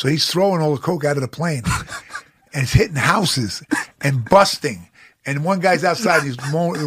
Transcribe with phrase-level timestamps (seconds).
[0.00, 1.62] So he's throwing all the coke out of the plane,
[2.54, 3.62] and it's hitting houses
[4.00, 4.88] and busting.
[5.26, 6.80] And one guy's outside, he's mowing,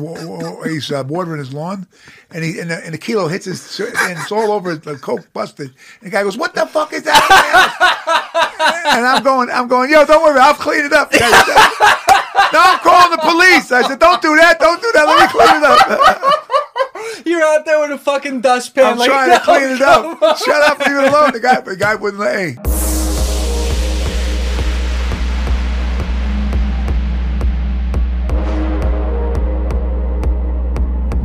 [0.63, 1.85] he's uh, watering his lawn,
[2.31, 5.31] and he and the, and the kilo hits his and it's all over the coke
[5.31, 5.67] busted.
[6.01, 10.07] And the guy goes, "What the fuck is that?" and I'm going, I'm going, yo,
[10.07, 11.13] don't worry, I'll clean it up.
[11.13, 13.71] Said, no, I'm calling the police.
[13.71, 15.05] I said, don't do that, don't do that.
[15.05, 17.25] Let me clean it up.
[17.27, 18.85] You're out there with a fucking dustpan.
[18.85, 20.37] I'm like, trying "No, to clean it up.
[20.39, 21.31] Shut up, leave it alone.
[21.33, 22.35] The guy, the guy wouldn't let.
[22.35, 22.72] Hey.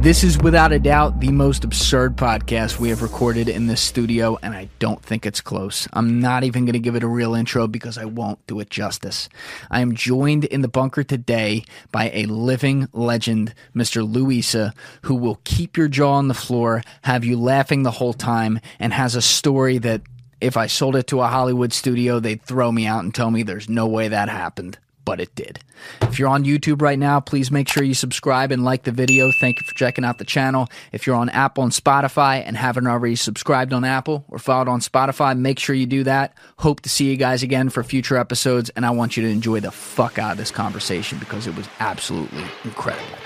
[0.00, 4.38] This is without a doubt the most absurd podcast we have recorded in this studio,
[4.44, 5.88] and I don't think it's close.
[5.92, 8.70] I'm not even going to give it a real intro because I won't do it
[8.70, 9.28] justice.
[9.72, 14.08] I am joined in the bunker today by a living legend, Mr.
[14.08, 14.72] Lou Esa,
[15.02, 18.92] who will keep your jaw on the floor, have you laughing the whole time, and
[18.92, 20.02] has a story that
[20.40, 23.42] if I sold it to a Hollywood studio, they'd throw me out and tell me
[23.42, 24.78] there's no way that happened
[25.08, 25.58] but it did.
[26.02, 29.30] If you're on YouTube right now, please make sure you subscribe and like the video.
[29.40, 30.68] Thank you for checking out the channel.
[30.92, 34.80] If you're on Apple and Spotify and haven't already subscribed on Apple or followed on
[34.80, 36.34] Spotify, make sure you do that.
[36.58, 39.60] Hope to see you guys again for future episodes, and I want you to enjoy
[39.60, 43.16] the fuck out of this conversation because it was absolutely incredible.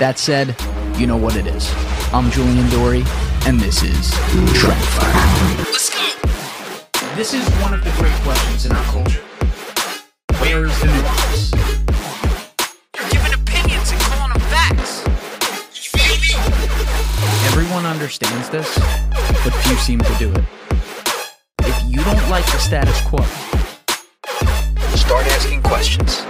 [0.00, 0.56] That said,
[0.96, 1.72] you know what it is.
[2.12, 3.04] I'm Julian Dorey,
[3.46, 4.10] and this is
[4.58, 5.58] Trendifier.
[5.66, 7.14] Let's go!
[7.14, 9.22] This is one of the great questions in our culture.
[10.52, 11.52] Where is the nuance?
[12.98, 15.02] You're giving opinions and calling them facts.
[15.72, 16.34] You feel me?
[17.46, 18.68] Everyone understands this,
[19.44, 20.44] but few seem to do it.
[21.60, 23.24] If you don't like the status quo,
[24.94, 26.20] Start asking questions.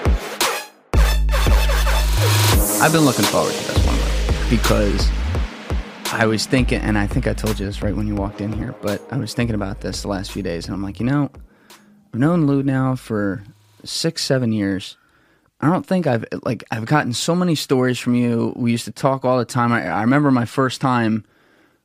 [2.81, 5.11] I've been looking forward to this one because
[6.13, 8.53] I was thinking, and I think I told you this right when you walked in
[8.53, 11.07] here, but I was thinking about this the last few days, and I'm like, you
[11.07, 11.29] know,
[12.15, 13.43] I've known Lou now for
[13.85, 14.97] six, seven years.
[15.61, 18.53] I don't think I've like I've gotten so many stories from you.
[18.57, 19.73] We used to talk all the time.
[19.73, 21.25] I, I remember my first time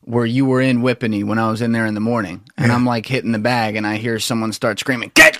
[0.02, 2.76] where you were in Whippany when I was in there in the morning, and Yeah.
[2.76, 5.40] I'm like hitting the bag, and I hear someone start screaming, "Get,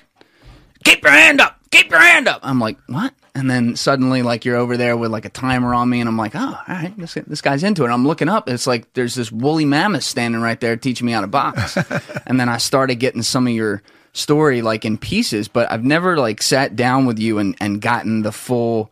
[0.84, 4.46] keep your hand up, keep your hand up." I'm like, "What?" And then suddenly, like
[4.46, 6.94] you're over there with like a timer on me, and I'm like, "Oh, all right,
[6.98, 10.42] this this guy's into it." I'm looking up, it's like there's this woolly mammoth standing
[10.42, 11.76] right there teaching me how to box,
[12.28, 13.82] and then I started getting some of your
[14.18, 18.24] story like in pieces, but I've never like sat down with you and and gotten
[18.24, 18.92] the full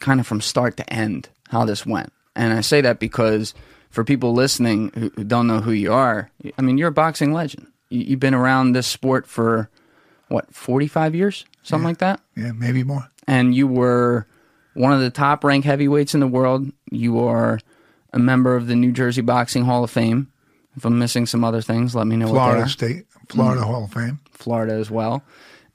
[0.00, 2.12] kind of from start to end how this went.
[2.36, 3.54] And I say that because
[3.90, 7.32] for people listening who, who don't know who you are, I mean, you're a boxing
[7.32, 7.66] legend.
[7.88, 9.68] You, you've been around this sport for
[10.28, 12.20] what, 45 years, something like that?
[12.36, 13.10] Yeah, maybe more.
[13.26, 14.26] And you were
[14.74, 16.70] one of the top ranked heavyweights in the world.
[16.90, 17.58] You are
[18.12, 20.32] a member of the New Jersey Boxing Hall of Fame.
[20.76, 22.68] If I'm missing some other things, let me know what they Florida.
[22.68, 24.18] State, Florida Hall of Fame.
[24.32, 25.22] Florida as well.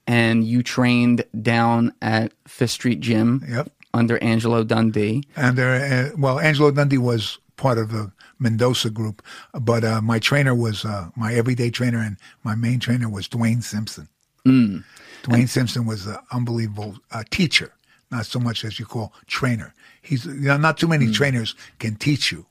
[0.08, 3.72] And you trained down at Fifth Street Gym Yep.
[3.94, 5.24] under Angelo Dundee.
[5.36, 9.22] And there, uh, well, Angelo Dundee was part of the Mendoza group,
[9.54, 13.64] but uh, my trainer was uh, my everyday trainer, and my main trainer was Dwayne
[13.64, 14.10] Simpson.
[14.46, 17.72] Dwayne Simpson was an unbelievable uh, teacher,
[18.12, 19.74] not so much as you call trainer.
[20.02, 22.46] He's you know, not too many trainers can teach you.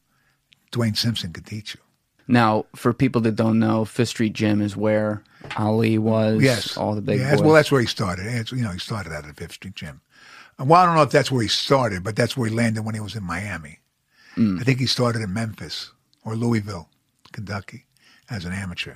[0.72, 1.80] Dwayne Simpson could teach you.
[2.26, 5.22] Now, for people that don't know, Fifth Street Gym is where
[5.56, 6.42] Ali was.
[6.42, 7.42] Yes, all the big Yeah, boys.
[7.42, 8.26] Well, that's where he started.
[8.26, 10.00] It's, you know, he started out at the Fifth Street Gym.
[10.58, 12.84] Uh, Well, I don't know if that's where he started, but that's where he landed
[12.84, 13.80] when he was in Miami.
[14.36, 15.92] I think he started in Memphis
[16.24, 16.88] or Louisville,
[17.30, 17.86] Kentucky,
[18.28, 18.94] as an amateur,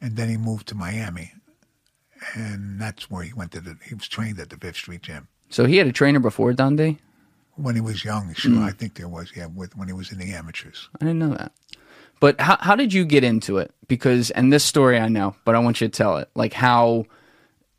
[0.00, 1.34] and then he moved to Miami,
[2.34, 3.60] and that's where he went to.
[3.60, 6.54] The, he was trained at the Fifth Street Gym so he had a trainer before
[6.54, 6.98] Dundee.
[7.56, 8.32] when he was young.
[8.34, 9.30] Sure, I think there was.
[9.36, 10.88] Yeah, with when he was in the amateurs.
[11.00, 11.52] I didn't know that.
[12.22, 13.74] But how how did you get into it?
[13.88, 16.30] Because and this story I know, but I want you to tell it.
[16.36, 17.06] Like how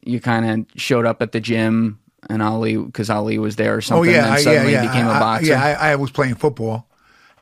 [0.04, 1.98] you kind of showed up at the gym
[2.30, 4.10] and Ali because Ali was there or oh, something.
[4.10, 4.92] oh yeah, and I, suddenly yeah, yeah.
[4.92, 5.48] became a I- boxer.
[5.48, 6.90] yeah, I, I was playing football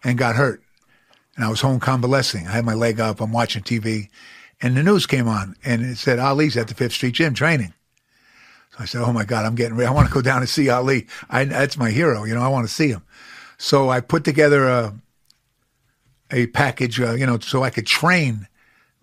[0.04, 0.62] and got hurt,
[1.36, 2.48] and I was home convalescing.
[2.48, 3.20] I had my leg up.
[3.20, 4.10] I'm watching TV,
[4.62, 7.74] and the news came on, and it said Ali's at the Fifth Street Gym training.
[8.74, 9.88] So I said, "Oh my God, I'm getting ready.
[9.88, 11.08] I want to go down and see Ali.
[11.32, 12.26] I, that's my hero.
[12.26, 13.02] You know, I want to see him."
[13.58, 14.94] So I put together a
[16.32, 18.48] a package, uh, you know, so I could train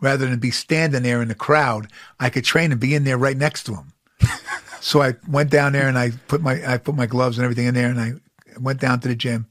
[0.01, 1.89] rather than be standing there in the crowd.
[2.21, 3.93] I could train and be in there right next to him.
[4.81, 7.67] So I went down there and I put my I put my gloves and everything
[7.67, 8.13] in there and I
[8.61, 9.49] went down to the gym.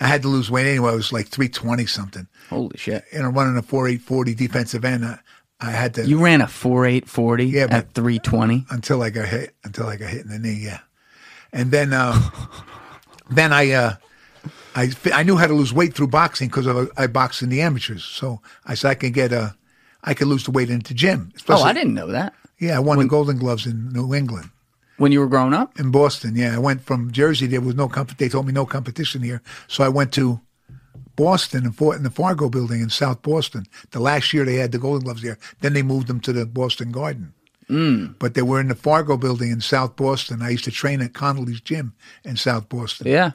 [0.00, 0.90] I had to lose weight anyway.
[0.90, 2.26] I was like three twenty something.
[2.50, 3.04] Holy shit!
[3.12, 5.04] You know, running a four eight forty defensive end.
[5.04, 5.20] I,
[5.60, 8.66] I had to You ran a four eight forty Yeah, at three twenty.
[8.68, 10.58] until I got hit until I got hit in the knee.
[10.64, 10.80] Yeah,
[11.52, 12.20] and then uh,
[13.30, 13.94] then I uh,
[14.76, 17.62] I I knew how to lose weight through boxing because I I boxed in the
[17.62, 18.04] amateurs.
[18.04, 19.56] So I said I can get a
[20.04, 21.32] I could lose the weight into gym.
[21.48, 22.34] Oh, I didn't know that.
[22.58, 24.50] Yeah, I won the Golden Gloves in New England.
[24.98, 25.78] When you were growing up?
[25.78, 26.36] in Boston.
[26.36, 27.46] Yeah, I went from Jersey.
[27.46, 30.40] There was no comp- They told me no competition here, so I went to
[31.16, 33.66] Boston and fought in the Fargo Building in South Boston.
[33.90, 35.38] The last year they had the Golden Gloves there.
[35.60, 37.32] Then they moved them to the Boston Garden.
[37.68, 38.14] Mm.
[38.18, 40.40] But they were in the Fargo Building in South Boston.
[40.40, 41.94] I used to train at Connolly's gym
[42.24, 43.08] in South Boston.
[43.08, 43.32] Yeah.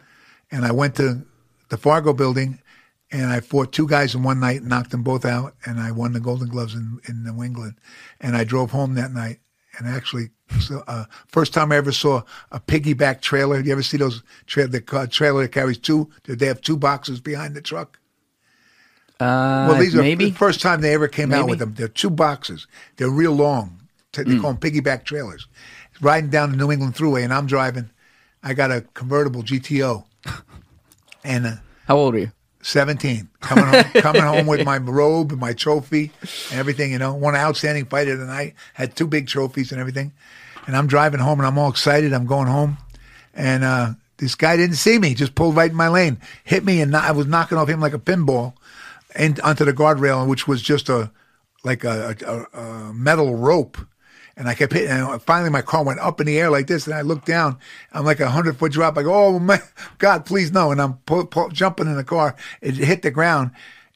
[0.51, 1.25] And I went to
[1.71, 2.61] the Fargo Building.
[3.13, 5.91] And I fought two guys in one night, and knocked them both out, and I
[5.91, 7.73] won the Golden Gloves in, in New England.
[8.21, 9.39] And I drove home that night,
[9.77, 10.29] and actually,
[10.61, 12.21] so, uh, first time I ever saw
[12.53, 13.59] a piggyback trailer.
[13.59, 16.09] You ever see those tra- the car, trailer that carries two?
[16.23, 17.99] They have two boxes behind the truck.
[19.19, 21.73] Uh, Well, these are the first time they ever came out with them.
[21.73, 22.65] They're two boxes.
[22.95, 23.81] They're real long.
[24.13, 25.47] They call them piggyback trailers.
[26.01, 27.89] Riding down the New England Thruway, and I'm driving.
[28.41, 30.05] I got a convertible GTO,
[31.23, 31.59] and.
[31.87, 32.31] How old are you?
[32.63, 36.11] 17 coming home, coming home with my robe and my trophy
[36.49, 37.13] and everything you know.
[37.13, 38.55] One outstanding fighter of the night.
[38.73, 40.13] Had two big trophies and everything.
[40.67, 42.13] And i'm driving home and i'm all excited.
[42.13, 42.77] I'm going home.
[43.33, 45.13] And uh, this guy didn't see me.
[45.13, 46.19] Just pulled right in my lane.
[46.43, 48.53] Hit me and i was knocking off him like a pinball
[49.15, 51.11] and onto the guardrail which was just a
[51.63, 53.77] like a, a, a metal rope
[54.37, 54.89] and I kept hitting.
[54.89, 57.57] And finally, my car went up in the air like this, and I looked down.
[57.91, 58.97] I'm like a hundred foot drop.
[58.97, 59.61] I go, "Oh my
[59.97, 60.99] God, please no!" And I'm
[61.51, 62.35] jumping in the car.
[62.61, 63.51] It hit the ground,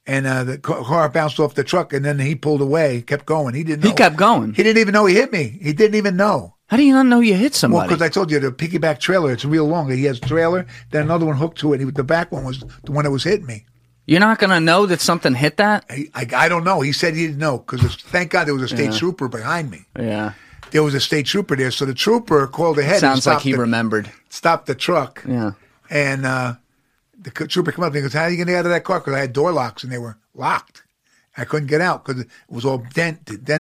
[0.05, 1.93] and uh, the car bounced off the truck.
[1.93, 3.55] And then he pulled away, kept going.
[3.55, 3.83] He didn't.
[3.83, 3.89] Know.
[3.89, 4.53] He kept going.
[4.53, 5.57] He didn't even know he hit me.
[5.61, 6.55] He didn't even know.
[6.67, 7.77] How do you not know you hit somebody?
[7.77, 9.91] Well, because I told you the piggyback trailer, it's real long.
[9.91, 11.79] He has a trailer, then another one hooked to it.
[11.79, 13.65] He, the back one was the one that was hitting me.
[14.07, 15.85] You're not going to know that something hit that?
[15.89, 16.81] I, I, I don't know.
[16.81, 19.85] He said he didn't know because thank God there was a state trooper behind me.
[19.97, 20.33] Yeah.
[20.71, 22.93] There was a state trooper there, so the trooper called ahead.
[22.93, 24.11] and Sounds like he the, remembered.
[24.29, 25.23] stopped the truck.
[25.27, 25.51] Yeah.
[25.89, 26.55] And uh,
[27.19, 28.71] the trooper came up and he goes, "How are you going to get out of
[28.71, 30.83] that car?" Because I had door locks and they were locked.
[31.37, 33.45] I couldn't get out because it was all dented.
[33.45, 33.61] Dent-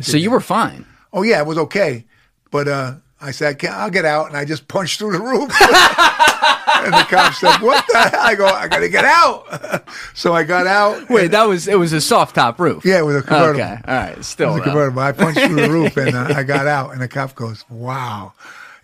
[0.00, 0.86] So you were fine.
[1.12, 2.04] oh yeah, it was okay,
[2.50, 5.20] but uh, I said, I can't, "I'll get out," and I just punched through the
[5.20, 5.50] roof.
[5.60, 8.20] and the cop said, "What the?" hell?
[8.20, 9.84] I go, "I got to get out."
[10.14, 11.08] so I got out.
[11.10, 12.84] Wait, that was it was a soft top roof.
[12.84, 13.60] Yeah, it was a convertible.
[13.60, 13.80] Okay.
[13.86, 14.24] All right.
[14.24, 14.50] Still.
[14.50, 15.02] It was a convertible.
[15.02, 16.92] I punched through the roof and uh, I got out.
[16.92, 18.34] And the cop goes, "Wow!"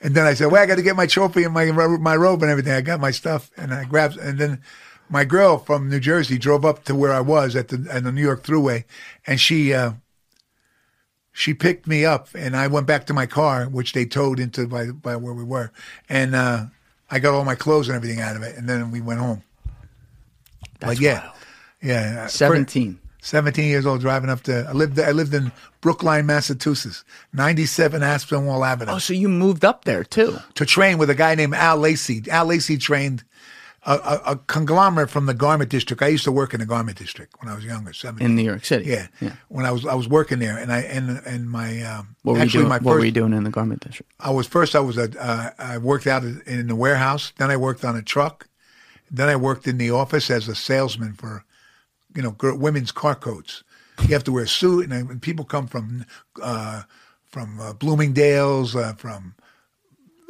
[0.01, 2.43] And then I said, "Well, I got to get my trophy and my my robe
[2.43, 2.73] and everything.
[2.73, 4.17] I got my stuff." And I grabbed.
[4.17, 4.63] And then
[5.09, 8.11] my girl from New Jersey drove up to where I was at the at the
[8.13, 8.85] New York Thruway,
[9.27, 9.93] and she uh,
[11.37, 14.67] she picked me up, and I went back to my car, which they towed into
[14.67, 15.71] by by where we were,
[16.09, 16.67] and uh,
[17.11, 19.43] I got all my clothes and everything out of it, and then we went home.
[20.81, 21.33] That's yeah, wild.
[21.83, 22.99] yeah, uh, 17.
[23.21, 24.67] 17 years old, driving up to.
[24.69, 24.99] I lived.
[25.01, 25.51] I lived in
[25.81, 30.37] Brookline, Massachusetts, 97 Aspinwall Avenue, Oh, so you moved up there too?
[30.55, 32.23] to train with a guy named Al Lacey.
[32.31, 33.25] Al Lacey trained
[33.87, 36.03] a, a, a conglomerate from the garment district.
[36.03, 38.25] I used to work in the garment district when I was younger, 17.
[38.27, 38.87] in New York City.
[38.87, 39.09] yeah.
[39.21, 39.33] Yeah.
[39.49, 42.39] When I was I was working there, and I and and my um, What were
[42.41, 42.69] actually you doing?
[42.69, 44.11] my what were you doing in the garment district?
[44.21, 44.75] I was first.
[44.75, 45.09] I was a.
[45.21, 47.33] Uh, I worked out in the warehouse.
[47.37, 48.49] Then I worked on a truck.
[49.11, 51.45] Then I worked in the office as a salesman for,
[52.17, 53.63] you know, gir- women's car coats.
[54.03, 56.05] You have to wear a suit, and, and people come from,
[56.43, 56.83] uh,
[57.31, 59.35] from uh, Bloomingdale's, uh, from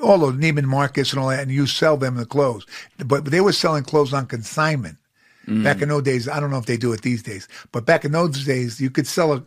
[0.02, 2.66] all those Neiman Marcus and all that, and you sell them the clothes.
[3.04, 4.98] But they were selling clothes on consignment.
[5.62, 8.06] Back in those days, I don't know if they do it these days, but back
[8.06, 9.42] in those days, you could sell a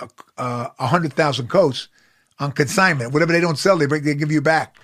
[0.00, 0.08] a,
[0.38, 1.88] a, a hundred thousand coats
[2.38, 3.12] on consignment.
[3.12, 4.76] Whatever they don't sell, they bring, they give you back.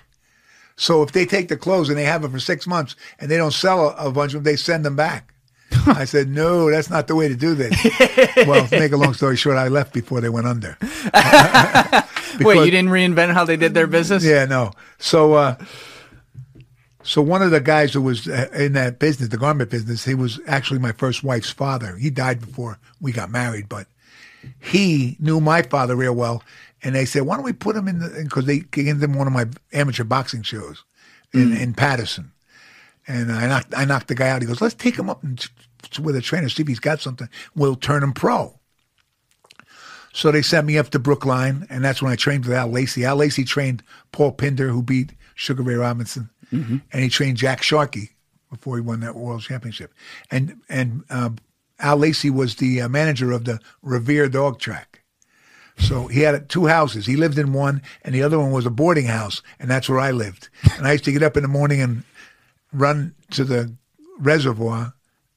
[0.75, 3.37] So if they take the clothes and they have it for six months and they
[3.37, 5.33] don't sell a, a bunch of them, they send them back.
[5.87, 7.75] I said, no, that's not the way to do this.
[8.47, 10.77] well, to make a long story short, I left before they went under.
[12.39, 14.23] Wait, you didn't reinvent how they did their business?
[14.23, 14.71] Yeah, no.
[14.97, 15.55] So, uh,
[17.03, 20.15] so one of the guys who was uh, in that business, the garment business, he
[20.15, 21.95] was actually my first wife's father.
[21.97, 23.87] He died before we got married, but
[24.59, 26.43] he knew my father real well.
[26.83, 29.27] And they said, why don't we put him in the, because they gave him one
[29.27, 30.83] of my amateur boxing shows
[31.33, 32.31] in, in Paterson.
[33.07, 34.41] And I knocked, I knocked the guy out.
[34.41, 35.45] He goes, let's take him up and
[36.01, 37.27] with a trainer, see if he's got something.
[37.55, 38.58] We'll turn him pro.
[40.19, 43.05] So they sent me up to Brookline, and that's when I trained with Al Lacey.
[43.05, 46.29] Al Lacey trained Paul Pender, who beat Sugar Ray Robinson,
[46.91, 48.09] and he trained Jack Sharkey
[48.49, 49.93] before he won that world championship.
[50.29, 51.29] And and uh,
[51.79, 55.03] Al Lacey was the uh, manager of the Revere Dog Track.
[55.77, 57.05] So he had two houses.
[57.05, 60.01] He lived in one, and the other one was a boarding house, and that's where
[60.01, 60.49] I lived.
[60.77, 62.03] And I used to get up in the morning and
[62.73, 63.73] run to the
[64.19, 64.93] reservoir,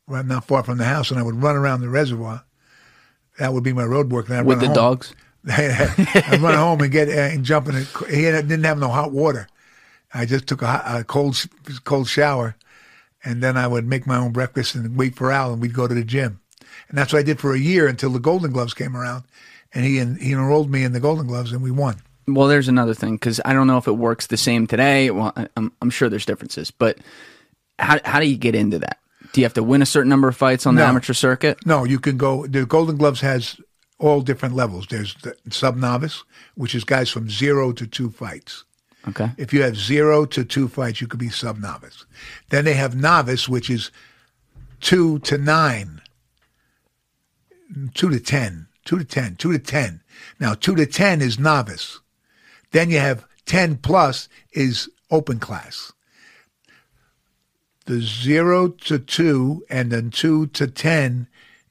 [0.08, 2.44] right not far from the house, and I would run around the reservoir.
[3.38, 4.30] That would be my road work.
[4.30, 4.74] I'd With the home.
[4.74, 5.14] dogs?
[5.48, 7.74] I'd run home and get uh, and jump in.
[7.74, 9.48] The, he didn't have no hot water.
[10.14, 11.44] I just took a, hot, a cold
[11.84, 12.54] cold shower,
[13.24, 15.88] and then I would make my own breakfast and wait for Al, and we'd go
[15.88, 16.40] to the gym.
[16.88, 19.24] And that's what I did for a year until the Golden Gloves came around,
[19.74, 21.96] and he he enrolled me in the Golden Gloves, and we won.
[22.28, 25.10] Well, there's another thing because I don't know if it works the same today.
[25.10, 26.98] Well, I'm, I'm sure there's differences, but
[27.80, 28.98] how how do you get into that?
[29.32, 30.88] Do you have to win a certain number of fights on the No.
[30.88, 31.64] amateur circuit?
[31.64, 32.46] No, you can go.
[32.46, 33.56] The Golden Gloves has
[33.98, 34.86] all different levels.
[34.90, 36.22] There's the sub novice,
[36.54, 38.64] which is guys from zero to two fights.
[39.08, 39.30] Okay.
[39.38, 42.04] If you have zero to two fights, you could be sub novice.
[42.50, 43.90] Then they have novice, which is
[44.80, 46.02] two to nine,
[47.94, 50.02] two to ten, two to ten, two to ten.
[50.38, 52.00] Now, two to ten is novice.
[52.72, 55.92] Then you have 10 plus is open class.
[57.86, 61.26] The zero to two and then two to 10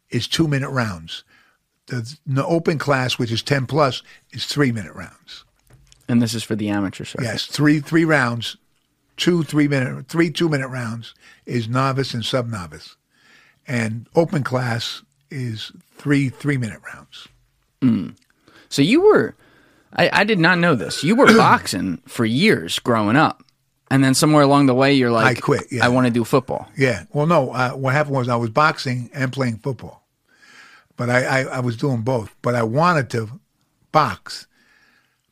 [0.10, 1.24] is two minute rounds.
[1.88, 5.46] The, the open class, which is 10 plus, is three minute rounds.
[6.08, 7.24] And this is for the amateur circuit.
[7.24, 8.58] Yes, three three rounds,
[9.16, 11.14] two three minute three two minute rounds
[11.46, 12.98] is novice and sub novice,
[13.66, 17.30] and open class is three three minute rounds.
[17.82, 18.10] Hmm.
[18.68, 19.36] So you were,
[19.94, 21.02] I, I did not know this.
[21.02, 23.44] You were boxing for years growing up,
[23.92, 25.86] and then somewhere along the way, you're like, I quit, yeah.
[25.86, 26.70] I want to do football.
[26.78, 27.04] Yeah.
[27.12, 27.52] Well, no.
[27.52, 30.08] Uh, what happened was I was boxing and playing football,
[30.96, 32.34] but I, I, I was doing both.
[32.42, 33.42] But I wanted to
[33.92, 34.48] box,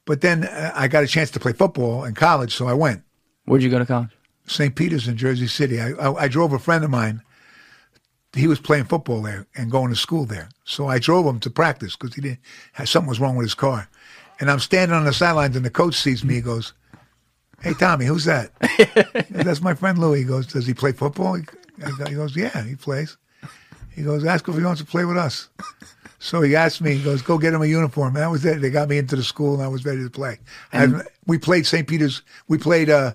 [0.03, 3.01] but then uh, I got a chance to play football in college, so I went.
[3.45, 4.09] Where'd you go to college?
[4.45, 4.75] St.
[4.75, 5.79] Peter's in Jersey City.
[5.79, 7.21] I, I, I drove a friend of mine.
[8.33, 10.49] He was playing football there and going to school there.
[10.65, 12.39] So I drove him to practice because he didn't.
[12.83, 13.87] Something was wrong with his car.
[14.41, 16.35] And I'm standing on the sidelines, and the coach sees me.
[16.35, 16.73] He goes,
[17.61, 18.51] "Hey Tommy, who's that?"
[19.29, 20.19] That's my friend Louis.
[20.19, 21.43] He goes, "Does he play football?" He
[22.07, 23.17] he goes, "Yeah, he plays."
[23.91, 25.49] He goes, "Ask him if he wants to play with us."
[26.19, 26.95] So he asked me.
[26.95, 28.61] He goes, "Go get him a uniform." And that was it.
[28.61, 30.39] They got me into the school, and I was ready to play.
[30.73, 30.87] I,
[31.27, 31.87] we played St.
[31.87, 32.21] Peter's.
[32.47, 32.89] We played.
[32.89, 33.13] Uh,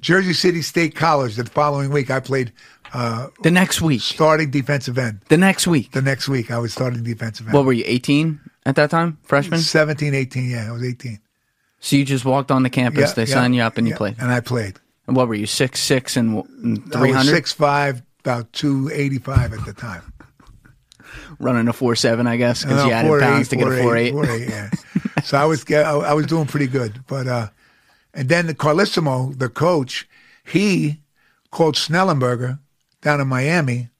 [0.00, 2.10] Jersey City State College the following week.
[2.10, 2.52] I played
[2.92, 4.02] uh, The next week.
[4.02, 5.20] starting defensive end.
[5.30, 5.92] The next week.
[5.92, 7.54] The next week, I was starting defensive end.
[7.54, 9.16] What were you, 18 at that time?
[9.22, 9.60] Freshman?
[9.60, 11.18] 17, 18, yeah, I was 18.
[11.84, 13.92] So you just walked on the campus, Yeah, they yeah, signed you up, and you
[13.92, 14.16] yeah, played.
[14.18, 14.80] And I played.
[15.06, 17.44] And what were you, six six and, I was 300?
[17.44, 20.00] 6'5", about 285 at the time.
[21.38, 24.12] Running a 4-7, I guess, because No, you added 4'8", pounds to get a 4'8",
[24.12, 24.12] 4-8.
[24.12, 24.70] 4'8", yeah.
[25.24, 27.48] so I was I, I was doing pretty good, but uh,
[28.14, 30.08] and then the Carlissimo, the coach,
[30.42, 31.02] he
[31.50, 32.60] called Schnellenberger
[33.02, 33.90] down in Miami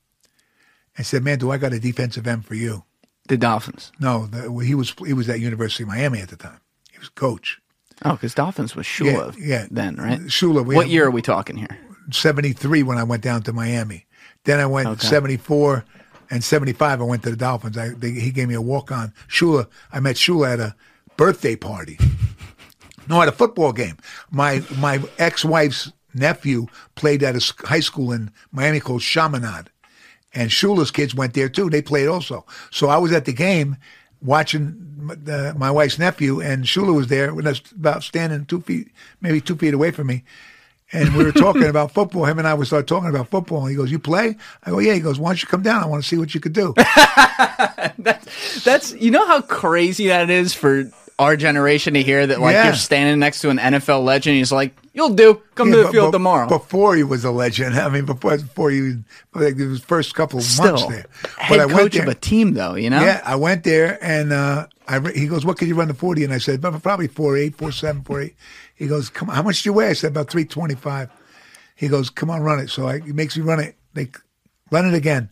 [0.96, 2.84] and said, "Man, do I got a defensive end for you?"
[3.28, 3.92] The Dolphins.
[4.00, 6.60] No, the, he was he was at University of Miami at the time.
[6.90, 7.60] He was coach.
[8.04, 9.66] Oh, because Dolphins was Shula Yeah, yeah.
[9.70, 10.20] then, right?
[10.22, 11.78] Shula, we What year are we talking here?
[12.10, 14.06] 73 when I went down to Miami.
[14.44, 15.06] Then I went Okay.
[15.06, 15.84] 74
[16.30, 17.00] and 75.
[17.00, 17.78] I went to the Dolphins.
[17.78, 19.12] I, they, he gave me a walk on.
[19.28, 20.74] Shula, I met Shula at a
[21.16, 21.98] birthday party.
[23.08, 23.96] no, at a football game.
[24.30, 29.70] My my ex wife's nephew played at a high school in Miami called Chaminade.
[30.34, 31.70] And Shula's kids went there too.
[31.70, 32.44] They played also.
[32.70, 33.76] So I was at the game
[34.24, 34.80] watching
[35.56, 38.88] my wife's nephew, and Shula was there, I was about standing two feet,
[39.20, 40.24] maybe two feet away from me.
[40.92, 42.24] And we were talking about football.
[42.24, 43.62] Him and I would start talking about football.
[43.62, 44.36] And he goes, You play?
[44.64, 44.94] I go, Yeah.
[44.94, 45.82] He goes, Why don't you come down?
[45.82, 46.74] I want to see what you could do.
[47.98, 50.84] That's you know how crazy that is for
[51.18, 52.66] our generation to hear that like Yeah.
[52.66, 54.36] you're standing next to an NFL legend.
[54.36, 55.42] He's like, "You'll do.
[55.56, 57.76] Come Yeah, to the but- field but tomorrow." Before he was a legend.
[57.78, 58.96] I mean, before before he,
[59.34, 61.04] like his first couple of months Still, there.
[61.36, 62.74] head coach of a team, though.
[62.76, 63.02] You know.
[63.02, 66.24] Yeah, I went there and uh, I he goes, "What can you run the 40?"
[66.24, 68.36] And I said, "About- "Probably four eight, four seven, four eight."
[68.74, 71.10] He goes, "Come on, how much do you weigh?" I said, "About three twenty five.
[71.76, 73.76] He goes, "Come on, run it." So I, he makes me run it.
[73.94, 74.08] They
[74.70, 75.28] run it again.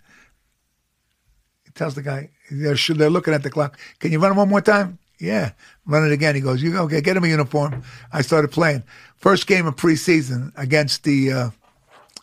[1.65, 3.79] He tells the guy they're they're looking at the clock.
[4.01, 4.99] Can you run it one more time?
[5.19, 5.53] Yeah,
[5.87, 6.35] run it again.
[6.35, 7.01] He goes, "You okay?
[7.01, 8.83] Get him a uniform." I started playing.
[9.17, 11.51] First game of preseason against the, uh,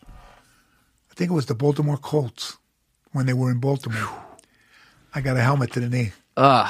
[0.05, 2.57] I think it was the Baltimore Colts
[3.11, 4.09] when they were in Baltimore.
[5.13, 6.11] I got a helmet to the knee.
[6.37, 6.69] Ugh.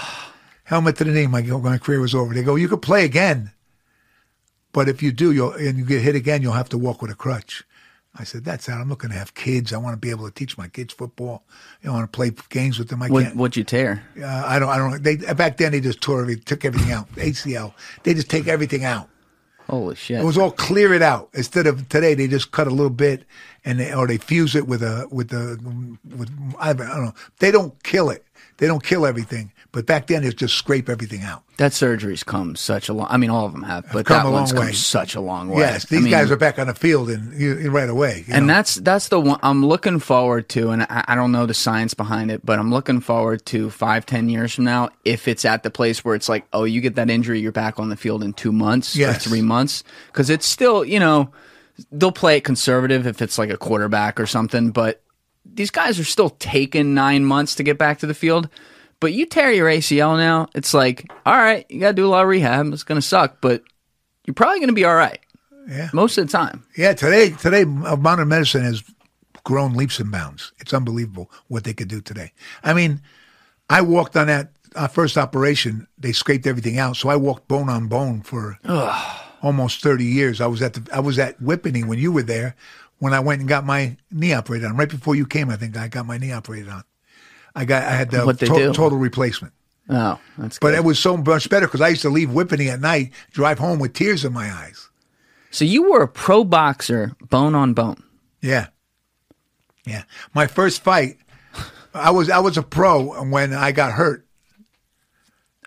[0.63, 1.27] Helmet to the knee.
[1.27, 2.33] My, my career was over.
[2.33, 3.51] They go, you could play again,
[4.71, 7.11] but if you do, you'll and you get hit again, you'll have to walk with
[7.11, 7.63] a crutch.
[8.19, 8.81] I said, that's out.
[8.81, 9.71] I'm looking to have kids.
[9.71, 11.43] I want to be able to teach my kids football.
[11.85, 13.01] I want to play games with them.
[13.01, 13.35] I What can't.
[13.37, 14.03] what'd you tear?
[14.21, 14.69] Uh, I don't.
[14.69, 15.01] I don't.
[15.01, 16.25] They back then they just tore.
[16.25, 17.09] They took everything out.
[17.13, 17.73] ACL.
[18.03, 19.07] They just take everything out.
[19.69, 20.19] Holy shit!
[20.19, 21.29] It was all clear it out.
[21.33, 23.23] Instead of today, they just cut a little bit,
[23.63, 25.57] and they, or they fuse it with a with the
[26.17, 27.13] with I don't know.
[27.37, 28.25] They don't kill it.
[28.57, 29.51] They don't kill everything.
[29.71, 31.43] But back then, it's just scrape everything out.
[31.57, 33.05] that surgery's come such a long.
[33.07, 35.59] I mean, all of them have, but come that one's come such a long way.
[35.59, 38.25] Yes, I these mean, guys are back on the field and right away.
[38.29, 38.53] and know.
[38.53, 41.93] that's that's the one I'm looking forward to, and I, I don't know the science
[41.93, 45.61] behind it, but I'm looking forward to five, ten years from now, if it's at
[45.61, 48.23] the place where it's like, oh, you get that injury, you're back on the field
[48.23, 51.31] in two months or three months, because it's still, you know,
[51.91, 55.03] they'll play it conservative if it's like a quarterback or something, but
[55.45, 58.49] these guys are still taking nine months to get back to the field.
[58.99, 62.09] But you tear your ACL now, it's like, all right, you got to do a
[62.09, 62.73] lot of rehab.
[62.73, 63.63] It's going to suck, but
[64.25, 65.19] you're probably going to be all right
[65.69, 66.65] yeah, most of the time.
[66.75, 66.93] yeah.
[66.93, 68.83] Today, today, uh, modern medicine has
[69.43, 70.51] grown leaps and bounds.
[70.59, 72.33] It's unbelievable what they could do today.
[72.63, 73.01] I mean,
[73.69, 75.87] I walked on that uh, first operation.
[75.97, 78.57] They scraped everything out, so I walked bone on bone for
[79.41, 80.41] almost thirty years.
[80.41, 82.55] I was at the I was at Whippany when you were there
[82.99, 84.77] when I went and got my knee operated on.
[84.77, 86.83] Right before you came, I think I got my knee operated on.
[87.55, 88.73] I got I had the they to- do?
[88.73, 89.53] total replacement.
[89.89, 90.75] Oh, that's But good.
[90.77, 93.79] it was so much better because I used to leave Whippany at night, drive home
[93.79, 94.87] with tears in my eyes.
[95.49, 98.03] So you were a pro boxer, bone on bone.
[98.39, 98.67] Yeah,
[99.85, 100.03] yeah.
[100.35, 101.17] My first fight,
[101.93, 104.27] I was I was a pro when I got hurt.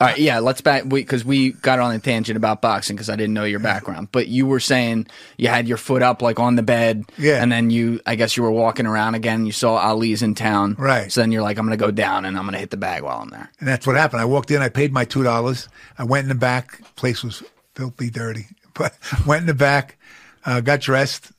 [0.03, 3.15] All right, yeah, let's back because we, got on a tangent about boxing because I
[3.15, 4.09] didn't know your background.
[4.11, 5.07] But you were saying
[5.37, 7.41] you had your foot up like on the bed, Yeah.
[7.43, 9.47] and then you, I guess you were walking around again.
[9.47, 11.13] You saw Ali's in town, Right.
[11.13, 13.21] So then you're like, I'm gonna go down and I'm gonna hit the bag while
[13.21, 13.49] I'm there.
[13.61, 14.21] And that's what happened.
[14.21, 15.69] I walked in, I paid my two dollars.
[15.97, 16.81] I went in the back.
[16.97, 17.43] Place was
[17.77, 18.95] filthy dirty, but
[19.25, 19.99] went in the back,
[20.45, 21.31] uh, got dressed,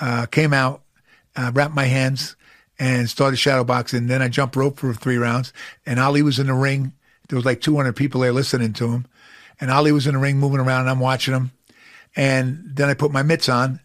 [0.00, 0.82] uh, came out,
[1.36, 2.34] uh, wrapped my hands,
[2.78, 4.08] and started shadow boxing.
[4.08, 5.52] Then I jumped rope for three rounds,
[5.86, 6.92] and Ali was in the ring.
[7.28, 9.06] There was like 200 people there listening to him,
[9.60, 11.52] and Ali was in the ring moving around, and I'm watching him.
[12.14, 13.80] And then I put my mitts on,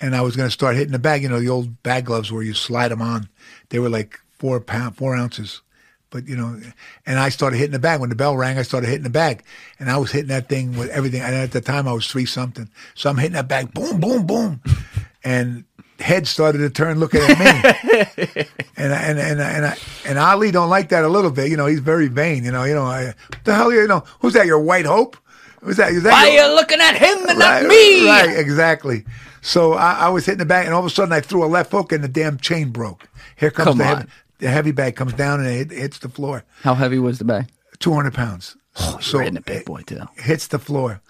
[0.00, 1.22] and I was going to start hitting the bag.
[1.22, 3.28] You know, the old bag gloves where you slide them on.
[3.68, 5.62] They were like four pound, four ounces.
[6.10, 6.58] But you know,
[7.04, 8.00] and I started hitting the bag.
[8.00, 9.44] When the bell rang, I started hitting the bag,
[9.78, 11.20] and I was hitting that thing with everything.
[11.20, 14.26] And at the time, I was three something, so I'm hitting that bag, boom, boom,
[14.26, 14.62] boom,
[15.24, 15.64] and
[15.98, 18.44] heads started to turn looking at me.
[18.76, 21.50] and I- and and and I, and Ali don't like that a little bit.
[21.50, 22.44] You know, he's very vain.
[22.44, 24.46] You know, you know, I, what the hell, you know, who's that?
[24.46, 25.16] Your white hope?
[25.62, 25.92] Who's that?
[25.92, 28.06] Is that Why your- are you looking at him and right, not me?
[28.08, 29.04] Right, exactly.
[29.42, 31.46] So I, I was hitting the bag, and all of a sudden I threw a
[31.46, 33.08] left hook, and the damn chain broke.
[33.36, 36.44] Here comes Come the, heavy, the heavy bag comes down and it hits the floor.
[36.62, 37.48] How heavy was the bag?
[37.78, 38.56] Two hundred pounds.
[38.78, 40.00] Oh, you're hitting a big boy too.
[40.16, 41.00] hits the floor.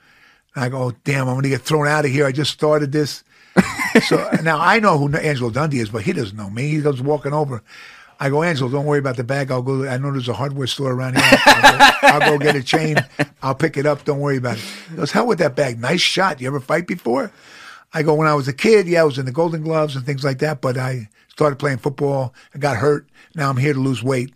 [0.55, 2.25] And I go, oh, damn, I'm going to get thrown out of here.
[2.27, 3.25] I just started this.
[4.01, 6.69] So now I know who Angelo Dundee is, but he doesn't know me.
[6.69, 7.63] He goes walking over.
[8.19, 9.51] I go, Angelo, don't worry about the bag.
[9.51, 9.87] I'll go.
[9.87, 11.39] I know there's a hardware store around here.
[11.45, 12.97] I'll go, I'll go get a chain.
[13.43, 14.05] I'll pick it up.
[14.05, 14.65] Don't worry about it.
[14.91, 15.79] He goes, hell with that bag.
[15.79, 16.41] Nice shot.
[16.41, 17.31] You ever fight before?
[17.93, 20.07] I go, when I was a kid, yeah, I was in the Golden Gloves and
[20.07, 20.63] things like that.
[20.63, 22.35] But I started playing football.
[22.55, 23.07] I got hurt.
[23.35, 24.33] Now I'm here to lose weight.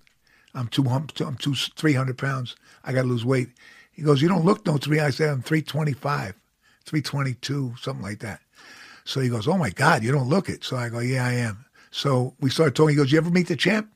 [0.54, 2.56] I'm two, I'm two, 300 pounds.
[2.84, 3.48] I got to lose weight.
[3.92, 5.00] He goes, you don't look no three.
[5.00, 6.34] I said, I'm 325,
[6.84, 8.40] 322, something like that.
[9.10, 10.62] So he goes, oh my God, you don't look it.
[10.62, 11.64] So I go, yeah, I am.
[11.90, 12.90] So we started talking.
[12.90, 13.90] He goes, you ever meet the champ?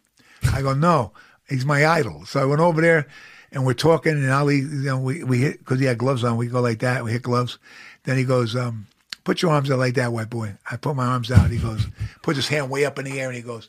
[0.53, 1.13] I go, no,
[1.49, 2.27] he's my idol.
[2.27, 3.07] So I went over there
[3.53, 6.37] and we're talking and Ali, you know, we, we hit, cause he had gloves on.
[6.37, 7.05] We go like that.
[7.05, 7.59] We hit gloves.
[8.03, 8.89] Then he goes, um,
[9.23, 10.55] put your arms out like that, white boy.
[10.69, 11.49] I put my arms out.
[11.49, 11.87] He goes,
[12.23, 13.69] puts his hand way up in the air and he goes,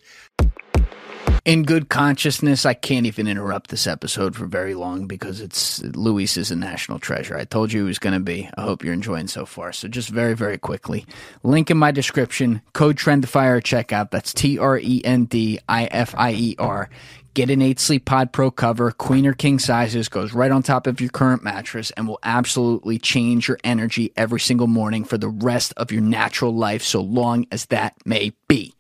[1.45, 6.38] In good consciousness, I can't even interrupt this episode for very long because it's Luis
[6.38, 7.38] is a national treasure.
[7.38, 8.49] I told you he was going to be.
[8.58, 9.71] I hope you're enjoying so far.
[9.71, 11.05] So just very, very quickly,
[11.43, 12.63] link in my description.
[12.73, 14.10] Code Trendifier at checkout.
[14.10, 16.89] That's T R E N D I F I E R.
[17.36, 20.88] Get an eight sleep pod pro cover, queen or king sizes, goes right on top
[20.88, 25.29] of your current mattress and will absolutely change your energy every single morning for the
[25.29, 28.73] rest of your natural life, so long as that may be.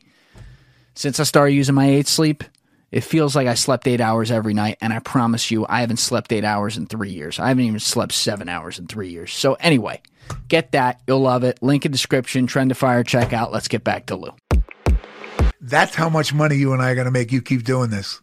[0.95, 2.43] Since I started using my eight sleep,
[2.95, 5.97] it feels like I slept eight hours every night, and I promise you, I haven't
[5.97, 7.39] slept eight hours in three years.
[7.39, 9.33] I haven't even slept seven hours in three years.
[9.33, 10.01] So, anyway,
[10.47, 11.01] get that.
[11.05, 11.61] You'll love it.
[11.61, 13.51] Link in description, Trendifier, check out.
[13.51, 14.31] Let's get back to Lou.
[15.59, 17.33] that's how much money you and I are going to make.
[17.33, 18.21] You keep doing this.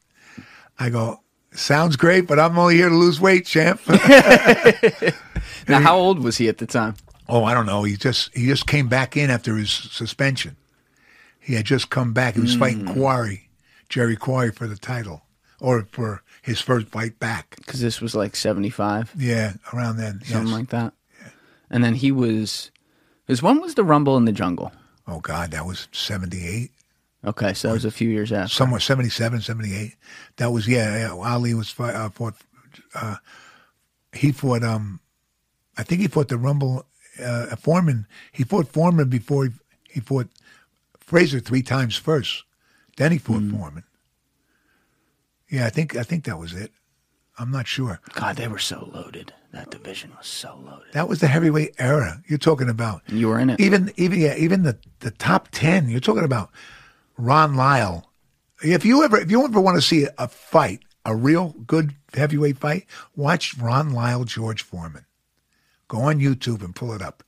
[0.78, 1.20] I go,
[1.52, 3.78] sounds great, but I'm only here to lose weight, champ.
[5.68, 6.96] Now, how old was he at the time?
[7.28, 7.84] oh, I don't know.
[7.84, 10.56] He just he just came back in after his suspension.
[11.38, 12.34] He had just come back.
[12.34, 12.60] He was hmm.
[12.60, 13.48] fighting Quarry,
[13.92, 15.22] Jerry Quarry, for the title
[15.60, 17.56] or for his first fight back.
[17.56, 20.20] Because this was like 75, Yeah, around then.
[20.24, 20.56] something yes.
[20.56, 20.94] like that.
[21.20, 21.28] Yeah.
[21.70, 22.70] And then he was.
[23.26, 24.72] Because when was the Rumble in the Jungle?
[25.06, 26.70] oh God, that was seventy eight.
[27.24, 28.52] Okay, so that was a few years after.
[28.52, 29.94] somewhere 77, 78.
[30.36, 30.96] That was yeah.
[30.98, 32.34] yeah Ali was fight, uh, fought.
[32.94, 33.16] Uh,
[34.14, 34.64] he fought.
[34.64, 35.00] Um,
[35.76, 36.86] I think he fought the Rumble
[37.22, 38.06] uh, Foreman.
[38.32, 39.50] He fought Foreman before he,
[39.90, 40.28] he fought
[40.98, 42.44] Frazier three times first.
[42.96, 43.56] Then he fought hmm.
[43.56, 43.84] Foreman.
[45.50, 46.72] Yeah, I think I think that was it.
[47.38, 48.00] I'm not sure.
[48.14, 49.32] God, they were so loaded.
[49.52, 50.92] That division was so loaded.
[50.92, 53.02] That was the heavyweight era you're talking about.
[53.08, 53.60] You were in it.
[53.60, 55.88] Even even yeah, even the the top ten.
[55.88, 56.50] You're talking about
[57.18, 58.10] Ron Lyle.
[58.62, 62.58] If you ever if you ever want to see a fight, a real good heavyweight
[62.58, 65.04] fight, watch Ron Lyle George Foreman.
[65.88, 67.22] Go on YouTube and pull it up.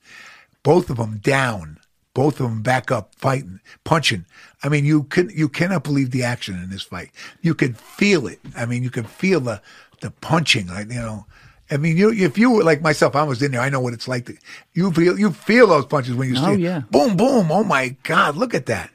[0.63, 1.79] Both of them down.
[2.15, 4.25] Both of them back up, fighting, punching.
[4.65, 7.11] I mean, you can you cannot believe the action in this fight.
[7.43, 8.39] You could feel it.
[8.57, 9.61] I mean, you could feel the
[10.01, 10.65] the punching.
[10.65, 11.27] Like you know,
[11.69, 13.61] I mean, you if you were like myself, I was in there.
[13.61, 14.25] I know what it's like.
[14.25, 14.35] To,
[14.73, 16.41] you feel you feel those punches when you see.
[16.41, 16.59] Oh, it.
[16.61, 16.79] yeah.
[16.89, 17.51] Boom, boom.
[17.51, 18.89] Oh my God, look at that.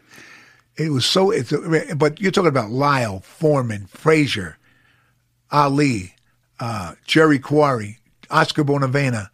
[0.77, 1.31] It was so.
[1.31, 1.53] It's.
[1.53, 4.59] A, but you're talking about Lyle, Foreman, Frazier,
[5.53, 6.17] Ali,
[6.59, 9.31] uh, Jerry Quarry, Oscar Bonavena,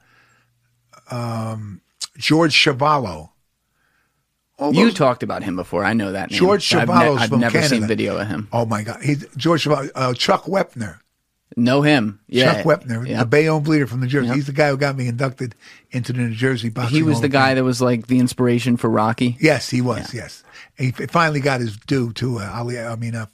[1.11, 1.81] um,
[2.19, 3.31] George Chuvalo.
[4.59, 5.85] All You those- talked about him before.
[5.85, 6.39] I know that name.
[6.39, 8.49] George I've, Chuvalo's I've never seen video of him.
[8.53, 10.99] Oh my God, he's George Chuvalo, uh, Chuck Wepner.
[11.57, 12.21] Know him.
[12.27, 12.55] Yeah.
[12.55, 13.21] Chuck Wepner, Yeah.
[13.21, 14.27] the Bayonne bleeder from New Jersey.
[14.27, 14.35] Yep.
[14.37, 15.55] He's the guy who got me inducted
[15.91, 16.97] into the New Jersey boxing.
[16.97, 19.37] He was the guy that was like the inspiration for Rocky.
[19.41, 20.13] Yes, he was.
[20.13, 20.43] Yes,
[20.77, 22.39] he finally got his due too.
[22.41, 23.27] Uh, Ali, I mean, uh,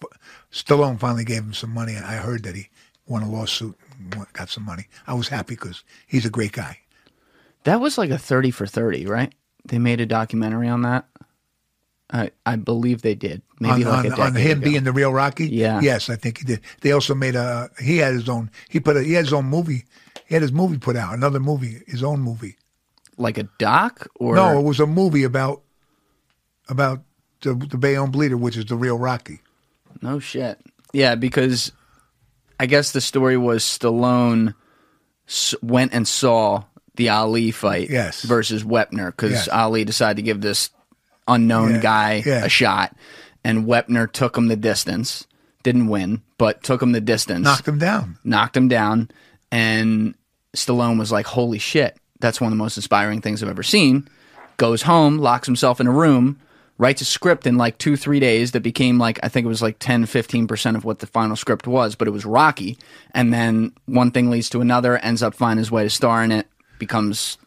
[0.53, 1.97] Stallone finally gave him some money.
[1.97, 2.69] I heard that he
[3.07, 4.87] won a lawsuit, and got some money.
[5.07, 6.79] I was happy because he's a great guy.
[7.65, 9.33] That was like a 30 for 30, right?
[9.65, 11.07] They made a documentary on that.
[12.13, 13.43] I I believe they did.
[13.59, 14.71] Maybe on, like on, on him ago.
[14.71, 15.47] being the real Rocky.
[15.49, 15.81] Yeah.
[15.81, 16.61] Yes, I think he did.
[16.83, 17.71] They also made a.
[17.81, 18.51] He had his own.
[18.69, 19.03] He put a.
[19.03, 19.85] He had his own movie.
[20.27, 21.15] He had his movie put out.
[21.15, 21.83] Another movie.
[21.87, 22.57] His own movie.
[23.19, 25.63] like a doc or no, it was a movie about
[26.69, 27.03] about
[27.43, 29.41] the the Bayonne Bleeder, which is the real Rocky.
[30.01, 30.59] No shit.
[30.93, 31.73] Yeah, because
[32.61, 34.55] I guess the story was Stallone
[35.63, 36.65] went and saw
[36.97, 38.23] the Ali fight Yes.
[38.23, 39.49] versus Wepner because Yes.
[39.49, 40.71] Ali decided to give this
[41.29, 42.45] unknown Yeah, guy yeah.
[42.45, 42.95] a shot,
[43.45, 45.27] and Wepner took him the distance.
[45.63, 47.45] Didn't win, but took him the distance.
[47.45, 48.19] Knocked him down.
[48.25, 49.11] knocked him down,
[49.51, 50.15] and
[50.57, 54.09] Stallone was like, "Holy shit, that's one of the most inspiring things I've ever seen."
[54.57, 56.39] Goes home, locks himself in a room,
[56.79, 59.63] writes a script in like two, three days that became like I think it was
[59.63, 62.77] like 10, 15 percent of what the final script was, but it was Rocky.
[63.15, 66.33] And then one thing leads to another, ends up finding his way to star in
[66.33, 66.47] it,
[66.79, 67.39] becomes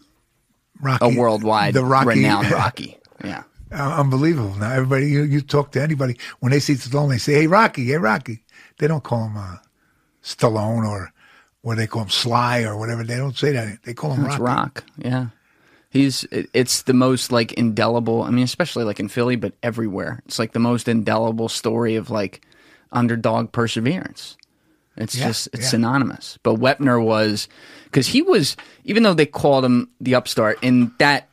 [0.82, 2.98] Rocky, a worldwide the Rocky, renowned Rocky.
[3.24, 3.44] Yeah.
[3.71, 4.56] Uh, unbelievable.
[4.56, 7.86] Now everybody, you, you talk to anybody when they see Stallone, they say, "Hey Rocky,
[7.86, 8.43] hey Rocky."
[8.78, 9.58] They don't call him uh,
[10.23, 11.12] Stallone or
[11.62, 13.04] what they call him Sly or whatever.
[13.04, 13.84] They don't say that.
[13.84, 14.43] They call him It's Rocky.
[14.43, 14.84] Rock.
[14.97, 15.28] Yeah.
[15.89, 18.21] He's it, it's the most like indelible.
[18.23, 20.21] I mean, especially like in Philly, but everywhere.
[20.25, 22.41] It's like the most indelible story of like
[22.91, 24.38] underdog perseverance.
[24.97, 25.69] It's Yeah, just it's yeah.
[25.69, 26.38] synonymous.
[26.43, 27.47] But Wepner was
[27.86, 31.30] because he was even though they called him the upstart in that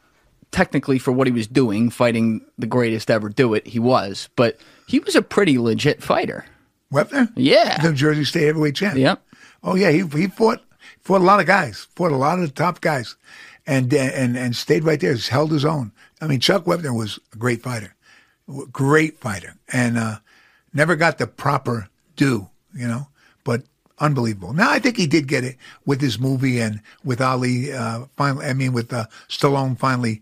[0.53, 4.29] technically for what he was doing, fighting the greatest ever do it, he was.
[4.37, 6.45] But he was a pretty legit fighter.
[6.93, 7.33] Wepner?
[7.35, 7.83] Yeah.
[7.83, 8.97] The Jersey State heavyweight champ.
[8.97, 9.23] Yep.
[9.65, 10.63] Oh yeah, he he fought
[11.01, 13.17] fought a lot of guys, fought a lot of the top guys,
[13.67, 15.15] and and and stayed right there.
[15.15, 15.93] Just held his own.
[16.21, 17.95] I mean, Chuck Wepner was a great fighter,
[18.73, 20.19] great fighter, and uh,
[20.75, 23.09] never got the proper due, you know.
[23.45, 23.63] But
[23.99, 24.53] unbelievable.
[24.53, 27.73] Now I think he did get it with his movie and with Ali.
[27.73, 30.21] Uh, finally, I mean, with uh, Stallone finally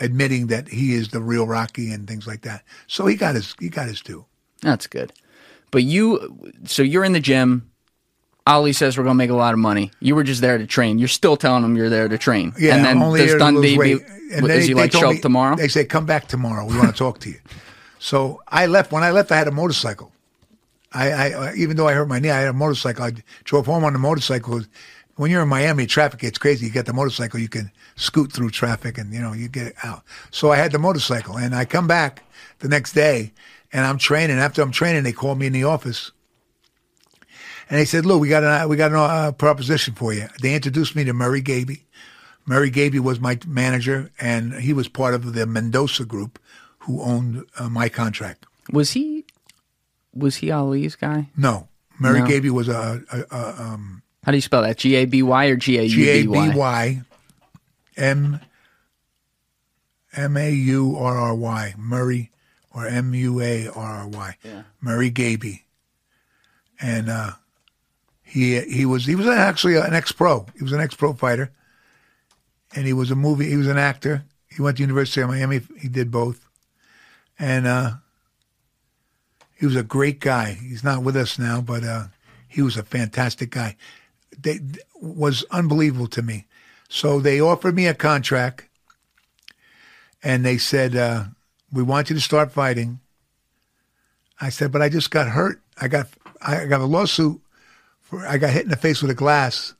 [0.00, 2.62] admitting that he is the real Rocky and things like that.
[2.86, 4.24] So he got his he got his due.
[4.62, 5.12] That's good.
[5.70, 7.70] But you, so you're in the gym.
[8.46, 9.90] Ali says we're gonna make a lot of money.
[10.00, 10.98] You were just there to train.
[10.98, 12.54] You're still telling him you're there to train.
[12.58, 14.04] Yeah, and then only does here to lose Dundee be,
[14.40, 15.56] does they- he like show me- up tomorrow?
[15.56, 16.64] They say, come back tomorrow.
[16.64, 17.38] We want to talk to you.
[17.98, 18.90] So I left.
[18.90, 20.12] When I left, I had a motorcycle.
[20.92, 23.04] I, I even though I hurt my knee, I had a motorcycle.
[23.04, 23.12] I
[23.44, 24.62] drove home on the motorcycle.
[25.18, 26.66] When you're in Miami, traffic gets crazy.
[26.66, 30.04] You get the motorcycle, you can scoot through traffic, and you know you get out.
[30.30, 32.22] So I had the motorcycle, and I come back
[32.60, 33.32] the next day,
[33.72, 34.38] and I'm training.
[34.38, 36.12] After I'm training, they call me in the office,
[37.68, 40.54] and they said, "Lou, we got a we got a uh, proposition for you." They
[40.54, 41.84] introduced me to Murray Gaby.
[42.46, 46.38] Murray Gaby was my manager, and he was part of the Mendoza group,
[46.78, 48.46] who owned uh, my contract.
[48.70, 49.24] was he?
[50.14, 51.28] Was he Ali's guy?
[51.36, 51.66] No,
[51.98, 52.26] Murray No.
[52.26, 54.76] Gaby was a, a, a um, How do you spell that?
[54.76, 56.54] G A B Y or G A G A U B B Y?
[56.54, 57.02] Y
[57.96, 58.38] M
[60.14, 62.30] M A U R R Y Murray
[62.74, 64.36] or M U A R R Y
[64.82, 65.64] Murray Gaby,
[66.78, 67.30] and uh,
[68.22, 70.44] he he was he was actually an ex pro.
[70.54, 71.50] He was an ex pro fighter,
[72.76, 73.48] and he was a movie.
[73.48, 74.24] He was an actor.
[74.54, 75.62] He went to University of Miami.
[75.80, 76.46] He did both,
[77.38, 77.92] and uh,
[79.58, 80.52] he was a great guy.
[80.52, 82.08] He's not with us now, but uh,
[82.46, 83.74] he was a fantastic guy.
[84.40, 84.60] They
[85.00, 86.46] was unbelievable to me.
[86.88, 88.68] So they offered me a contract
[90.22, 91.24] and they said, uh,
[91.72, 93.00] "We want you to start fighting."
[94.40, 95.60] I said, "But I just got hurt.
[95.80, 96.08] I got
[96.40, 97.40] I got a lawsuit
[98.02, 99.74] for I got hit in the face with a glass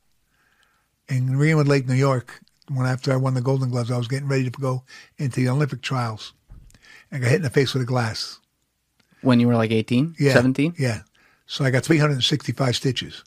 [1.08, 2.40] in Greenwood Lake, New York.
[2.70, 4.82] When after I won the Golden Gloves, I was getting ready to go
[5.16, 6.34] into the Olympic trials.
[7.10, 8.40] I got hit in the face with a glass.
[9.22, 10.74] When you were like 18, Yeah, 17?
[10.78, 11.00] Yeah.
[11.46, 13.24] So I got 365 stitches.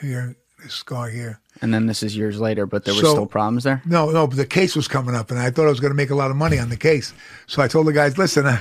[0.00, 1.40] Here, this scar here.
[1.60, 3.82] And then this is years later, but there were So- still problems there?
[3.84, 5.96] No, no, but the case was coming up, and I thought I was going to
[5.96, 7.12] make a lot of money on the case.
[7.48, 8.60] So I told the guys, "Listen, I,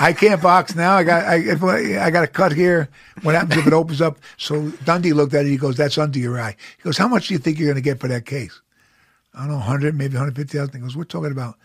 [0.00, 0.94] I can't box now.
[0.96, 2.88] I got, I, if I, got a cut here.
[3.22, 5.50] What happens if it opens up?" So Dundee looked at it.
[5.50, 7.82] He goes, "That's under your eye." He goes, "How much do you think you're going
[7.82, 8.60] to get for that case?"
[9.34, 10.74] I don't know, hundred, maybe hundred fifty thousand.
[10.74, 11.56] He goes, "We're talking about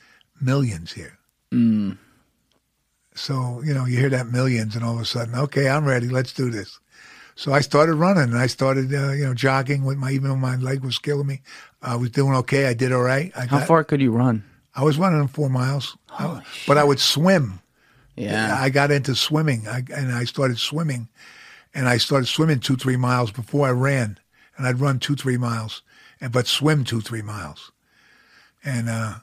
[0.41, 1.17] millions here."
[1.51, 1.91] Hmm.
[3.15, 6.09] So you know, you hear that millions, and all of a sudden, okay, I'm ready.
[6.09, 6.79] Let's do this.
[7.36, 10.36] So I started running, and I started, uh, you know, jogging with my even though
[10.36, 11.41] my leg was killing me.
[11.82, 12.67] I was doing okay.
[12.67, 13.32] I did all right.
[13.36, 14.43] I How got- far could you run?
[14.76, 17.60] I was running four miles, I- but I would swim.
[18.15, 18.56] Yeah.
[18.60, 21.10] I got into swimming, I, and I started swimming,
[21.74, 24.19] and I started swimming two, three miles before I ran,
[24.56, 25.82] and I'd run two, three miles,
[26.22, 27.72] and but swim two, three miles,
[28.63, 29.15] and uh,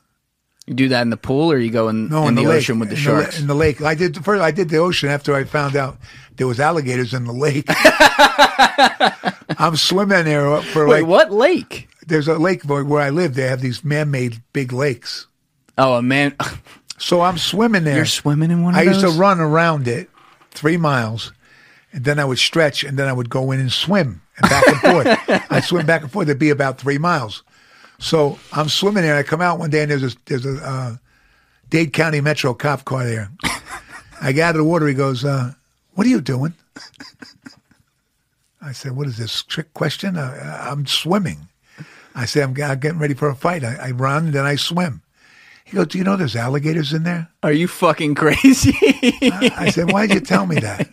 [0.71, 2.59] You do that in the pool or you go in, no, in, in, the, lake,
[2.59, 3.41] ocean with the in sharks?
[3.41, 3.83] in the lake.
[3.83, 4.41] I did first.
[4.41, 5.99] I did the ocean after I found out
[6.37, 7.65] there was alligators in the lake.
[9.59, 11.09] I'm swimming there for Wait, like.
[11.09, 11.89] what lake?
[12.07, 13.35] There's a lake where where I live.
[13.35, 15.27] They have these man-made big lakes.
[15.77, 16.37] Oh, a man.
[16.99, 17.97] So I'm swimming there.
[17.97, 20.11] You're swimming in one of I used to run around it
[20.51, 21.33] three miles,
[21.95, 24.69] and then I would stretch, and then I would go in and swim and back
[24.69, 25.47] and forth.
[25.51, 26.29] I'd swim back and forth.
[26.29, 27.43] It'd be about three miles.
[28.01, 29.15] So I'm swimming there.
[29.15, 30.97] and I come out one day, and there's a there's a uh,
[31.69, 33.31] Dade County Metro cop car there.
[34.23, 34.89] I get out of the water.
[34.89, 35.53] He goes, uh,
[35.93, 36.55] "What are you doing?"
[38.63, 41.49] I said, "What is this trick question?" Uh, I'm swimming.
[42.15, 43.63] I said, "I'm, I'm getting ready for a fight.
[43.63, 45.03] I, I run, and then I swim."
[45.65, 48.75] He goes, "Do you know there's alligators in there?" Are you fucking crazy?
[49.57, 50.89] I said, "Why'd you tell me that?"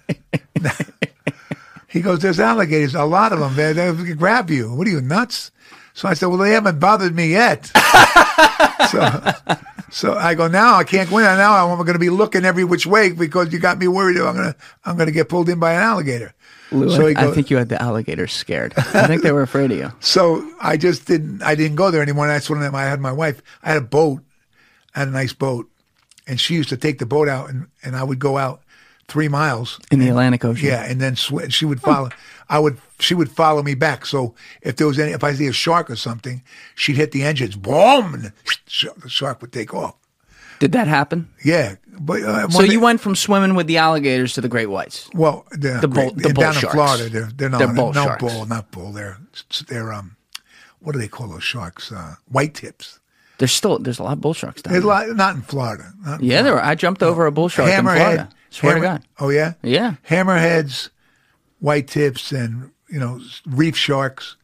[1.87, 3.55] he goes, "There's alligators, a lot of them.
[3.55, 4.73] They they grab you.
[4.73, 5.51] What are you nuts?"
[5.97, 7.65] So I said, "Well, they haven't bothered me yet."
[8.91, 9.31] so,
[9.89, 11.23] so I go, "Now I can't go in.
[11.23, 14.17] Now I'm going to be looking every which way because you got me worried.
[14.17, 14.55] I'm going to
[14.85, 16.35] I'm going to get pulled in by an alligator."
[16.71, 18.75] Lou, so I, he I think you had the alligators scared.
[18.77, 19.91] I think they were afraid of you.
[19.99, 21.41] so I just didn't.
[21.41, 22.27] I didn't go there anymore.
[22.27, 23.41] That's when I had my wife.
[23.63, 24.21] I had a boat.
[24.93, 25.67] I had a nice boat,
[26.27, 28.61] and she used to take the boat out, and, and I would go out
[29.07, 30.67] three miles In the Atlantic Ocean.
[30.67, 32.09] Yeah, and then sw- she would follow.
[32.49, 32.77] I would.
[32.99, 34.05] She would follow me back.
[34.05, 36.41] So if there was any, if I see a shark or something,
[36.75, 38.33] she'd hit the engines, boom, and the
[39.01, 39.95] the shark would take off.
[40.59, 41.29] Did that happen?
[41.45, 44.65] Yeah, but uh, So you day- went from swimming with the alligators to the great
[44.71, 45.07] whites.
[45.13, 46.73] well, the, The bull- the bull down in sharks.
[46.75, 48.23] Florida, they're they're not They're bull no sharks.
[48.23, 48.91] bull, not bull.
[48.91, 49.17] They're
[49.67, 50.15] they're um,
[50.79, 51.91] what do they call those sharks?
[51.91, 52.99] Uh, white tips.
[53.37, 55.07] There's still there's a lot of bull sharks down There's a there.
[55.09, 55.93] lot, not in Florida.
[56.03, 56.63] Not in Yeah, there were.
[56.63, 58.29] I jumped over a bull shark in Florida.
[58.49, 59.03] Swear hammer- to God.
[59.19, 59.95] Oh yeah, Yeah.
[60.09, 60.89] hammerheads,
[61.59, 64.35] white tips, and you know reef sharks.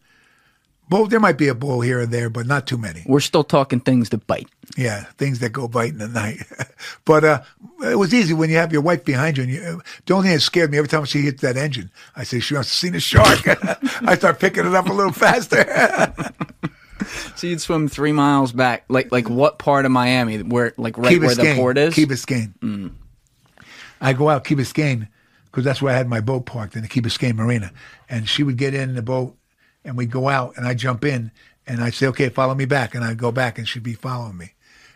[0.90, 3.04] Bull, there might be a bull here and there, but not too many.
[3.08, 4.48] We're still talking things that bite.
[4.78, 6.44] Yeah, things that go biting at night.
[7.06, 7.42] but uh,
[7.84, 9.44] it was easy when you have your wife behind you.
[9.44, 12.26] And you, the only thing that scared me every time she hits that engine, I
[12.26, 13.40] say she must have seen a shark.
[14.08, 16.14] I start picking it up a little faster.
[17.36, 20.42] So you'd swim three miles back, like like what part of Miami?
[20.42, 21.94] Where like right Key where the port is?
[21.94, 22.92] Key Biscayne.
[24.04, 25.08] I go out Key Biscayne
[25.46, 27.72] because that's where I had my boat parked in the Key Biscayne Marina.
[28.10, 29.36] And she would get in the boat
[29.86, 31.32] and we'd go out and I'd jump in
[31.66, 32.94] and I'd say, okay, follow me back.
[32.94, 34.52] And I'd go back and she'd be following me.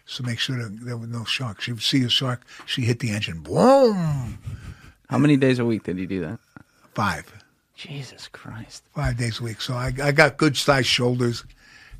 [0.05, 1.61] So make sure that there was no shark.
[1.61, 2.45] She would see a shark.
[2.65, 3.39] She hit the engine.
[3.39, 4.37] Boom.
[5.09, 6.39] How many days a week did you do that?
[6.93, 7.33] Five.
[7.75, 8.83] Jesus Christ!
[8.95, 9.61] Five days a week.
[9.61, 11.45] So I, I got good sized shoulders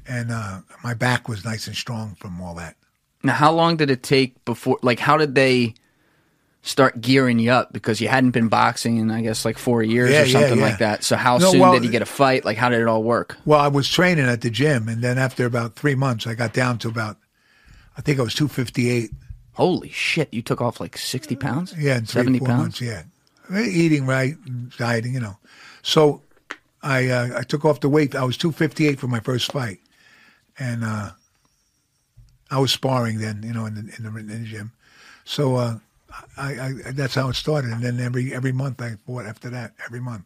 [0.07, 2.75] and uh, my back was nice and strong from all that.
[3.23, 4.79] Now, how long did it take before?
[4.81, 5.75] Like, how did they
[6.67, 7.71] start gearing you up?
[7.73, 10.65] Because you hadn't been boxing in, I guess, like four years Yeah, or something yeah.
[10.65, 11.03] like that.
[11.03, 12.45] So, how No, soon well- did you get a fight?
[12.45, 13.37] Like, how did it all work?
[13.45, 16.53] Well, I was training at the gym, and then after about three months, I got
[16.53, 17.17] down to about,
[17.97, 19.11] I think I was 258.
[19.53, 20.31] Holy shit!
[20.31, 21.73] You took off like sixty pounds.
[21.75, 22.79] Yeah, in three, seventy pounds.
[22.79, 22.81] months.
[22.81, 23.03] Yeah,
[23.59, 24.35] eating right,
[24.77, 25.35] dieting, you know.
[25.81, 26.21] So
[26.83, 28.13] I uh, I took off the weight.
[28.13, 29.79] I was 258 for my first fight,
[30.59, 31.09] and uh,
[32.51, 34.73] I was sparring then, you know, in the in the, in the gym.
[35.25, 35.79] So uh,
[36.37, 36.49] I,
[36.87, 39.99] I that's how it started, and then every every month I fought after that, every
[39.99, 40.25] month,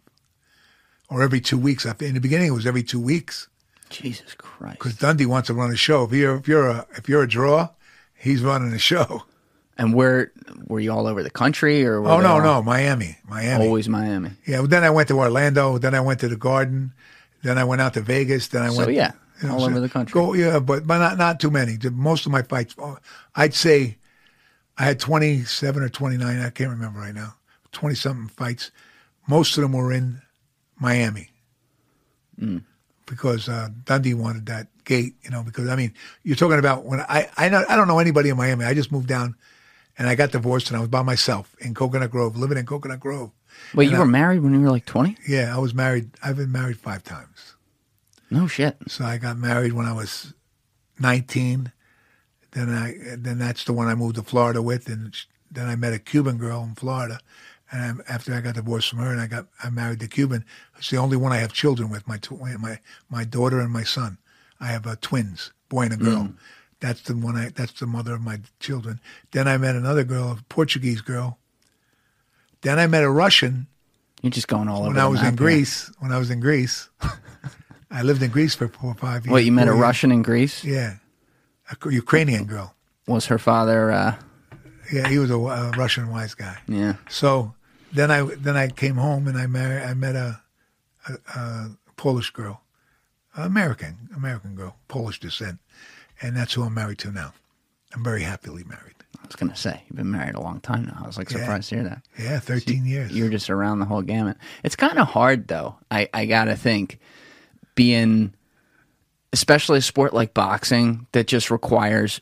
[1.09, 1.85] or every two weeks.
[1.85, 3.47] In the beginning, it was every two weeks.
[3.89, 4.79] Jesus Christ!
[4.79, 6.03] because Dundee wants to run a show.
[6.05, 7.69] If you're if you're a if you're a draw,
[8.15, 9.23] he's running a show.
[9.77, 10.31] And where
[10.67, 13.65] were you all over the country, or Oh no all- no Miami Miami.
[13.65, 14.31] always Miami?
[14.45, 14.59] Yeah.
[14.59, 15.77] Well, then I went to Orlando.
[15.77, 16.93] Then I went to the Garden.
[17.41, 18.47] Then I went out to Vegas.
[18.49, 18.93] Then I So, went.
[18.93, 20.13] yeah, you know, all over the country.
[20.13, 21.77] Go, yeah, but but not not too many.
[21.91, 22.75] Most of my fights,
[23.35, 23.97] I'd say,
[24.81, 26.39] I had twenty seven or twenty nine.
[26.39, 27.35] I can't remember right now.
[27.71, 28.71] Twenty something fights.
[29.27, 30.21] Most of them were in
[30.79, 31.29] Miami
[32.41, 32.63] Mm.
[33.05, 35.13] because uh, Dundee wanted that gate.
[35.21, 37.99] You know, because I mean, you're talking about when I I know, I don't know
[37.99, 38.65] anybody in Miami.
[38.65, 39.35] I just moved down,
[39.99, 42.99] and I got divorced, and I was by myself in Coconut Grove, living in Coconut
[42.99, 43.29] Grove.
[43.75, 45.17] Wait, And you I- were married when you were like 20?
[45.27, 46.09] Yeah, I was married.
[46.23, 47.53] I've been married five times.
[48.31, 48.77] No shit.
[48.87, 50.33] So I got married when I was
[50.99, 51.71] 19.
[52.51, 55.15] Then I then that's the one I moved to Florida with, and
[55.49, 57.19] then I met a Cuban girl in Florida.
[57.73, 60.43] And I, after I got divorced from her, and I got I married the Cuban.
[60.77, 62.07] It's the only one I have children with.
[62.07, 64.17] My tw- my my daughter and my son.
[64.59, 66.33] I have uh, twins, boy and a girl.
[66.81, 67.49] That's the one I.
[67.49, 68.99] That's the mother of my children.
[69.31, 71.37] Then I met another girl, a Portuguese girl.
[72.61, 73.67] Then I met a Russian
[74.21, 75.35] You're just going all over when I was in here.
[75.37, 75.91] Greece.
[75.99, 76.89] When I was in Greece,
[77.91, 79.33] I lived in Greece for four or five years.
[79.33, 79.81] Wait, you met a years.
[79.81, 80.63] Russian in Greece?
[80.63, 80.95] Yeah,
[81.71, 82.75] a Ukrainian girl.
[83.07, 84.15] Was her father, uh,
[84.91, 86.57] Yeah, he was a, a Russian wise guy.
[86.67, 86.95] yeah.
[87.09, 87.53] So
[87.93, 89.83] then I then I came home and I married.
[89.83, 90.41] I met a,
[91.07, 92.61] a, a Polish girl,
[93.35, 95.59] American American girl, Polish descent,
[96.21, 97.33] and that's who I'm married to now.
[97.93, 98.95] I'm very happily married.
[99.21, 101.01] I was going to say, you've been married a long time now.
[101.03, 101.39] I was like Yeah.
[101.39, 102.01] surprised to hear that.
[102.17, 103.11] Yeah, 13 years.
[103.11, 104.37] You're just around the whole gamut.
[104.63, 105.75] It's kind of hard, though.
[105.91, 106.99] I, I got to think,
[107.75, 108.33] being,
[109.33, 112.21] especially a sport like boxing that just requires,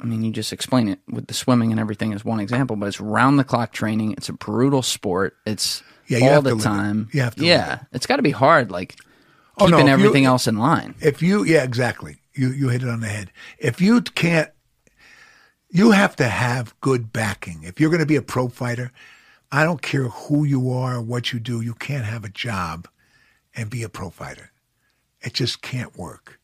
[0.00, 2.86] I mean, you just explain it with the swimming and everything as one example, but
[2.86, 4.12] it's round the clock training.
[4.12, 5.36] It's a brutal sport.
[5.46, 6.68] It's Yeah, you all the to live it.
[6.68, 7.08] time.
[7.12, 7.80] You have to Yeah.
[7.92, 8.96] It's got to be hard, like
[9.58, 10.94] Oh, no, keeping you- everything else in line.
[11.00, 14.48] if you yeah exactly you you hit it on the head if you can't
[15.70, 18.90] you have to have good backing if you're going to be a pro fighter
[19.52, 22.88] i don't care who you are or what you do you can't have a job
[23.54, 24.50] and be a pro fighter
[25.20, 26.39] it just can't work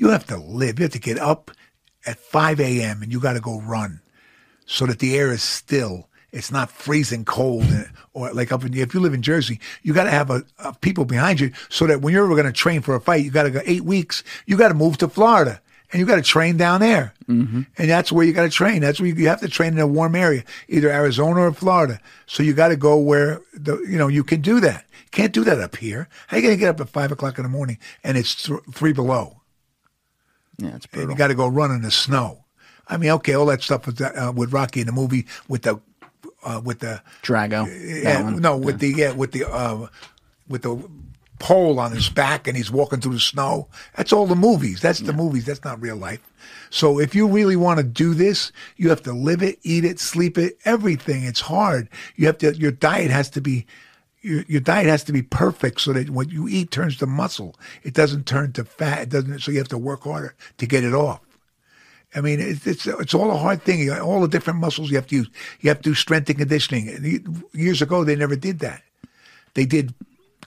[0.00, 1.50] you have to live you have to get up
[2.06, 4.00] at 5 a.m and you got to go run
[4.70, 6.08] so that the air is still.
[6.32, 8.72] It's not freezing cold, and- or like up in.
[8.72, 11.88] If you live in Jersey, you got to have a, a people behind you so
[11.88, 14.22] that when you're going to train for a fight, you got to go eight weeks.
[14.46, 15.60] You got to move to Florida
[15.92, 17.62] and you got to train down there, mm-hmm.
[17.76, 18.80] and that's where you got to train.
[18.80, 21.98] That's where you, you have to train in a warm area, either Arizona or Florida.
[22.26, 24.84] So you got to go where the you know you can do that.
[24.92, 26.08] You can't do that up here.
[26.28, 28.60] How you going to get up at five o'clock in the morning and it's th-
[28.72, 29.39] three below?
[30.60, 31.10] Yeah, it's and brutal.
[31.10, 32.44] you got to go run in the snow.
[32.88, 35.80] I mean, okay, all that stuff with uh, with Rocky in the movie with the
[36.42, 37.66] uh, with the Drago.
[38.04, 39.86] yeah, no with the yeah with the uh,
[40.48, 40.88] with the
[41.38, 43.66] pole on his back and he's walking through the snow.
[43.96, 44.80] That's all the movies.
[44.80, 45.46] That's the movies.
[45.46, 46.20] That's not real life.
[46.68, 49.98] So if you really want to do this, you have to live it, eat it,
[49.98, 51.24] sleep it, everything.
[51.24, 51.88] It's hard.
[52.16, 52.54] You have to.
[52.56, 53.66] Your diet has to be.
[54.22, 57.56] Your, your diet has to be perfect so that what you eat turns to muscle.
[57.82, 59.02] It doesn't turn to fat.
[59.02, 59.40] It doesn't.
[59.40, 61.20] So you have to work harder to get it off.
[62.14, 63.88] I mean, it's it's it's all a hard thing.
[63.90, 65.30] All the different muscles you have to use.
[65.60, 67.42] You have to do strength and conditioning.
[67.52, 68.82] Years ago, they never did that.
[69.54, 69.94] They did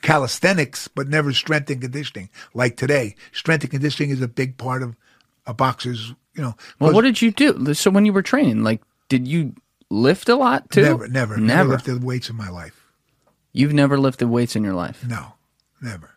[0.02, 2.30] calisthenics, but never strength and conditioning.
[2.54, 4.96] Like today, strength and conditioning is a big part of
[5.48, 6.14] a boxer's.
[6.36, 7.74] You know, Well, what did you do?
[7.74, 9.54] So when you were training, like, did you
[9.90, 10.82] lift a lot too?
[10.82, 11.70] never, never, never never.
[11.70, 12.83] lifted weights in my life.
[13.54, 15.06] You've never lifted weights in your life.
[15.08, 15.34] No,
[15.82, 16.10] never.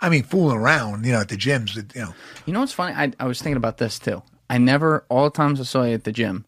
[0.00, 2.14] I mean, fooling around, you know, at the gyms, you know.
[2.44, 2.94] You know what's funny?
[2.94, 4.22] I, I was thinking about this too.
[4.50, 6.44] I never, all the times I saw you at the gym,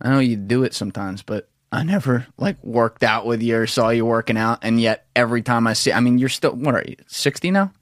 [0.00, 3.66] I know you do it sometimes, but I never like worked out with you or
[3.66, 4.58] saw you working out.
[4.62, 7.72] And yet every time I see, I mean, you're still, what are you, 60 now?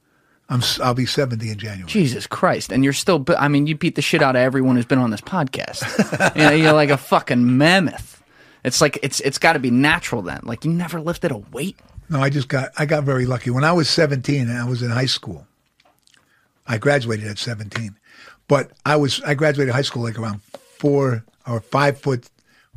[0.48, 1.90] I'm I'll be 70 in January.
[1.90, 2.70] Jesus Christ.
[2.70, 5.10] And you're still, I mean, you beat the shit out of everyone who's been on
[5.10, 6.36] this podcast.
[6.36, 8.15] you know, you're like a fucking mammoth.
[8.66, 10.40] It's like, it's, it's got to be natural then.
[10.42, 11.78] Like you never lifted a weight.
[12.08, 13.50] No, I just got I got very lucky.
[13.50, 15.46] When I was 17 and I was in high school,
[16.66, 17.96] I graduated at 17.
[18.48, 22.28] But I was I graduated high school like around four or five foot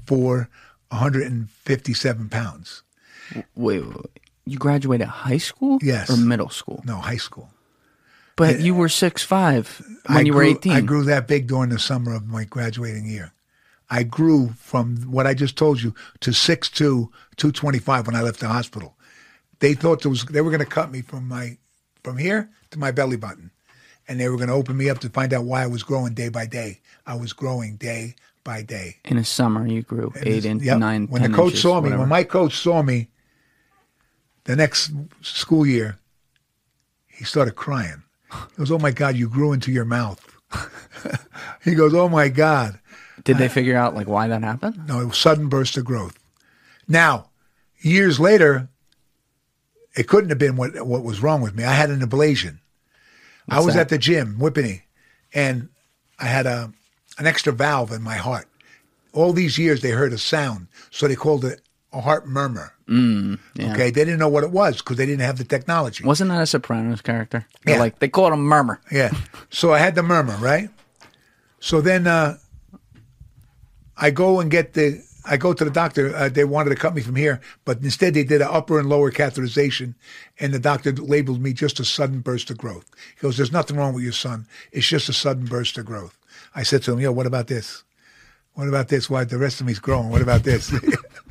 [0.08, 0.50] four,
[0.90, 2.82] 157 pounds.
[3.36, 4.20] Wait, wait, wait.
[4.46, 5.78] you graduated high school?
[5.82, 6.10] Yes.
[6.10, 6.82] Or middle school?
[6.86, 7.50] No, high school.
[8.36, 10.72] But you were six five when I you were grew- 18.
[10.72, 13.34] I grew that big during the summer of my graduating year.
[13.90, 18.48] I grew from what I just told you to 6'2", 225 when I left the
[18.48, 18.96] hospital.
[19.60, 21.58] They thought there was they were going to cut me from my
[22.04, 23.52] from here to my belly button,
[24.08, 26.14] and they were going to open me up to find out why I was growing
[26.14, 26.80] day by day.
[27.06, 28.98] I was growing day by day.
[29.06, 30.78] In a summer, you grew eight inches, Yep.
[30.78, 31.08] nine.
[31.08, 32.00] When 10 the coach inches, saw me, whatever.
[32.02, 33.10] when my coach saw me,
[34.46, 35.98] the next school year,
[37.08, 38.04] he started crying.
[38.32, 40.26] He goes, "Oh my God, you grew into your mouth."
[41.66, 42.80] he goes, "Oh my God."
[43.34, 44.88] Did they figure out like why that happened?
[44.88, 46.18] No, it was sudden burst of growth.
[46.88, 47.30] Now,
[47.80, 48.70] years later,
[49.96, 51.64] it couldn't have been what what was wrong with me.
[51.64, 52.60] I had an ablation.
[53.48, 53.82] I was that?
[53.82, 54.84] at the gym, Whippany,
[55.34, 55.70] and
[56.20, 56.72] I had a
[57.18, 58.48] an extra valve in my heart.
[59.14, 61.62] All these years they heard a sound, so they called it
[61.92, 62.74] a heart murmur.
[62.88, 63.74] Mm, yeah.
[63.74, 66.04] Okay, they didn't know what it was because they didn't have the technology.
[66.04, 67.46] Wasn't that a Sopranos character?
[67.66, 67.80] They're Yeah.
[67.82, 68.80] Like they called him Murmur.
[68.92, 69.12] Yeah.
[69.50, 70.70] So I had the murmur, right?
[71.60, 72.38] So then uh,
[74.00, 75.04] I go and get the.
[75.26, 76.16] I go to the doctor.
[76.16, 78.90] Uh, they wanted to cut me from here, but instead they did an upper and
[78.90, 79.94] lower catheterization,
[80.40, 82.90] and the doctor labeled me just a sudden burst of growth.
[83.16, 84.48] He goes, "There's nothing wrong with your son.
[84.72, 86.18] It's just a sudden burst of growth."
[86.56, 87.84] I said to him, "Yo, what about this?
[88.54, 89.10] What about this?
[89.10, 90.10] Why the rest of me's growing?
[90.10, 90.74] What about this?"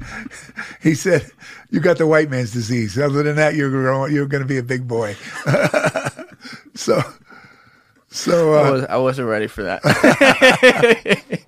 [0.82, 1.30] he said,
[1.70, 2.98] "You got the white man's disease.
[2.98, 4.14] Other than that, you're growing.
[4.14, 5.16] You're going to be a big boy."
[6.74, 7.02] so,
[8.10, 9.82] so I, uh, was, I wasn't ready for that.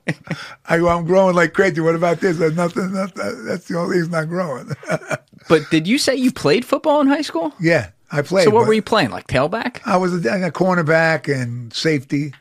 [0.71, 1.81] I go, I'm growing like crazy.
[1.81, 2.39] What about this?
[2.39, 2.93] There's nothing.
[2.93, 4.71] nothing that's the only reason I'm growing.
[5.49, 7.53] but did you say you played football in high school?
[7.61, 8.45] yeah, I played.
[8.45, 9.11] So what were you playing?
[9.11, 9.81] Like tailback?
[9.85, 12.33] I was a, a cornerback and safety.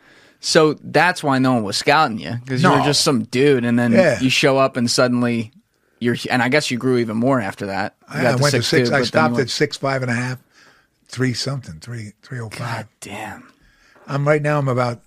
[0.42, 2.76] So that's why no one was scouting you because you No.
[2.78, 4.20] were just some dude, and then Yeah.
[4.22, 5.52] you show up and suddenly
[6.00, 6.16] you're.
[6.30, 7.96] And I guess you grew even more after that.
[8.14, 8.90] You I, I went to six.
[8.92, 10.38] but I stopped you at six five and a half,
[11.08, 13.52] three something, three three oh God damn.
[14.08, 14.60] I'm right now.
[14.60, 15.02] I'm about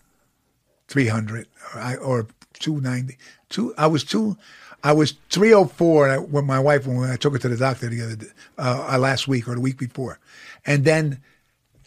[0.89, 2.27] three hundred or, or
[2.63, 3.19] two ninety.
[3.51, 3.75] Two.
[3.77, 4.37] I was two.
[4.83, 6.09] I was three oh four.
[6.09, 8.27] And I, when my wife when I took her to the doctor the other day,
[8.57, 10.19] uh, uh, last week or the week before,
[10.65, 11.21] and then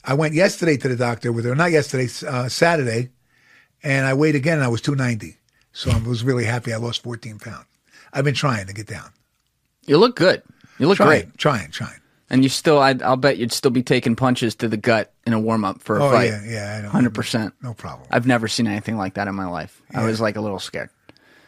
[0.03, 1.55] I went yesterday to the doctor with her.
[1.55, 3.09] Not yesterday, uh, Saturday,
[3.82, 4.57] and I weighed again.
[4.59, 5.38] and I was two ninety.
[5.73, 6.71] So I was really happy.
[6.73, 7.65] I lost fourteen pounds.
[8.13, 9.09] I've been trying to get down.
[9.88, 10.41] You look good.
[10.80, 11.99] You look Trying, great, trying, trying.
[12.36, 12.79] And you still.
[12.79, 15.81] I, I'll bet you'd still be taking punches to the gut in a warm up
[15.81, 16.25] for a Oh fight.
[16.25, 16.77] yeah, yeah.
[16.77, 16.89] I know.
[16.89, 17.53] Hundred percent.
[17.63, 18.07] No problem.
[18.11, 19.81] I've never seen anything like that in my life.
[19.93, 20.89] I was like a little scared.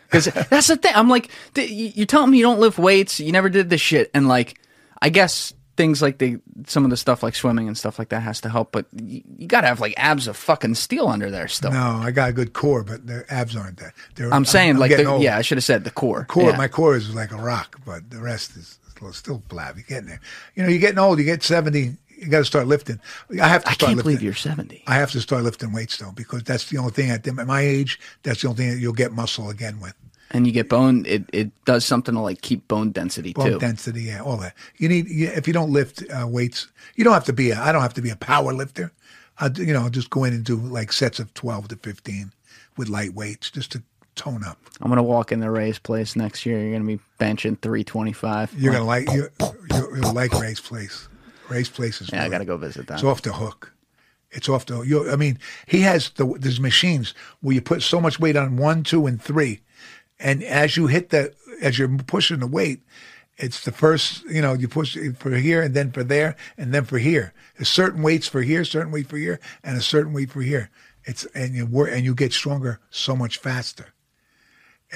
[0.06, 0.94] Because that's the thing.
[0.96, 4.28] I'm like, you're telling me you don't lift weights, you never did this shit, and
[4.30, 4.60] like,
[5.02, 8.22] I guess things like the some of the stuff like swimming and stuff like that
[8.22, 11.30] has to help, but you, you got to have like abs of fucking steel under
[11.30, 11.72] there still.
[11.72, 13.94] No, I got a good core, but the abs aren't there.
[14.16, 16.26] They're, I'm saying like, getting the, yeah, I should have said the core.
[16.26, 16.50] core.
[16.52, 16.58] Yeah.
[16.58, 18.77] My core is like a rock, but the rest is
[19.14, 19.76] still flab.
[19.76, 20.22] You're getting there.
[20.56, 21.20] You know, you're getting old.
[21.20, 21.98] You get seventy.
[22.20, 23.00] You got to start lifting.
[23.42, 24.04] I have to I start can't lifting.
[24.14, 24.84] believe you're 70.
[24.88, 27.46] I have to start lifting weights though, because that's the only thing at, them- at
[27.46, 28.00] my age.
[28.24, 29.94] That's the only thing that you'll get muscle again with
[30.32, 31.06] And you get bone.
[31.06, 33.60] It it does something to like keep bone density bone too.
[33.60, 34.02] density.
[34.04, 34.56] Yeah, all that.
[34.78, 35.08] You need.
[35.10, 37.52] You, if you don't lift uh, weights, you don't have to be.
[37.52, 38.92] A, I don't have to be a power lifter.
[39.40, 42.32] I, you know, just go in and do like sets of twelve to fifteen
[42.78, 43.84] with light weights, just to
[44.18, 44.58] tone up.
[44.82, 46.60] I'm gonna walk in the Ray's place next year.
[46.60, 48.54] You're gonna be benching 325.
[48.58, 49.30] You're gonna like you.
[50.14, 51.08] Like Ray's place.
[51.50, 52.12] Ray's place is.
[52.12, 52.32] Yeah, I good.
[52.32, 52.96] gotta go visit that.
[52.96, 53.74] It's off the hook.
[54.32, 54.82] It's off the.
[54.82, 58.58] You, I mean, he has the there's machines where you put so much weight on
[58.58, 59.62] one, two, and three,
[60.20, 62.82] and as you hit the as you're pushing the weight,
[63.38, 64.24] it's the first.
[64.26, 67.34] You know, you push it for here and then for there and then for here.
[67.56, 70.70] There's certain weights for here, certain weight for here, and a certain weight for here.
[71.06, 73.88] It's and you work and you get stronger so much faster.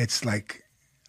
[0.01, 0.63] It's like.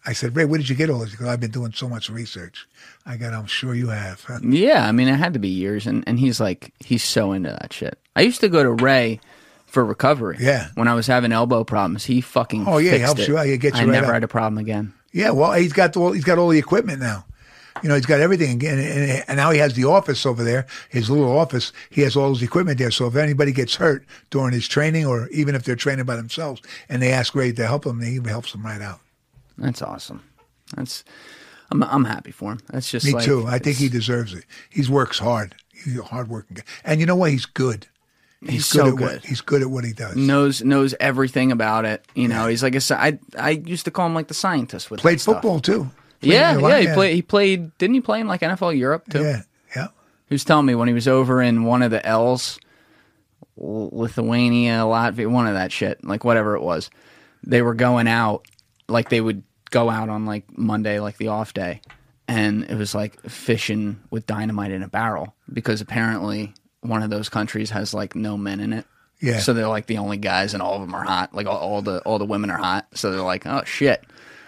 [0.05, 1.11] I said, Ray, where did you get all this?
[1.11, 2.67] Because I've been doing so much research.
[3.05, 4.21] I got, I'm sure you have.
[4.43, 7.51] Yeah, I mean, it had to be years, and, and he's like, he's so into
[7.51, 7.97] that shit.
[8.13, 9.21] I used to go to Ray
[9.65, 10.39] for recovery.
[10.41, 10.67] Yeah.
[10.75, 13.29] When I was having elbow problems, he fucking Oh, yeah, he helps it.
[13.29, 13.45] you out.
[13.45, 14.13] He gets I you right never up.
[14.15, 14.91] had a problem again.
[15.13, 17.23] Yeah, well, he's got all he's got all the equipment now.
[17.81, 20.67] You know, he's got everything again, and, and now he has the office over there,
[20.89, 21.73] his little office.
[21.89, 22.91] He has all his equipment there.
[22.91, 26.61] So if anybody gets hurt during his training, or even if they're training by themselves,
[26.87, 28.99] and they ask Ray to help them, he helps them right out.
[29.57, 30.23] That's awesome.
[30.75, 31.03] That's,
[31.71, 32.59] I'm, I'm happy for him.
[32.69, 33.45] That's just Me like, too.
[33.47, 34.45] I think he deserves it.
[34.69, 35.55] He works hard.
[35.71, 37.31] He's a hard working guy, and you know what?
[37.31, 37.87] He's good.
[38.45, 39.01] He's so at good.
[39.01, 40.15] What, he's good at what he does.
[40.15, 42.05] knows knows everything about it.
[42.13, 44.99] You know, he's like a I I used to call him like the scientist with
[44.99, 45.89] Played football too.
[46.23, 46.79] Yeah, yeah.
[46.79, 47.15] He played.
[47.15, 47.77] He played.
[47.77, 49.23] Didn't he play in like NFL Europe too?
[49.23, 49.41] Yeah,
[49.75, 49.87] yeah.
[50.29, 52.59] Was telling me when he was over in one of the L's,
[53.55, 56.89] Lithuania, Latvia, one of that shit, like whatever it was.
[57.43, 58.47] They were going out,
[58.87, 61.81] like they would go out on like Monday, like the off day,
[62.27, 67.29] and it was like fishing with dynamite in a barrel because apparently one of those
[67.29, 68.85] countries has like no men in it.
[69.19, 69.39] Yeah.
[69.39, 71.33] So they're like the only guys, and all of them are hot.
[71.33, 72.87] Like all, all the all the women are hot.
[72.93, 74.03] So they're like, oh shit.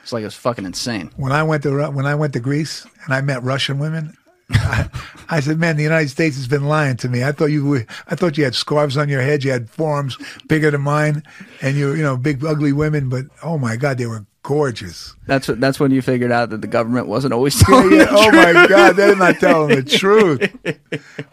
[0.05, 1.09] It's like it was fucking insane.
[1.17, 4.15] when I went to when I went to Greece and I met Russian women,
[4.51, 4.87] I,
[5.29, 7.23] I said, "Man, the United States has been lying to me.
[7.23, 10.15] I thought you were, I thought you had scarves on your head, you had forearms
[10.47, 11.23] bigger than mine,
[11.63, 15.15] and you you know big ugly women, but oh my God, they were gorgeous.
[15.25, 15.59] That's what.
[15.59, 18.05] That's when you figured out that the government wasn't always telling yeah.
[18.05, 18.53] the Oh truth.
[18.55, 20.55] my God, they're not telling the truth.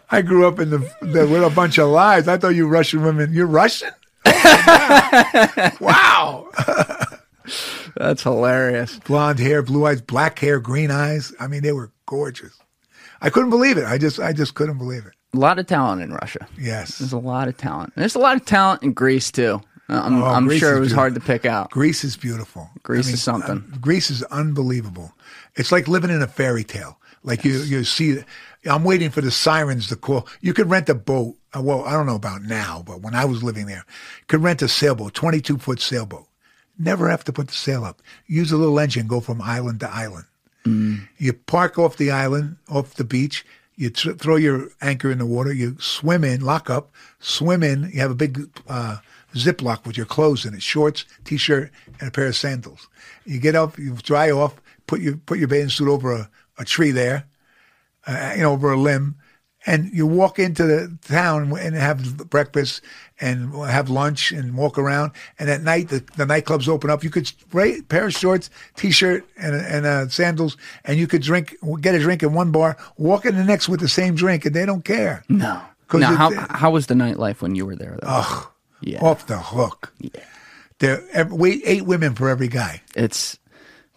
[0.09, 2.27] I grew up in the, the with a bunch of lies.
[2.27, 3.31] I thought you Russian women.
[3.33, 3.91] You're Russian.
[4.25, 6.47] Oh wow.
[7.95, 8.99] That's hilarious.
[8.99, 11.33] blonde hair, blue eyes, black hair, green eyes.
[11.39, 12.57] I mean, they were gorgeous.
[13.21, 13.85] I couldn't believe it.
[13.85, 15.13] I just I just couldn't believe it.
[15.33, 16.47] A lot of talent in Russia.
[16.59, 16.99] Yes.
[16.99, 17.93] There's a lot of talent.
[17.95, 19.61] There's a lot of talent in Greece too.
[19.89, 21.69] Uh, I'm, Oh, I'm sure it was hard to pick out.
[21.71, 22.69] Greece is beautiful.
[22.83, 23.63] Greece is something.
[23.73, 25.11] uh, Greece is unbelievable.
[25.55, 26.99] It's like living in a fairy tale.
[27.23, 28.19] Like you, you see,
[28.65, 30.27] I'm waiting for the sirens to call.
[30.41, 31.35] You could rent a boat.
[31.55, 33.85] uh, Well, I don't know about now, but when I was living there,
[34.19, 36.27] you could rent a sailboat, 22 foot sailboat.
[36.77, 38.01] Never have to put the sail up.
[38.27, 40.25] Use a little engine, go from island to island.
[41.17, 43.45] You park off the island, off the beach.
[43.75, 45.51] You th- throw your anchor in the water.
[45.51, 47.89] You swim in, lock up, swim in.
[47.93, 48.97] You have a big uh,
[49.35, 52.87] Ziploc with your clothes in it, shorts, t-shirt, and a pair of sandals.
[53.25, 56.65] You get up, you dry off, put your put your bathing suit over a, a
[56.65, 57.25] tree there,
[58.07, 59.15] uh, you know, over a limb,
[59.65, 62.81] and you walk into the town and have breakfast
[63.21, 65.11] and have lunch and walk around.
[65.39, 67.03] And at night, the, the nightclubs open up.
[67.03, 71.55] You could right, pair of shorts, t-shirt, and and uh, sandals, and you could drink,
[71.81, 74.55] get a drink in one bar, walk in the next with the same drink, and
[74.55, 75.23] they don't care.
[75.29, 75.61] No.
[75.93, 77.97] Now, it- how how was the nightlife when you were there?
[78.01, 78.07] Though?
[78.07, 78.47] Ugh,
[78.81, 78.99] yeah.
[79.01, 79.93] off the hook.
[79.99, 80.09] Yeah.
[80.79, 82.81] There, every, eight women for every guy.
[82.95, 83.37] It's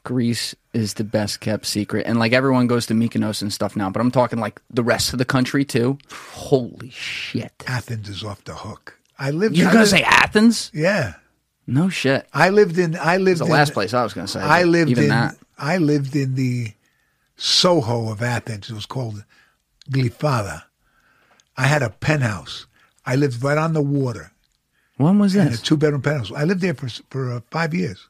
[0.06, 3.90] Greece is the best kept secret, and like everyone goes to Mykonos and stuff now,
[3.90, 5.98] but I'm talking like the rest of the country too.
[6.32, 7.52] Holy shit!
[7.66, 8.98] Athens is off the hook.
[9.18, 9.56] I lived.
[9.56, 10.70] You're I gonna lived- say Athens?
[10.72, 11.14] yeah.
[11.66, 12.28] No shit.
[12.32, 12.94] I lived in.
[12.96, 14.40] I lived The in, last place I was gonna say.
[14.40, 15.08] I lived in.
[15.08, 15.36] that.
[15.58, 16.72] I lived in the
[17.36, 18.70] Soho of Athens.
[18.70, 19.24] It was called
[19.90, 20.62] Glyfada.
[21.56, 22.66] I had a penthouse.
[23.04, 24.30] I lived right on the water
[24.96, 25.62] When was in a this?
[25.62, 26.30] two bedroom penthouse.
[26.30, 28.08] I lived there for for uh, five years.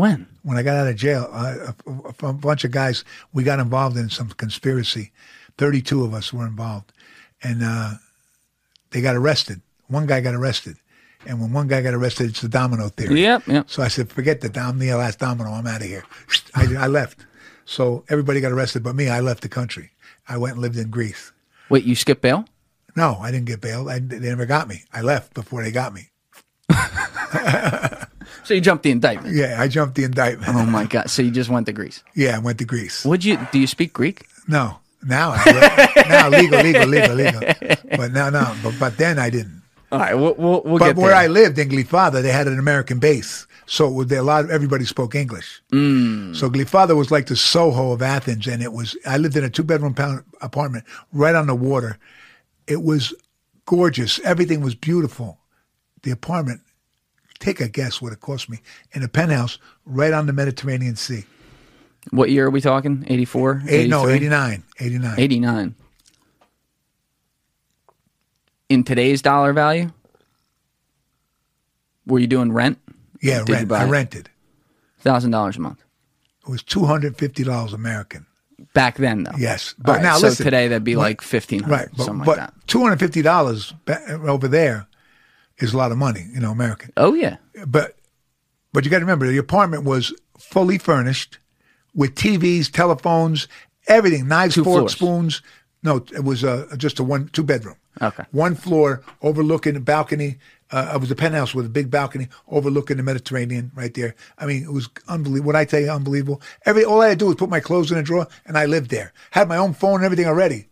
[0.00, 0.26] When?
[0.44, 3.98] When I got out of jail, uh, a, a bunch of guys we got involved
[3.98, 5.12] in some conspiracy.
[5.58, 6.90] Thirty two of us were involved,
[7.42, 7.90] and uh,
[8.92, 9.60] they got arrested.
[9.88, 10.76] One guy got arrested,
[11.26, 13.20] and when one guy got arrested, it's the domino theory.
[13.20, 13.68] Yep, yep.
[13.68, 14.56] So I said, forget that.
[14.56, 15.50] I'm the last domino.
[15.50, 16.04] I'm out of here.
[16.54, 17.26] I, I left.
[17.66, 19.10] So everybody got arrested but me.
[19.10, 19.90] I left the country.
[20.26, 21.30] I went and lived in Greece.
[21.68, 22.46] Wait, you skipped bail?
[22.96, 23.90] No, I didn't get bailed.
[23.90, 24.84] I, they never got me.
[24.94, 26.08] I left before they got me.
[28.44, 29.34] So you jumped the indictment?
[29.34, 30.54] Yeah, I jumped the indictment.
[30.54, 31.10] Oh my god!
[31.10, 32.02] So you just went to Greece?
[32.14, 33.04] Yeah, I went to Greece.
[33.04, 33.38] Would you?
[33.52, 34.26] Do you speak Greek?
[34.48, 37.40] No, now I now legal, legal, legal, legal.
[37.96, 38.54] But no, no.
[38.62, 39.62] But but then I didn't.
[39.92, 41.16] All right, we'll we'll, we'll But where there.
[41.16, 44.84] I lived in Glyfada, they had an American base, so it a lot of everybody
[44.84, 45.60] spoke English.
[45.72, 46.36] Mm.
[46.36, 48.96] So Glyfada was like the Soho of Athens, and it was.
[49.04, 49.96] I lived in a two bedroom
[50.40, 51.98] apartment right on the water.
[52.68, 53.12] It was
[53.66, 54.20] gorgeous.
[54.20, 55.38] Everything was beautiful.
[56.02, 56.60] The apartment.
[57.40, 58.60] Take a guess what it cost me
[58.92, 61.24] in a penthouse right on the Mediterranean Sea.
[62.10, 63.04] What year are we talking?
[63.08, 63.62] 84?
[63.68, 64.62] Eight, no, 89.
[64.78, 65.14] 89.
[65.18, 65.74] 89.
[68.68, 69.90] In today's dollar value,
[72.06, 72.78] were you doing rent?
[73.20, 73.70] Yeah, rent.
[73.72, 73.88] I it?
[73.90, 74.30] rented.
[75.00, 75.82] Thousand dollars a month.
[76.46, 78.26] It was two hundred fifty dollars American.
[78.74, 79.32] Back then, though.
[79.38, 82.04] Yes, but right, now so listen, today that'd be but- like fifteen hundred, Right, but,
[82.04, 82.54] something but like that.
[82.68, 83.74] two hundred fifty dollars
[84.08, 84.86] over there
[85.60, 86.92] is a lot of money, you know, American.
[86.96, 87.36] Oh yeah,
[87.66, 87.96] But
[88.72, 91.38] but you got to remember the apartment was fully furnished
[91.94, 93.48] with TVs, telephones,
[93.88, 95.36] everything, knives, Two forks, floors.
[95.36, 95.42] spoons.
[95.82, 97.76] No, it was uh, just a one two bedroom.
[98.00, 98.24] Okay.
[98.32, 100.38] One floor overlooking the balcony.
[100.70, 104.14] Uh, it was a penthouse with a big balcony overlooking the Mediterranean right there.
[104.38, 105.48] I mean, it was unbelievable.
[105.48, 106.40] What I tell you, unbelievable.
[106.64, 108.66] Every all I had to do was put my clothes in a drawer and I
[108.66, 109.12] lived there.
[109.32, 110.68] Had my own phone and everything already.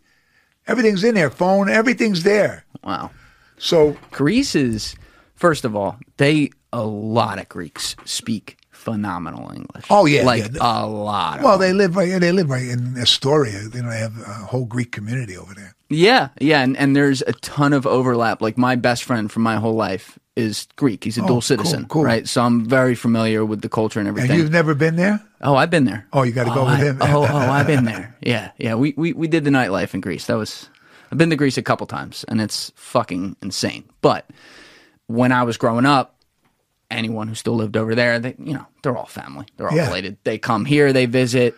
[0.67, 1.29] Everything's in there.
[1.29, 2.63] Phone, everything's there.
[2.83, 3.11] wow.
[3.59, 4.95] So Greece is
[5.35, 9.85] first of all, they a lot of Greeks speak phenomenal English.
[9.89, 10.59] Oh, yeah, like yeah.
[10.61, 11.39] a lot.
[11.39, 11.67] Of Well, them.
[11.67, 12.19] they live right.
[12.19, 13.63] They live right in Astoria.
[13.73, 15.75] You know, they have a whole Greek community over there.
[15.89, 18.41] yeah, yeah, and, and there's a ton of overlap.
[18.41, 21.03] Like my best friend from my whole life is Greek.
[21.03, 22.03] He's a Oh, dual citizen, cool.
[22.03, 22.25] right?
[22.27, 24.37] So I'm very familiar with the culture and And everything.
[24.37, 25.19] you've never been there?
[25.41, 26.07] Oh, I've been there.
[26.13, 26.97] Oh, you gotta go oh, with him.
[27.01, 28.15] oh, oh, I've been there.
[28.21, 28.75] Yeah, yeah.
[28.75, 30.27] We, we we did the nightlife in Greece.
[30.27, 30.69] That was
[31.11, 33.83] I've been to Greece a couple times, and it's fucking insane.
[34.01, 34.29] But
[35.07, 36.15] when I was growing up,
[36.91, 39.45] anyone who still lived over there, they you know they're all family.
[39.57, 39.87] They're all Yeah.
[39.87, 40.17] related.
[40.23, 41.55] They come here, they visit.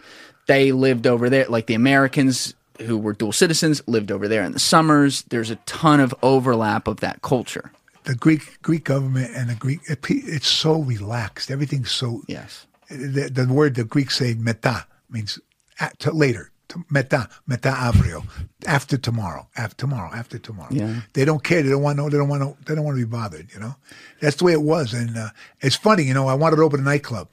[0.47, 4.53] They lived over there, like the Americans who were dual citizens lived over there in
[4.53, 5.21] the summers.
[5.29, 7.71] There's a ton of overlap of that culture.
[8.05, 11.51] The Greek Greek government and the Greek it, it's so relaxed.
[11.51, 12.23] Everything's so.
[12.27, 12.65] Yes.
[12.89, 15.39] The, the word the Greeks say meta means
[15.79, 16.50] at, to later.
[16.71, 18.23] To, meta meta avrio
[18.65, 20.69] after tomorrow after tomorrow after tomorrow.
[20.71, 21.01] Yeah.
[21.13, 21.61] they don't care.
[21.61, 23.59] They don't want no they don't want no they don't want to be bothered you
[23.59, 23.75] know?
[24.21, 26.79] That's the way it was and uh, it's funny you know I wanted to open
[26.79, 27.27] a nightclub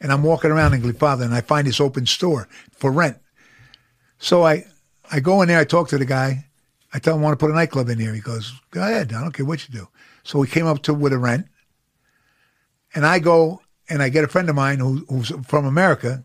[0.00, 3.18] and I'm walking around in Glyfada and I find this open store for rent.
[4.18, 4.66] So I
[5.10, 6.46] I go in there I talk to the guy
[6.94, 8.14] I tell him I want to put a nightclub in here?
[8.14, 9.88] He goes go ahead I don't care what you do.
[10.22, 11.46] So we came up to with a rent
[12.94, 16.24] and I go and I get a friend of mine who, who's from America,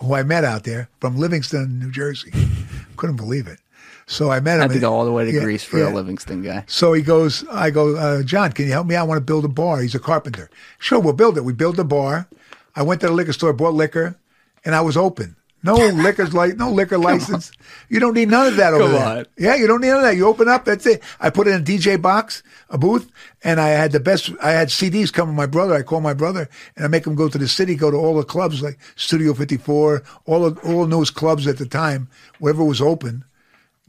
[0.00, 2.32] who I met out there from Livingston, New Jersey,
[2.96, 3.58] couldn't believe it.
[4.06, 4.60] So I met him.
[4.60, 5.92] I had to go all the way to Yeah, Greece for yeah.
[5.92, 6.64] a Livingston guy.
[6.66, 8.96] So he goes, I go, uh, John, can you help me?
[8.96, 9.80] I want to build a bar.
[9.80, 10.50] He's a carpenter.
[10.78, 11.44] Sure, we'll build it.
[11.44, 12.26] We built a bar.
[12.74, 14.16] I went to the liquor store, bought liquor,
[14.64, 15.36] and I was open.
[15.62, 17.52] No liquor's like no liquor license.
[17.88, 19.18] You don't need none of that over Come there.
[19.18, 19.26] on.
[19.36, 20.16] Yeah, you don't need none of that.
[20.16, 21.02] You open up, that's it.
[21.20, 23.10] I put in a DJ box, a booth,
[23.44, 24.30] and I had the best.
[24.42, 25.74] I had CDs come with my brother.
[25.74, 28.16] I call my brother and I make him go to the city, go to all
[28.16, 32.08] the clubs like Studio 54, all of, all newest clubs at the time,
[32.38, 33.24] wherever was open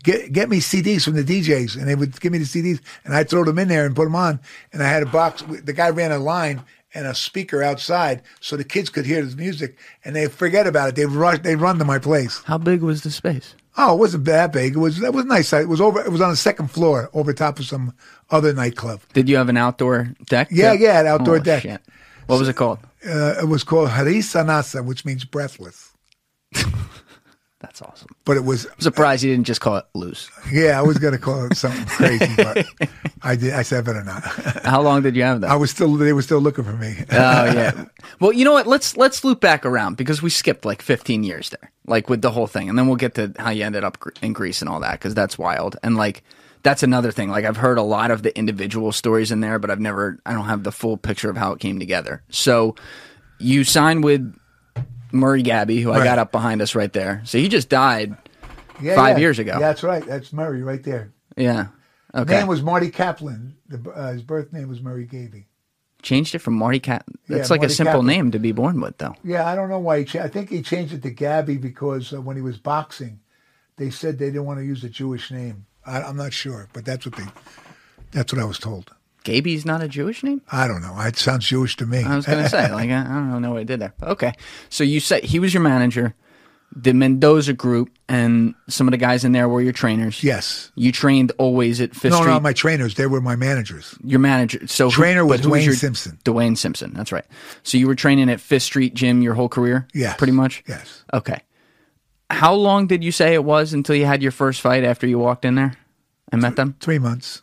[0.03, 3.13] get get me CDs from the DJs, and they would give me the CDs, and
[3.13, 4.39] I'd throw them in there and put them on.
[4.73, 5.43] And I had a box.
[5.43, 6.63] The guy ran a line
[6.93, 10.89] and a speaker outside, so the kids could hear the music, and they forget about
[10.89, 10.95] it.
[10.95, 11.39] They rush.
[11.39, 12.41] They run to my place.
[12.45, 13.55] How big was the space?
[13.77, 14.75] Oh, it wasn't that big.
[14.75, 15.53] It was it was a nice.
[15.53, 16.01] It was over.
[16.01, 17.93] It was on the second floor, over top of some
[18.29, 18.99] other nightclub.
[19.13, 20.49] Did you have an outdoor deck?
[20.51, 20.83] Yeah, too?
[20.83, 21.63] yeah, an outdoor Oh, deck.
[21.63, 21.81] shit.
[22.27, 22.79] What was it called?
[23.05, 25.91] Uh, it was called Harisanasa, which means breathless.
[27.61, 28.07] That's awesome.
[28.25, 30.29] But it was I'm surprised you didn't just call it loose.
[30.51, 30.79] yeah.
[30.79, 32.65] I was gonna call it something crazy, but
[33.21, 33.53] I did.
[33.53, 34.23] I said better not.
[34.65, 35.51] How long did you have that?
[35.51, 35.93] I was still.
[35.95, 36.95] They were still looking for me.
[37.11, 37.85] Oh yeah.
[38.19, 38.65] Well, you know what?
[38.65, 42.31] Let's let's loop back around because we skipped like 15 years there, like with the
[42.31, 44.79] whole thing, and then we'll get to how you ended up in Greece and all
[44.79, 45.77] that because that's wild.
[45.83, 46.23] And like
[46.63, 47.29] that's another thing.
[47.29, 50.19] Like I've heard a lot of the individual stories in there, but I've never.
[50.25, 52.23] I don't have the full picture of how it came together.
[52.29, 52.75] So
[53.39, 54.35] you signed with
[55.11, 57.21] Murray Gabby, who I got up behind us right there.
[57.25, 58.15] So he just died.
[58.81, 59.21] Yeah, Five yeah.
[59.21, 59.51] years ago.
[59.53, 60.03] Yeah, that's right.
[60.05, 61.11] That's Murray right there.
[61.37, 61.67] Yeah.
[62.15, 62.33] Okay.
[62.33, 63.55] His Name was Marty Kaplan.
[63.67, 65.45] The, uh, his birth name was Murray Gaby.
[66.01, 67.05] Changed it from Marty Cat.
[67.29, 68.07] That's Yeah, like a simple Kaplan.
[68.07, 69.15] name to be born with, though.
[69.23, 70.05] Yeah, I don't know why he.
[70.05, 73.19] Cha- I think he changed it to Gabby because uh, when he was boxing,
[73.77, 75.67] they said they didn't want to use a Jewish name.
[75.85, 77.25] I, I'm not sure, but that's what they.
[78.11, 78.93] That's what I was told.
[79.23, 80.41] Gaby's not a Jewish name.
[80.51, 80.95] I don't know.
[80.99, 82.03] It sounds Jewish to me.
[82.03, 83.93] I was gonna say, like, I I don't know what I did there.
[84.01, 84.33] Okay,
[84.69, 86.15] so you said he was your manager,
[86.75, 90.23] the Mendoza group, and some of the guys in there were your trainers.
[90.23, 90.71] yes.
[90.75, 92.31] You trained always at Fifth No, Street.
[92.33, 92.95] no, my trainers.
[92.95, 93.95] They were my managers.
[94.03, 94.65] your manager.
[94.67, 96.17] So who- Trainer was who Dwayne your- Simpson.
[96.25, 96.93] Dwayne Simpson.
[96.93, 97.25] That's right.
[97.63, 99.87] So you were training at Fifth Street Gym your whole career.
[99.93, 100.17] Yes.
[100.17, 100.63] pretty much.
[100.67, 101.03] Yes.
[101.13, 101.41] Okay.
[102.31, 105.19] How long did you say it was until you had your first fight after you
[105.19, 105.73] walked in there
[106.31, 106.75] and met them?
[106.79, 107.41] Three months.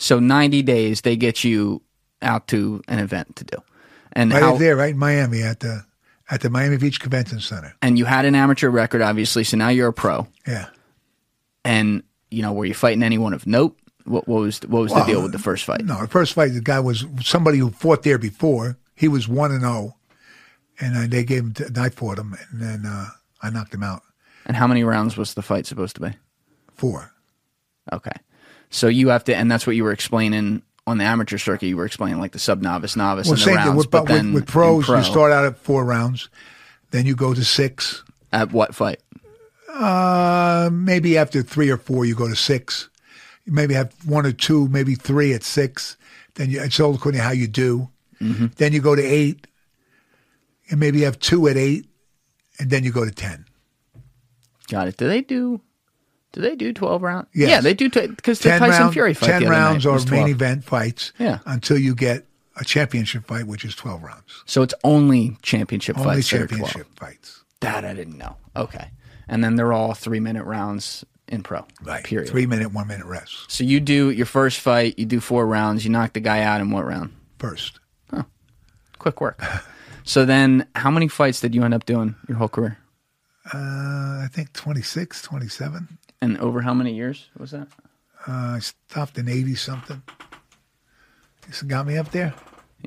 [0.00, 1.82] So ninety days they get you
[2.22, 3.56] out to an event to do,
[4.12, 5.84] and Right how there, right in Miami at the
[6.30, 7.74] at the Miami Beach Convention Center.
[7.82, 9.44] and you had an amateur record, obviously.
[9.44, 10.26] So now you're a pro.
[10.46, 10.68] Yeah.
[11.64, 13.76] And you know, were you fighting anyone of note?
[14.04, 15.84] What, what was what was the deal with the first fight?
[15.84, 18.78] No, the first fight, the guy was somebody who fought there before.
[18.96, 19.96] He was one and zero,
[20.80, 21.54] and uh, they gave him.
[21.58, 23.08] And I fought him, and then uh,
[23.42, 24.02] I knocked him out.
[24.46, 26.12] And how many rounds was the fight supposed to be?
[26.74, 27.12] Four.
[27.92, 28.16] Okay,
[28.70, 31.66] so you have to, and that's what you were explaining on the amateur circuit.
[31.66, 33.68] You were explaining like the sub novice, novice, Well, and the rounds.
[33.68, 34.86] thing with, but with, then with pros.
[34.86, 36.28] pro, You start out at four rounds,
[36.90, 38.02] then you go to six.
[38.32, 39.00] at what fight?
[39.72, 42.88] Uh, maybe after three or four, you go to six.
[43.44, 45.96] You maybe have one or two, maybe three at six.
[46.34, 47.88] Then you, it's all according to how you do.
[48.20, 48.46] Mm-hmm.
[48.56, 49.46] Then you go to eight,
[50.70, 51.86] and maybe you have two at eight,
[52.58, 53.46] and then you go to ten.
[54.68, 54.96] Got it.
[54.96, 55.60] Do they do?
[56.32, 57.28] Do they do twelve rounds?
[57.34, 57.48] Yes.
[57.50, 57.88] Yeah, they do.
[57.90, 58.92] Because the Ten Tyson rounds.
[58.94, 59.26] Fury fight.
[59.26, 60.30] ten the other rounds night are was main 12.
[60.30, 61.12] event fights.
[61.18, 61.38] Yeah.
[61.46, 62.26] Until you get
[62.56, 64.42] a championship fight, which is twelve rounds.
[64.46, 66.30] So it's only championship Only fights.
[66.30, 66.60] that are 12.
[66.70, 67.44] championship fights.
[67.60, 68.36] That I didn't know.
[68.56, 68.90] Okay,
[69.28, 71.64] and then they're all three minute rounds in pro.
[71.82, 72.02] Right.
[72.04, 72.28] Period.
[72.30, 74.98] Three minute, one minute rest So you do your first fight.
[74.98, 75.84] You do four rounds.
[75.84, 77.12] You knock the guy out in what round?
[77.38, 77.78] first.
[78.98, 79.42] Quick work.
[80.04, 82.76] so then, how many fights did you end up doing your whole career?
[83.54, 83.56] Uh,
[84.24, 85.98] I think 26, 27.
[86.22, 87.68] And over how many years was that?
[88.28, 90.02] Uh, I stopped in 80 something.
[91.46, 92.34] This got me up there.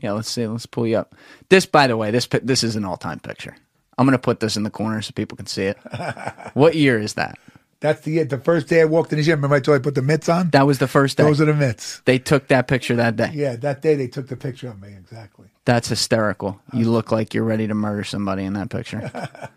[0.01, 0.45] Yeah, let's see.
[0.47, 1.15] Let's pull you up.
[1.49, 3.55] This, by the way, this this is an all time picture.
[3.97, 5.77] I'm gonna put this in the corner so people can see it.
[6.53, 7.37] what year is that?
[7.79, 9.37] That's the the first day I walked in the gym.
[9.37, 10.49] Remember I told you I put the mitts on?
[10.51, 11.23] That was the first day.
[11.23, 12.01] Those are the mitts.
[12.05, 13.31] they took that picture that day.
[13.33, 15.47] Yeah, that day they took the picture of me, exactly.
[15.65, 16.59] That's hysterical.
[16.71, 19.11] You look like you're ready to murder somebody in that picture.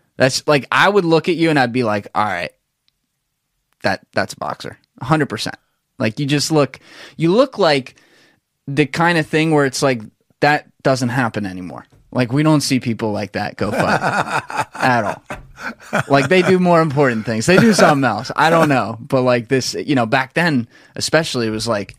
[0.17, 2.51] that's like I would look at you and I'd be like, "All right,
[3.83, 5.57] that that's a boxer, hundred percent."
[5.99, 6.79] Like you just look,
[7.17, 7.95] you look like
[8.67, 10.01] the kind of thing where it's like
[10.41, 11.85] that doesn't happen anymore.
[12.11, 16.03] Like we don't see people like that go fight at all.
[16.07, 17.45] Like they do more important things.
[17.45, 18.31] They do something else.
[18.35, 21.95] I don't know, but like this, you know, back then especially, it was like,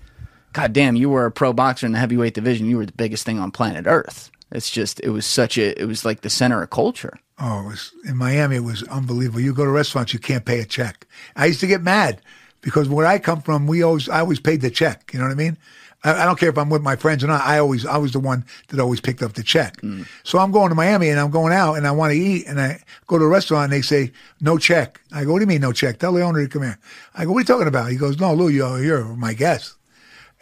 [0.53, 2.67] God damn, you were a pro boxer in the heavyweight division.
[2.67, 4.31] You were the biggest thing on planet Earth.
[4.51, 7.19] It's just, it was such a, it was like the center of culture.
[7.41, 8.57] Oh, it was in Miami.
[8.57, 9.41] It was unbelievable.
[9.41, 11.07] You go to restaurants, you can't pay a check.
[11.37, 12.21] I used to get mad
[12.63, 15.11] because where I come from, we always I always paid the check.
[15.13, 15.57] You know what I mean?
[16.05, 17.45] I, I don't care if I'm with my friends or not.
[17.45, 19.81] I always, I was the one that always picked up the check.
[19.81, 20.07] Mm.
[20.23, 22.61] So I'm going to Miami and I'm going out and I want to eat and
[22.61, 25.01] I go to a restaurant and they say no check.
[25.13, 25.99] I go, what do you mean no check?
[25.99, 26.79] Tell the owner to come here.
[27.15, 27.91] I go, what are you talking about?
[27.91, 29.75] He goes, no, Lou, you're, you're my guest.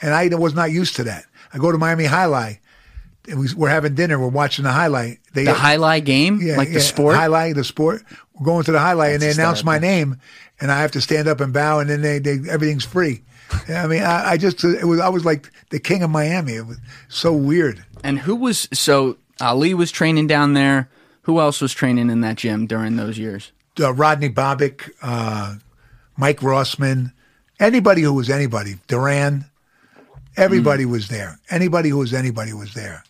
[0.03, 1.25] And I was not used to that.
[1.53, 2.57] I go to Miami Highlight.
[2.57, 2.61] And
[3.27, 4.19] we, we're having dinner.
[4.19, 5.19] We're watching the highlight.
[5.35, 7.17] They, The highlight game, like the sport.
[7.17, 8.03] highlight, the sport.
[8.35, 10.21] We're going to the highlight, and they announce my name,
[10.61, 13.23] and I have to stand up and bow, and then they, they everything's free.
[13.69, 16.55] I mean, I, I just it was I was like the king of Miami.
[16.55, 17.85] It was so weird.
[18.05, 20.89] And who was so Ali was training down there?
[21.23, 23.53] Who else was training in that gym during those years?
[23.81, 25.57] Uh, Rodney Bobick, uh,
[26.17, 27.13] Mike Rossman,
[27.61, 29.45] anybody who was anybody, Duran,
[30.37, 30.91] everybody Mm.
[30.91, 31.39] was there.
[31.51, 33.05] Anybody who was anybody was there.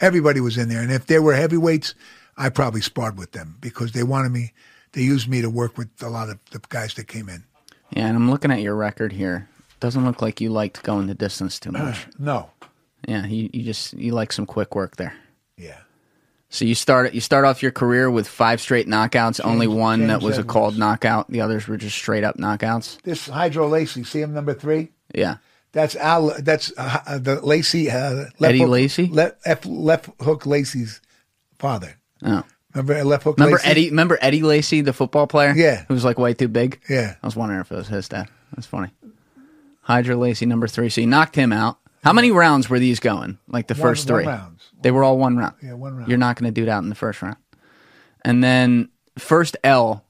[0.00, 1.94] Everybody was in there, and if there were heavyweights,
[2.36, 4.52] I probably sparred with them because they wanted me.
[4.92, 7.44] They used me to work with a lot of the guys that came in.
[7.90, 9.48] Yeah, and I'm looking at your record here.
[9.78, 12.06] Doesn't look like you liked going the distance too much.
[12.18, 12.50] No.
[13.06, 15.14] yeah, you, you just you like some quick work there.
[15.56, 15.78] Yeah.
[16.48, 19.40] So you start you start off your career with five straight knockouts.
[19.44, 21.30] only one that James was a called knockout.
[21.30, 23.00] The others were just straight up knockouts.
[23.02, 24.90] This Hydro Lacey, see him number three?
[25.14, 25.36] Yeah.
[25.72, 26.34] That's Al.
[26.42, 27.90] That's uh, the Lacey.
[27.90, 29.06] Uh, left Eddie hook, Lacy?
[29.06, 31.00] Left, F, left hook Lacey's
[31.58, 31.96] father.
[32.24, 32.42] Oh.
[32.74, 33.36] Remember left hook.
[33.36, 33.68] Remember Lacy?
[33.68, 33.90] Eddie?
[33.90, 35.52] Remember Eddie Lacy, the football player?
[35.56, 35.84] Yeah.
[35.88, 36.80] who was like way too big.
[36.88, 37.14] Yeah.
[37.22, 38.28] I was wondering if it was his dad.
[38.54, 38.90] That's funny.
[39.82, 40.88] Hydra Lacy, number three.
[40.88, 41.78] So you knocked him out.
[42.02, 43.38] How many rounds were these going?
[43.48, 44.24] Like the One- first three?
[44.24, 44.70] rounds.
[44.82, 45.54] They were all one round.
[45.62, 46.08] Yeah, one round.
[46.08, 47.36] You're not going to do it out in the first round.
[48.24, 50.04] And then first L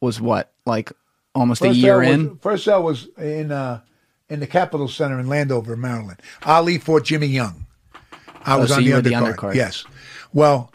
[0.00, 0.52] was what?
[0.64, 0.92] Like
[1.34, 2.36] almost a year in?
[2.38, 3.80] First L was in uh,
[4.28, 6.20] in the Capitol Center in Landover, Maryland.
[6.44, 7.66] Ali fought Jimmy Young.
[8.44, 9.36] I was Oh, so on the were the undercard.
[9.36, 9.54] undercard.
[9.54, 9.84] Yes.
[10.32, 10.72] Well,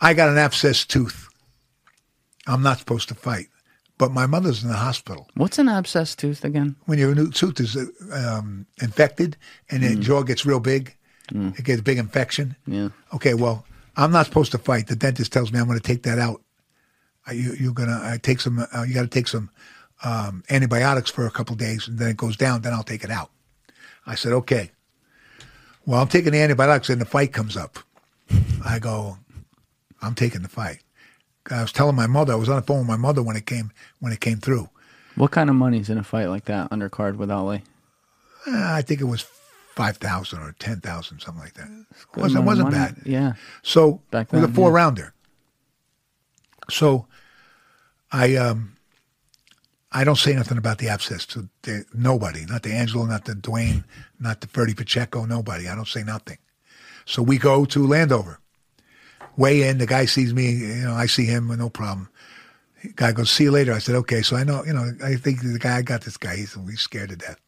[0.00, 1.28] I got an abscess tooth.
[2.46, 3.46] I'm not supposed to fight,
[3.98, 5.28] but my mother's in the hospital.
[5.34, 6.76] What's an abscess tooth again?
[6.86, 7.76] when your new tooth is
[8.12, 9.36] um, infected
[9.70, 9.88] and Mm.
[9.88, 10.96] the jaw gets real big,
[11.34, 12.56] it gets a big infection.
[12.66, 12.88] Yeah.
[13.14, 13.64] Okay, well,
[13.96, 14.88] I'm not supposed to fight.
[14.88, 16.42] The dentist tells me I'm going to take that out.
[17.32, 18.58] You, you're going to I take some.
[18.58, 19.48] Uh, you got to take some
[20.04, 22.62] um, antibiotics for a couple days, and then it goes down.
[22.62, 23.30] Then I'll take it out.
[24.06, 24.70] I said, okay.
[25.86, 27.78] Well, I'm taking the antibiotics, and the fight comes up.
[28.64, 29.18] I go,
[30.00, 30.82] I'm taking the fight.
[31.50, 32.32] I was telling my mother.
[32.32, 34.68] I was on the phone with my mother when it came when it came through.
[35.16, 37.64] What kind of money's in a fight like that undercard with Ali?
[38.46, 39.26] Uh, I think it was
[39.74, 41.68] five thousand or ten thousand, something like that.
[41.68, 42.96] It wasn't, wasn't bad.
[43.04, 43.32] Yeah.
[43.62, 44.76] So Back it was a four yeah.
[44.76, 45.14] rounder.
[46.70, 47.06] So
[48.12, 48.76] I um
[49.94, 53.32] I don't say nothing about the abscess to the, nobody, not to Angelo, not to
[53.32, 53.84] Dwayne,
[54.18, 55.68] not to Ferdy Pacheco, nobody.
[55.68, 56.38] I don't say nothing.
[57.04, 58.40] So we go to Landover.
[59.36, 62.08] Way in, the guy sees me, you know, I see him, no problem.
[62.96, 63.72] Guy goes, see you later.
[63.72, 64.22] I said, okay.
[64.22, 66.36] So I know, you know, I think the guy, I got this guy.
[66.36, 67.38] He's, he's scared to death.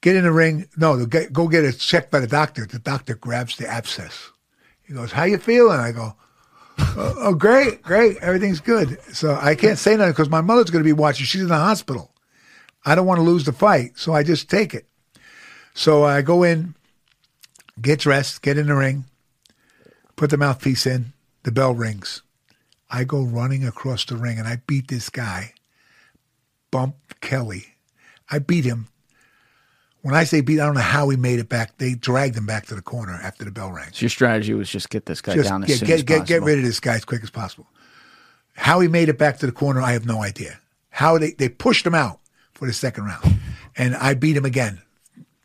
[0.00, 0.68] Get in the ring.
[0.76, 2.66] No, go get it checked by the doctor.
[2.66, 4.30] The doctor grabs the abscess.
[4.82, 5.78] He goes, how you feeling?
[5.78, 6.14] I go,
[6.78, 8.16] oh, oh, great, great.
[8.18, 8.98] Everything's good.
[9.14, 11.26] So I can't say nothing because my mother's going to be watching.
[11.26, 12.12] She's in the hospital.
[12.84, 13.98] I don't want to lose the fight.
[13.98, 14.86] So I just take it.
[15.74, 16.74] So I go in,
[17.80, 19.04] get dressed, get in the ring,
[20.16, 21.12] put the mouthpiece in.
[21.44, 22.22] The bell rings.
[22.88, 25.54] I go running across the ring and I beat this guy,
[26.70, 27.74] Bump Kelly.
[28.30, 28.88] I beat him.
[30.02, 31.78] When I say beat, I don't know how he made it back.
[31.78, 33.92] They dragged him back to the corner after the bell rang.
[33.92, 36.18] So your strategy was just get this guy Just down as soon get, as get,
[36.18, 36.26] possible.
[36.26, 37.68] get rid of this guy as quick as possible.
[38.54, 40.58] How he made it back to the corner, I have no idea.
[40.90, 42.18] How they, they pushed him out
[42.52, 43.38] for the second round.
[43.76, 44.82] And I beat him again.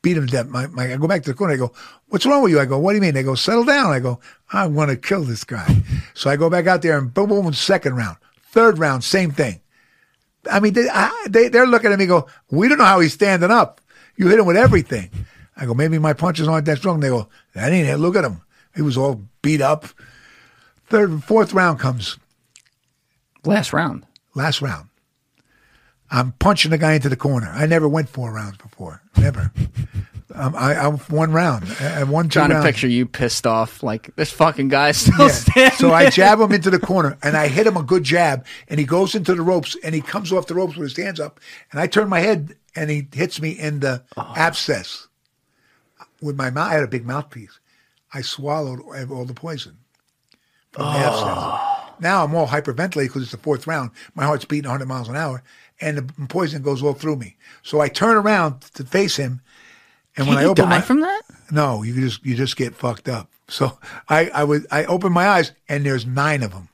[0.01, 0.47] Beat him to death.
[0.47, 1.53] My, my, I go back to the corner.
[1.53, 1.71] I go,
[2.09, 2.59] what's wrong with you?
[2.59, 3.13] I go, what do you mean?
[3.13, 3.91] They go, settle down.
[3.91, 4.19] I go,
[4.51, 5.83] I want to kill this guy.
[6.15, 8.17] So I go back out there and boom, boom, second round.
[8.51, 9.61] Third round, same thing.
[10.51, 13.13] I mean, they, I, they, they're looking at me go, we don't know how he's
[13.13, 13.81] standing up.
[14.17, 15.09] You hit him with everything.
[15.55, 16.99] I go, maybe my punches aren't that strong.
[16.99, 17.97] They go, that ain't it.
[17.97, 18.41] Look at him.
[18.75, 19.85] He was all beat up.
[20.87, 22.17] Third, fourth round comes.
[23.45, 24.05] Last round.
[24.35, 24.89] Last round.
[26.09, 27.49] I'm punching the guy into the corner.
[27.53, 29.01] I never went four rounds before.
[29.17, 29.51] Never.
[30.35, 31.65] Um, I, I'm one round.
[31.79, 35.27] I I won two Trying to picture you pissed off, like this fucking guy still
[35.27, 35.31] Yeah.
[35.31, 35.77] standing.
[35.77, 38.79] So I jab him into the corner and I hit him a good jab and
[38.79, 41.39] he goes into the ropes and he comes off the ropes with his hands up
[41.71, 44.33] and I turn my head and he hits me in the Oh.
[44.35, 45.07] abscess.
[46.21, 47.59] With my mouth, I had a big mouthpiece.
[48.13, 48.79] I swallowed
[49.11, 49.77] all the poison
[50.71, 50.97] from the Oh.
[50.97, 51.93] abscess.
[51.99, 53.91] Now I'm all hyperventilated because it's the fourth round.
[54.13, 55.41] My heart's beating 100 miles an hour
[55.79, 57.37] and the poison goes all through me.
[57.63, 59.41] So I turn around to face him.
[60.17, 61.21] And Did when I you open die my, from that?
[61.51, 63.29] no, you just you just get fucked up.
[63.47, 63.77] So
[64.09, 66.69] I I would I open my eyes and there's nine of them.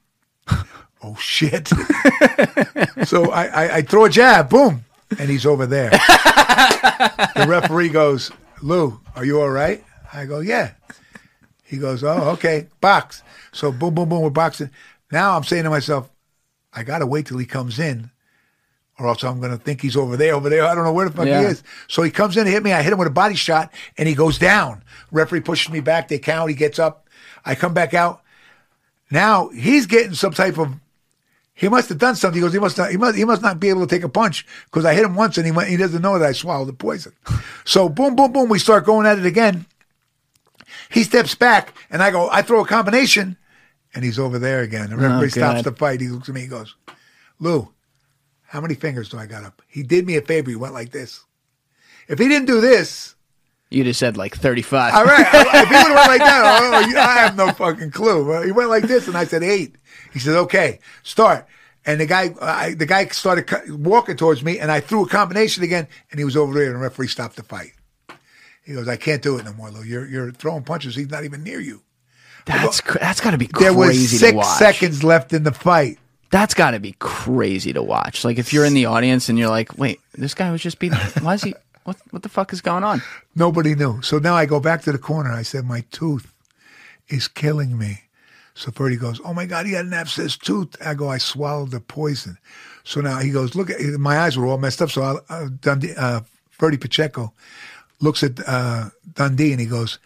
[1.03, 1.67] oh shit!
[3.05, 4.85] so I, I I throw a jab, boom,
[5.19, 5.91] and he's over there.
[5.91, 8.31] the referee goes,
[8.61, 9.83] Lou, are you all right?
[10.13, 10.71] I go, yeah.
[11.63, 13.23] He goes, oh, okay, box.
[13.51, 14.69] So boom, boom, boom, we're boxing.
[15.11, 16.09] Now I'm saying to myself,
[16.71, 18.11] I got to wait till he comes in
[18.99, 20.65] or else I'm going to think he's over there, over there.
[20.65, 21.41] I don't know where the fuck Yeah.
[21.41, 21.63] he is.
[21.87, 22.73] So he comes in to hit me.
[22.73, 24.83] I hit him with a body shot and he goes down.
[25.11, 26.07] Referee pushes me back.
[26.07, 26.49] They count.
[26.49, 27.07] He gets up.
[27.45, 28.21] I come back out.
[29.11, 30.73] Now he's getting some type of.
[31.55, 32.37] He must have done something.
[32.37, 32.53] He goes.
[32.53, 32.89] He must not.
[32.89, 33.15] He must.
[33.15, 35.45] He must not be able to take a punch because I hit him once and
[35.45, 35.69] he went.
[35.69, 37.13] He doesn't know that I swallowed the poison.
[37.63, 38.49] So boom, boom, boom.
[38.49, 39.67] We start going at it again.
[40.89, 42.27] He steps back and I go.
[42.31, 43.37] I throw a combination,
[43.93, 44.89] and he's over there again.
[44.89, 46.01] The referee oh, stops the fight.
[46.01, 46.41] He looks at me.
[46.41, 46.75] He goes,
[47.39, 47.69] "Lou,
[48.53, 50.49] how many fingers do I got up?" He did me a favor.
[50.49, 51.23] He went like this.
[52.07, 53.15] If he didn't do this,
[53.69, 54.93] You'd have said like 35.
[54.93, 55.21] all right.
[55.33, 58.43] if he would have went like that, oh, I have no fucking clue.
[58.43, 59.75] He went like this, and I said eight.
[60.13, 61.47] He said, "Okay, start."
[61.85, 63.49] And the guy, I, the guy started
[63.83, 66.75] walking towards me, and I threw a combination again, and he was over there, and
[66.75, 67.71] the referee stopped the fight.
[68.63, 69.81] He goes, "I can't do it no more, Lou.
[69.83, 70.95] You're you're throwing punches.
[70.95, 71.81] He's not even near you."
[72.45, 74.57] That's cr- that's got to be There crazy was to six watch.
[74.59, 75.97] seconds left in the fight.
[76.33, 78.25] That's got to be crazy to watch.
[78.25, 80.97] Like if you're in the audience and you're like, "Wait, this guy was just beating.
[81.21, 81.53] Why is he?
[81.83, 83.03] What what the fuck is going on?"
[83.35, 84.01] Nobody knew.
[84.01, 85.31] So now I go back to the corner.
[85.31, 86.33] I said, My tooth
[87.07, 88.05] is killing me.
[88.55, 90.75] So Ferdy goes, Oh my God, he had an abscess tooth.
[90.83, 92.39] I go, I swallowed the poison.
[92.83, 94.89] So now he goes, Look, at my eyes were all messed up.
[94.89, 97.31] So I, uh, Dundee, uh, Ferdy Pacheco
[98.01, 99.99] looks at uh, Dundee and he goes,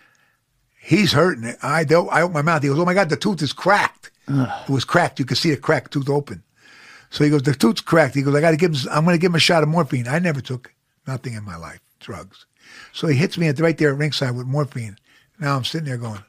[0.77, 1.55] He's hurting.
[1.63, 2.63] I, don't, I open my mouth.
[2.63, 4.11] He goes, Oh my God, the tooth is cracked.
[4.27, 5.19] It was cracked.
[5.19, 6.43] You could see the cracked tooth open.
[7.09, 8.15] So he goes, The tooth's cracked.
[8.15, 9.69] He goes, I got to give him, I'm going to give him a shot of
[9.69, 10.07] morphine.
[10.07, 10.73] I never took
[11.05, 12.45] nothing in my life, drugs.
[12.91, 14.97] So he hits me at right there at ringside with morphine.
[15.39, 16.23] Now I'm sitting there going,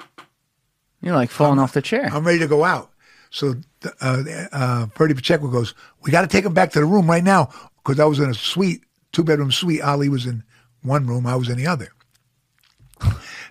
[1.01, 2.09] You're like falling off the chair.
[2.13, 2.93] I'm ready to go out.
[3.31, 3.57] So
[4.01, 4.23] uh,
[4.53, 8.01] uh, Pacheco goes, we got to take him back to the room right now because
[8.01, 9.83] I was in a suite, two bedroom suite.
[9.83, 10.43] Ali was in
[10.83, 11.89] one room, I was in the other.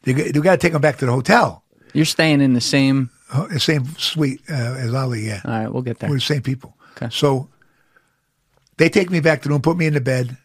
[0.04, 3.10] They, they got to take him back to the hotel, You're staying in the same.
[3.32, 5.22] Uh, the same suite uh, as Ali.
[5.28, 6.10] Yeah, All right, we'll get there.
[6.10, 6.76] we're the same people.
[6.96, 7.10] Okay.
[7.12, 7.50] So
[8.78, 10.38] they take me back to the room, put me in the bed.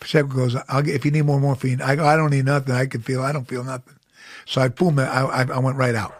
[0.00, 2.74] Pacheco goes, I'll get, if you need more morphine, I go, I don't need nothing.
[2.74, 3.94] I can feel, I don't feel nothing.
[4.46, 6.14] So I boom, I, I, I went right out.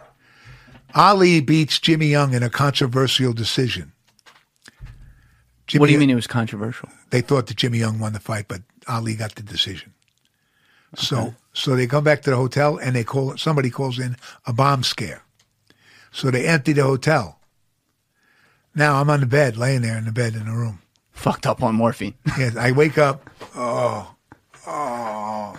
[0.95, 3.91] Ali beats Jimmy Young in a controversial decision.
[5.67, 6.89] Jimmy, What do you mean it was controversial?
[7.09, 9.93] They thought that Jimmy Young won the fight, but Ali got the decision.
[10.95, 14.53] So, so they come back to the hotel and they call somebody calls in a
[14.53, 15.21] bomb scare.
[16.15, 17.39] So they empty the hotel.
[18.73, 20.79] Now I'm on the bed, laying there in the bed in the room.
[21.11, 22.13] Fucked up on morphine.
[22.39, 23.29] Yes, I wake up.
[23.53, 24.15] Oh,
[24.65, 25.57] oh.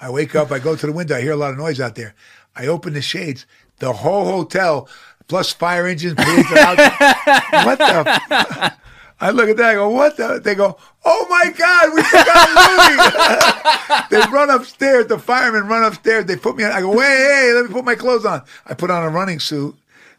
[0.00, 0.50] I wake up.
[0.50, 1.16] I go to the window.
[1.16, 2.14] I hear a lot of noise out there.
[2.56, 3.44] I open the shades.
[3.78, 4.88] The whole hotel,
[5.28, 6.78] plus fire engines, police out.
[7.66, 8.74] what the?
[9.20, 9.70] I look at that.
[9.70, 10.40] I go, what the?
[10.42, 14.08] They go, oh my God, we forgot Louis.
[14.10, 15.06] they run upstairs.
[15.06, 16.26] The firemen run upstairs.
[16.26, 16.72] They put me on.
[16.72, 18.42] I go, wait, hey, let me put my clothes on.
[18.66, 19.76] I put on a running suit.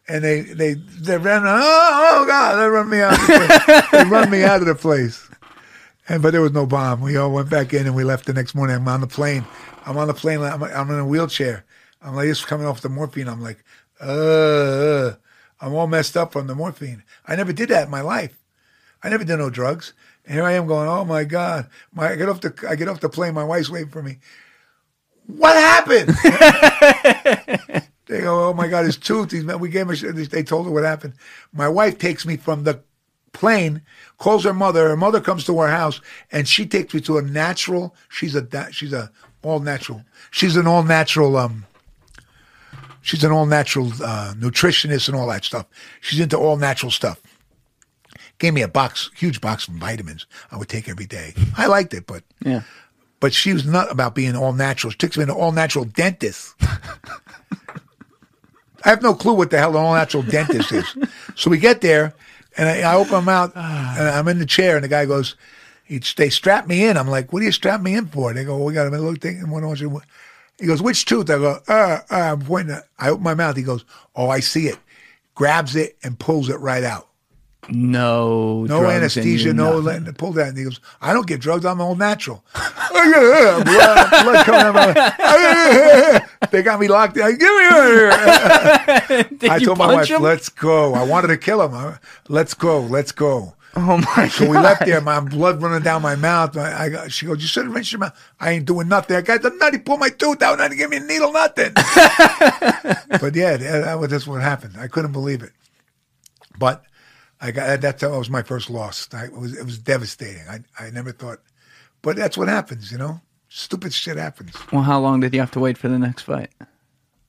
[0.07, 3.13] And they, they, they ran, oh, oh God, they run me out.
[3.13, 3.89] Of the place.
[3.91, 5.27] they run me out of the place.
[6.07, 7.01] And but there was no bomb.
[7.01, 8.75] We all went back in and we left the next morning.
[8.75, 9.45] I'm on the plane.
[9.85, 10.41] I'm on the plane.
[10.41, 11.65] I'm, I'm in a wheelchair.
[12.01, 13.27] I'm like just coming off the morphine.
[13.27, 13.63] I'm like,
[13.99, 15.15] uh, uh,
[15.59, 17.03] I'm all messed up from the morphine.
[17.25, 18.44] I never did that in my life.
[19.05, 19.93] I never did no drugs.
[20.25, 21.69] And here I am going, oh my god.
[21.93, 23.35] My I get off the I get off the plane.
[23.35, 24.17] My wife's waiting for me.
[25.27, 26.09] What happened?
[28.07, 29.29] they go, oh my god, his tooth.
[29.29, 30.25] He's, we gave him.
[30.25, 31.13] They told her what happened.
[31.53, 32.81] My wife takes me from the
[33.31, 33.83] plane,
[34.17, 34.89] calls her mother.
[34.89, 36.01] Her mother comes to our house,
[36.31, 37.95] and she takes me to a natural.
[38.09, 39.11] She's a she's a
[39.43, 40.03] all natural.
[40.31, 41.37] She's an all natural.
[41.37, 41.67] Um,
[43.01, 45.67] she's an all natural uh, nutritionist and all that stuff.
[46.01, 47.21] She's into all natural stuff.
[48.37, 50.25] Gave me a box, huge box of vitamins.
[50.51, 51.33] I would take every day.
[51.57, 52.61] I liked it, but Yeah.
[53.19, 54.91] but she was not about being all natural.
[54.91, 56.53] She takes me to all natural dentist.
[58.83, 60.85] I have no clue what the hell an all natural dentist is.
[61.35, 62.13] So we get there,
[62.55, 65.35] and I, I open my mouth, and I'm in the chair, and the guy goes,
[65.85, 66.95] he, they strap me in.
[66.97, 68.31] I'm like, what do you strap me in for?
[68.33, 69.39] They go, well, we got a little thing.
[69.39, 70.03] and One.
[70.59, 71.29] He goes, which tooth?
[71.29, 72.75] I go, uh, uh, I'm pointing.
[72.75, 73.55] At, I open my mouth.
[73.57, 73.83] He goes,
[74.15, 74.77] oh, I see it.
[75.33, 77.07] Grabs it and pulls it right out.
[77.69, 78.65] No.
[78.65, 80.49] No anesthesia, no letting pull that.
[80.49, 81.65] And he goes, I don't get drugs.
[81.65, 82.43] I'm all natural.
[82.97, 87.37] Oh, blood, blood coming out my oh, They got me locked in.
[87.37, 89.51] Get me out of here.
[89.51, 90.21] I told my wife, him?
[90.21, 90.93] let's go.
[90.93, 91.99] I wanted to kill him.
[92.29, 92.79] Let's go.
[92.79, 93.53] Let's go.
[93.75, 95.01] Oh my god So we left there.
[95.01, 96.57] My blood running down my mouth.
[96.57, 98.17] I, I she goes, you should have rinsed your mouth.
[98.39, 99.17] I ain't doing nothing.
[99.17, 99.73] I got the nut.
[99.73, 100.57] He pulled my tooth out.
[100.57, 101.73] Not to give me a needle, nothing.
[101.73, 104.77] but yeah, that, that was just what happened.
[104.79, 105.51] I couldn't believe it.
[106.57, 106.83] But
[107.41, 109.07] I got that's that was my first loss.
[109.13, 110.43] I, it was it was devastating.
[110.49, 111.39] I I never thought,
[112.01, 113.21] but that's what happens, you know.
[113.49, 114.53] Stupid shit happens.
[114.71, 116.49] Well, how long did you have to wait for the next fight?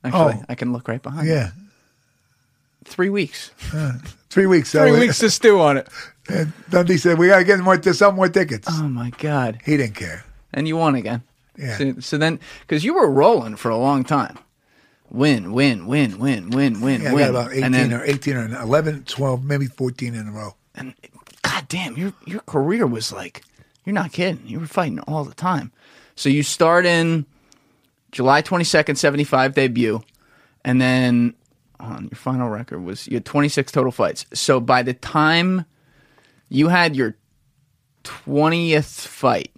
[0.04, 0.44] Actually, Oh.
[0.48, 1.26] I can look right behind.
[1.26, 1.34] you.
[1.34, 1.50] Yeah,
[2.84, 3.50] three weeks.
[3.74, 3.94] Uh,
[4.30, 4.72] three weeks.
[4.72, 5.88] Three So- weeks to stew on it.
[6.28, 9.60] And Dundee said, "We got to get more, to sell more tickets." Oh my god!
[9.64, 10.24] He didn't care.
[10.52, 11.22] And you won again.
[11.56, 11.76] Yeah.
[11.78, 14.36] So, so then, because you were rolling for a long time,
[15.10, 18.04] win, win, win, win, win, win, Yeah, I win, got about 18 and then, or
[18.04, 20.54] 18 or 11, 12, maybe 14 in a row.
[20.74, 20.94] and
[21.42, 23.42] god damn, your your career was like,
[23.84, 24.42] you're not kidding.
[24.46, 25.72] You were fighting all the time.
[26.16, 27.26] So you start in
[28.12, 30.02] July 22nd, 75 debut,
[30.64, 31.34] and then
[31.78, 34.26] on your final record was you had 26 total fights.
[34.32, 35.66] So by the time
[36.48, 37.16] you had your
[38.04, 39.52] 20th fight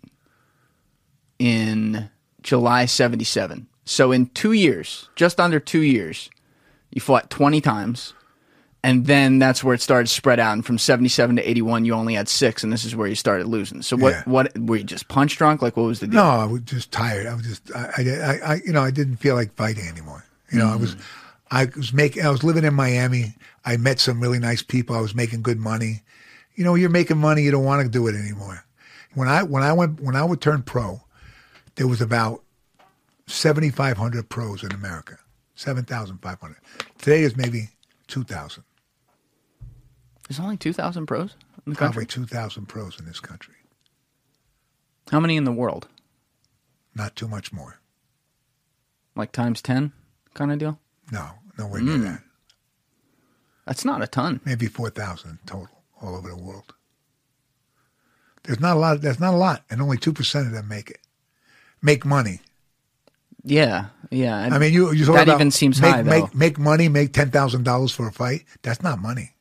[1.39, 2.11] in
[2.43, 3.67] July 77.
[3.89, 6.29] So in 2 years, just under 2 years,
[6.91, 8.13] you fought 20 times.
[8.85, 10.53] And then that's where it started to spread out.
[10.53, 13.49] And from 77 to 81, you only had six, and this is where you started
[13.49, 13.83] losing.
[13.83, 14.23] So what, Yeah.
[14.27, 15.63] what, were you just punch drunk?
[15.63, 16.23] Like, what was the deal?
[16.23, 17.27] No, I was just tired.
[17.27, 20.25] I was just, I, I, I, I you know, I didn't feel like fighting anymore.
[20.53, 21.03] You know, I was, mm-hmm.
[21.51, 23.35] I was making, I was living in Miami.
[23.65, 24.95] I met some really nice people.
[24.95, 26.03] I was making good money.
[26.55, 27.43] You know, you're making money.
[27.43, 28.65] You don't want to do it anymore.
[29.15, 31.03] When I, when I went, when I would turn pro,
[31.75, 32.43] there was about
[33.29, 35.19] 7,500 pros in America.
[35.55, 36.57] 7,500.
[36.99, 37.71] Today is maybe
[38.07, 38.63] 2,000.
[40.29, 41.35] There's only 2,000 pros
[41.67, 42.25] in the Probably country.
[42.27, 43.55] 2,000 pros in this country.
[45.11, 45.89] How many in the world?
[46.95, 47.81] Not too much more.
[49.17, 49.93] Like times 10
[50.35, 50.79] kind of deal?
[51.11, 52.05] No, nowhere near hmm.
[52.05, 52.23] that.
[53.67, 54.41] That's not a ton.
[54.45, 55.69] maybe 4,000 total
[56.01, 56.75] all over the world.
[58.45, 59.03] There's not a lot.
[59.03, 61.01] There's not a lot, and only two percent of them make it.
[61.83, 62.41] Make money.
[63.45, 64.37] Yeah, yeah.
[64.37, 66.11] I mean, you you that about even seems make, high though.
[66.11, 66.89] Make make money.
[66.89, 68.45] Make ten thousand dollars for a fight.
[68.63, 69.35] That's not money.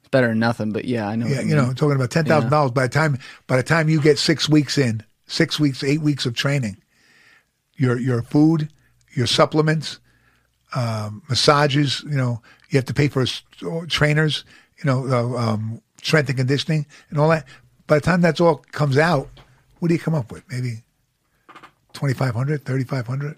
[0.00, 1.26] it's better than nothing, but yeah, I know.
[1.26, 1.74] Yeah, what you know, mean.
[1.74, 2.72] talking about ten thousand dollars.
[2.72, 6.26] By the time by the time you get six weeks in, six weeks, eight weeks
[6.26, 6.78] of training,
[7.76, 8.70] your your food,
[9.14, 10.00] your supplements,
[10.74, 12.02] um, massages.
[12.04, 13.26] You know, you have to pay for
[13.88, 14.44] trainers.
[14.82, 17.46] You know, uh, um, strength and conditioning and all that.
[17.86, 19.28] By the time that's all comes out,
[19.78, 20.42] what do you come up with?
[20.50, 20.82] Maybe
[21.94, 23.36] 2,500, 3,500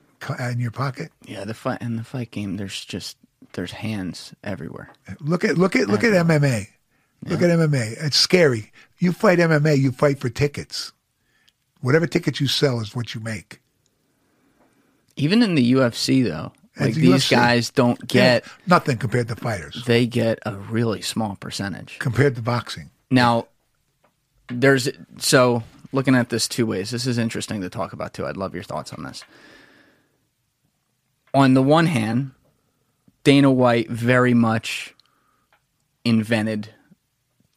[0.52, 1.12] in your pocket.
[1.24, 3.16] Yeah, the fight in the fight game, there's just
[3.52, 4.90] there's hands everywhere.
[5.20, 6.66] Look at look at look at MMA.
[7.24, 7.96] Look at MMA.
[8.04, 8.72] It's scary.
[8.98, 10.92] You fight MMA, you fight for tickets.
[11.80, 13.61] Whatever tickets you sell is what you make.
[15.16, 17.30] Even in the UFC though, like the these UFC.
[17.30, 19.84] guys don't get Yeah, nothing compared to fighters.
[19.86, 21.98] they get a really small percentage.
[21.98, 22.90] Compared to boxing.
[23.11, 23.46] Now,
[24.48, 24.88] there's
[25.18, 25.62] so
[25.93, 26.91] looking at this two ways.
[26.91, 28.26] This is interesting to talk about too.
[28.26, 29.24] I'd love your thoughts on this.
[31.34, 32.32] On the one hand,
[33.24, 34.95] Dana White very much
[36.05, 36.70] invented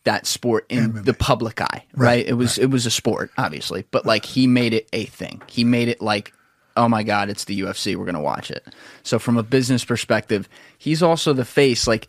[0.03, 1.05] that sport in MMA.
[1.05, 2.07] the public eye, right?
[2.07, 5.41] Right, It was it was a sport, obviously, but like he made it a thing.
[5.47, 6.33] He made it like,
[6.75, 7.95] oh my god, it's the UFC.
[7.95, 8.65] We're gonna watch it.
[9.03, 11.85] So from a business perspective, he's also the face.
[11.87, 12.07] Like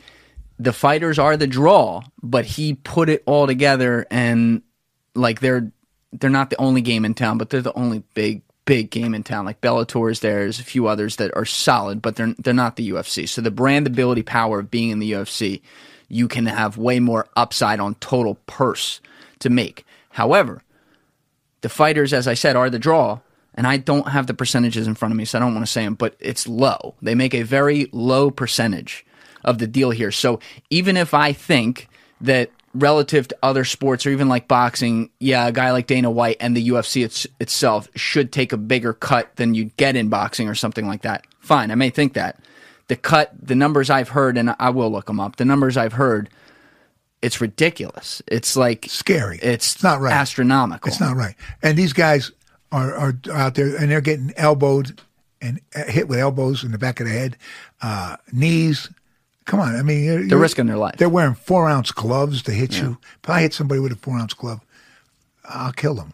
[0.59, 4.63] the fighters are the draw, but he put it all together and
[5.15, 5.71] like they're
[6.13, 9.23] they're not the only game in town, but they're the only big big game in
[9.25, 9.45] town.
[9.45, 12.77] Like Bellator is there, there's a few others that are solid, but they're they're not
[12.77, 13.29] the UFC.
[13.29, 15.61] So the brandability power of being in the UFC,
[16.09, 19.01] you can have way more upside on total purse
[19.41, 19.85] to make.
[20.11, 20.63] However,
[21.63, 23.21] the fighters, as I said, are the draw.
[23.55, 25.71] And I don't have the percentages in front of me, so I don't want to
[25.73, 26.95] say them, but it's low.
[27.03, 29.05] They make a very low percentage
[29.45, 30.13] of the deal here.
[30.13, 30.39] So
[30.71, 31.89] even if I think
[32.21, 36.37] that relative to other sports or even like boxing, yeah, a guy like Dana White
[36.41, 40.49] and the UFC it's, itself should take a bigger cut than you'd get in boxing
[40.49, 41.27] or something like that.
[41.41, 42.39] Fine, I may think that.
[42.89, 45.93] The cut, the numbers I've heard, and I will look them up, the numbers I've
[45.95, 46.29] heard,
[47.23, 48.23] it's ridiculous.
[48.27, 49.39] It's like Scary.
[49.43, 50.13] It's, It's not right.
[50.13, 50.89] Astronomical.
[50.89, 51.35] It's not right.
[51.63, 52.31] And these guys
[52.73, 55.01] are, are out there and they're getting elbowed
[55.41, 57.37] and hit with elbows in the back of the head,
[57.83, 58.91] uh, knees.
[59.51, 59.75] Come on.
[59.75, 60.95] I mean, They're risking their life.
[60.97, 62.99] They're wearing four ounce gloves to hit you.
[63.25, 64.61] If I hit somebody with a four ounce glove,
[65.45, 66.13] I'll kill them.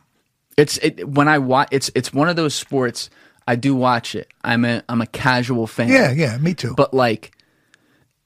[0.56, 1.68] It's it, when I watch.
[1.70, 3.10] It's it's one of those sports.
[3.46, 4.32] I do watch it.
[4.42, 5.88] I'm a I'm a casual fan.
[5.88, 6.72] Yeah, yeah, me too.
[6.74, 7.36] But like,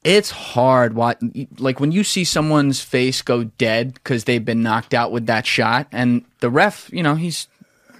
[0.05, 0.93] it's hard.
[0.93, 1.19] What
[1.59, 5.45] like when you see someone's face go dead because they've been knocked out with that
[5.45, 7.49] shot, and the ref, you know, he's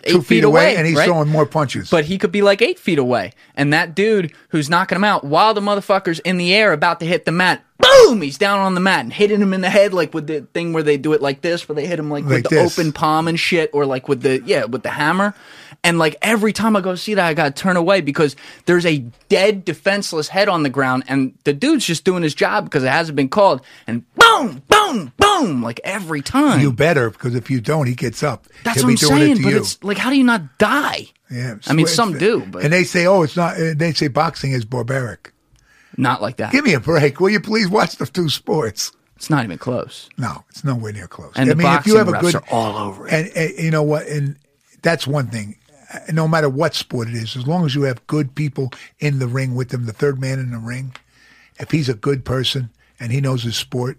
[0.05, 1.05] eight Two feet away, and he's right?
[1.07, 1.89] throwing more punches.
[1.89, 5.23] But he could be like eight feet away, and that dude who's knocking him out
[5.23, 7.63] while the motherfucker's in the air about to hit the mat.
[7.77, 8.21] Boom!
[8.21, 10.71] He's down on the mat and hitting him in the head like with the thing
[10.71, 12.77] where they do it like this, where they hit him like, Like with the this.
[12.79, 15.33] open palm and shit, or like with the yeah with the hammer,
[15.83, 18.85] And like every time I go see that, I got to turn away because there's
[18.85, 22.83] a dead, defenseless head on the ground, and the dude's just doing his job because
[22.83, 23.61] it hasn't been called.
[23.87, 26.59] And boom, boom, boom, like every time.
[26.59, 28.45] You better because if you don't, he gets up.
[28.63, 29.37] That's He'll what be I'm doing saying.
[29.37, 29.57] it But you.
[29.57, 31.07] it's like, how do you not die?
[31.31, 33.55] yeah, I mean, some do, but and they say, oh, it's not.
[33.59, 35.33] uh, They say boxing is barbaric.
[35.97, 36.51] not like that.
[36.51, 37.39] Give me a break, will you?
[37.39, 38.91] Please watch the two sports.
[39.15, 40.09] It's not even close.
[40.17, 41.33] No, it's nowhere near close.
[41.35, 43.13] And I the mean, if you have a good, are all over it.
[43.13, 44.05] And, and you know what?
[44.07, 44.35] And
[44.83, 45.55] that's one thing.
[46.11, 49.27] No matter what sport it is, as long as you have good people in the
[49.27, 50.95] ring with them, the third man in the ring,
[51.59, 52.69] if he's a good person
[52.99, 53.97] and he knows his sport,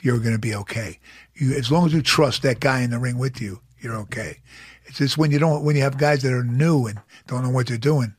[0.00, 0.98] you're going to be okay.
[1.34, 4.38] You, as long as you trust that guy in the ring with you, you're okay.
[4.84, 7.50] It's just when you don't, when you have guys that are new and don't know
[7.50, 8.14] what they're doing,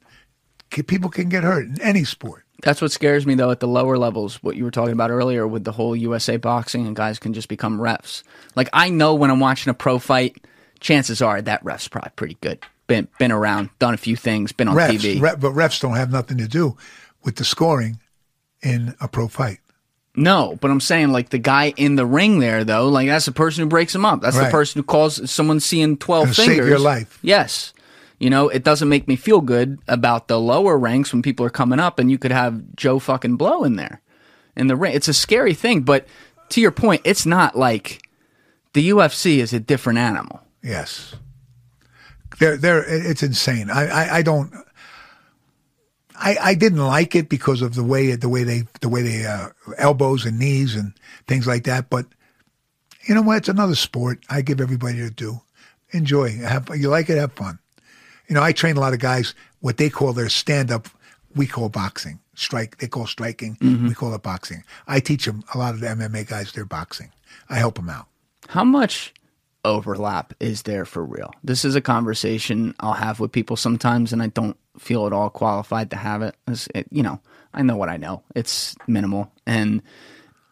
[0.70, 2.43] people can get hurt in any sport.
[2.64, 5.45] That's what scares me though at the lower levels, what you were talking about earlier
[5.45, 8.24] with the whole USA boxing and guys can just become refs.
[8.56, 10.43] Like I know when I'm watching a pro fight,
[10.80, 12.64] chances are that ref's probably pretty good.
[12.88, 15.19] Been been around, done a few things, been on refs, TV.
[15.19, 16.77] re- but refs don't have nothing to do
[17.23, 17.99] with the scoring
[18.61, 19.59] in a pro fight.
[20.15, 23.31] No, but I'm saying like the guy in the ring there though, like that's the
[23.31, 24.21] person who breaks him up.
[24.21, 27.19] That's the person who calls someone seeing 12 Gonna save your life.
[27.21, 27.73] Yes.
[28.17, 31.49] You know, it doesn't make me feel good about the lower ranks when people are
[31.49, 34.01] coming up and you could have Joe fucking Blow in there
[34.55, 34.93] in the ring.
[34.95, 36.07] It's a scary thing, but
[36.49, 38.07] to your point, it's not like
[38.73, 40.41] the UFC is a different animal.
[40.63, 41.15] Yes,
[42.39, 43.69] they're they're it's insane.
[43.69, 44.53] I I, I don't.
[46.17, 49.25] I, I didn't like it because of the way the way they the way they
[49.25, 50.93] uh, elbows and knees and
[51.27, 51.89] things like that.
[51.89, 52.05] But
[53.07, 53.38] you know what?
[53.38, 54.19] It's another sport.
[54.29, 55.41] I give everybody their due.
[55.91, 56.31] Enjoy.
[56.38, 57.17] Have you like it?
[57.17, 57.59] Have fun.
[58.27, 59.36] You know, I train a lot of guys.
[59.59, 60.88] What they call their stand up,
[61.36, 62.19] we call boxing.
[62.33, 62.77] Strike.
[62.77, 63.57] They call striking.
[63.88, 64.63] We call it boxing.
[64.88, 66.51] I teach them a lot of the MMA guys.
[66.51, 67.11] They're boxing.
[67.49, 68.07] I help them out.
[68.47, 69.13] How much
[69.66, 71.34] overlap is there for real?
[71.43, 75.30] This is a conversation I'll have with people sometimes, and I don't feel at all
[75.30, 76.36] qualified to have it.
[76.74, 77.20] It- you know,
[77.53, 78.24] I know what I know.
[78.36, 79.82] It's minimal, and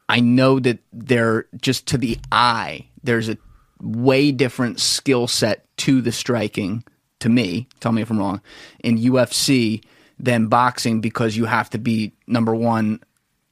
[0.10, 3.38] I know that there just to the eye, there's a
[3.82, 6.84] way different skill set to the striking.
[7.20, 8.42] To me, tell me if I'm wrong.
[8.84, 9.82] In UFC
[10.20, 13.00] than boxing because you have to be number one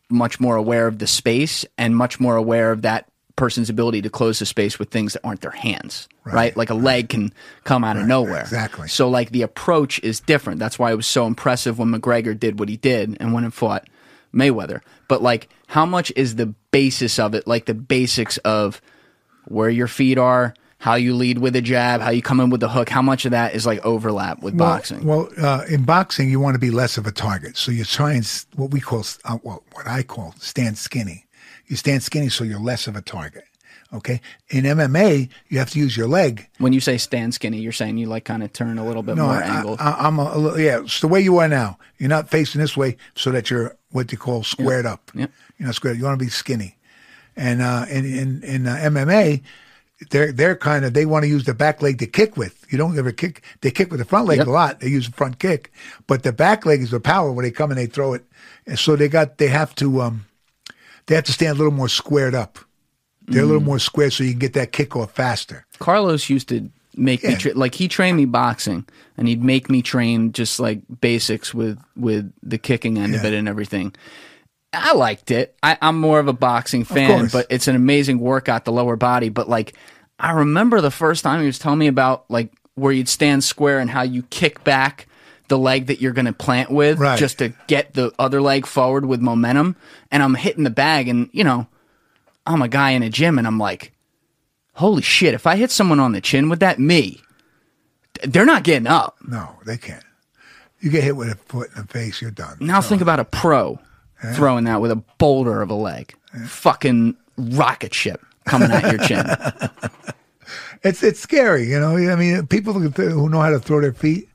[0.09, 4.09] much more aware of the space and much more aware of that person's ability to
[4.09, 6.55] close the space with things that aren't their hands, right?
[6.55, 8.41] Like a leg can come out of nowhere.
[8.41, 8.88] exactly.
[8.88, 10.59] So like the approach is different.
[10.59, 13.53] That's why it was so impressive when McGregor did what he did and went and
[13.53, 13.88] fought
[14.34, 14.82] Mayweather.
[15.07, 18.82] But like how much is the basis of it, like the basics of
[19.45, 22.63] where your feet are, how you lead with a jab, how you come in with
[22.63, 25.05] a hook, how much of that is like overlap with boxing?
[25.05, 27.55] Well, uh, in boxing, you want to be less of a target.
[27.55, 31.25] So you try and what we call, uh, well, what I call stand skinny.
[31.72, 33.45] You stand skinny so you're less of a target.
[33.93, 34.19] Okay.
[34.49, 36.47] In MMA, you have to use your leg.
[36.59, 39.15] when you say stand skinny, you're saying you like kind of turn a little bit
[39.15, 39.80] No, more I, angled.
[39.80, 40.82] I, I'm a, a little, yeah.
[40.82, 41.78] It's the way you are now.
[41.97, 45.11] You're not facing this way so that you're what they call squared up.
[45.15, 45.32] Yep.
[45.57, 45.97] You're not squared.
[45.97, 46.78] You want to be skinny.
[47.38, 49.41] And uh, in in, in uh, MMA,
[50.09, 52.65] they're they're kind of they want to use the back leg to kick with.
[52.69, 53.43] You don't ever kick.
[53.61, 54.47] They kick with the front leg Yep.
[54.47, 54.80] a lot.
[54.82, 55.72] They use the front kick,
[56.07, 58.26] but the back leg is the power when they come and they throw it.
[58.67, 60.26] And so they got they have to um
[61.08, 62.60] they have to stand a little more squared up.
[63.28, 63.47] They're a Mm.
[63.47, 65.66] little more squared so you can get that kick off faster.
[65.80, 68.86] Carlos used to make me tra- like he trained me boxing,
[69.18, 73.34] and he'd make me train just like basics with with the kicking end of it
[73.34, 73.93] and everything.
[74.74, 75.56] I liked it.
[75.62, 79.28] I, I'm more of a boxing fan, but it's an amazing workout, the lower body.
[79.30, 79.74] But like,
[80.20, 83.80] I remember the first time he was telling me about like where you'd stand square
[83.80, 85.08] and how you kick back
[85.52, 87.20] the leg that you're going to plant with Right.
[87.20, 89.76] just to get the other leg forward with momentum.
[90.10, 91.68] And I'm hitting the bag, and you know,
[92.47, 93.91] I'm a guy in a gym, and I'm like,
[94.74, 97.22] holy shit, if I hit someone on the chin with that, me,
[98.24, 99.18] they're not getting up.
[99.28, 100.04] No, they can't.
[100.80, 102.58] You get hit with a foot in the face, you're done.
[102.59, 103.80] Now think about a pro
[104.34, 106.13] throwing that with a boulder of a leg.
[106.47, 109.25] Fucking rocket ship coming at your chin.
[110.84, 111.96] It's it's scary, you know.
[111.96, 114.28] I mean, people who know how to throw their feet,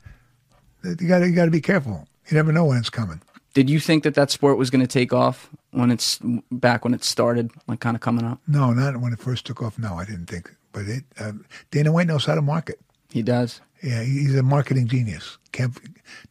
[1.01, 2.07] you got to you got to be careful.
[2.29, 3.21] You never know when it's coming.
[3.55, 6.93] Did you think that that sport was going to take off when it's back when
[6.93, 8.41] it started, like kind of coming up?
[8.47, 9.79] No, not when it first took off.
[9.79, 10.55] No, I didn't think.
[10.73, 11.33] But it uh,
[11.71, 12.81] Dana White knows how to market.
[13.11, 13.61] He does.
[13.83, 15.39] Yeah, he's a marketing genius.
[15.53, 15.77] Can't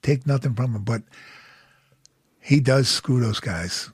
[0.02, 1.02] take nothing from him, but
[2.42, 3.90] he does screw those guys.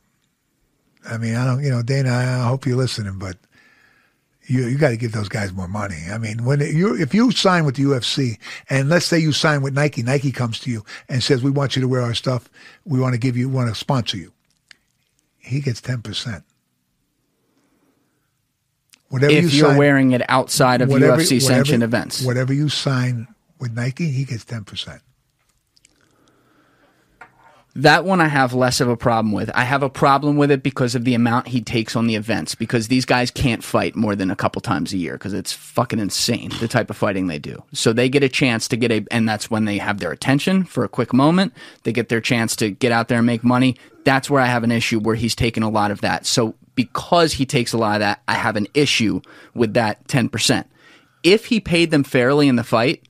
[1.09, 2.11] I mean, I don't, you know, Dana.
[2.11, 3.37] I hope you're listening, but
[4.51, 5.97] you you got to give those guys more money.
[6.11, 8.37] I mean, when you if you sign with the UFC,
[8.69, 11.75] and let's say you sign with Nike, Nike comes to you and says, "We want
[11.75, 12.49] you to wear our stuff.
[12.85, 14.33] We want to give you, want to sponsor you."
[15.39, 16.43] He gets ten percent.
[19.09, 22.21] Whatever If you you're sign, wearing it outside of whatever- UFC sanctioned events.
[22.23, 23.27] Whatever you sign
[23.59, 25.01] with Nike, he gets ten percent.
[27.75, 29.49] That one I have less of a problem with.
[29.55, 32.53] I have a problem with it because of the amount he takes on the events.
[32.53, 35.99] Because these guys can't fight more than a couple times a year because it's fucking
[35.99, 37.63] insane the type of fighting they do.
[37.71, 40.65] So they get a chance to get a, and that's when they have their attention
[40.65, 41.53] for a quick moment.
[41.83, 43.77] They get their chance to get out there and make money.
[44.03, 46.25] That's where I have an issue where he's taking a lot of that.
[46.25, 49.21] So because he takes a lot of that, I have an issue
[49.53, 50.65] with that 10%.
[51.23, 53.03] If he paid them fairly in the fight,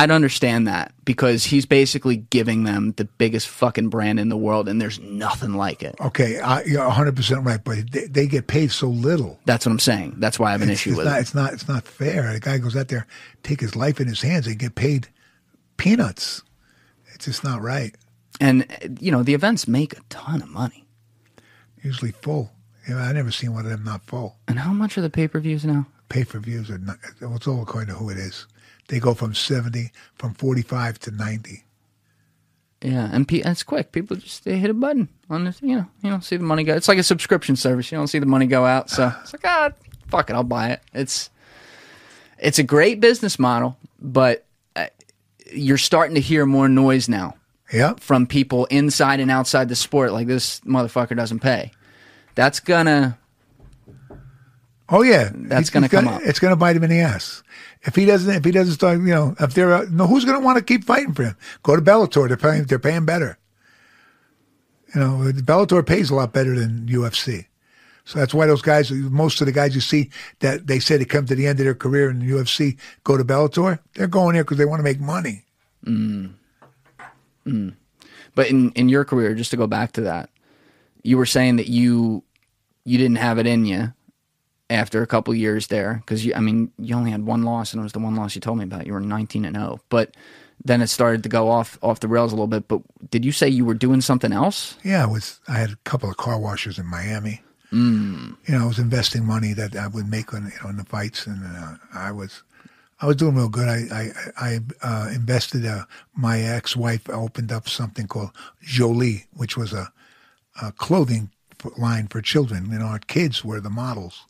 [0.00, 4.66] I'd understand that because he's basically giving them the biggest fucking brand in the world,
[4.66, 5.94] and there's nothing like it.
[6.00, 9.38] Okay, I, you're 100 percent right, but they, they get paid so little.
[9.44, 10.14] That's what I'm saying.
[10.16, 11.20] That's why I have an It's, issue it's with not, it.
[11.20, 11.52] It's not.
[11.52, 12.32] It's not fair.
[12.32, 13.06] The guy goes out there,
[13.42, 15.08] take his life in his hands, and get paid
[15.76, 16.40] peanuts.
[17.12, 17.94] It's just not right.
[18.40, 20.86] And you know, the events make a ton of money.
[21.82, 22.52] Usually full.
[22.88, 24.36] You know, I never seen one of them not full.
[24.48, 25.86] And how much are the pay per views now?
[26.08, 26.96] Pay per views are not.
[27.20, 28.46] It's all according to who it is.
[28.90, 31.64] They go from 70, from 45 to 90.
[32.82, 33.92] Yeah, and it's quick.
[33.92, 35.62] People just they hit a button on this.
[35.62, 36.74] You know, you don't see the money go.
[36.74, 37.92] It's like a subscription service.
[37.92, 38.90] You don't see the money go out.
[38.90, 39.70] So it's like ah,
[40.08, 40.80] fuck it, I'll buy it.
[40.92, 41.30] It's
[42.38, 44.44] it's a great business model, but
[44.74, 44.86] uh,
[45.52, 47.36] you're starting to hear more noise now.
[47.72, 48.00] Yep.
[48.00, 51.70] from people inside and outside the sport like this motherfucker doesn't pay
[52.34, 53.16] that's gonna
[54.88, 56.22] Oh yeah, That's He's- gonna he's come gonna- up.
[56.24, 57.44] It's to bite him in the ass
[57.82, 58.34] if he doesn't.
[58.34, 60.64] If he doesn't start, you know, if they're uh, no, who's going to want to
[60.64, 61.36] keep fighting for him?
[61.62, 62.28] Go to Bellator.
[62.28, 62.64] They're paying.
[62.64, 63.38] They're paying better.
[64.94, 67.46] You know, Bellator pays a lot better than UFC.
[68.04, 71.04] So that's why those guys, most of the guys you see that they say they
[71.04, 73.78] come to the end of their career in the UFC, go to Bellator.
[73.94, 75.44] They're going there because they want to make money.
[78.34, 80.30] but in in your career just to go back to that
[81.02, 82.22] you were saying that you
[82.84, 83.92] you didn't have it in you
[84.70, 87.80] after a couple years there because you i mean you only had one loss and
[87.80, 90.16] it was the one loss you told me about you were 19 and 0 but
[90.64, 92.80] then it started to go off off the rails a little bit but
[93.10, 95.40] did you say you were doing something else Yeah, it was.
[95.48, 97.42] I had a couple of car washers in Miami.
[98.48, 100.84] You know, I was investing money that I would make on you know, in the
[100.84, 102.42] fights, and uh, I was,
[103.00, 103.68] I was doing real good.
[103.68, 104.10] I I,
[104.48, 105.64] I uh, invested.
[105.64, 105.84] Uh,
[106.14, 108.30] my ex-wife opened up something called
[108.62, 109.92] Jolie, which was a,
[110.60, 111.30] a clothing
[111.78, 112.70] line for children.
[112.72, 114.26] You know, our kids were the models.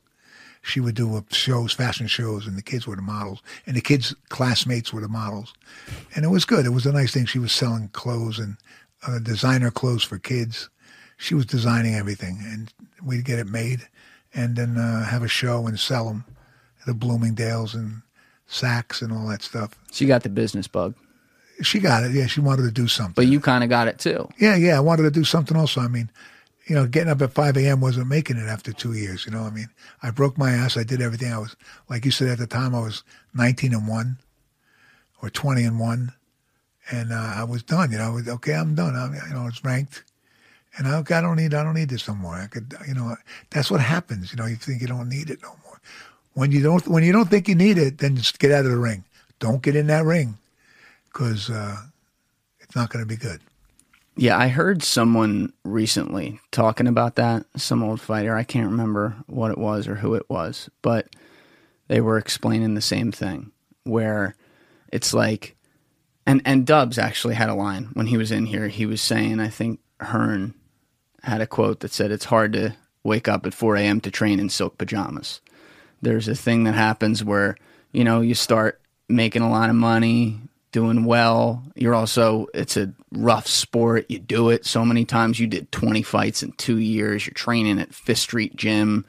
[0.62, 3.80] She would do uh, shows, fashion shows, and the kids were the models, and the
[3.80, 5.54] kids' classmates were the models,
[6.14, 6.66] and it was good.
[6.66, 7.26] It was a nice thing.
[7.26, 8.56] She was selling clothes and
[9.06, 10.68] uh, designer clothes for kids.
[11.16, 12.72] She was designing everything, and
[13.02, 13.88] we'd get it made,
[14.34, 16.24] and then uh, have a show and sell them
[16.80, 18.02] at the Bloomingdales and
[18.48, 19.74] Saks and all that stuff.
[19.92, 20.94] She got the business bug
[21.62, 22.12] She got it.
[22.12, 23.14] Yeah, she wanted to do something.
[23.14, 24.76] but you kind of got it too Yeah, yeah.
[24.76, 25.80] I wanted to do something also.
[25.80, 26.10] I mean,
[26.70, 27.80] you know, getting up at 5 a.m.
[27.80, 29.26] wasn't making it after two years.
[29.26, 29.68] You know, I mean,
[30.04, 30.76] I broke my ass.
[30.76, 31.32] I did everything.
[31.32, 31.56] I was,
[31.88, 33.02] like you said at the time, I was
[33.34, 34.16] 19 and 1
[35.20, 36.12] or 20 and 1.
[36.92, 37.90] And uh, I was done.
[37.90, 38.94] You know, I was, okay, I'm done.
[38.94, 40.04] I'm, you know, it's ranked.
[40.78, 42.36] And I, I don't need, I don't need this no more.
[42.36, 43.16] I could, you know,
[43.50, 44.30] that's what happens.
[44.30, 45.80] You know, you think you don't need it no more.
[46.34, 48.70] When you don't, when you don't think you need it, then just get out of
[48.70, 49.02] the ring.
[49.40, 50.38] Don't get in that ring
[51.12, 51.78] because uh,
[52.60, 53.40] it's not going to be good.
[54.20, 58.36] Yeah, I heard someone recently talking about that, some old fighter.
[58.36, 61.08] I can't remember what it was or who it was, but
[61.88, 63.50] they were explaining the same thing
[63.84, 64.34] where
[64.92, 65.56] it's like
[66.26, 68.68] and and Dubs actually had a line when he was in here.
[68.68, 70.52] He was saying, I think Hearn
[71.22, 74.02] had a quote that said it's hard to wake up at 4 a.m.
[74.02, 75.40] to train in silk pajamas.
[76.02, 77.56] There's a thing that happens where,
[77.90, 80.40] you know, you start making a lot of money,
[80.72, 81.62] doing well.
[81.74, 84.06] You're also, it's a rough sport.
[84.08, 85.40] You do it so many times.
[85.40, 87.26] You did 20 fights in two years.
[87.26, 89.04] You're training at Fifth Street Gym,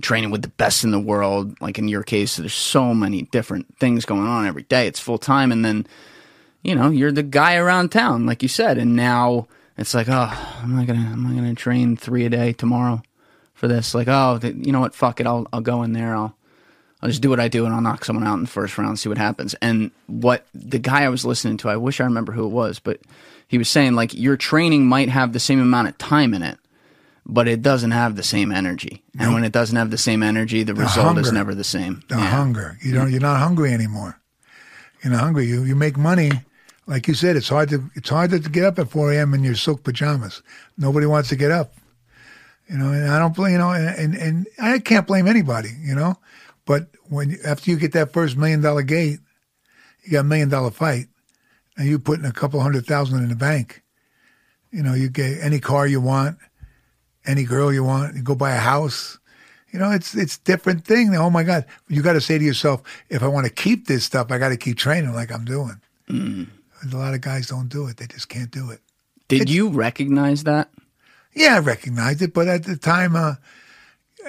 [0.00, 1.60] training with the best in the world.
[1.60, 4.86] Like in your case, there's so many different things going on every day.
[4.86, 5.52] It's full time.
[5.52, 5.86] And then,
[6.62, 8.78] you know, you're the guy around town, like you said.
[8.78, 9.46] And now
[9.78, 13.02] it's like, oh, I'm not gonna, I'm not gonna train three a day tomorrow
[13.54, 13.94] for this.
[13.94, 14.94] Like, oh, you know what?
[14.94, 15.26] Fuck it.
[15.26, 16.16] I'll, I'll go in there.
[16.16, 16.36] I'll,
[17.02, 18.88] I'll just do what I do and I'll knock someone out in the first round
[18.90, 19.54] and see what happens.
[19.60, 22.78] And what the guy I was listening to, I wish I remember who it was,
[22.78, 23.00] but
[23.48, 26.58] he was saying like your training might have the same amount of time in it,
[27.26, 29.02] but it doesn't have the same energy.
[29.18, 32.02] And when it doesn't have the same energy, the, result is never the same.
[32.08, 32.26] the Yeah.
[32.30, 32.78] hunger.
[32.82, 33.10] You don't.
[33.10, 34.18] You're not hungry anymore.
[35.04, 35.46] You're not hungry.
[35.46, 36.30] You you make money.
[36.86, 39.34] Like you said, it's hard to it's hard to get up at 4 a.m.
[39.34, 40.42] in your silk pajamas.
[40.78, 41.74] Nobody wants to get up.
[42.68, 45.70] You know, and I don't blame you know, and, and and I can't blame anybody.
[45.80, 46.16] You know,
[46.66, 49.20] but when after you get that first million dollar gate,
[50.04, 51.06] you got a million dollar fight,
[51.78, 53.82] and you putting a couple hundred thousand in the bank.
[54.72, 56.36] You know, you get any car you want,
[57.24, 58.16] any girl you want.
[58.16, 59.18] You go buy a house.
[59.72, 61.14] You know, it's it's different thing.
[61.16, 64.04] Oh my God, you got to say to yourself, if I want to keep this
[64.04, 65.80] stuff, I got to keep training like I'm doing.
[66.08, 66.48] Mm.
[66.92, 68.80] A lot of guys don't do it; they just can't do it.
[69.28, 70.70] Did you recognize that?
[71.34, 73.34] Yeah, I recognized it, but at the time, uh,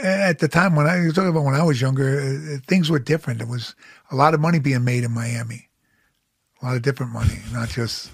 [0.03, 2.99] at the time when I was talking about when I was younger, uh, things were
[2.99, 3.39] different.
[3.39, 3.75] There was
[4.11, 5.69] a lot of money being made in Miami,
[6.61, 8.11] a lot of different money, not just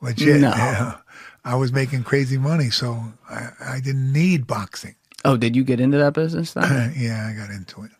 [0.00, 0.40] legit.
[0.40, 0.50] No.
[0.50, 0.96] Yeah.
[1.44, 4.94] I was making crazy money, so I, I didn't need boxing.
[5.24, 6.94] Oh, did you get into that business then?
[6.96, 7.90] yeah, I got into it.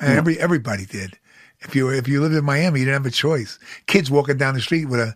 [0.00, 1.18] And Every everybody did.
[1.60, 3.58] If you if you lived in Miami, you didn't have a choice.
[3.86, 5.14] Kids walking down the street with a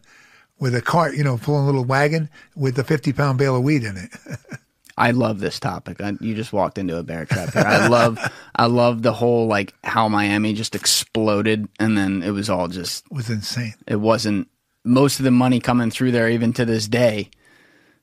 [0.59, 3.63] with a cart, you know, pulling a little wagon with a fifty pound bale of
[3.63, 4.11] weed in it.
[4.97, 6.01] I love this topic.
[6.01, 7.65] I, you just walked into a bear trap here.
[7.67, 8.19] I love,
[8.57, 13.05] I love the whole like how Miami just exploded, and then it was all just.
[13.07, 13.75] it was insane.
[13.89, 14.49] It wasn't
[14.85, 17.31] most of the money coming through there, even to this day.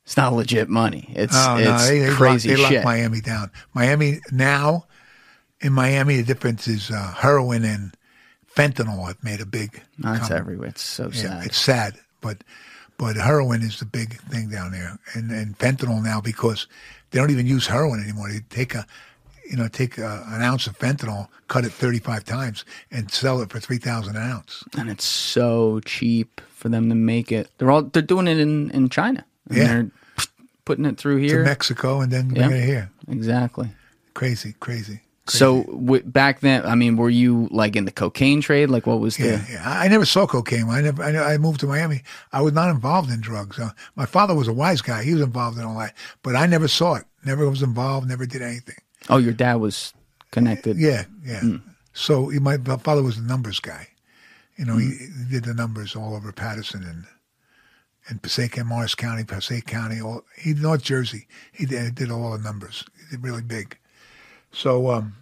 [0.04, 1.14] It's not legit money.
[1.16, 2.76] It's Oh it's no, they, they crazy locked, they shit.
[2.84, 3.52] locked Miami down.
[3.74, 4.88] Miami now,
[5.62, 7.96] in Miami, the difference is uh, heroin and
[8.54, 9.80] fentanyl have made a big.
[10.00, 10.70] That's come- everywhere.
[10.70, 11.46] It's so Yeah, sad.
[11.46, 12.44] it's sad, but
[13.02, 16.68] but heroin is the big thing down there, and and fentanyl now because
[17.10, 18.30] they don't even use heroin anymore.
[18.30, 18.86] They take a
[19.50, 23.42] you know take a, an ounce of fentanyl, cut it thirty five times, and sell
[23.42, 24.64] it for three thousand an ounce.
[24.78, 27.50] and it's so cheap for them to make it.
[27.58, 29.26] They're all they're doing it in in China.
[29.50, 29.68] And Yeah.
[29.68, 29.92] they're
[30.66, 31.44] putting it through here To.
[31.44, 32.50] Mexico and then Yeah.
[32.52, 32.92] it here.
[33.08, 33.70] exactly.
[34.14, 35.00] Crazy, crazy.
[35.38, 38.70] So w- back then, I mean, were you like in the cocaine trade?
[38.70, 39.26] Like, what was the?
[39.28, 39.64] Yeah, yeah.
[39.66, 40.70] I never saw cocaine.
[40.70, 41.02] I never.
[41.04, 42.02] I, I moved to Miami.
[42.34, 43.58] I was not involved in drugs.
[43.60, 45.04] Uh, my father was a wise guy.
[45.04, 47.06] He was involved in all that, but I never saw it.
[47.26, 48.08] Never was involved.
[48.08, 48.76] Never did anything.
[49.10, 49.94] Oh, your dad was
[50.32, 50.78] connected.
[50.78, 51.40] Yeah, yeah.
[51.42, 51.56] Hmm.
[51.94, 53.88] So he, my father was a numbers guy.
[54.58, 55.24] You know, he, Hmm.
[55.26, 57.06] he did the numbers all over Paterson and
[58.08, 60.02] and Passaic and Morris County, Passaic County.
[60.02, 61.28] All he North Jersey.
[61.52, 62.84] He did, did all the numbers.
[62.98, 63.78] He did really big.
[64.52, 65.16] So um,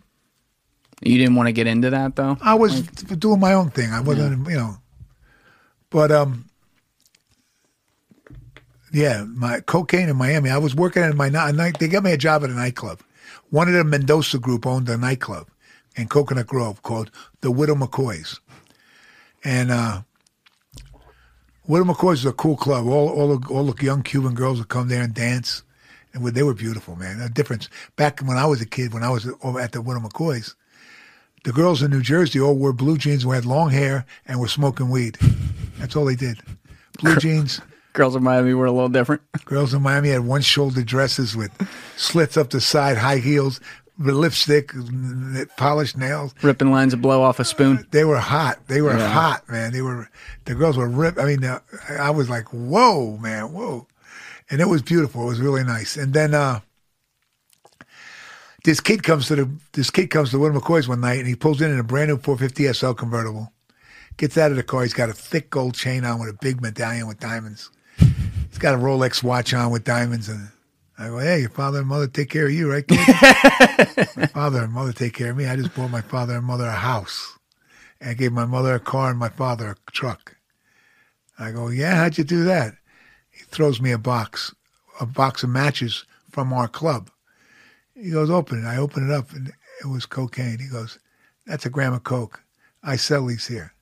[1.02, 2.38] You didn't want to get into that though.
[2.42, 3.92] I was doing my own thing.
[3.92, 4.78] I wasn't, you know.
[5.90, 6.50] But um,
[8.92, 10.50] yeah, my cocaine in Miami.
[10.50, 11.80] I was working at my night.
[11.80, 13.00] They got me a job at a nightclub.
[13.50, 15.48] One of the Mendoza group owned a nightclub
[15.96, 17.12] in Coconut Grove called
[17.42, 18.40] the Widow McCoys,
[19.44, 20.02] and uh,
[21.68, 22.88] Widow McCoys is a cool club.
[22.88, 25.64] All all the, all the young Cuban girls would come there and dance,
[26.14, 27.20] and they were beautiful, man.
[27.20, 30.02] The difference back when I was a kid, when I was over at the Widow
[30.02, 30.56] McCoys
[31.44, 34.48] the girls in New Jersey all wore blue jeans and had long hair and were
[34.48, 35.18] smoking weed.
[35.78, 36.40] That's all they did.
[37.02, 37.62] Blue jeans.
[37.94, 39.22] Girls in Miami were a little different.
[39.46, 41.52] Girls in Miami had one shoulder dresses with
[41.98, 43.60] slits up the side, high heels,
[43.98, 44.72] lipstick,
[45.58, 46.34] polished nails.
[46.42, 47.86] Ripping lines of blow off a spoon.
[47.92, 48.60] They were hot.
[48.68, 49.08] They were Yeah.
[49.10, 49.72] hot, man.
[49.74, 50.10] They were.
[50.46, 51.20] The girls were ripped.
[51.20, 51.60] I mean, uh,
[52.00, 53.88] I was like, whoa, man, whoa,
[54.50, 55.24] and it was beautiful.
[55.24, 55.98] It was really nice.
[55.98, 56.60] And then uh,
[58.64, 61.36] this kid comes to the this kid comes to Widow McCoy's one night, and he
[61.36, 63.52] pulls in in a brand new 450 SL convertible.
[64.18, 64.84] Gets out of the car.
[64.84, 67.70] He's got a thick gold chain on with a big medallion with diamonds.
[67.98, 70.50] He's got a Rolex watch on with diamonds, and
[70.98, 72.98] I go, "Hey, your father and mother take care of you, right, kid?"
[74.18, 75.46] my father and mother take care of me.
[75.46, 77.38] I just bought my father and mother a house.
[78.02, 80.36] And I gave my mother a car and my father a truck.
[81.40, 82.76] I go, yeah, how'd you do that?
[83.30, 84.54] He throws me a box,
[85.00, 87.10] a box of matches from our club.
[88.02, 88.68] He goes, open it.
[88.68, 89.52] I open it up and
[89.82, 90.60] it was cocaine.
[90.60, 91.00] He goes,
[91.46, 92.42] that's a gram of coke.
[92.84, 93.74] I sell these here.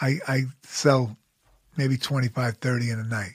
[0.00, 1.16] I, I sell
[1.76, 3.34] maybe 25, 30 in a night.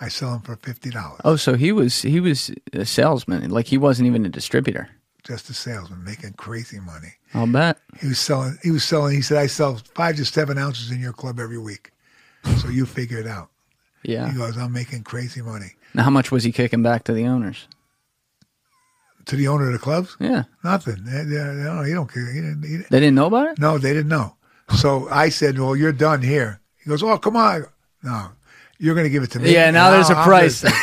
[0.00, 1.20] I sell them for $50.
[1.24, 3.48] Oh, so he was he was a salesman.
[3.50, 4.88] Like he wasn't even a distributor.
[5.22, 7.14] Just a salesman making crazy money.
[7.34, 7.78] I'll bet.
[8.00, 8.58] He was selling.
[8.64, 9.14] He was selling.
[9.14, 11.92] He said, "I sell five to seven ounces in your club every week."
[12.60, 13.50] So you figure it out.
[14.02, 14.28] Yeah.
[14.28, 17.26] He goes, "I'm making crazy money." Now, how much was he kicking back to the
[17.26, 17.68] owners?
[19.26, 20.44] To the owner of the clubs, Yeah.
[20.64, 21.04] nothing.
[21.04, 22.26] They- they- No, he don't care.
[22.26, 23.58] He didn't, he didn't- They didn't know about it.
[23.58, 24.36] no, they didn't know.
[24.76, 27.66] So I said, "Well, you're done here." He goes, "Oh, come on."
[28.02, 28.30] No,
[28.78, 29.52] you're going to give it to me.
[29.52, 30.62] Yeah, now there's a I'm price.
[30.62, 30.74] gonna.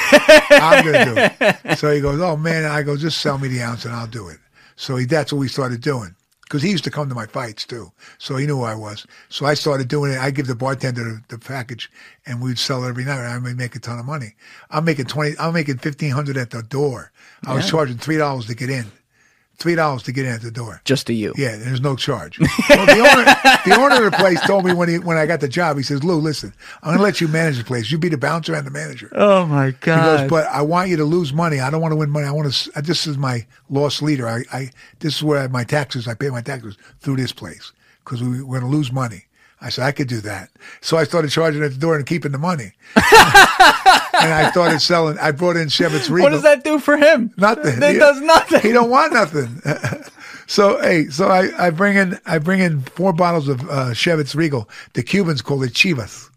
[0.52, 1.78] I'm going to do it.
[1.80, 4.28] So he goes, "Oh man," I go, "Just sell me the ounce and I'll do
[4.30, 4.38] it."
[4.76, 6.16] So he, that's what we started doing.
[6.44, 9.06] Because he used to come to my fights too, so he knew who I was.
[9.30, 10.18] So I started doing it.
[10.20, 11.92] I give the bartender the, the package,
[12.26, 13.20] and we'd sell it every night.
[13.20, 14.34] And I would make a ton of money.
[14.72, 15.36] I'm making twenty.
[15.40, 17.12] I'm making fifteen hundred at the door.
[17.46, 17.72] I was Yeah.
[17.72, 18.86] charging three dollars to get in.
[19.58, 20.80] Three dollars to get in at the door.
[20.86, 21.34] Just to you.
[21.36, 22.40] Yeah, there's no charge.
[22.40, 23.26] well, the owner,
[23.66, 25.84] the owner of the place told me when he when I got the job, he
[25.84, 27.92] says, "Lou, listen, I'm gonna let you manage the place.
[27.92, 30.00] You be the bouncer and the manager." Oh my god.
[30.00, 31.60] He goes, but I want you to lose money.
[31.60, 32.26] I don't want to win money.
[32.26, 32.72] I want to.
[32.74, 34.30] Uh, this is my loss leader.
[34.30, 36.08] I, I this is where I, my taxes.
[36.08, 37.74] I pay my taxes through this place
[38.06, 39.26] because we, we're going to lose money.
[39.62, 40.50] I said I could do that.
[40.82, 42.72] So I started charging at the door and keeping the money.
[42.96, 43.04] and
[44.34, 45.18] I started selling.
[45.20, 46.24] I brought in Chivas Regal.
[46.24, 47.34] what does that do for him?
[47.38, 47.82] Nothing.
[47.82, 48.62] It He- does nothing.
[48.62, 49.62] He don't want nothing.
[50.48, 54.34] So hey, so I, I bring in I bring in four bottles of uh, Chivas
[54.34, 54.68] Regal.
[54.94, 56.28] The Cubans call it Chivas.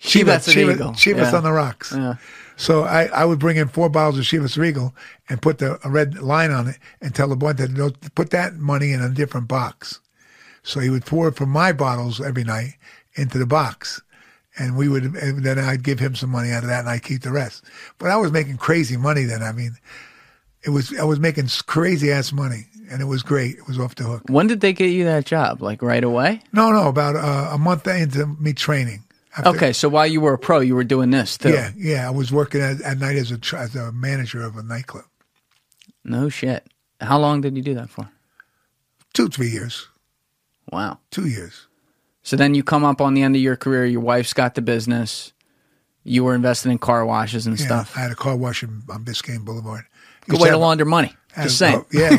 [0.00, 0.92] Chivas Chivas, Regal.
[0.92, 1.36] Chivas Yeah.
[1.36, 1.92] on the rocks.
[1.94, 2.14] Yeah.
[2.56, 4.94] So I, I would bring in four bottles of Chivas Regal
[5.28, 8.54] and put the a red line on it and tell the boy to put that
[8.56, 10.00] money in a different box.
[10.66, 12.74] So he would pour it from my bottles every night
[13.14, 14.02] into the box.
[14.58, 17.02] And we would, and then I'd give him some money out of that and I'd
[17.04, 17.64] keep the rest.
[17.98, 19.42] But I was making crazy money then.
[19.42, 19.76] I mean,
[20.64, 23.56] it was, I was making crazy ass money and it was great.
[23.58, 24.22] It was off the hook.
[24.28, 25.62] When did they get you that job?
[25.62, 26.40] Like right away?
[26.52, 29.04] No, no, about uh, a month into me training.
[29.36, 31.50] After- Okay, so while you were a pro, you were doing this too.
[31.50, 32.06] Yeah, yeah.
[32.08, 35.04] I was working at, at night as a, as a manager of a nightclub.
[36.02, 36.66] No shit.
[37.00, 38.08] How long did you do that for?
[39.12, 39.86] Two, three years.
[40.70, 40.98] Wow.
[41.10, 41.66] Two years.
[42.22, 43.84] So then you come up on the end of your career.
[43.86, 45.32] Your wife's got the business.
[46.02, 47.96] You were investing in car washes and Yeah, stuff.
[47.96, 49.84] I had a car wash in, on Biscayne Boulevard.
[50.28, 51.14] Good way to to launder money.
[51.42, 51.84] Just saying.
[51.84, 52.10] oh, yeah,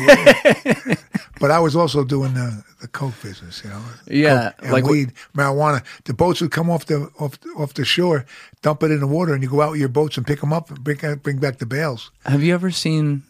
[0.64, 0.94] yeah.
[1.40, 3.82] but I was also doing the, the coke business, you know.
[4.06, 5.84] Yeah, and like weed, marijuana.
[6.04, 8.24] The boats would come off the off off the shore,
[8.62, 10.52] dump it in the water, and you go out with your boats and pick them
[10.52, 12.10] up and bring bring back the bales.
[12.26, 13.24] Have you ever seen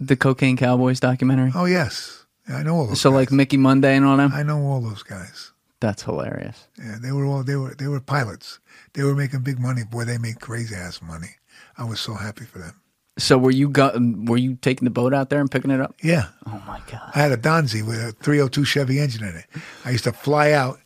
[0.00, 1.52] the Cocaine Cowboys documentary?
[1.54, 2.19] Oh yes,
[2.50, 3.00] yeah, I know all those.
[3.00, 3.16] so guys.
[3.16, 4.32] like Mickey Munday and all them.
[4.34, 5.52] I know all those guys.
[5.80, 6.66] That's hilarious.
[6.78, 8.58] Yeah, they were all they were they were pilots.
[8.92, 9.82] They were making big money.
[9.84, 11.36] Boy, they made crazy ass money.
[11.78, 12.74] I was so happy for them.
[13.18, 13.96] So were you go-
[14.26, 15.94] were you taking the boat out there and picking it up?
[16.02, 16.26] Yeah.
[16.46, 17.10] Oh my god.
[17.14, 19.46] I had a Donzi with a 302 Chevy engine in it.
[19.84, 20.80] I used to fly out,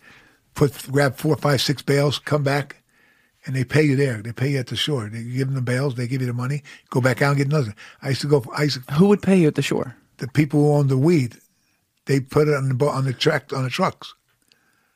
[0.55, 2.83] put grab four, five, six bales, come back,
[3.47, 4.23] and they pay you there.
[4.23, 5.09] They pay you at the shore.
[5.09, 7.47] They give them the bales, they give you the money, go back out and get
[7.49, 7.75] another.
[8.03, 8.45] I used to go.
[8.57, 9.97] I used to, Who would pay you at the shore?
[10.19, 11.37] the people who owned the weed,
[12.07, 14.15] they put it on the on the track on the trucks.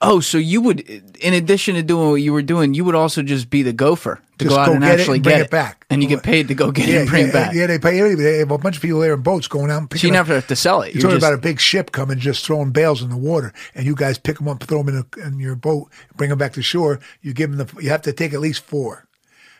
[0.00, 0.80] Oh, so you would,
[1.18, 4.22] in addition to doing what you were doing, you would also just be the gopher
[4.38, 5.86] to Just go out go and get it actually and bring get it back.
[5.90, 7.52] and you get paid to go get it and bring yeah, it back.
[7.52, 8.22] Yeah, they pay everybody.
[8.22, 10.12] They have a bunch of people there in boats going out and picking so you
[10.12, 10.94] never have to sell it.
[10.94, 13.86] You're talking just, about a big ship coming, just throwing bales in the water, and
[13.86, 16.52] you guys pick them up, throw them in, a, in your boat, bring them back
[16.52, 17.00] to shore.
[17.22, 17.82] You give them the.
[17.82, 19.08] You have to take at least four.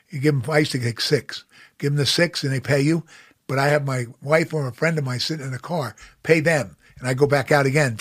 [0.09, 0.49] You give them.
[0.49, 1.45] I used to take six.
[1.79, 3.03] Give them the six, and they pay you.
[3.49, 6.39] But I have my wife or a friend of mine sitting in the car, pay
[6.39, 7.97] them, and I go back out again,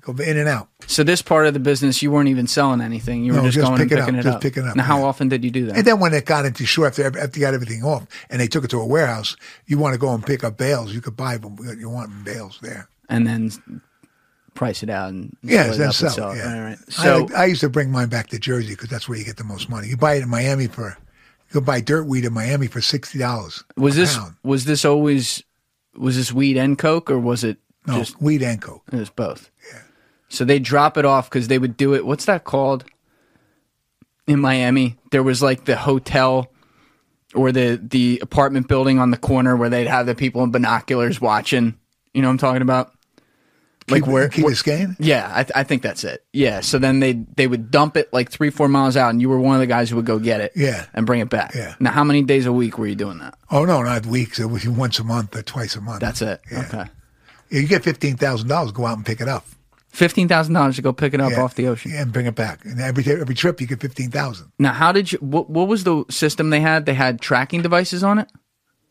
[0.00, 0.68] go in and out.
[0.86, 3.24] so this part of the business, you weren't even selling anything.
[3.24, 4.42] You were No, just, just going and picking picking up, it just up.
[4.42, 5.04] picking up, Now, how yeah.
[5.04, 5.76] often did you do that?
[5.78, 8.46] And then when it got into shore, after after you got everything off, and they
[8.48, 9.36] took it to a warehouse,
[9.66, 10.92] you want to go and pick up bales.
[10.94, 11.56] You could buy them.
[11.78, 12.88] You want bales there.
[13.08, 13.50] and then
[14.54, 16.10] price it out and Yeah, split it then sell.
[16.10, 16.54] sell yeah.
[16.54, 16.78] All right.
[16.98, 19.24] I, So like- I used to bring mine back to Jersey because that's where you
[19.24, 19.88] get the most money.
[19.88, 20.96] You buy it in Miami for,
[21.48, 23.64] you can buy dirt weed in Miami for sixty dollars.
[23.76, 24.34] was this pound.
[24.44, 25.42] was this always
[25.96, 28.82] was this weed and coke or was it no just weed and coke?
[28.92, 29.50] it was both?
[29.72, 29.80] Yeah.
[30.28, 32.04] So they drop it off because they would do it.
[32.04, 32.84] What's that called?
[34.26, 36.50] In Miami, there was like the hotel
[37.34, 41.20] or the the apartment building on the corner where they'd have the people in binoculars
[41.20, 41.78] watching.
[42.14, 42.90] You know what I'm talking about?
[43.90, 44.28] Like Key- where?
[44.30, 44.96] Key Biscayne?
[44.98, 46.24] Yeah, I, th- I think that's it.
[46.32, 46.60] Yeah.
[46.60, 49.38] So then they they would dump it like three four miles out, and you were
[49.38, 50.52] one of the guys who would go get it.
[50.56, 50.86] Yeah.
[50.94, 51.54] And bring it back.
[51.54, 51.74] Yeah.
[51.80, 53.34] Now, how many days a week were you doing that?
[53.50, 54.40] Oh no, not weeks.
[54.40, 56.00] It was once a month or twice a month.
[56.00, 56.40] That's it.
[56.50, 56.60] Yeah.
[56.60, 56.84] Okay.
[57.54, 58.72] Yeah, you get fifteen thousand dollars.
[58.72, 59.46] Go out and pick it up.
[59.90, 61.42] Fifteen thousand dollars to go pick it up Yeah.
[61.42, 61.92] off the ocean.
[61.92, 62.64] Yeah, and bring it back.
[62.64, 65.18] And every every trip you get fifteen thousand Now, how did you?
[65.20, 66.84] What, what was the system they had?
[66.84, 68.28] They had tracking devices on it.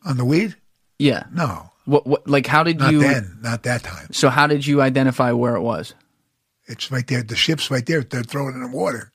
[0.04, 0.56] on the weed.
[0.98, 1.24] Yeah.
[1.32, 2.06] No, What?
[2.06, 2.26] What?
[2.26, 3.00] Like, how did not you?
[3.00, 3.36] then.
[3.42, 4.08] Not that time.
[4.12, 5.92] So, how did you identify where it was?
[6.66, 7.22] It's right there.
[7.22, 8.02] The ship's right there.
[8.02, 9.12] They're throwing it in the water.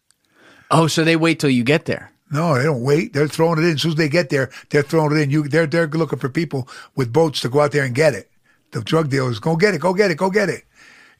[0.69, 2.11] Oh, so they wait till you get there.
[2.31, 3.13] No, they don't wait.
[3.13, 3.71] They're throwing it in.
[3.73, 5.31] As soon as they get there, they're throwing it in.
[5.31, 8.28] You, they're they're looking for people with boats to go out there and get it.
[8.71, 10.63] The drug dealers, go get it, go get it, go get it.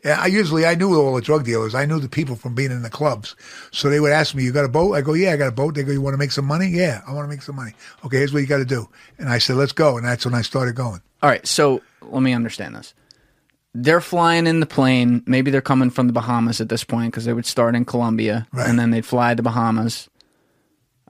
[0.06, 1.76] Yeah, I usually I knew all the drug dealers.
[1.76, 3.36] I knew the people from being in the clubs.
[3.72, 5.52] So they would ask me, "You got a boat?" I go, "Yeah, I got a
[5.52, 7.58] boat." They go, "You want to make some money?" "Yeah, I want to make some
[7.58, 7.74] money."
[8.06, 8.88] Okay, here's what you got to do.
[9.18, 11.02] And I said, "Let's go." And that's when I started going.
[11.22, 11.46] All right.
[11.46, 12.94] So let me understand this.
[13.74, 15.22] They're flying in the plane.
[15.26, 18.48] Maybe they're coming from the Bahamas at this point because they would start in Colombia
[18.54, 18.68] Right.
[18.70, 20.08] and then they'd fly to Bahamas.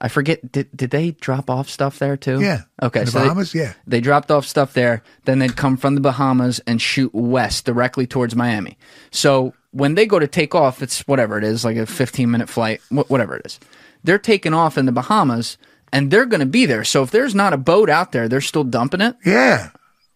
[0.00, 0.50] I forget.
[0.50, 2.40] Did did they drop off stuff there too?
[2.40, 2.62] Yeah.
[2.82, 3.00] Okay.
[3.00, 3.54] In the so they- Bahamas?
[3.54, 3.74] Yeah.
[3.86, 5.02] They dropped off stuff there.
[5.24, 8.78] Then they'd come from the Bahamas and shoot west directly towards Miami.
[9.10, 12.48] So when they go to take off, it's whatever it is, like a 15 minute
[12.48, 13.60] flight, wh- whatever it is.
[14.02, 15.58] They're taking off in the Bahamas
[15.92, 16.84] and they're going to be there.
[16.84, 19.16] So if there's not a boat out there, they're still dumping it.
[19.24, 19.70] Yeah,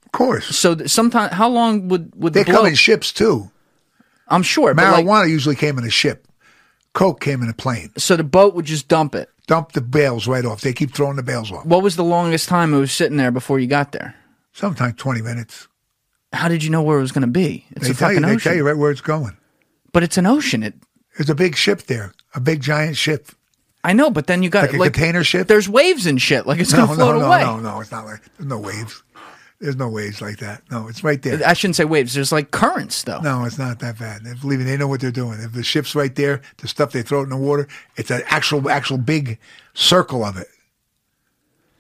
[0.06, 0.46] of course.
[0.56, 3.50] So th- sometime, how long would would They the come in ships too.
[4.28, 6.26] I'm sure, but Marijuana like, usually came in a ship.
[6.94, 7.90] Coke came in a plane.
[7.98, 9.28] so the boat would just dump it.
[9.46, 10.62] Dump the bales right off.
[10.62, 11.66] They keep throwing the bales off.
[11.66, 14.14] What was the longest time it was sitting there before you got there?
[14.52, 15.68] Sometimes twenty minutes.
[16.32, 17.64] How did you know where it was going to be?
[17.70, 18.20] It's They a tell you.
[18.20, 19.36] They ocean, tell you right where it's going.
[19.92, 20.62] but it's an ocean.
[20.62, 20.74] It,
[21.16, 23.28] There's a big ship there, a big giant ship.
[23.84, 25.46] I know, but then you got Like a container ship?
[25.46, 26.46] There's waves and shit.
[26.46, 27.40] Like it's No, going to no, float no, away.
[27.42, 27.74] no, no.
[27.74, 27.80] No.
[27.82, 29.03] It's not like there's no waves.
[29.60, 30.62] There's no waves like that.
[30.70, 31.40] No, it's right there.
[31.46, 32.12] I shouldn't say waves.
[32.14, 33.20] There's like currents though.
[33.20, 34.22] No, it's not that bad.
[34.40, 35.40] Believe me, they know what they're doing.
[35.40, 38.22] If the ship's right there, the stuff they throw it in the water, it's an
[38.26, 39.38] actual, actual big
[39.72, 40.48] circle of it.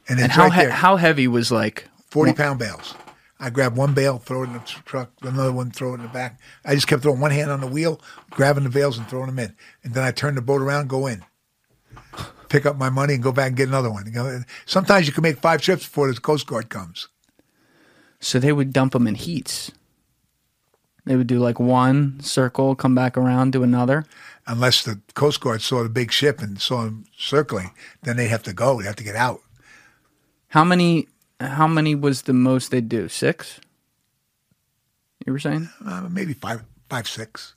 [0.08, 1.88] And it's and how right he- how heavy was like?
[2.10, 2.94] 40 pound bales.
[3.40, 6.08] I grab one bale, throw it in the truck, another one, throw it in the
[6.08, 6.40] back.
[6.64, 9.38] I just kept throwing one hand on the wheel, grabbing the bales and throwing them
[9.40, 9.54] in.
[9.82, 11.24] And then I turn the boat around, go in,
[12.48, 14.46] pick up my money and go back and get another one.
[14.64, 17.08] Sometimes you can make five trips before the Coast Guard comes.
[18.24, 19.70] So they would dump them in heats.
[21.04, 24.06] They would do like one circle, come back around, do another.
[24.46, 27.72] Unless the Coast Guard saw the big ship and saw them circling,
[28.02, 28.78] then they'd have to go.
[28.80, 29.42] They'd have to get out.
[30.48, 31.08] How many?
[31.38, 33.08] How many was the most they'd do?
[33.10, 33.60] Six.
[35.26, 35.68] You were saying.
[35.84, 37.54] Uh, maybe five, five, six.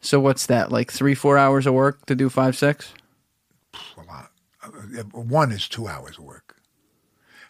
[0.00, 0.72] So what's that?
[0.72, 2.92] Like three, four hours of work to do five, six?
[3.96, 4.32] a lot.
[4.64, 4.70] Uh,
[5.12, 6.47] One is two hours of work.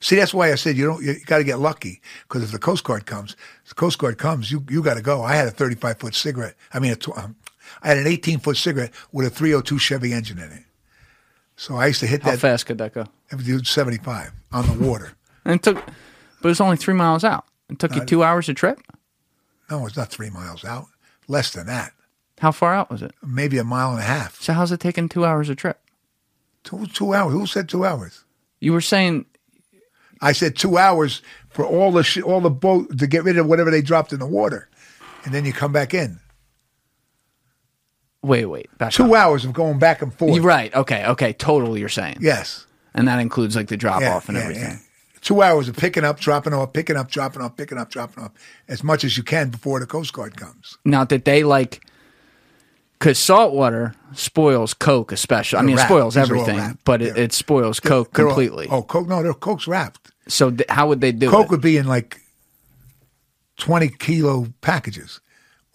[0.01, 1.03] See, that's why I said you don't.
[1.03, 4.19] You got to get lucky because if the Coast Guard comes, if the Coast Guard
[4.19, 5.23] comes, you you got to go.
[5.23, 6.55] I had a 35 foot cigarette.
[6.73, 7.37] I mean, a tw- um,
[7.83, 10.63] I had an 18 foot cigarette with a 302 Chevy engine in it.
[11.57, 13.07] So I used to hit How that fast could that go?
[13.33, 15.13] every dude 75 on the water.
[15.45, 15.83] And it took,
[16.41, 17.45] but it's only three miles out.
[17.69, 18.79] It took you two hours a trip.
[19.71, 20.87] No, it's not three miles out.
[21.27, 21.93] Less than that.
[22.39, 23.13] How far out was it?
[23.27, 24.41] Maybe a mile and a half.
[24.41, 25.81] So how's it taking two hours a trip?
[26.63, 27.33] Two, two hours.
[27.33, 28.25] Who said two hours?
[28.61, 29.27] You were saying
[30.21, 33.47] I said two hours for all the sh- all the boat to get rid of
[33.47, 34.69] whatever they dropped in the water,
[35.25, 36.19] and then you come back in.
[38.23, 39.21] wait, wait, back Two up.
[39.21, 40.35] hours of going back and forth.
[40.35, 40.75] You're right.
[40.75, 41.79] Okay, okay, total.
[41.79, 42.67] You're saying, Yes.
[42.95, 44.63] and that includes like the drop Yeah, off and yeah, everything.
[44.65, 44.79] yeah.
[45.21, 48.33] Two hours of picking up, dropping off, picking up, dropping off, picking up, dropping off,
[48.69, 50.79] as much as you can before the Coast Guard comes.
[50.85, 51.85] Now that they like,
[52.99, 55.59] because salt water spoils Coke, especially.
[55.59, 58.67] I mean, it spoils These everything, but it, it spoils Coke They're all- completely.
[58.71, 59.09] oh, Coke?
[59.09, 60.11] No, Coke's wrapped.
[60.29, 61.31] So th- how would they do it?
[61.31, 61.51] Coke it?
[61.53, 62.21] would be in like
[63.57, 65.21] twenty kilo packages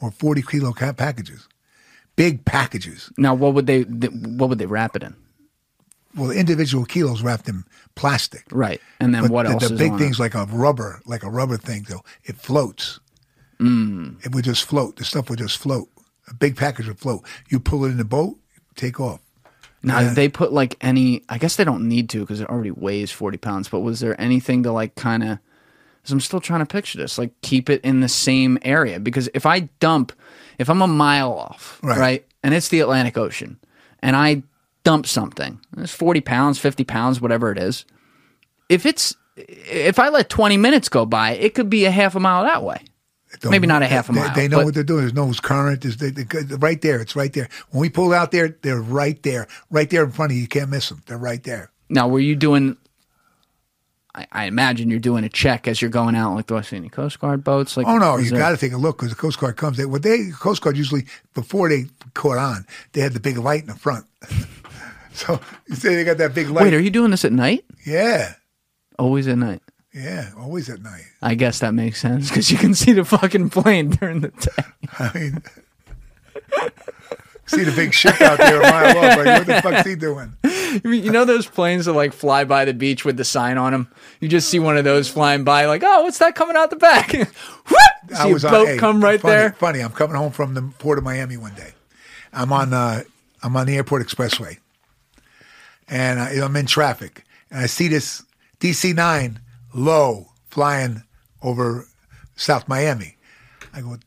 [0.02, 1.48] or forty kilo ca- packages,
[2.16, 3.12] big packages.
[3.18, 3.84] now, what would they?
[3.84, 5.16] Th- what would they wrap it in?
[6.16, 7.64] Well, individual kilos wrapped in
[7.96, 8.44] plastic.
[8.52, 9.70] Right, and then But what the, else?
[9.70, 10.22] the big things it?
[10.22, 13.00] like a rubber, like a rubber thing, though, it floats.
[13.60, 14.24] Mm.
[14.24, 14.98] It would just float.
[14.98, 15.88] The stuff would just float.
[16.34, 17.24] A big package would float.
[17.50, 18.38] You pull it in the boat,
[18.76, 19.22] take off.
[19.86, 20.14] Now, Yeah.
[20.14, 21.24] they put like any?
[21.30, 23.68] I guess they don't need to because it already weighs forty pounds.
[23.70, 25.40] But was there anything to like kind of?
[26.10, 27.18] I'm still trying to picture this.
[27.18, 30.12] Like keep it in the same area because if I dump,
[30.58, 31.98] if I'm a mile off, Right.
[31.98, 33.58] right, and it's the Atlantic Ocean,
[34.02, 34.44] and I
[34.84, 37.86] dump something, it's forty pounds, fifty pounds, whatever it is.
[38.70, 42.20] If it's if I let twenty minutes go by, it could be a half a
[42.20, 42.82] mile that way.
[43.44, 45.02] Don't- Maybe not a half a they- mile, They, know but- what they're doing.
[45.02, 45.82] There's no current.
[45.82, 46.26] There's they, they,
[46.56, 47.02] right there.
[47.02, 47.50] It's right there.
[47.72, 50.44] When we pull out there, they're right there, right there in front of you.
[50.44, 51.04] You can't miss them.
[51.06, 51.70] They're right there.
[51.90, 52.78] Now, were you doing?
[54.16, 56.36] I, I imagine you're doing a check as you're going out.
[56.36, 57.76] Like, do I see any Coast Guard boats?
[57.76, 59.76] Like, Oh no, you got to take a look because the Coast Guard comes.
[59.76, 63.62] They, what they Coast Guard usually before they caught on, they had the big light
[63.62, 64.06] in the front.
[65.14, 66.64] so you say they got that big light.
[66.64, 67.66] Wait, are you doing this at night?
[67.86, 68.36] yeah,
[68.98, 69.62] Always at night.
[69.94, 71.06] Yeah, always at night.
[71.22, 74.64] I guess that makes sense because you can see the fucking plane during the day.
[75.00, 75.44] I mean,
[77.46, 79.18] see the big ship out there a mile off.
[79.18, 80.34] Like, what the fuck's he doing?
[80.84, 83.88] you know those planes that like fly by the beach with the sign on them.
[84.20, 86.76] You just see one of those flying by, like, oh, what's that coming out the
[86.76, 87.12] back?
[87.12, 89.52] See a boat hey, come right funny, there.
[89.54, 91.74] Funny, I'm coming home from the port of Miami one day.
[92.34, 93.04] I'm on uh,
[93.44, 94.58] I'm on the airport expressway,
[95.88, 98.24] and I, I'm in traffic, and I see this
[98.60, 99.38] DC-9
[99.74, 101.04] low flying
[101.42, 101.86] over
[102.36, 103.18] South Miami.
[103.74, 103.98] I go,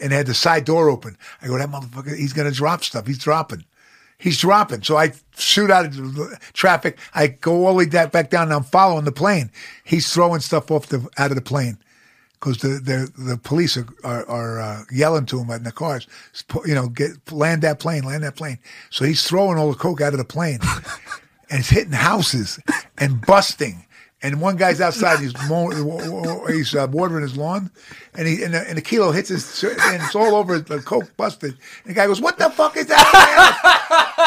[0.00, 1.16] and had the side door open.
[1.40, 3.06] I go, that motherfucker, he's gonna drop stuff.
[3.06, 3.64] He's dropping.
[4.18, 4.82] He's dropping.
[4.82, 6.98] So I shoot out of traffic.
[7.14, 9.50] I go all the way back down, and I'm following the plane.
[9.84, 11.78] He's throwing stuff off the out of the plane
[12.44, 16.06] because the, the the police are are, are uh, yelling to him in the cars.
[16.64, 18.58] You know, get land that plane, land that plane.
[18.90, 20.60] So he's throwing all the coke out of the plane,
[21.50, 22.58] and it's hitting houses
[22.98, 23.86] and busting.
[24.24, 25.20] And one guy's outside.
[25.20, 25.76] He's mowing,
[26.48, 27.70] he's uh, watering his lawn,
[28.14, 30.58] and he and the, and the kilo hits his and it's all over.
[30.58, 31.50] The coke busted.
[31.84, 34.24] And the guy goes, "What the fuck is that?"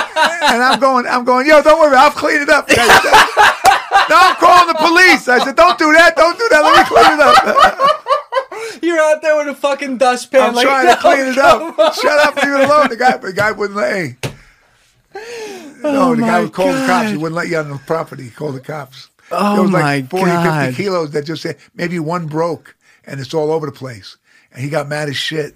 [0.50, 2.68] and I'm going, I'm going, yo, don't worry, I'll clean it up.
[2.68, 5.28] The guy said, no, I'm calling the police.
[5.28, 6.62] I said, don't do that, don't do that.
[6.62, 8.84] Let me clean it up.
[8.84, 10.42] You're out there with a fucking dustpan.
[10.42, 11.94] I'm like, trying "No, to clean it up.
[11.96, 12.90] Shut up, leave it alone.
[12.90, 13.96] The guy, the guy wouldn't let.
[13.96, 14.18] Hey.
[15.84, 17.10] No, the guy Oh would call the cops.
[17.12, 18.24] He wouldn't let you on the property.
[18.26, 19.10] He called the cops.
[19.32, 20.66] Oh there was like my 40, God.
[20.68, 22.76] 50 kilos that just said maybe one broke,
[23.06, 24.18] and it's all over the place.
[24.52, 25.56] And he got mad as shit.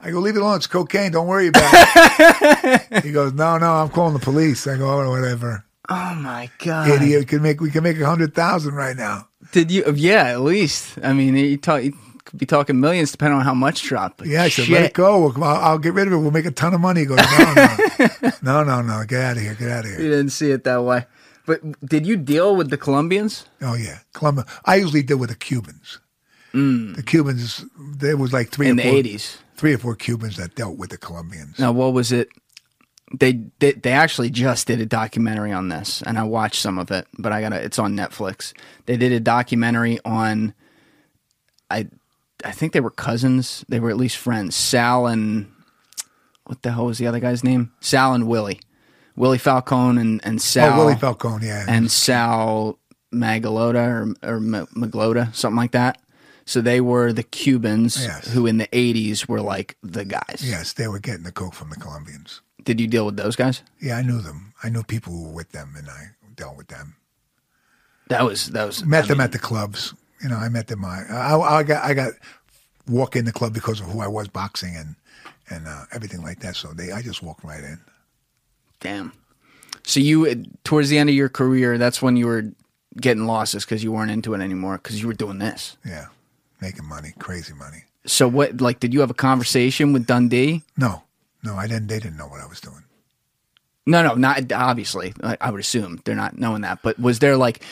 [0.00, 0.56] I go, leave it alone.
[0.56, 1.12] It's cocaine.
[1.12, 3.02] Don't worry about it.
[3.04, 4.66] he goes, no, no, I'm calling the police.
[4.66, 5.64] I go, oh, whatever.
[5.90, 7.20] Oh my god, Idiot.
[7.20, 9.28] We can make we can make a hundred thousand right now.
[9.52, 9.84] Did you?
[9.94, 10.98] Yeah, at least.
[11.02, 11.92] I mean, you, talk, you
[12.24, 14.24] could be talking millions depending on how much dropped.
[14.24, 14.74] Yeah, I said, shit.
[14.74, 15.32] let it go.
[15.32, 16.18] I'll, I'll get rid of it.
[16.18, 17.00] We'll make a ton of money.
[17.00, 19.04] He goes, no, no, no, no, no.
[19.04, 19.54] Get out of here.
[19.54, 20.00] Get out of here.
[20.00, 21.06] You didn't see it that way.
[21.46, 23.46] But did you deal with the Colombians?
[23.60, 24.44] Oh yeah, Colombia.
[24.64, 25.98] I usually deal with the Cubans.
[26.52, 26.96] Mm.
[26.96, 27.64] The Cubans.
[27.78, 29.36] There was like three In or the four, 80s.
[29.56, 31.58] Three or four Cubans that dealt with the Colombians.
[31.58, 32.28] Now, what was it?
[33.12, 36.90] They, they they actually just did a documentary on this, and I watched some of
[36.90, 37.06] it.
[37.18, 38.52] But I gotta, it's on Netflix.
[38.86, 40.54] They did a documentary on,
[41.70, 41.88] I,
[42.44, 43.64] I think they were cousins.
[43.68, 44.54] They were at least friends.
[44.54, 45.50] Sal and
[46.44, 47.72] what the hell was the other guy's name?
[47.80, 48.60] Sal and Willie,
[49.20, 50.72] Willie Falcone and and Sal.
[50.80, 51.46] Oh, Willie Falcone.
[51.46, 51.64] Yeah.
[51.68, 52.78] and Sal
[53.12, 56.00] Magluta or, or Ma- Magluta, something like that.
[56.46, 58.28] So they were the Cubans Yes.
[58.28, 60.40] who in the 80s were like the guys.
[60.42, 62.40] yes, they were getting the coke from the Colombians.
[62.64, 63.62] Did you deal with those guys?
[63.80, 64.52] Yeah, I knew them.
[64.62, 66.96] I knew people who were with them, and I dealt with them.
[68.08, 69.94] That was that was Met I them mean, at the clubs.
[70.22, 70.84] You know, I met them.
[70.84, 72.12] I, I, I got I got
[72.88, 74.96] walk in the club because of who I was boxing and
[75.48, 76.56] and uh, everything like that.
[76.56, 77.78] So they, I just walked right in.
[78.80, 79.12] Damn.
[79.84, 82.52] So you towards the end of your career, that's when you were
[83.00, 85.76] getting losses because you weren't into it anymore because you were doing this.
[85.84, 86.06] Yeah,
[86.60, 87.84] making money, crazy money.
[88.06, 88.60] So what?
[88.60, 90.62] Like, did you have a conversation with Dundee?
[90.76, 91.02] No,
[91.42, 91.88] no, I didn't.
[91.88, 92.84] They didn't know what I was doing.
[93.86, 95.14] No, no, not obviously.
[95.22, 96.80] I, I would assume they're not knowing that.
[96.82, 97.62] But was there like,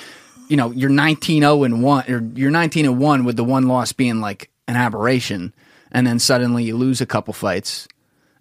[0.49, 3.69] you know, you're 19 0 and 1 or you're 19 and 1 with the one
[3.69, 5.53] loss being like an aberration
[5.93, 7.89] and then suddenly you lose a couple fights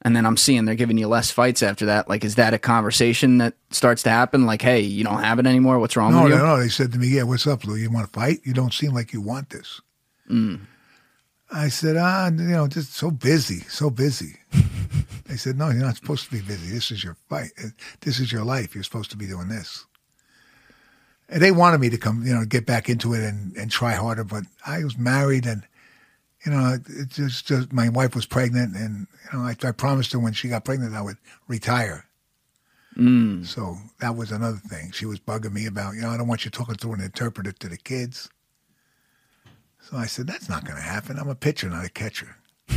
[0.04, 2.08] and then I'm seeing they're giving you less fights after that.
[2.10, 5.46] Like is that a conversation that starts to happen like, "Hey, you don't have it
[5.48, 5.80] anymore.
[5.80, 6.60] What's wrong No, with no, you?" no.
[6.60, 7.76] They said to me, "Yeah, what's up, Lou?
[7.76, 8.40] You want to fight?
[8.44, 9.82] You don't seem like you want this."
[11.50, 14.36] I said, "Ah, you know, just so busy, so busy."
[15.26, 16.74] they said, "No, you're not supposed to be busy.
[16.74, 17.52] This is your fight.
[17.64, 17.70] Uh,
[18.02, 18.76] This is your life.
[18.76, 19.86] You're supposed to be doing this."
[21.30, 23.94] And they wanted me to come, you know, get back into it and, and try
[23.96, 25.64] harder, but I was married and,
[26.46, 30.12] you know, it just, just my wife was pregnant and, you know, I, I promised
[30.14, 32.06] her when she got pregnant I would retire.
[32.96, 33.46] Mm.
[33.46, 34.92] So that was another thing.
[34.92, 37.52] She was bugging me about, you know, I don't want you talking through an interpreter
[37.52, 38.30] to the kids.
[39.82, 41.18] So I said, that's not going to happen.
[41.20, 42.36] I'm a pitcher, not a catcher.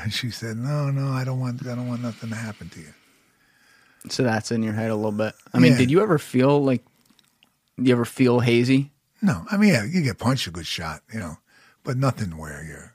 [0.00, 2.80] and she said, no, no, I don't want, I don't want nothing to happen to
[2.80, 2.92] you.
[4.10, 5.34] So that's in your head a little bit.
[5.54, 5.78] I mean, Yeah.
[5.78, 6.84] did you ever feel like
[7.78, 8.92] you ever feel hazy?
[9.22, 11.38] No, I mean, yeah, you get punched a good shot, you know,
[11.84, 12.94] but nothing where you're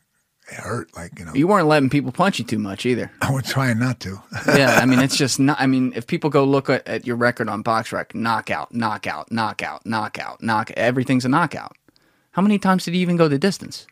[0.51, 0.95] it hurt.
[0.95, 3.11] Like, you know, You weren't letting people punch you too much either.
[3.21, 4.21] I was trying not to.
[4.47, 5.59] yeah, I mean, it's just not.
[5.59, 9.85] I mean, if people go look at, at your record on BoxRec, knockout, knockout, knockout,
[9.85, 11.75] knockout, knock, everything's a knockout.
[12.31, 13.85] How many times did you even go the distance?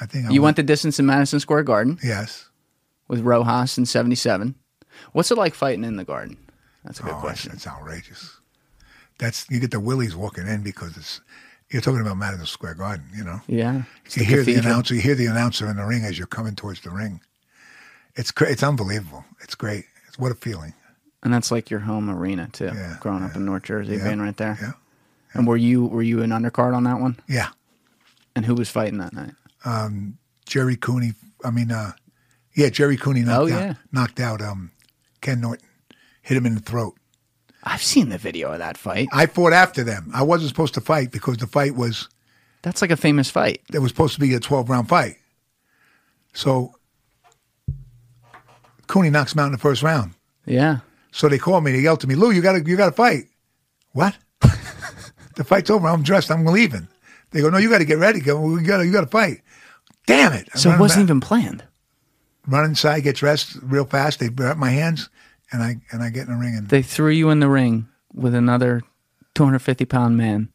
[0.00, 2.48] I think I You went the distance in Madison Square Garden Yes.
[3.08, 4.54] with Rojas in '77.
[5.12, 6.38] What's it like fighting in the Garden?
[6.84, 7.52] That's a good oh, question.
[7.52, 8.40] It's outrageous.
[9.18, 11.20] That's you get the willies walking in because it's
[11.70, 13.40] you're talking about Madison Square Garden, you know.
[13.46, 13.82] Yeah,
[14.12, 14.94] You hear the announcer.
[14.94, 17.20] You hear the announcer in the ring as you're coming towards the ring.
[18.14, 19.24] It's cra- it's unbelievable.
[19.42, 19.84] It's great.
[20.08, 20.72] It's what a feeling.
[21.22, 22.66] and that's like your home arena too.
[22.72, 24.56] Yeah, growing up in North Jersey, Yeah, being right there.
[24.60, 24.72] Yeah,
[25.34, 27.18] And were you were you an undercard on that one?
[27.28, 27.48] yeah.
[28.36, 29.32] And who was fighting that night?
[30.46, 31.12] Jerry Cooney.
[31.44, 31.92] I mean, uh,
[32.54, 33.74] yeah, Jerry Cooney knocked Oh, out yeah.
[33.92, 34.70] knocked out um,
[35.20, 35.66] Ken Norton,
[36.22, 36.94] hit him in the throat.
[37.68, 39.08] I've seen the video of that fight.
[39.12, 40.10] I fought after them.
[40.14, 42.08] I wasn't supposed to fight because the fight was
[42.62, 43.60] That's like a famous fight.
[43.72, 45.16] it was supposed to be a 12 round fight.
[46.32, 46.72] So
[48.86, 50.12] Cooney knocks him out in the first round.
[50.44, 50.78] Yeah.
[51.10, 51.72] So they called me.
[51.72, 53.24] They yelled to me, "Lou, you got to you got to fight."
[53.92, 54.16] What?
[55.34, 55.88] the fight's over.
[55.88, 56.30] I'm dressed.
[56.30, 56.88] I'm leaving.
[57.30, 58.20] They go, "No, you got to get ready.
[58.20, 59.40] Go, we got you got to fight."
[60.06, 60.48] Damn it!
[60.54, 61.64] I So it wasn't back- even planned.
[62.46, 64.20] run inside, get dressed real fast.
[64.20, 65.08] They grab my hands,
[65.52, 66.54] and I and I get in the ring.
[66.56, 68.82] And They threw you in the ring with another
[69.34, 70.48] 250 pound man,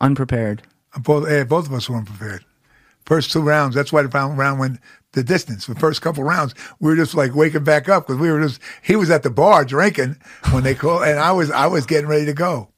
[0.00, 0.62] unprepared.
[1.02, 2.44] both eh, both of us weren't prepared.
[3.04, 3.74] First two rounds.
[3.74, 4.78] That's why the round round went
[5.12, 5.66] the distance.
[5.66, 8.60] The first couple rounds, we were just like waking back up because we were just.
[8.82, 10.16] He was at the bar drinking
[10.52, 12.68] when they called, and I was I was getting ready to go.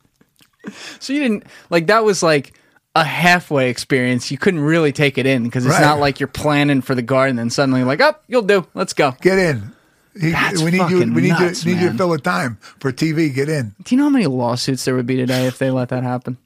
[0.98, 2.58] So you didn't like that was like
[2.96, 4.30] a halfway experience.
[4.30, 5.82] You couldn't really take it in because it's Right.
[5.82, 8.66] not like you're planning for the guard and then suddenly like, oh, you'll do.
[8.72, 9.14] Let's go.
[9.20, 9.74] Get in.
[10.20, 10.82] He, That's we need you.
[11.00, 11.74] fucking We need nuts, you.
[11.74, 13.34] Need you to fill the time for TV.
[13.34, 13.74] Get in.
[13.82, 16.38] Do you know how many lawsuits there would be today if they let that happen?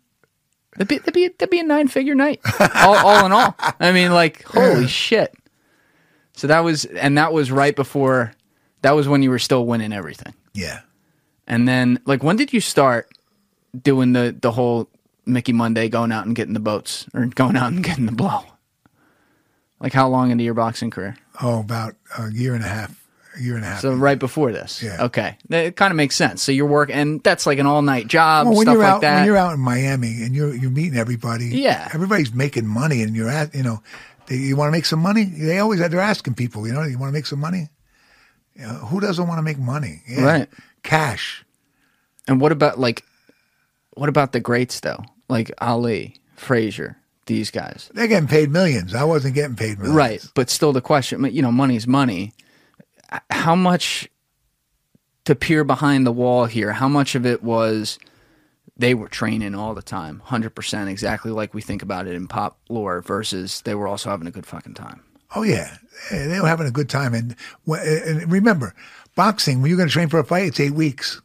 [0.72, 2.40] That'd be that'd be, that'd be a nine figure night,
[2.76, 3.54] all, all in all.
[3.80, 5.34] I mean, like, holy shit.
[6.34, 8.32] So that was, and that was right before,
[8.82, 10.34] that was when you were still winning everything.
[10.54, 10.80] Yeah.
[11.48, 13.08] And then, like, when did you start
[13.82, 14.88] doing the the whole
[15.26, 18.44] Mickey Munday going out and getting the boats or going out and getting the blow?
[19.80, 21.16] Like, how long into your boxing career?
[21.42, 22.97] Oh, about a year and a half.
[23.38, 23.80] A year and a half.
[23.80, 24.82] So right before this.
[24.82, 25.04] Yeah.
[25.04, 25.36] Okay.
[25.50, 26.42] It kind of makes sense.
[26.42, 28.92] So you're working, and that's like an all night job, Well, when stuff you're like
[28.94, 29.16] out, that.
[29.16, 31.88] when you're out in Miami and you're you're meeting everybody, Yeah.
[31.94, 33.82] everybody's making money, and you're at, you know,
[34.26, 35.24] they, you want to make some money.
[35.24, 37.68] They always they're asking people, you know, you want to make some money.
[38.54, 40.02] You know, who doesn't want to make money?
[40.08, 40.22] Yeah.
[40.24, 40.48] Right.
[40.82, 41.44] Cash.
[42.26, 43.04] and what about like,
[43.94, 45.04] what about the greats though?
[45.28, 46.96] Like Ali, Frazier,
[47.26, 47.90] these guys.
[47.94, 48.94] They're getting paid millions.
[48.94, 49.94] I wasn't getting paid millions.
[49.96, 50.26] Right.
[50.34, 52.32] But still the question, you know, money's money.
[53.30, 54.08] How much
[55.24, 56.72] to peer behind the wall here?
[56.72, 57.98] How much of it was
[58.76, 62.58] they were training all the time, 100%, exactly like we think about it in pop
[62.68, 65.02] lore versus they were also having a good fucking time?
[65.34, 65.76] Oh yeah,
[66.10, 67.12] they were having a good time.
[67.12, 67.36] And,
[67.66, 68.74] and remember,
[69.14, 71.16] boxing when you're going to train for a fight, it's eight weeks.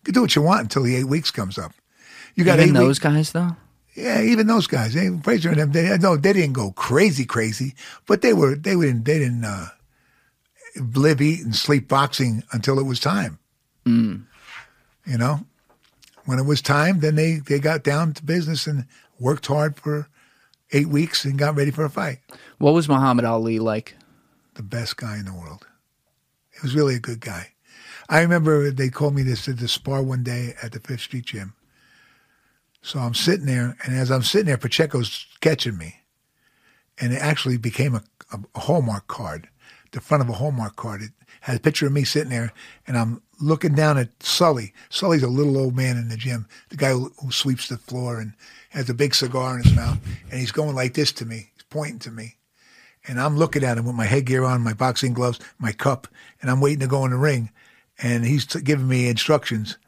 [0.00, 1.72] You can do what you want until the eight weeks comes up.
[2.34, 2.98] You got Even those weeks.
[2.98, 3.56] guys though?
[3.94, 4.92] Yeah, even those guys.
[4.94, 5.72] They, Frazier and them.
[5.72, 7.74] They, no, they didn't go crazy, crazy,
[8.06, 8.54] but they were.
[8.54, 8.90] They were.
[8.92, 9.68] They didn't uh,
[10.80, 13.38] live, eat, and sleep boxing until it was time.
[13.84, 14.24] Mm.
[15.06, 15.40] You know,
[16.24, 18.86] when it was time, then they they got down to business and
[19.18, 20.08] worked hard for
[20.72, 22.18] eight weeks and got ready for a fight.
[22.58, 23.96] What was Muhammad Ali like?
[24.56, 25.66] the best guy in the world.
[26.52, 27.52] He was really a good guy.
[28.08, 31.26] I remember they called me this to the spar one day at the Fifth Street
[31.26, 31.54] Gym.
[32.82, 36.02] So I'm sitting there, and as I'm sitting there, Pacheco's catching me,
[37.00, 39.48] and it actually became a, a, a Hallmark card.
[39.96, 41.00] The front of a Hallmark card.
[41.00, 42.52] It had a picture of me sitting there,
[42.86, 44.74] and I'm looking down at Sully.
[44.90, 48.20] Sully's a little old man in the gym, the guy who, who sweeps the floor
[48.20, 48.34] and
[48.68, 49.98] has a big cigar in his mouth,
[50.30, 51.48] and he's going like this to me.
[51.54, 52.36] He's pointing to me.
[53.08, 56.06] And I'm looking at him with my headgear on, my boxing gloves, my cup,
[56.42, 57.48] and I'm waiting to go in the ring.
[57.98, 59.78] And he's t- giving me instructions,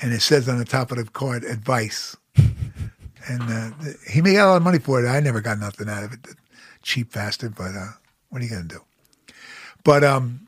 [0.00, 2.16] and it says on the top of the card, advice.
[2.36, 3.70] and uh,
[4.08, 5.06] he made a lot of money for it.
[5.06, 6.20] I never got nothing out of it.
[6.80, 7.88] Cheap bastard, but uh,
[8.30, 8.80] what are you going to do?
[9.84, 10.46] But um,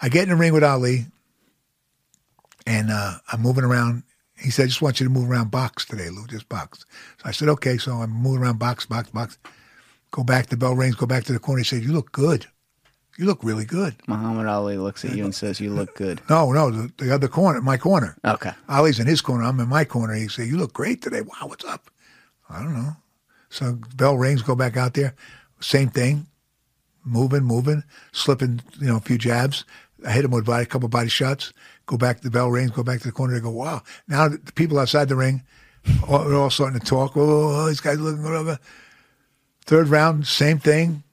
[0.00, 1.06] I get in the ring with Ali,
[2.66, 4.02] and uh, I'm moving around.
[4.36, 6.84] He said, I just want you to move around box today, Lou, just box.
[7.18, 7.78] So I said, okay.
[7.78, 9.38] So I'm moving around box, box, box.
[10.10, 11.60] Go back, the bell rings, go back to the corner.
[11.60, 12.46] He said, you look good.
[13.16, 13.94] You look really good.
[14.08, 16.20] Muhammad Ali looks at you and says, You look good.
[16.28, 18.16] No, no, the, the other corner, my corner.
[18.24, 18.50] Okay.
[18.68, 19.44] Ali's in his corner.
[19.44, 20.14] I'm in my corner.
[20.14, 21.20] He said, "You look great today.
[21.20, 21.90] Wow, what's up?"
[22.50, 22.96] I don't know.
[23.50, 24.42] So bell rings.
[24.42, 25.14] Go back out there.
[25.60, 26.26] Same thing.
[27.04, 28.60] Moving, moving, slipping.
[28.80, 29.64] You know, a few jabs.
[30.06, 31.52] I hit him with body, a couple body shots.
[31.86, 32.18] Go back.
[32.18, 32.70] To the bell rings.
[32.70, 33.34] Go back to the corner.
[33.34, 35.42] They go, "Wow!" Now the people outside the ring,
[35.84, 37.16] they're all starting to talk.
[37.16, 38.58] Oh, oh these guy's looking whatever.
[39.66, 41.04] Third round, same thing.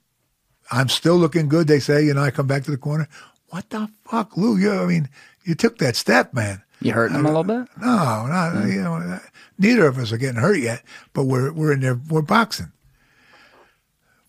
[0.70, 1.66] I'm still looking good.
[1.66, 3.08] They say, you know, I come back to the corner.
[3.48, 4.56] What the fuck, Lou?
[4.56, 5.08] You, I mean,
[5.44, 6.62] you took that step, man.
[6.80, 7.68] You hurt him a little bit?
[7.80, 9.20] No, not you know.
[9.58, 10.82] Neither of us are getting hurt yet,
[11.12, 12.00] but we're we're in there.
[12.08, 12.72] We're boxing.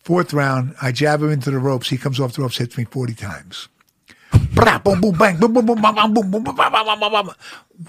[0.04, 1.90] Fourth round, I jab him into the ropes.
[1.90, 3.70] He comes off the ropes, hits me forty times.
[4.84, 7.30] Boom, boom, bang, boom, boom, boom, boom, boom, bam, bam, bam, bam, bam.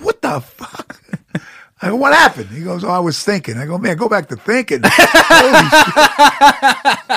[0.00, 1.00] What the fuck?
[1.82, 2.48] I go, what happened?
[2.50, 3.58] He goes, oh, I was thinking.
[3.58, 4.80] I go, man, go back to thinking.
[4.84, 5.68] Holy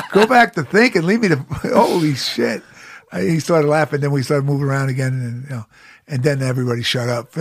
[0.02, 0.12] shit.
[0.12, 1.04] Go back to thinking.
[1.04, 1.36] Leave me to,
[1.74, 2.64] holy shit.
[3.12, 4.02] I, he started laughing.
[4.02, 5.14] Then we started moving around again.
[5.14, 5.66] And, you know,
[6.08, 7.34] and then everybody shut up.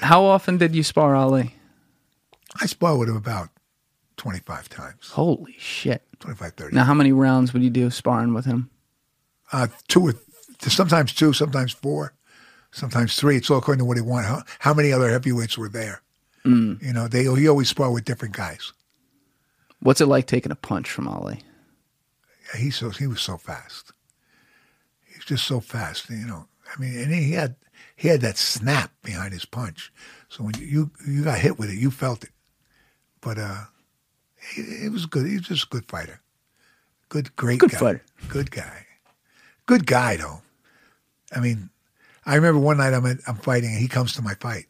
[0.00, 1.54] How often did you spar Ali?
[2.60, 3.50] I sparred with him about
[4.16, 6.02] 25 times, Holy shit.
[6.20, 6.74] 25, 30.
[6.74, 8.70] Now, how many rounds would you do sparring with him?
[9.52, 10.14] Uh, two or
[10.60, 12.14] sometimes two, sometimes four,
[12.70, 13.36] sometimes three.
[13.36, 14.26] It's all according to what he wanted.
[14.28, 16.02] How, how many other heavyweights were there?
[16.44, 18.72] You know, they he always sparred with different guys.
[19.80, 21.40] What's it like taking a punch from Ali?
[22.56, 23.92] He's so he was so fast.
[25.04, 26.08] He was just so fast.
[26.08, 27.56] You know, I mean, and he had
[27.96, 29.92] he had that snap behind his punch.
[30.28, 32.30] So when you you got hit with it, you felt it.
[33.20, 33.64] But uh,
[34.54, 35.26] he, he was good.
[35.26, 36.20] He was just a good fighter.
[37.08, 37.78] Good, great Good guy.
[37.78, 38.02] fighter.
[38.28, 38.86] Good guy.
[39.66, 40.42] Good guy though.
[41.34, 41.70] I mean,
[42.24, 44.66] I remember one night I'm at, I'm fighting and he comes to my fight.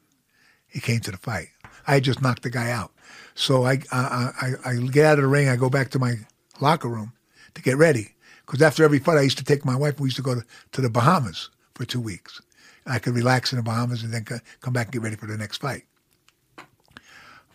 [0.69, 1.49] He came to the fight.
[1.87, 2.93] I had just knocked the guy out.
[3.35, 5.49] So I, I, I, I get out of the ring.
[5.49, 6.15] I go back to my
[6.61, 7.13] locker room
[7.55, 8.15] to get ready.
[8.45, 9.99] Because after every fight, I used to take my wife.
[10.01, 10.43] We used to go to,
[10.73, 12.41] to the Bahamas for two weeks.
[12.87, 15.27] I could relax in the Bahamas and then co- come back and get ready for
[15.27, 15.85] the next fight.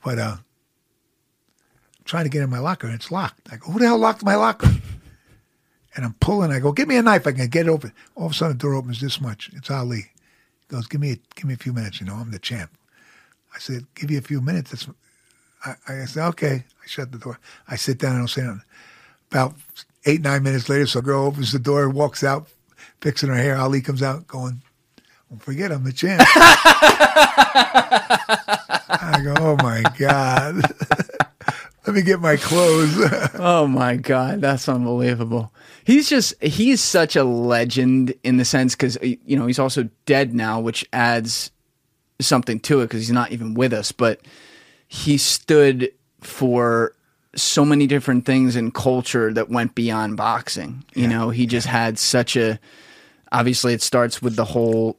[0.03, 0.37] But uh,
[2.05, 3.51] trying to get in my locker and it's locked.
[3.51, 4.69] I go, who the hell locked my locker?
[5.95, 6.51] And I'm pulling.
[6.51, 7.27] I go, give me a knife.
[7.27, 7.91] I can get it open.
[8.15, 9.49] All of a sudden, the door opens this much.
[9.53, 10.11] It's Ali.
[10.61, 11.99] He goes, give me a, give me a few minutes.
[11.99, 12.71] You know, I'm the champ.
[13.53, 14.71] I said, give you a few minutes.
[14.71, 14.87] That's,
[15.65, 16.63] I, I said, okay.
[16.81, 17.39] I shut the door.
[17.67, 18.15] I sit down.
[18.15, 18.63] I don't say nothing.
[19.29, 19.55] About
[20.05, 22.47] eight, nine minutes later, some girl opens the door, walks out,
[23.01, 23.57] fixing her hair.
[23.57, 24.61] Ali comes out, going,
[25.29, 26.21] don't forget, I'm the champ.
[28.93, 30.61] I go, oh my God.
[31.85, 32.97] let me get my clothes.
[33.43, 35.51] Oh my god, that's unbelievable.
[35.83, 40.33] He's just he's such a legend in the sense cuz you know, he's also dead
[40.33, 41.51] now, which adds
[42.19, 44.21] something to it cuz he's not even with us, but
[44.87, 46.93] he stood for
[47.35, 50.83] so many different things in culture that went beyond boxing.
[50.93, 52.59] You know, he just had such a
[53.31, 54.97] obviously it starts with the whole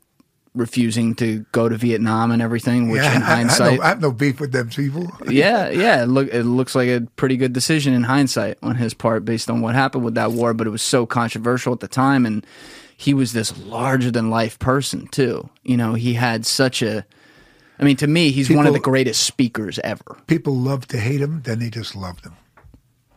[0.54, 3.84] refusing to go to Vietnam and everything, which yeah, in I, I, have hindsight no,
[3.84, 5.10] I have no beef with them people.
[5.28, 6.02] yeah, yeah.
[6.02, 9.50] It look it looks like a pretty good decision in hindsight on his part based
[9.50, 12.46] on what happened with that war, but it was so controversial at the time and
[12.96, 15.48] he was this larger than life person too.
[15.62, 17.04] You know, he had such a
[17.78, 20.16] I mean, to me, he's one of the greatest speakers ever.
[20.28, 22.36] People love to hate him, then they just loved him.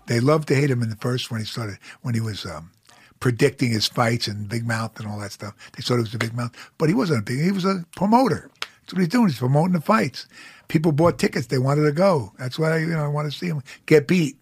[0.07, 2.71] They loved to hate him in the first when he started, when he was um,
[3.19, 5.53] predicting his fights and big mouth and all that stuff.
[5.73, 7.41] They thought he was a big mouth, but he wasn't a big.
[7.41, 8.49] He was a promoter.
[8.61, 9.27] That's what he's doing.
[9.29, 10.27] He's promoting the fights.
[10.67, 11.47] People bought tickets.
[11.47, 12.33] They wanted to go.
[12.37, 14.37] That's why you know I want to see him get beat.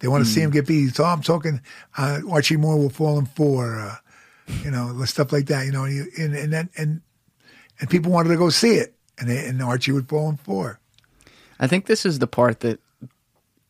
[0.00, 0.94] They want to see him get beat.
[0.94, 1.60] So I'm talking.
[1.96, 3.78] Uh, Archie Moore will fall in four.
[3.78, 3.96] Uh,
[4.64, 5.66] you know, stuff like that.
[5.66, 7.00] You know, and and and then- and
[7.80, 10.78] and people wanted to go see it, and they, and Archie would fall in four.
[11.58, 12.78] I think this is the part that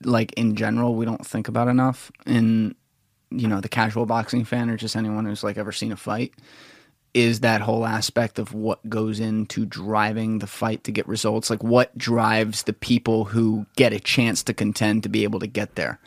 [0.03, 2.75] like in general we don't think about enough in
[3.31, 6.32] you know the casual boxing fan or just anyone who's like ever seen a fight
[7.12, 11.51] is that whole aspect of what goes into driving the fight to get results.
[11.51, 15.48] Like what drives the people who get a chance to contend to be able to
[15.48, 15.98] get there?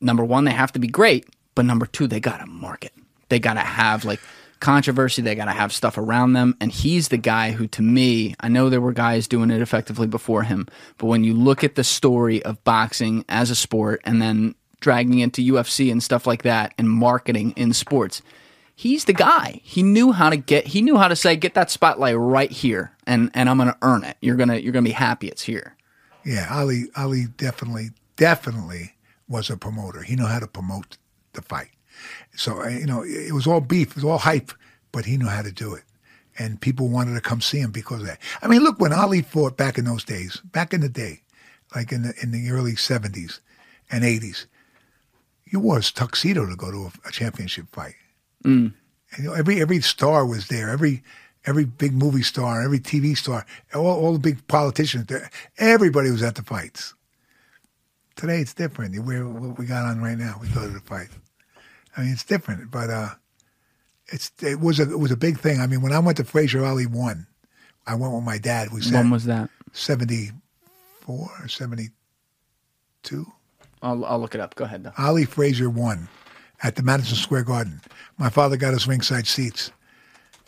[0.00, 2.92] Number one they have to be great but number two they gotta market
[3.28, 4.20] they gotta have like
[4.60, 5.20] controversy.
[5.20, 6.56] They gotta have stuff around them.
[6.60, 10.06] And he's the guy who to me i know there were guys doing it effectively
[10.06, 10.66] before him
[10.98, 14.54] but when you look at the story of boxing as a sport and then
[14.84, 18.20] dragging into ufc and stuff like that and marketing in sports
[18.76, 21.70] he's the guy he knew how to get he knew how to say get that
[21.70, 25.26] spotlight right here and and i'm gonna earn it you're gonna you're gonna be happy
[25.28, 25.74] it's here
[26.24, 28.94] Yeah, Ali Ali definitely definitely
[29.28, 30.02] was a promoter.
[30.02, 30.96] He knew how to promote
[31.32, 31.70] the fight.
[32.34, 34.50] So uh, you know, it was all beef, it was all hype,
[34.92, 35.84] but he knew how to do it.
[36.38, 38.20] And people wanted to come see him because of that.
[38.42, 41.22] I mean, look when Ali fought back in those days, back in the day,
[41.76, 43.40] like in the in the early seventies
[43.90, 44.46] and eighties,
[45.46, 47.94] you wore a tuxedo to go to a, a championship fight.
[49.12, 50.70] And, you know, every every star was there.
[50.70, 51.02] Every
[51.46, 53.44] every big movie star, every TV star,
[53.74, 55.30] all, all the big politicians there.
[55.58, 56.94] Everybody was at the fights.
[58.16, 58.94] Today it's different.
[58.94, 60.38] You wear what we got on right now.
[60.40, 61.08] We go to the fight.
[61.96, 63.10] I mean, it's different, but uh,
[64.06, 65.60] it's it was a it was a big thing.
[65.60, 67.26] I mean, when I went to Frazier Ali one,
[67.86, 68.68] I went with my dad.
[68.72, 70.30] We when was that seventy
[71.00, 71.90] four or seventy
[73.02, 73.26] two.
[73.84, 76.08] I'll, I'll look it up go ahead though Ali Frazier won
[76.64, 77.80] at the Madison Square Garden.
[78.18, 79.70] My father got us ringside seats.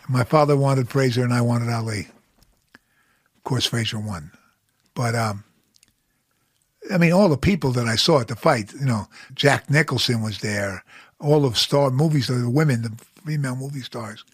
[0.09, 2.09] My father wanted Frazier and I wanted Ali.
[3.37, 4.31] Of course, Frazier won.
[4.95, 5.45] But, um,
[6.91, 10.23] I mean, all the people that I saw at the fight, you know, Jack Nicholson
[10.23, 10.85] was there,
[11.21, 12.93] all of star movies, the women, the
[13.27, 14.25] female movie stars.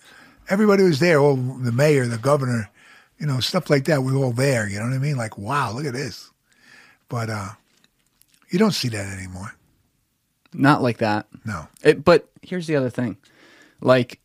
[0.49, 2.70] Everybody was there, all the mayor, the governor,
[3.19, 4.69] you know, stuff like that was all there.
[4.69, 5.16] You know what I mean?
[5.16, 6.31] Like, wow, look at this.
[7.09, 7.51] But uh,
[8.53, 9.55] you don't see that anymore.
[10.53, 11.66] not like that No.
[11.83, 13.16] It, but here's the other thing.
[13.81, 14.20] Like,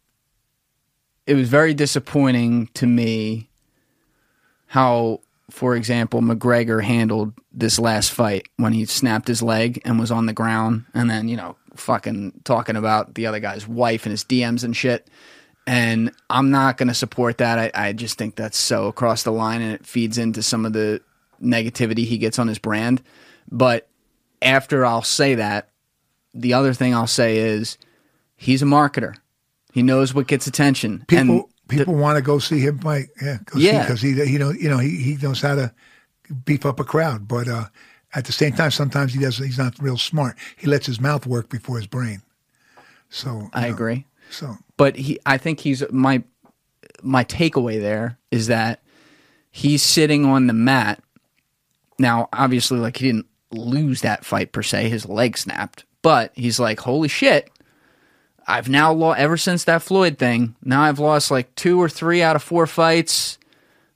[1.25, 3.49] it was very disappointing to me
[4.67, 10.11] how, for example, McGregor handled this last fight when he snapped his leg and was
[10.11, 14.11] on the ground and then, you know, fucking talking about the other guy's wife and
[14.11, 15.09] his DMs and shit.
[15.65, 17.59] And I'm not going to support that.
[17.59, 20.73] I, I just think that's so across the line and it feeds into some of
[20.73, 21.01] the
[21.41, 23.01] negativity he gets on his brand.
[23.51, 23.87] But
[24.41, 25.69] after I'll say that,
[26.33, 27.77] the other thing I'll say is
[28.35, 29.15] he's a marketer.
[29.73, 31.03] He knows what gets attention.
[31.07, 33.07] People and people want to go see him fight.
[33.21, 33.81] Yeah, go Yeah.
[33.83, 35.71] because he he know you know he, he knows how to
[36.45, 37.27] beef up a crowd.
[37.27, 37.65] But uh,
[38.15, 39.45] at the same time, sometimes he doesn't.
[39.45, 40.35] He's not real smart.
[40.55, 42.21] He lets his mouth work before his brain.
[43.09, 44.05] So I know, agree.
[44.29, 46.23] So But he I think he's my
[47.03, 48.81] my takeaway there is that
[49.51, 51.01] he's sitting on the mat.
[51.99, 56.59] Now, obviously like he didn't lose that fight per se, his leg snapped, but he's
[56.59, 57.49] like, "Holy shit.
[58.47, 60.55] I've now lost ever since that Floyd thing.
[60.63, 63.37] Now I've lost like 2 or 3 out of 4 fights."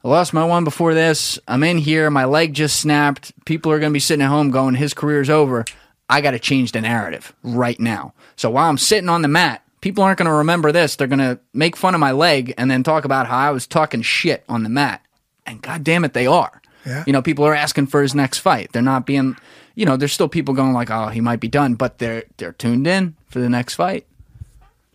[0.03, 1.37] I lost my one before this.
[1.47, 2.09] I'm in here.
[2.09, 3.33] My leg just snapped.
[3.45, 5.63] People are going to be sitting at home going, his career's over.
[6.09, 8.13] I got to change the narrative right now.
[8.35, 10.95] So while I'm sitting on the mat, people aren't going to remember this.
[10.95, 13.67] They're going to make fun of my leg and then talk about how I was
[13.67, 15.05] talking shit on the mat.
[15.45, 16.60] And God damn it, they are.
[16.85, 17.03] Yeah.
[17.07, 18.71] You know, people are asking for his next fight.
[18.71, 19.35] They're not being,
[19.75, 22.53] you know, there's still people going like, oh, he might be done, but they're they're
[22.53, 24.05] tuned in for the next fight.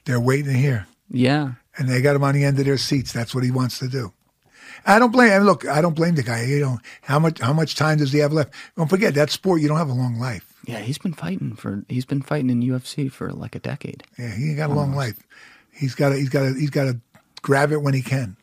[0.05, 1.53] they're waiting to hear, Yeah.
[1.79, 3.13] and they got him on the end of their seats.
[3.13, 4.13] That's what he wants to do.
[4.85, 5.43] I don't blame.
[5.43, 6.45] Look, I don't blame the guy.
[6.45, 8.53] You know how much how much time does he have left?
[8.77, 9.61] Don't forget that sport.
[9.61, 10.53] You don't have a long life.
[10.65, 14.05] Yeah, he's been fighting for he's been fighting in UFC for like a decade.
[14.19, 15.19] Yeah, he ain't got a long life.
[15.73, 17.01] He's got to he's got to he's got to
[17.43, 18.37] grab it when he can.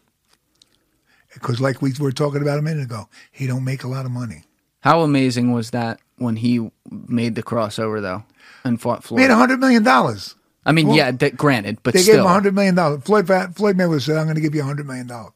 [1.34, 4.12] Because like we were talking about a minute ago, he don't make a lot of
[4.12, 4.44] money.
[4.82, 8.24] How amazing was that when he made the crossover though
[8.64, 9.22] and fought Floyd?
[9.22, 10.36] Made a hundred million dollars.
[10.66, 13.02] I mean, Well, yeah, that, granted, but They gave him a hundred million dollars.
[13.04, 15.34] Floyd Floyd Mayweather said, "I'm going to give you a hundred million dollars.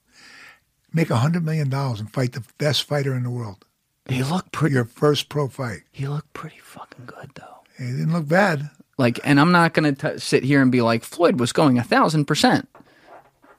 [0.93, 3.65] Make a hundred million dollars and fight the best fighter in the world.
[4.09, 4.75] he looked pretty.
[4.75, 5.81] Your first pro fight.
[5.91, 7.57] He looked pretty fucking good though.
[7.77, 8.69] He didn't look bad.
[8.97, 11.83] Like, and I'm not going to sit here and be like Floyd was going a
[11.83, 12.67] thousand percent,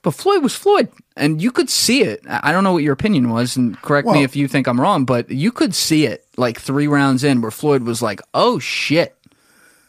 [0.08, 2.22] but Floyd was Floyd, and you could see it.
[2.26, 5.04] I don't know what your opinion was, and correct me if you think I'm wrong,
[5.04, 9.14] but you could see it like three rounds in where Floyd was like, "Oh shit,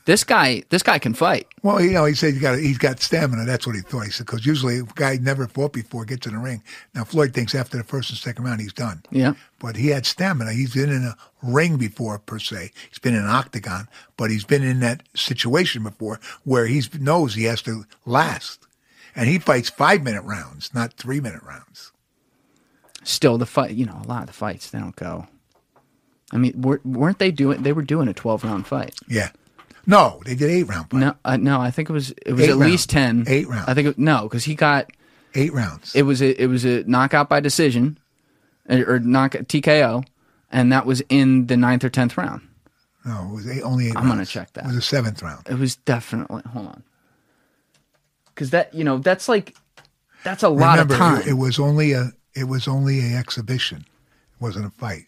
[0.03, 2.99] this guy, this guy can fight." Well, you know, he said he got he's got
[2.99, 3.45] stamina.
[3.45, 4.01] That's what he thought.
[4.01, 6.61] He said because usually a guy never fought before gets in the ring.
[6.93, 9.01] Now Floyd thinks after the first and second round he's done.
[9.09, 9.35] Yeah.
[9.59, 10.51] But he had stamina.
[10.51, 12.71] He's been in a ring before per se.
[12.89, 13.87] He's been in an octagon,
[14.17, 18.65] but he's been in that situation before where he knows he has to last.
[19.15, 21.91] And he fights five minute rounds, not three minute rounds.
[23.03, 25.27] Still, the fight, you know, a lot of the fights they don't go.
[26.31, 27.63] I mean, were, weren't they doing?
[27.63, 28.93] They were doing a 12 round fight.
[29.07, 29.29] Yeah.
[29.87, 30.99] No, they did eight round fight.
[30.99, 33.23] No, uh, no, I think it was it was Eight at least ten.
[33.27, 33.67] Eight rounds.
[33.67, 34.91] I think it, no, because he got
[35.33, 35.95] Eight rounds.
[35.95, 37.97] it was a it was a knockout by decision,
[38.69, 40.05] or, or knock TKO,
[40.51, 42.41] and that was in the ninth or tenth round.
[43.05, 44.65] no, it was eight, only 8 I'm gonna check that.
[44.65, 45.47] It was the seventh round.
[45.49, 46.83] It was definitely hold on,
[48.39, 49.53] because that you know that's like
[50.23, 51.21] that's a lot Remember, of time.
[51.21, 53.79] It, it was only a it was only a exhibition.
[53.79, 55.03] It wasn't a fight.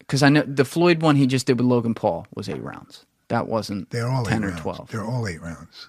[0.00, 3.06] Because I know the Floyd one he just did with Logan Paul was eight rounds.
[3.28, 4.60] That wasn't They're all ten eight or rounds.
[4.62, 4.90] twelve.
[4.90, 5.88] They're all eight rounds.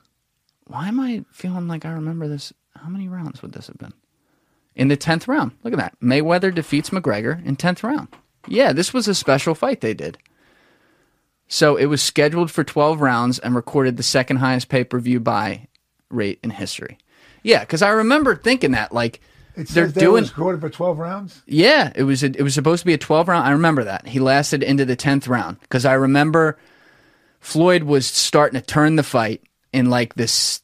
[0.68, 2.54] Why am I feeling like I remember this?
[2.76, 3.94] How many rounds would this have been?
[4.74, 5.52] In the 10th round.
[5.64, 6.00] Look at that.
[6.02, 8.08] Mayweather defeats McGregor in 10th round.
[8.48, 10.18] Yeah, this was a special fight they did.
[11.50, 15.20] So it was scheduled for 12 rounds and recorded the second highest pay per view
[15.20, 15.68] buy
[16.12, 16.98] rate in history.
[17.44, 18.92] Yeah, because I remember thinking that.
[18.94, 19.20] Like,
[19.56, 20.18] It they're doing.
[20.18, 21.42] it was recorded for twelve rounds.
[21.48, 23.48] Yeah, it was a, it was supposed to be a 12 round.
[23.48, 24.08] I remember that.
[24.08, 26.58] He lasted into the 10th round cuz I remember
[27.40, 29.42] Floyd was starting to turn the fight
[29.74, 30.62] in like this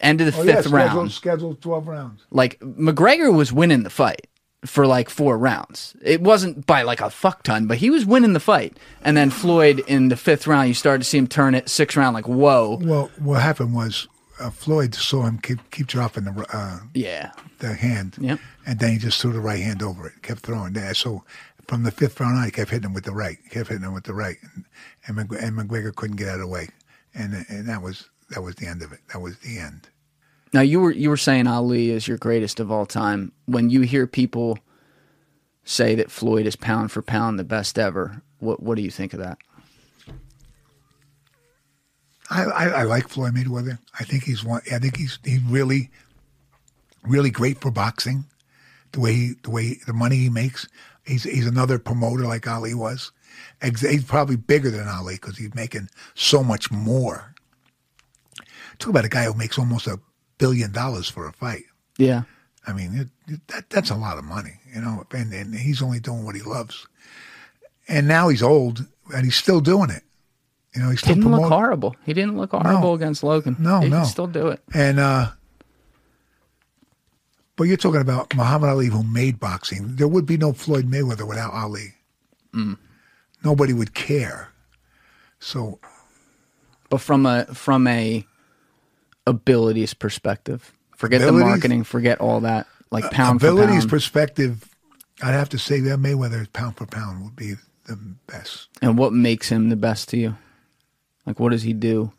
[0.00, 1.12] end of the Oh yeah, 5th scheduled, round.
[1.12, 2.22] scheduled twelve rounds.
[2.30, 4.26] Like McGregor was winning the fight
[4.64, 5.94] for like 4 rounds.
[6.02, 8.76] It wasn't by like a fuck ton, but he was winning the fight.
[9.02, 11.96] And then Floyd in the 5th round, you started to see him turn it 6th
[11.96, 14.08] round like, "Whoa." Well, what happened was
[14.40, 17.32] uh, Floyd saw him keep keep dropping the uh, Yeah.
[17.58, 18.38] the hand, Yep.
[18.66, 20.96] and then he just threw the right hand over it, kept throwing that.
[20.96, 21.24] So
[21.68, 23.92] from the fifth round on, he kept hitting him with the right, kept hitting him
[23.94, 24.64] with the right, and
[25.06, 26.68] and, McG- and McGregor couldn't get out of the way,
[27.14, 29.00] and and that was that was the end of it.
[29.12, 29.88] That was the end.
[30.52, 33.32] Now you were you were saying Ali is your greatest of all time.
[33.46, 34.58] When you hear people
[35.64, 39.12] say that Floyd is pound for pound the best ever, what what do you think
[39.12, 39.38] of that?
[42.30, 43.78] I, I, I like Floyd Mayweather.
[43.98, 44.60] I think he's one.
[44.72, 45.90] I think he's he's really,
[47.04, 48.24] really great for boxing.
[48.92, 50.66] The way he, the way the money he makes,
[51.04, 53.12] he's he's another promoter like Ali was.
[53.62, 57.34] He's probably bigger than Ali because he's making so much more.
[58.78, 59.98] Talk about a guy who makes almost a
[60.38, 61.64] billion dollars for a fight.
[61.98, 62.22] Yeah.
[62.66, 65.04] I mean, it, it- that that's a lot of money, you know.
[65.12, 66.86] And, and he's only doing what he loves.
[67.88, 68.84] And now he's old,
[69.14, 70.02] and he's still doing it.
[70.76, 71.96] You know, he's still Didn't look horrible.
[72.04, 73.56] He didn't look horrible against Logan.
[73.58, 73.98] No, he no.
[73.98, 74.60] can still do it.
[74.74, 75.30] And uh
[77.56, 79.96] but you're talking about Muhammad Ali who made boxing.
[79.96, 81.94] There would be no Floyd Mayweather without Ali.
[82.54, 82.76] Mm.
[83.42, 84.50] Nobody would care.
[85.40, 85.78] So
[86.90, 88.26] But from a from a
[89.26, 92.66] abilities perspective, forget the marketing, forget all that.
[92.90, 93.90] Like pound for abilities pound.
[93.90, 94.68] perspective,
[95.22, 97.54] I'd have to say that Mayweather pound for pound would be
[97.86, 97.96] the
[98.26, 98.68] best.
[98.82, 100.36] and what makes him the best to you?
[101.26, 102.12] Like what does he do?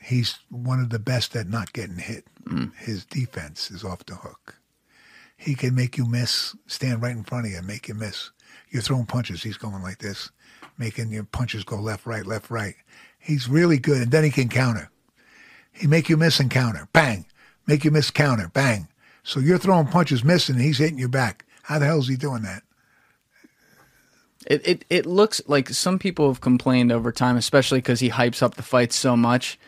[0.00, 2.24] He's one of the best at not getting hit.
[2.44, 2.74] Mm.
[2.76, 4.54] His defense is off the hook.
[5.36, 8.30] He can make you miss, stand right in front of you, and make you miss.
[8.70, 10.30] You're throwing punches, he's going like this,
[10.78, 12.74] making your punches go left, right, left, right.
[13.18, 14.90] He's really good, and then he can counter.
[15.72, 17.26] He make you miss and counter, bang.
[17.66, 18.88] Make you miss, counter, bang.
[19.22, 21.44] So you're throwing punches, missing, and he's hitting you back.
[21.62, 22.62] How the hell is he doing that?
[24.48, 28.42] It, it it looks like some people have complained over time, especially because he hypes
[28.42, 29.58] up the fights so much,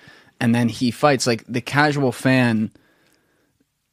[0.41, 2.73] and then he fights like the casual fan.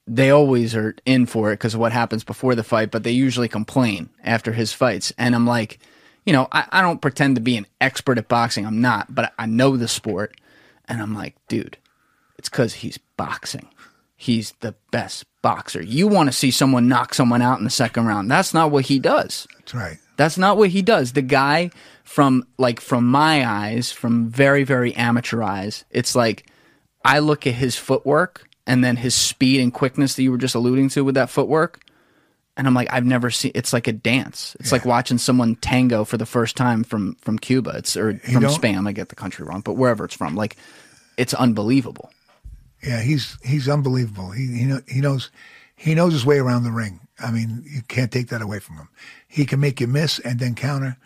[0.07, 3.11] They always are in for it because of what happens before the fight, but they
[3.11, 5.11] usually complain after his fights.
[5.17, 5.79] And I'm like,
[6.25, 8.65] you know, I, I don't pretend to be an expert at boxing.
[8.65, 10.39] I'm not, but I know the sport.
[10.87, 11.77] And I'm like, dude,
[12.37, 13.67] it's because he's boxing.
[14.17, 15.81] he's the best boxer.
[15.81, 18.29] You want to see someone knock someone out in the second round.
[18.29, 19.47] That's not what he does.
[19.57, 19.97] That's right.
[20.17, 21.13] That's not what he does.
[21.13, 21.69] The guy
[22.03, 26.47] from like from my eyes, from very very amateur eyes, it's like
[27.05, 30.55] I look at his footwork and then his speed and quickness that you were just
[30.55, 31.81] alluding to with that footwork.
[32.57, 33.51] And I'm like, I've never seen.
[33.53, 34.57] It's like a dance.
[34.59, 37.73] It's like watching someone tango for the first time from from Cuba.
[37.77, 38.87] It's or from don't- Spain.
[38.87, 40.57] I get the country wrong, but wherever it's from, like,
[41.17, 42.09] it's unbelievable.
[42.83, 44.31] Yeah, he's he's unbelievable.
[44.31, 45.29] He he, know, he knows
[45.75, 46.99] he knows his way around the ring.
[47.19, 48.89] I mean, you can't take that away from him.
[49.27, 50.97] He can make you miss and then counter,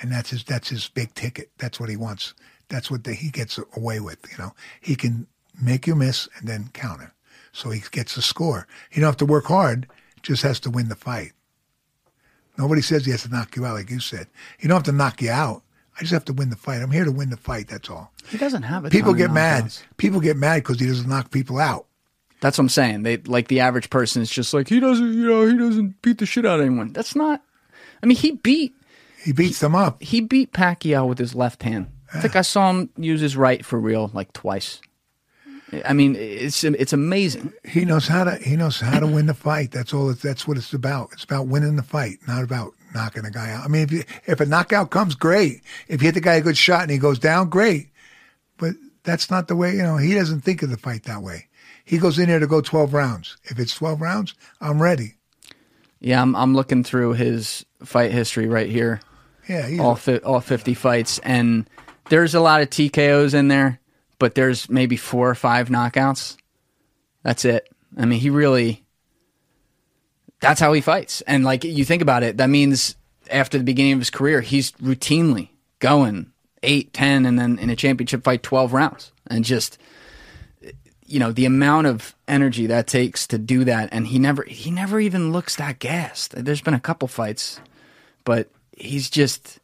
[0.00, 1.50] and that's his that's his big ticket.
[1.58, 2.34] That's what he wants.
[2.68, 4.18] That's what the, he gets away with.
[4.30, 5.26] You know, he can
[5.60, 7.12] make you miss and then counter,
[7.52, 8.66] so he gets the score.
[8.90, 9.88] He don't have to work hard;
[10.22, 11.32] just has to win the fight.
[12.56, 14.26] Nobody says he has to knock you out, like you said.
[14.58, 15.62] He don't have to knock you out.
[15.96, 16.80] I just have to win the fight.
[16.80, 17.68] I'm here to win the fight.
[17.68, 18.12] That's all.
[18.28, 18.92] He doesn't have it.
[18.92, 19.72] People get mad.
[19.96, 21.86] People get mad because he doesn't knock people out.
[22.40, 23.02] That's what I'm saying.
[23.02, 26.18] They like the average person is just like he doesn't, you know, he doesn't beat
[26.18, 26.92] the shit out of anyone.
[26.92, 27.42] That's not.
[28.02, 28.74] I mean, he beat
[29.24, 30.02] He beats them up.
[30.02, 31.88] he beat Pacquiao with his left hand.
[32.14, 34.80] I think I saw him use his right for real like twice.
[35.84, 37.52] I mean, it's it's amazing.
[37.64, 39.70] He knows how to he knows how to win the fight.
[39.72, 40.14] That's all.
[40.14, 41.10] That's what it's about.
[41.12, 43.64] It's about winning the fight, not about knocking a guy out.
[43.64, 45.60] I mean, if you, if a knockout comes, great.
[45.88, 47.88] If you hit the guy a good shot and he goes down, great.
[48.56, 49.72] But that's not the way.
[49.72, 51.48] You know, he doesn't think of the fight that way.
[51.88, 53.36] He goes in there to go twelve rounds.
[53.44, 55.14] If it's twelve rounds, I'm ready.
[56.00, 59.00] Yeah, I'm I'm looking through his fight history right here.
[59.48, 61.68] Yeah, he's all fi- all 50 fights and
[62.10, 63.80] there's a lot of TKOs in there,
[64.18, 66.36] but there's maybe four or five knockouts.
[67.22, 67.68] That's it.
[67.96, 68.84] I mean, he really
[70.40, 71.22] that's how he fights.
[71.22, 72.94] And like you think about it, that means
[73.30, 75.48] after the beginning of his career, he's routinely
[75.78, 76.32] going
[76.62, 79.12] 8, 10 and then in a championship fight 12 rounds.
[79.26, 79.78] And just
[81.08, 84.70] you know, the amount of energy that takes to do that and he never he
[84.70, 86.32] never even looks that gassed.
[86.36, 87.60] There's been a couple fights
[88.24, 89.58] but he's just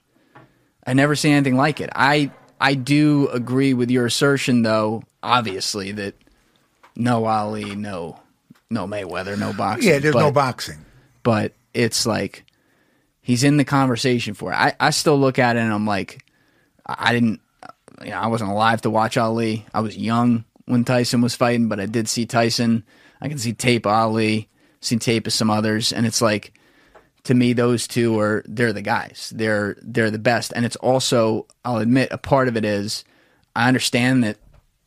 [0.87, 1.91] I never seen anything like it.
[1.95, 6.15] I I do agree with your assertion though, obviously that
[6.97, 8.19] no Ali, no
[8.71, 9.91] no Mayweather, no boxing.
[9.91, 9.99] yeah.
[9.99, 10.83] There's but, no boxing.
[11.23, 12.47] but it's like
[13.21, 14.57] he's in the conversation for it.
[14.57, 16.25] I, I still look at it and I'm like
[16.87, 17.41] I I didn't
[18.03, 19.67] you know, I wasn't alive to watch Ali.
[19.75, 22.85] I was young when Tyson was fighting, but I did see Tyson.
[23.21, 24.49] I can see tape Ali,
[24.81, 26.53] see tape of some others, and it's like
[27.25, 29.33] to me those two are they're the guys.
[29.35, 30.53] They're they're the best.
[30.55, 33.05] And it's also I'll admit a part of it is
[33.57, 34.39] I understand that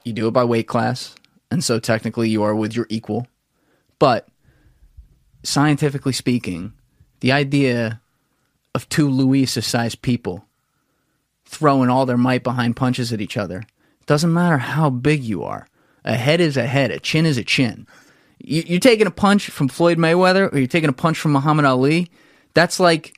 [0.04, 1.16] you do it by weight class,
[1.52, 3.28] and so technically you are with your equal.
[4.00, 4.28] But
[5.44, 6.74] scientifically speaking,
[7.20, 8.02] the idea
[8.76, 10.46] of two Lou Esa sized people
[11.46, 13.64] throwing all their might behind punches at each other.
[14.08, 15.68] Doesn't matter how big you are.
[16.04, 16.90] A head is a head.
[16.92, 17.86] A chin is a chin.
[18.40, 21.66] You, you're taking a punch from Floyd Mayweather, or you're taking a punch from Muhammad
[21.66, 22.10] Ali.
[22.54, 23.14] That's like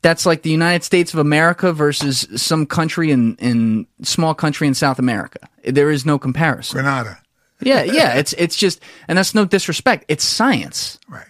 [0.00, 4.74] that's like the United States of America versus some country in in small country in
[4.74, 5.38] South America.
[5.62, 6.76] There is no comparison.
[6.76, 7.18] Grenada.
[7.60, 8.14] Yeah, yeah.
[8.14, 10.06] It's it's just, and that's no disrespect.
[10.08, 10.98] It's science.
[11.08, 11.26] Right.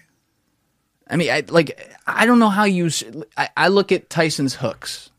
[1.08, 2.90] I mean, I like I don't know how you.
[3.56, 5.10] I look at Tyson's hooks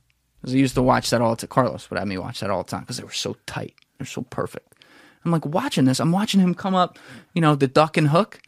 [0.46, 1.48] because I used to watch that all the time.
[1.48, 4.06] Carlos would have me watch that all the time because they were so tight, they're
[4.06, 4.76] so perfect.
[5.24, 6.00] I'm like watching this.
[6.00, 7.00] I'm watching him come up,
[7.34, 8.40] you know, the duck and hook,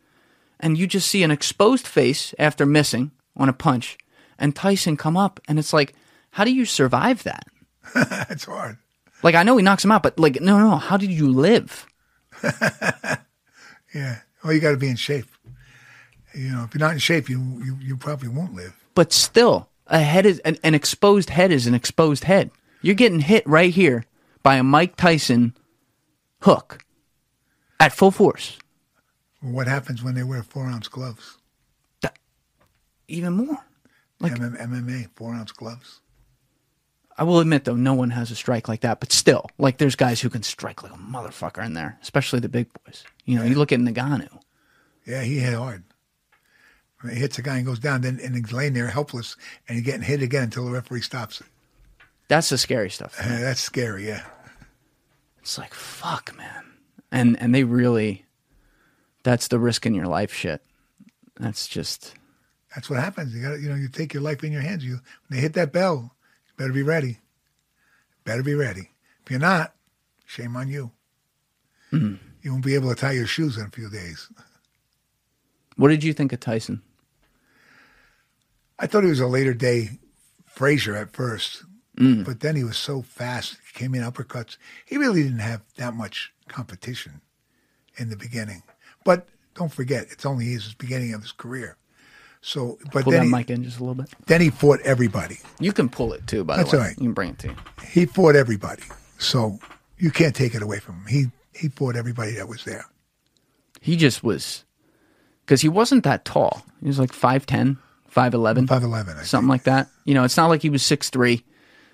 [0.60, 3.98] and you just see an exposed face after missing on a punch,
[4.38, 5.96] and Tyson come up, and it's like,
[6.30, 7.48] how do you survive that?
[7.96, 8.78] That's hard.
[9.24, 10.76] Like I know he knocks him out, but like no, no, no.
[10.78, 11.88] How did you live?
[13.96, 14.20] Yeah.
[14.44, 15.26] Well, you got to be in shape.
[16.36, 18.76] You know, if you're not in shape, you you, you probably won't live.
[18.94, 22.52] but still a head is an, an exposed head is an exposed head
[22.82, 24.06] you're getting hit right here
[24.44, 25.56] by a mike tyson
[26.42, 26.80] hook
[27.80, 28.58] at full force
[29.42, 31.38] what happens when they wear four ounce gloves?
[33.08, 33.58] even more
[34.20, 36.02] Like- MM, MMA, four ounce gloves.
[37.18, 39.96] i will admit though no one has a strike like that but still like there's
[39.96, 43.44] guys who can strike like a motherfucker in there especially the big boys you know
[43.44, 44.40] you look at Ngannou
[45.06, 45.84] Yeah, he hit hard.
[47.02, 49.36] When he hits a guy and goes down, then and he's laying there helpless,
[49.68, 51.48] and he's getting hit again until the referee stops it.
[52.28, 54.08] that's the scary stuff Uh, that's scary.
[54.08, 54.24] Yeah.
[55.40, 56.64] it's like fuck man
[57.12, 58.26] and and they really
[59.24, 60.62] that's the risk in your life shit
[61.40, 62.16] that's just
[62.76, 63.34] That's what happens.
[63.34, 64.84] You got you know, you take your life in your hands.
[64.84, 64.94] You
[65.28, 66.12] when they hit that bell,
[66.48, 67.20] you better be ready.
[68.26, 68.90] Better be ready.
[69.24, 69.74] If you're not,
[70.26, 70.92] shame on you.
[71.92, 74.30] You won't be able to tie your shoes in a few days.
[75.78, 76.82] what did you think of tyson
[78.80, 80.00] I thought he was a later day
[80.46, 81.64] Frazier at first,
[81.98, 82.24] mm.
[82.26, 83.58] but then he was so fast.
[83.68, 84.58] He came in uppercuts.
[84.86, 87.22] He really didn't have that much competition
[87.98, 88.64] in the beginning.
[89.04, 91.78] But don't forget, it's only his beginning of his career.
[92.42, 94.10] So, but Pull that then he, mic in just a little bit.
[94.28, 95.40] then he fought everybody.
[95.60, 96.82] You can pull it too, by That's the way.
[96.82, 96.98] all right.
[96.98, 97.56] You can bring it to you.
[97.88, 98.84] He fought everybody.
[99.18, 99.60] So
[99.98, 101.06] you can't take it away from him.
[101.08, 101.26] He
[101.60, 102.86] he fought everybody that was there.
[103.82, 104.64] He just was,
[105.46, 106.64] because he wasn't that tall.
[106.82, 107.78] He was like 5'10,
[108.14, 109.88] 5'11, Five eleven, something like that.
[110.06, 111.44] You know, it's not like he was six three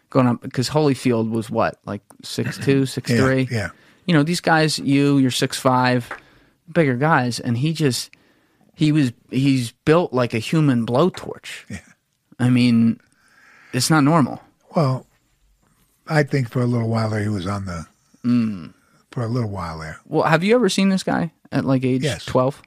[0.10, 3.50] going up, because Holyfield was what, like 6'2, 6'3?
[3.52, 3.70] Yeah, yeah.
[4.06, 6.12] You know, these guys, you, you're six five,
[6.72, 8.12] bigger guys, and he just,
[8.76, 11.64] he was, he's built like a human blowtorch.
[11.70, 11.80] Yeah.
[12.38, 13.00] I mean,
[13.74, 14.42] it's not normal.
[14.76, 15.06] Well,
[16.08, 17.86] I think for a little while there he was on the
[18.26, 18.74] Mm.
[19.12, 20.00] for a little while there.
[20.06, 22.24] Well, have you ever seen this guy at like age Yes.
[22.26, 22.62] 12?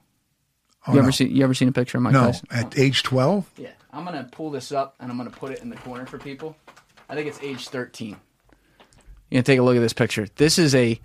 [0.87, 1.03] Oh, you no.
[1.03, 2.47] ever see you ever seen a picture of Mike no, Tyson?
[2.51, 3.49] at age twelve.
[3.57, 6.17] Yeah, I'm gonna pull this up and I'm gonna put it in the corner for
[6.17, 6.55] people.
[7.09, 8.17] I think it's age 13.
[9.29, 10.27] You know, take a look at this picture.
[10.35, 10.99] This is a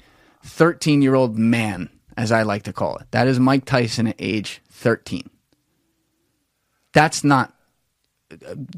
[0.44, 3.06] 13 year old man, as I like to call it.
[3.12, 5.28] That is Mike Tyson at age 13.
[6.92, 7.54] That's not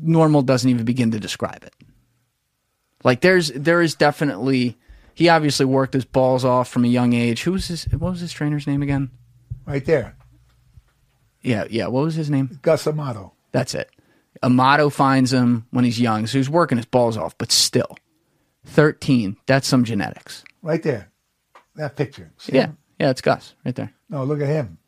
[0.00, 0.42] normal.
[0.42, 1.74] Doesn't even begin to describe it.
[3.02, 4.76] Like there's there is definitely
[5.14, 7.42] he obviously worked his balls off from a young age.
[7.42, 7.84] Who was his?
[7.84, 9.10] What was his trainer's name again?
[9.66, 10.16] Right there,
[11.44, 11.86] Yeah, yeah.
[11.86, 12.58] What was his name?
[12.62, 13.32] Cus D'Amato.
[13.52, 13.90] That's it.
[14.42, 17.96] D'Amato finds him when he's young, so he's working his balls off, but still.
[18.66, 20.42] 13, that's some genetics.
[20.62, 21.10] Right there,
[21.76, 22.32] that picture.
[22.38, 22.78] See Yeah, him?
[22.98, 23.92] yeah, it's Cus right there.
[24.08, 24.78] No, look at him.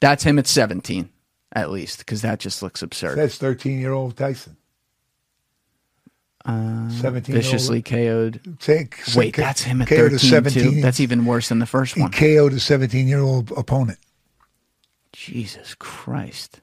[0.00, 1.08] That's him at 17,
[1.54, 3.18] at least, because that just looks absurd.
[3.18, 4.56] That's thirteen year old Tyson.
[6.48, 7.34] Seventeen.
[7.34, 8.58] Viciously KO'd.
[8.58, 10.80] Take, Wait, that's him at KO'd a 13, too.
[10.80, 12.10] That's even worse than the first he one.
[12.10, 13.98] KO'd a seventeen year old opponent.
[15.12, 16.60] Jesus Christ.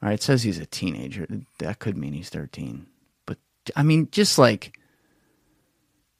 [0.00, 1.26] All right, it says he's a teenager.
[1.58, 2.86] That could mean he's 13.
[3.26, 3.38] But,
[3.74, 4.78] I mean, just like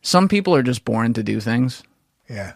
[0.03, 1.85] some people are just born to do things.
[2.29, 2.55] Yeah,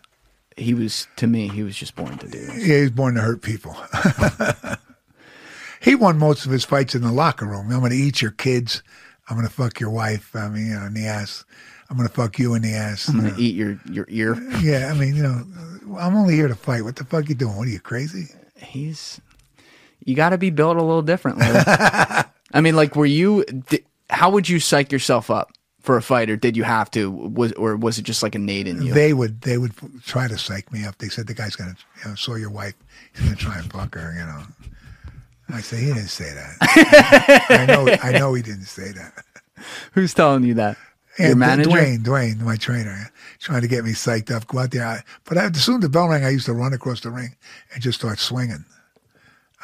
[0.57, 3.43] he was to me he was just born to do yeah, he's born to hurt
[3.43, 3.77] people.
[5.83, 7.71] he won most of his fights in the locker room.
[7.73, 8.83] I'm going to eat your kids.
[9.29, 10.35] I'm going to fuck your wife.
[10.35, 11.45] I mean, you know, in the ass.
[11.91, 13.09] I'm going to fuck you in the ass.
[13.09, 15.45] i'm gonna eat your your ear Yeah, I mean, you know,
[15.99, 16.85] I'm only here to fight.
[16.85, 17.57] What the fuck you doing?
[17.57, 18.29] What are you crazy?
[18.57, 19.21] he's
[20.05, 24.31] you got to be built a little differently i mean like were you di- how
[24.31, 25.51] would you psych yourself up
[25.81, 28.39] for a fight or did you have to was or was it just like a
[28.39, 29.73] innate in you They would they would
[30.05, 30.97] try to psych me up.
[30.99, 32.75] They said the guy's gonna you know saw your wife.
[33.15, 34.13] He's gonna try and fuck her.
[34.13, 34.43] You know.
[35.49, 37.47] I say he didn't say that.
[37.51, 39.25] I know I know he didn't say that.
[39.93, 40.77] who's telling you that
[41.19, 44.47] your And manager Dwayne, Dwayne, my trainer, trying to get me psyched up.
[44.47, 44.87] Go out there.
[44.87, 47.11] I, but I, as soon as the bell rang, I used to run across the
[47.11, 47.37] ring
[47.73, 48.65] and just start swinging.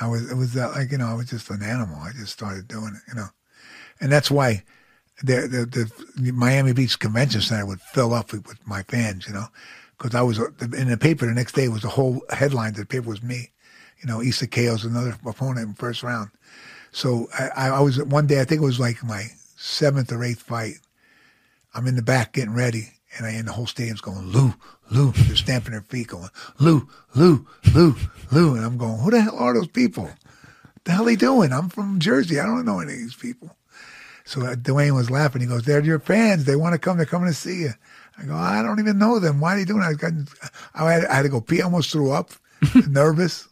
[0.01, 1.97] I was, it was that like, you know, I was just an animal.
[1.97, 3.29] I just started doing it, you know.
[4.01, 4.63] And that's why
[5.23, 9.35] the, the, the Miami Beach Convention Center would fill up with, with my fans, you
[9.35, 9.47] know,
[9.97, 12.75] because I was uh, in the paper the next day was the whole headline.
[12.75, 13.51] The paper was me,
[14.01, 16.31] you know, Esa KO's another opponent in first round.
[16.93, 19.27] So I, I was one day, I think it was like my
[19.57, 20.77] seventh or eighth fight.
[21.75, 24.55] I'm in the back getting ready, and I and the whole stadium's going Lou,
[24.91, 25.12] Lou.
[25.12, 27.95] They're stamping their feet, going Lou, Lou, Lou,
[28.33, 30.11] Lou, and I'm going, who the hell are those people?
[30.89, 31.53] the hell are they doing?
[31.53, 32.41] I'm from Jersey.
[32.41, 33.55] I don't know any of these people.
[34.25, 35.43] So uh, Dwayne was laughing.
[35.43, 36.45] He goes, they're your fans.
[36.45, 36.97] They want to come.
[36.97, 37.70] They're coming to see you.
[38.19, 39.39] I go, I don't even know them.
[39.39, 39.91] Why are they doing that?
[39.91, 40.12] I, got,
[40.75, 41.61] I, had, I had to go pee.
[41.61, 42.31] I almost threw up,
[42.89, 43.49] nervous.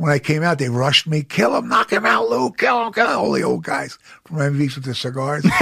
[0.00, 1.22] When I came out, they rushed me.
[1.22, 2.50] Kill him, knock him out, Lou.
[2.52, 3.18] Kill him, kill him.
[3.18, 5.44] All the old guys from MVs with the cigars.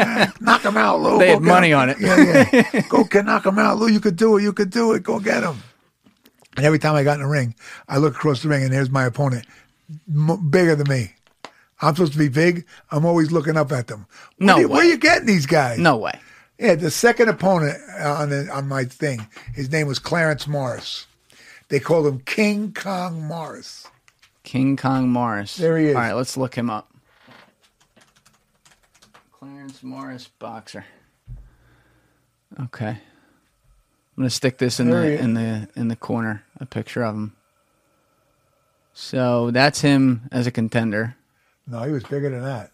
[0.00, 1.18] Eh, knock him out, Lou.
[1.18, 1.78] They Go had money him.
[1.78, 1.96] on it.
[1.98, 2.80] Yeah, yeah.
[2.88, 3.88] Go get, knock him out, Lou.
[3.88, 4.42] You could do it.
[4.42, 5.02] You could do it.
[5.02, 5.56] Go get him.
[6.56, 7.54] And every time I got in the ring,
[7.88, 9.46] I look across the ring, and there's my opponent,
[10.14, 11.14] m- bigger than me.
[11.80, 12.64] I'm supposed to be big.
[12.90, 14.06] I'm always looking up at them.
[14.36, 14.88] Where No you- Where way.
[14.88, 15.78] you getting these guys?
[15.78, 16.18] no way
[16.58, 21.06] Yeah, the second opponent uh, on the, on my thing, his name was Clarence Morris.
[21.68, 23.86] They called him King Kong Morris.
[24.42, 25.94] king kong morris There he is.
[25.96, 26.88] all right let's look him up
[29.30, 30.84] clarence morris boxer
[32.58, 37.02] okay i'm gonna stick this in There the in the in the corner a picture
[37.04, 37.36] of him
[38.94, 41.14] so that's him as a contender
[41.66, 42.72] No, he was bigger than that.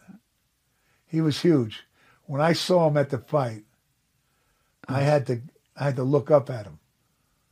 [1.07, 1.85] He was huge.
[2.27, 3.65] When I saw him at the fight,
[4.89, 5.05] I uh-huh.
[5.05, 5.43] had to
[5.77, 6.79] I had to look up at him.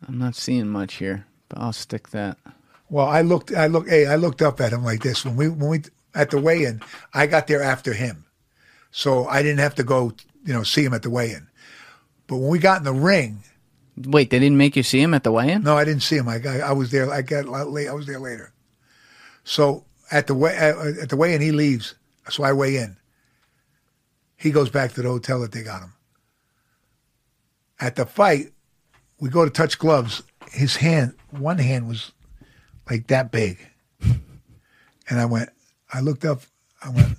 [0.06, 2.39] i'm not seeing much here but i'll stick that
[2.89, 5.49] Well, I looked I look hey, I looked up at him like this when we
[5.49, 5.83] when we
[6.15, 6.83] at the weigh-in.
[7.15, 8.27] I got there after him,
[8.91, 10.12] so I didn't have to go
[10.45, 11.49] you know see him at the weigh-in.
[12.27, 13.43] But when we got in the ring,
[13.97, 16.29] wait they didn't make you see him at the weigh-in No, I didn't see him.
[16.29, 17.11] I got, I was there.
[17.11, 17.89] I got late.
[17.89, 18.53] I was there later.
[19.45, 21.95] So at the way at the weigh in, he leaves.
[22.29, 22.97] So I weigh in.
[24.37, 25.95] He goes back to the hotel that they got him.
[27.81, 28.53] At the fight,
[29.19, 30.23] we go to touch gloves.
[30.53, 32.12] His hand, one hand was
[32.91, 33.59] like that big.
[35.09, 35.51] And I went,
[35.93, 36.43] I looked up,
[36.83, 37.16] I went,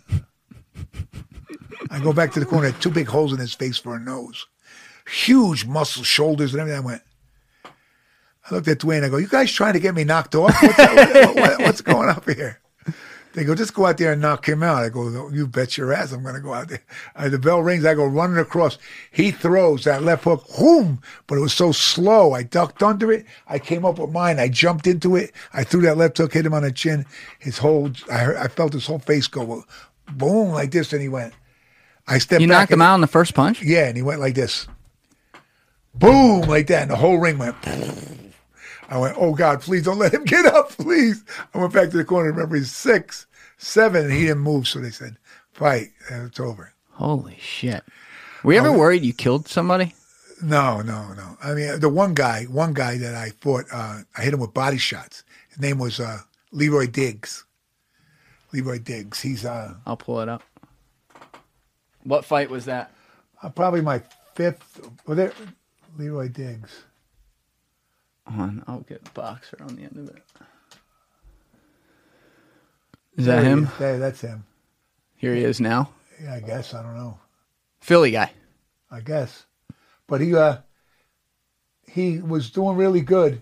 [1.89, 4.45] I go back to the corner, two big holes in his face for a nose.
[5.07, 6.81] Huge muscle, shoulders, and everything.
[6.81, 7.01] I went,
[7.65, 10.55] I looked at Dwayne, I go, You guys trying to get me knocked off?
[10.61, 12.60] What's, what- what- what's going up here?
[13.34, 14.84] They go, just go out there and knock him out.
[14.84, 16.84] I go, you bet your ass I'm going to go out there.
[17.15, 17.84] Uh, the bell rings.
[17.84, 18.77] I go running across.
[19.11, 22.34] He throws that left hook, whoom, but it was so slow.
[22.34, 23.26] I ducked under it.
[23.47, 24.39] I came up with mine.
[24.39, 25.31] I jumped into it.
[25.51, 27.05] I threw that left hook, hit him on the chin.
[27.39, 29.65] His whole, I, heard, I felt his whole face go
[30.11, 31.34] boom like this, and he went.
[32.07, 33.61] I stepped You knocked him out in the first punch?
[33.61, 34.68] Yeah, and he went like this.
[35.95, 37.55] Boom, like that, and the whole ring went.
[38.93, 41.25] I went, oh God, please don't let him get up, please.
[41.51, 42.31] I went back to the corner.
[42.31, 43.25] Remember, he's six,
[43.57, 44.67] seven, and he didn't move.
[44.67, 45.17] So they said,
[45.51, 46.73] fight, and it's over.
[46.91, 47.83] Holy shit.
[48.43, 49.95] Were you ever worried you killed somebody?
[50.43, 51.37] No, no, no.
[51.43, 54.53] I mean, the one guy, one guy that I fought, uh, I hit him with
[54.53, 55.23] body shots.
[55.49, 56.19] His name was uh,
[56.51, 57.45] Leroy Diggs.
[58.51, 59.21] Leroy Diggs.
[59.21, 60.43] He's uh, I'll pull it up.
[62.03, 62.91] What fight was that?
[63.41, 64.03] uh, probably my
[64.35, 64.87] fifth.
[65.07, 65.33] Well, there,
[65.97, 66.83] Leroy Diggs.
[68.25, 68.63] On.
[68.67, 70.23] I'll get boxer on the end of it.
[73.15, 73.69] Is that him?
[73.79, 74.45] Yeah, that's him.
[75.15, 75.91] Here he is now.
[76.21, 76.73] Yeah, I guess.
[76.73, 77.19] I don't know.
[77.79, 78.31] Philly guy.
[78.89, 79.45] I guess.
[80.07, 80.57] But he uh
[81.87, 83.41] he was doing really good.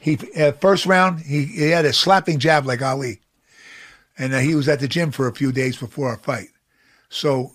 [0.00, 3.20] He uh, first round he, he had a slapping jab like Ali,
[4.18, 6.48] and uh, he was at the gym for a few days before our fight.
[7.08, 7.52] So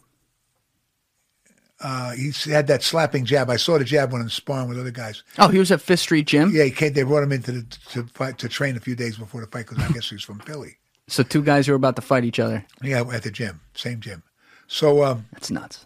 [1.79, 3.49] uh, he had that slapping jab.
[3.49, 5.23] I saw the jab when I was sparring with other guys.
[5.37, 6.51] Oh, he was at Fifth Street Gym.
[6.53, 9.17] Yeah, he came, they brought him into the to fight to train a few days
[9.17, 10.77] before the fight because I guess he was from Philly.
[11.07, 12.65] So two guys who were about to fight each other.
[12.81, 14.23] Yeah, at the gym, same gym.
[14.67, 15.85] So um, That's nuts.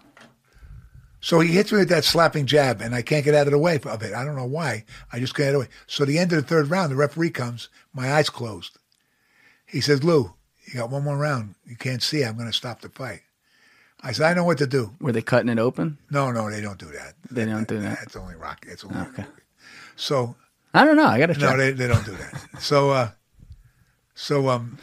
[1.19, 3.59] So he hits me with that slapping jab, and I can't get out of the
[3.59, 4.13] way of it.
[4.13, 4.85] I don't know why.
[5.13, 5.67] I just can't get away.
[5.85, 7.69] So the end of the third round, the referee comes.
[7.93, 8.79] My eyes closed.
[9.67, 10.33] He says, "Lou,
[10.65, 11.55] you got one more round.
[11.65, 12.23] You can't see.
[12.23, 13.21] I'm going to stop the fight."
[14.03, 15.97] I said, "I know what to do." Were they cutting it open?
[16.09, 17.13] No, no, they don't do that.
[17.29, 17.99] They don't do that.
[17.99, 18.65] That's only rock.
[18.67, 19.25] It's only Okay.
[19.95, 20.35] so.
[20.73, 21.05] I don't know.
[21.05, 21.41] I got to check.
[21.43, 22.61] No, they, they don't do that.
[22.61, 23.09] So, uh,
[24.15, 24.77] so um,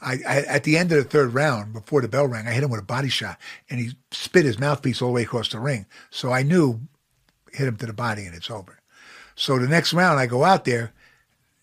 [0.00, 2.64] I, I at the end of the third round, before the bell rang, I hit
[2.64, 3.38] him with a body shot,
[3.68, 5.84] and he spit his mouthpiece all the way across the ring.
[6.10, 6.80] So I knew
[7.52, 8.78] hit him to the body, and it's over.
[9.34, 10.92] So the next round, I go out there,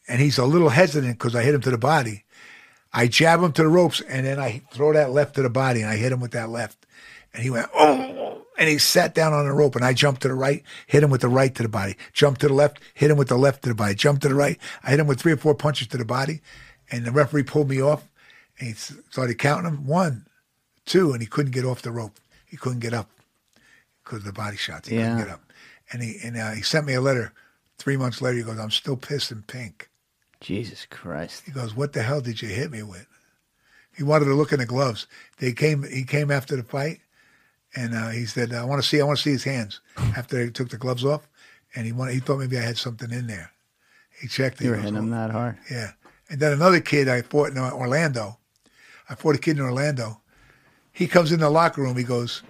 [0.08, 2.26] and he's a little hesitant because I hit him to the body.
[2.94, 5.82] I jab him to the ropes, and then I throw that left to the body,
[5.82, 6.86] and I hit him with that left,
[7.34, 10.28] and he went oh, and he sat down on the rope, and I jumped to
[10.28, 13.12] the right, hit him with the right to the body, jumped to the left, hit
[13.12, 15.20] him with the left to the body, jumped to the right, I hit him with
[15.20, 16.42] three or four punches to the body,
[16.92, 18.08] and the referee pulled me off,
[18.58, 20.26] and he started counting them one,
[20.86, 23.10] two, and he couldn't get off the rope, he couldn't get up
[24.04, 25.10] because of the body shots, he Yeah.
[25.10, 25.42] couldn't get up,
[25.94, 27.32] and he and uh, he sent me a letter.
[27.78, 29.89] Three months later, he goes, "I'm still pissed and pink."
[30.42, 31.44] Jesus Christ.
[31.46, 33.08] He goes, "What the hell did you hit me with?"
[33.96, 35.08] He wanted to look in the gloves.
[35.38, 35.84] They came.
[35.84, 37.00] He came after the fight,
[37.76, 39.02] and uh, he said, "I want to see.
[39.02, 39.82] I want to see his hands."
[40.16, 41.28] After they took the gloves off,
[41.76, 42.14] and he wanted.
[42.14, 43.52] He thought maybe I had something in there.
[44.22, 44.60] He checked.
[44.60, 45.58] He You were hitting him that hard.
[45.70, 45.92] Yeah.
[46.30, 48.38] And then another kid I fought in Orlando.
[49.10, 50.22] I fought a kid in Orlando.
[50.92, 51.98] He comes in the locker room.
[51.98, 52.44] He goes,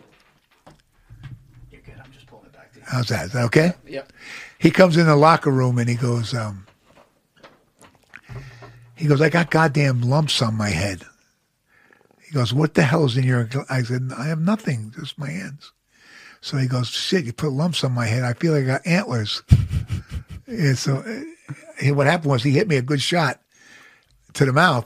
[1.71, 1.95] You're good.
[2.03, 2.85] I'm just pulling it back to you.
[2.87, 3.27] "How's that?
[3.27, 4.11] Is that okay?" Yep.
[4.57, 6.65] he comes in the locker room and he goes, um,
[8.99, 11.03] he goes, I got goddamn lumps on my head.
[12.21, 13.47] He goes, what the hell's in your?
[13.69, 15.71] I said, I have nothing, just my hands.
[16.41, 18.23] So he goes, shit, you put lumps on my head.
[18.23, 19.41] I feel like I got antlers.
[20.47, 23.39] and so uh, he, what happened was he hit me a good shot
[24.34, 24.85] to the mouth.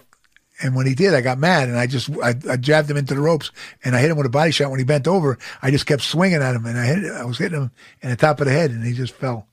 [0.61, 3.15] And when he did, I got mad and I just I, I jabbed him into
[3.15, 3.49] the ropes
[3.83, 4.69] and I hit him with a body shot.
[4.69, 7.39] When he bent over, I just kept swinging at him and I hit I was
[7.39, 7.71] hitting him
[8.03, 9.47] in the top of the head and he just fell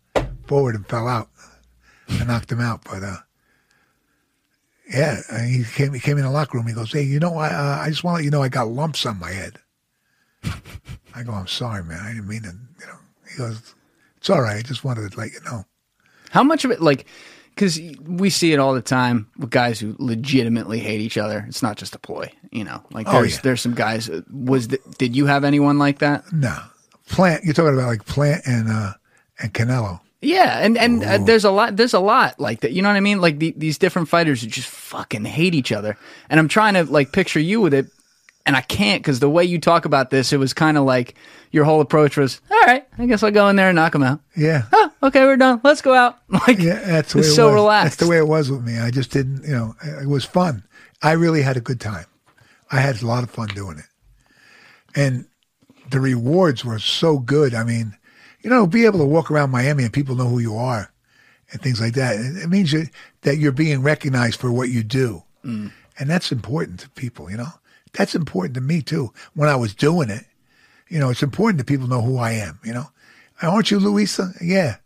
[0.46, 1.30] forward and fell out.
[2.10, 3.16] I knocked him out, but uh,
[4.92, 6.66] yeah, and he came he came in the locker room.
[6.66, 8.48] He goes, "Hey, you know, I uh, I just want to let you know I
[8.48, 9.58] got lumps on my head."
[11.14, 12.00] I go, "I'm sorry, man.
[12.02, 12.48] I didn't mean to."
[12.80, 12.98] You know,
[13.30, 13.74] he goes,
[14.18, 14.56] "It's all right.
[14.56, 15.64] I just wanted to let you know."
[16.30, 17.06] How much of it, like,
[17.54, 21.44] because we see it all the time with guys who legitimately hate each other.
[21.48, 22.84] It's not just a ploy, you know.
[22.92, 23.40] Like, Oh, there's yeah.
[23.42, 24.08] there's some guys.
[24.08, 26.32] uh, Was th- did you have anyone like that?
[26.32, 26.56] No,
[27.08, 27.44] Plant.
[27.44, 28.92] You're talking about like Plant and uh
[29.40, 30.00] and Canelo.
[30.22, 32.72] Yeah, and and uh, there's a lot there's a lot like that.
[32.72, 33.20] You know what I mean?
[33.20, 35.96] Like the, these different fighters who just fucking hate each other.
[36.28, 37.86] And I'm trying to like picture you with it,
[38.44, 41.14] and I can't because the way you talk about this, it was kind of like
[41.52, 44.02] your whole approach was, all right, I guess I'll go in there and knock him
[44.02, 44.20] out.
[44.36, 44.64] Yeah.
[44.72, 45.60] Oh, okay, we're done.
[45.64, 46.18] Let's go out.
[46.28, 47.54] Like, Yeah, that's the way it so was.
[47.54, 47.98] relaxed.
[47.98, 48.78] That's the way it was with me.
[48.78, 50.62] I just didn't, you know, it was fun.
[51.02, 52.04] I really had a good time.
[52.70, 53.84] I had a lot of fun doing it.
[54.94, 55.26] And
[55.90, 57.52] the rewards were so good.
[57.52, 57.96] I mean,
[58.42, 60.92] you know, be able to walk around Miami and people know who you are
[61.52, 62.16] and things like that.
[62.16, 62.86] It, means you,
[63.22, 65.22] that you're being recognized for what you do.
[65.44, 65.72] Mm.
[65.98, 67.52] And that's important to people, you know?
[67.92, 69.12] That's important to me too.
[69.34, 70.24] When I was doing it,
[70.88, 72.86] you know, it's important that people know who I am, you know?
[73.42, 74.32] Aren't you Lou Esa?
[74.40, 74.76] Yeah.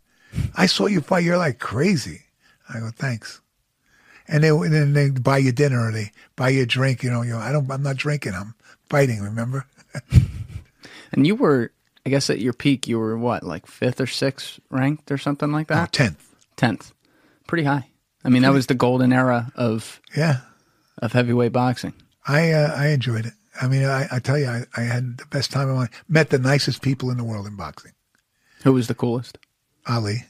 [0.55, 1.23] I saw you fight.
[1.23, 2.23] You're like crazy.
[2.69, 3.41] I go, thanks.
[4.27, 7.11] And they, and then they buy you dinner or they buy you a drink, you
[7.11, 8.33] know, you know, I don't, I'm not drinking.
[8.33, 8.55] I'm
[8.89, 9.65] fighting, remember?
[11.15, 11.71] And you were,
[12.05, 15.51] I guess, at your peak, you were what, like fifth or sixth ranked or something
[15.51, 15.91] like that?
[15.91, 16.17] 10th.
[16.55, 16.93] Tenth,
[17.47, 17.87] pretty high.
[18.23, 20.41] I mean, that was the golden era of Yeah.
[20.99, 21.93] of heavyweight boxing.
[22.27, 23.33] I uh, I enjoyed it.
[23.61, 26.03] I mean, I, I tell you, I, I had the best time of my life.
[26.09, 27.91] Met the nicest people in the world in boxing.
[28.63, 29.37] Who was the coolest?
[29.87, 30.23] Ali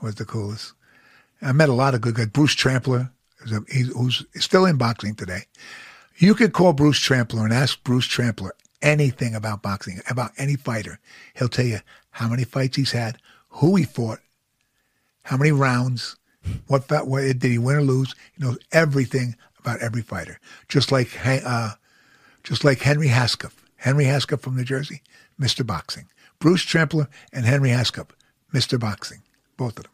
[0.00, 0.72] was the coolest.
[1.42, 2.26] I met a lot of good guys.
[2.26, 5.42] Bruce Trampler, who's, a, he's, who's still in boxing today.
[6.16, 11.00] You could call Bruce Trampler and ask Bruce Trampler anything about boxing, about any fighter.
[11.34, 11.80] He'll tell you
[12.10, 13.18] how many fights he's had,
[13.48, 14.20] who he fought,
[15.22, 16.16] how many rounds,
[16.66, 18.14] what, what did he win or lose.
[18.36, 20.40] He knows everything about every fighter.
[20.68, 21.72] Just like uh,
[22.42, 23.52] just like Henry Hascup.
[23.76, 25.02] Henry Hascup from New Jersey,
[25.40, 25.64] Mr.
[25.64, 26.06] Boxing.
[26.40, 28.10] Bruce Trampler and Henry Hascup,
[28.52, 28.78] Mr.
[28.78, 29.22] Boxing.
[29.56, 29.92] Both of them.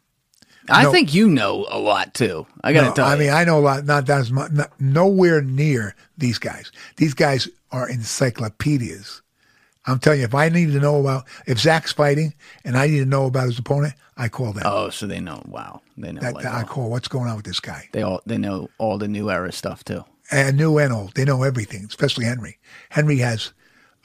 [0.69, 0.93] I No.
[0.93, 2.47] think you know a lot too.
[2.63, 3.15] I got to No, tell I you.
[3.17, 6.73] I mean, I know a lot, not that as much, not, nowhere near these guys.
[6.97, 9.21] These guys are encyclopedias.
[9.87, 12.33] I'm telling you, if I need to know about, if Zach's fighting
[12.65, 14.63] and I need to know about his opponent, I call them.
[14.65, 15.43] oh, so they know.
[15.47, 16.21] Wow, they know.
[16.23, 17.89] that, like I all- call what's going on with this guy.
[17.93, 20.05] they all they know all the new era stuff too.
[20.31, 21.15] and new and old.
[21.15, 22.59] They know everything, especially Henry.
[22.89, 23.53] Henry has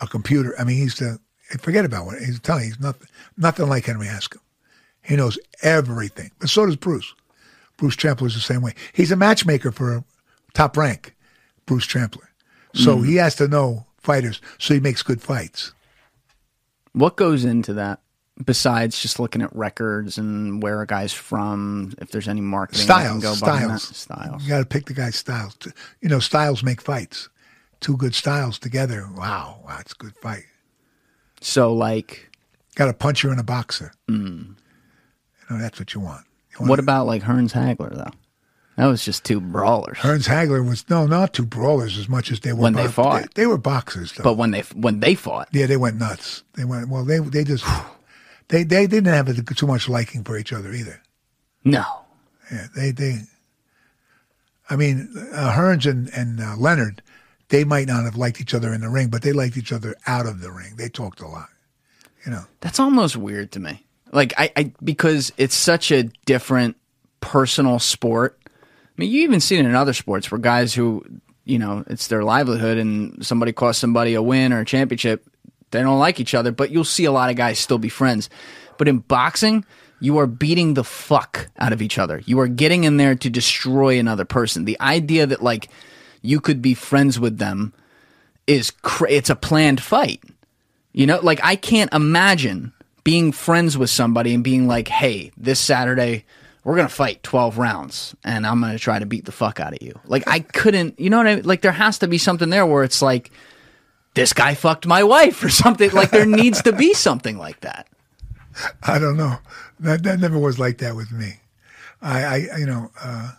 [0.02, 0.54] a computer.
[0.60, 1.20] I mean, he's the
[1.62, 2.64] forget about what he's telling.
[2.66, 3.08] you, He's nothing,
[3.38, 4.40] nothing like Henry Hascup.
[5.10, 7.16] He knows everything, but so does Bruce.
[7.78, 8.76] Bruce Trampler is the same way.
[8.94, 10.04] He's a matchmaker for
[10.54, 11.16] top rank,
[11.66, 12.30] Bruce Trampler.
[12.76, 13.04] So hmm.
[13.06, 15.74] he has to know fighters, so he makes good fights.
[16.94, 18.02] What goes into that
[18.46, 21.96] besides just looking at records and where a guy's from?
[21.98, 24.44] If there's any marketing Styles, go styles, styles.
[24.44, 25.58] You got to pick the guy's styles.
[26.02, 27.30] You know, styles make fights.
[27.80, 29.08] Two good styles together.
[29.16, 30.46] Wow, wow, it's a good fight.
[31.42, 32.30] So like,
[32.76, 33.92] Got a puncher and a boxer.
[34.08, 34.54] Hmm.
[35.50, 36.26] You know, that's what you want.
[36.52, 38.12] You want what about like Hearns Hagler though?
[38.80, 39.98] That was just two brawlers.
[39.98, 43.24] Hearns Hagler was no, not two brawlers as much as they were When they fought.
[43.36, 44.24] They, they were boxers, though.
[44.24, 46.44] But when they when they fought, yeah, they went nuts.
[46.54, 47.04] They went well.
[47.04, 47.66] They they just
[48.48, 51.02] they they didn't have a, too much liking for each other either.
[51.64, 51.84] no.
[52.52, 53.20] Yeah, they they.
[54.70, 57.02] I mean, uh, Hearns and and uh, Leonard,
[57.50, 59.96] they might not have liked each other in the ring, but they liked each other
[60.08, 60.76] out of the ring.
[60.78, 61.50] They talked a lot.
[62.26, 63.86] You know, That's almost weird to me.
[64.12, 66.76] Like I, I because it's such a different
[67.22, 68.40] personal sport.
[68.46, 68.50] I
[68.98, 71.06] mean, you even see it in other sports where guys who,
[71.46, 75.26] you know, it's their livelihood and somebody costs somebody a win or a championship,
[75.72, 78.30] they don't like each other, but you'll see a lot of guys still be friends.
[78.78, 79.66] But in boxing,
[80.00, 82.22] you are beating the fuck out of each other.
[82.26, 84.66] You are getting in there to destroy another person.
[84.66, 85.70] The idea that like
[86.22, 87.74] you could be friends with them
[88.48, 90.24] is cra- it's a planned fight.
[90.92, 92.74] You know, like I can't imagine
[93.10, 96.26] being friends with somebody and being like, "Hey, this Saturday
[96.64, 99.82] we're gonna fight twelve rounds, and I'm gonna try to beat the fuck out of
[99.82, 101.44] you." Like I couldn't, you know what I mean?
[101.44, 103.32] Like there has to be something there where it's like,
[104.14, 105.90] "This guy fucked my wife" or something.
[105.92, 107.88] Like there needs to be something like that.
[108.84, 109.40] I don't know.
[109.80, 111.40] That that never was like that with me.
[112.04, 113.32] I, I you know, uh,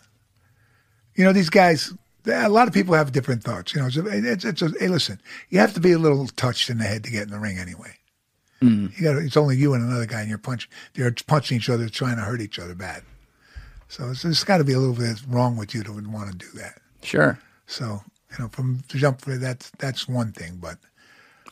[1.15, 1.95] you know these guys.
[2.27, 3.73] A lot of people have different thoughts.
[3.73, 6.71] You know, it's, it's, it's a, hey, listen, you have to be a little touched
[6.71, 7.95] in the head to get in the ring anyway.
[8.63, 8.97] Mm.
[8.99, 10.69] You got it's only you and another guy, and you're punch.
[10.95, 13.03] They're punching each other, trying to hurt each other bad.
[13.89, 16.37] So it's, it's got to be a little bit wrong with you to want to
[16.37, 16.81] do that.
[17.03, 17.39] Sure.
[17.67, 20.79] So you know, from to jump for that's that's one thing, but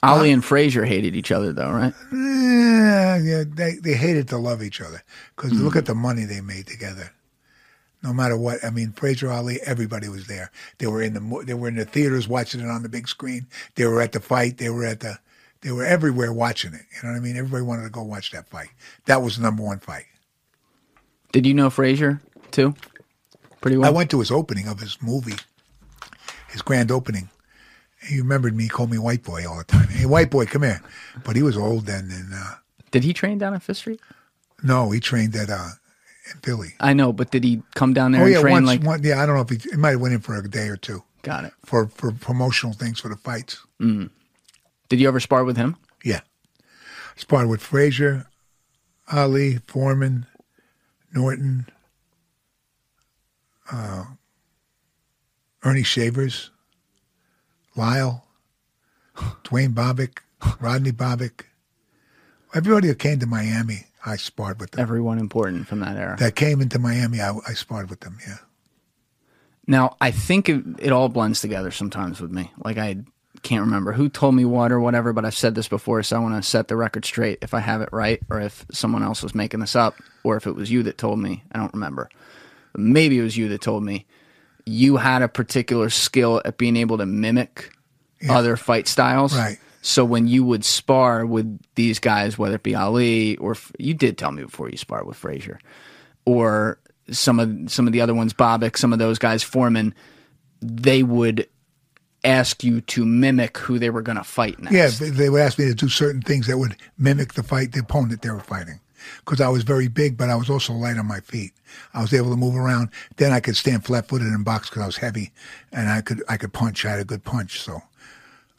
[0.02, 1.94] uh, Ali and Frazier hated each other though, right?
[2.12, 5.02] yeah, they they hated to love each other
[5.34, 5.62] because mm.
[5.62, 7.12] look at the money they made together.
[8.02, 10.52] No matter what, I mean, Frazier Ali, everybody was there.
[10.78, 13.46] They were in the they were in the theaters watching it on the big screen.
[13.74, 14.58] They were at the fight.
[14.58, 15.18] They were at the
[15.60, 16.82] they were everywhere watching it.
[16.94, 17.36] You know what I mean?
[17.36, 18.68] Everybody wanted to go watch that fight.
[19.06, 20.04] That was the number one fight.
[21.32, 22.20] Did you know Frazier
[22.50, 22.74] too?
[23.60, 23.88] Pretty well.
[23.88, 25.34] I went to his opening of his movie,
[26.50, 27.28] his grand opening.
[28.08, 29.88] He remembered me, he called me White Boy all the time.
[29.88, 30.80] Hey, White Boy, come here.
[31.24, 32.54] But he was old then, and uh,
[32.92, 34.00] Did he train down at Fifth Street?
[34.62, 35.70] no, he trained at uh,
[36.32, 36.74] in Philly.
[36.80, 38.82] I know, but did he come down there Oh and yeah, train once, like?
[38.84, 39.20] one, yeah.
[39.20, 41.02] I don't know if he, he might have went in for a day or two
[41.22, 41.52] Got it.
[41.64, 43.58] for for promotional things for the fights.
[44.88, 45.76] Did you ever spar with him?
[46.04, 46.20] Yeah,
[47.16, 48.26] sparred with Frazier,
[49.12, 50.26] Ali, Foreman,
[51.12, 51.66] Norton,
[53.70, 54.04] uh,
[55.64, 56.50] Ernie Shavers,
[57.76, 58.24] Lyle,
[59.44, 60.18] Duane Bobick,
[60.60, 61.44] Rodney Bobick,
[62.54, 64.80] Everybody who came to Miami, I sparred with them.
[64.80, 66.16] Everyone important from that era.
[66.18, 68.18] that came into Miami, I, I sparred with them.
[68.26, 68.38] Yeah.
[69.66, 72.50] Now, I think it, it all blends together sometimes with me.
[72.64, 72.96] Like, I
[73.48, 76.18] can't remember who told me what or whatever, but I've said this before, so I
[76.18, 79.22] want to set the record straight if I have it right or if someone else
[79.22, 81.42] was making this up or if it was you that told me.
[81.50, 82.10] I don't remember.
[82.76, 84.06] Maybe it was you that told me
[84.66, 87.72] you had a particular skill at being able to mimic
[88.28, 89.34] other fight styles.
[89.34, 89.58] Right.
[89.80, 94.18] So when you would spar with these guys, whether it be Ali or you did
[94.18, 95.58] tell me before you sparred with Frazier,
[96.26, 96.78] or
[97.10, 99.94] some of some of the other ones, Bobick, some of those guys, Foreman,
[100.60, 101.48] they would
[102.24, 105.00] ask you to mimic who they were going to fight next.
[105.00, 107.80] Yeah, they- would ask me to do certain things that would mimic the fight, the
[107.80, 108.80] opponent they were fighting.
[109.24, 111.52] Because I was very big, but I was also light on my feet.
[111.94, 112.90] I was able to move around.
[113.16, 115.32] Then I could stand flat-footed and box because I was heavy,
[115.72, 116.84] and I could I could punch.
[116.84, 117.82] I had a good punch, so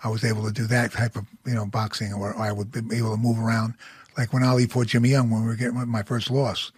[0.03, 2.97] I was able to do that type of you know boxing, or I would be
[2.97, 3.73] able to move around.
[4.17, 6.71] Like when Ali fought Jimmy Young when we were getting my first loss,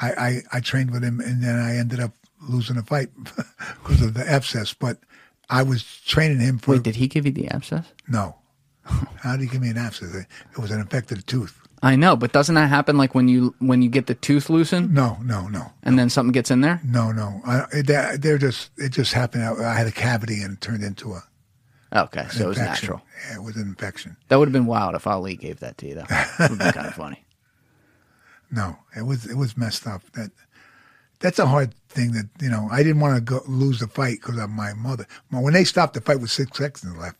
[0.00, 2.12] I I, I trained with him, and then I ended up
[2.48, 3.10] losing the fight
[3.82, 4.72] because of the abscess.
[4.72, 4.98] But
[5.52, 7.86] I was training him for Wait, did he give you the abscess?
[8.08, 8.36] no.
[8.84, 10.12] How did he give me an abscess?
[10.12, 11.56] It was an infected tooth.
[11.84, 14.92] I know, but doesn't that happen like when you when you get the tooth loosened
[14.92, 16.80] No, no, no, and then something gets in there?
[16.84, 17.40] no, no.
[17.46, 19.44] I, it, that- they're just it just happened.
[19.44, 21.22] I, I had a cavity and it turned into a
[21.94, 23.02] Okay, so it was natural.
[23.28, 24.16] Yeah, it was an infection.
[24.28, 26.06] That would have been wild if Ali gave that to you, though.
[26.40, 27.24] Would have been kind of funny.
[28.50, 30.02] No, it was it was messed up.
[30.12, 30.30] That
[31.22, 32.12] that's a hard thing.
[32.12, 35.06] That you know, I didn't want to go lose the fight because of my mother.
[35.30, 37.16] When they stopped the fight with six seconds left,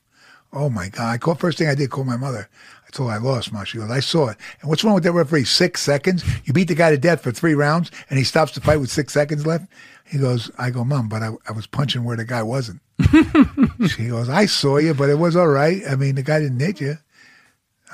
[0.53, 1.11] oh my god!
[1.11, 2.49] I called first thing I did call my mother.
[2.87, 3.53] I told her I lost.
[3.53, 4.37] Ma, she goes, I saw it.
[4.61, 5.45] And what's wrong with that referee?
[5.45, 6.24] Six seconds?
[6.45, 8.91] You beat the guy to death for three rounds, and he stops the fight with
[8.91, 9.66] six seconds left.
[10.05, 12.81] He goes, I go, Mom, but I, I was punching where the guy wasn't.
[13.89, 15.81] she goes, I saw you, but it was all right.
[15.89, 16.99] I mean, the guy didn't hit you.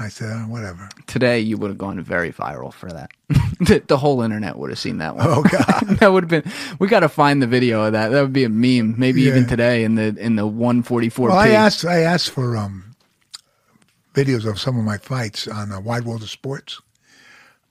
[0.01, 0.89] I said, oh, whatever.
[1.07, 3.11] Today, you would have gone very viral for that.
[3.61, 5.27] the, the whole internet would have seen that one.
[5.29, 5.97] Oh God.
[5.99, 6.53] that would have been.
[6.79, 8.11] We got to find the video of that.
[8.11, 8.95] That would be a meme.
[8.99, 11.33] Maybe even today in the in the one forty four.
[11.33, 12.95] I asked I asked for um,
[14.15, 16.81] videos of some of my fights on uh, Wide World of Sports,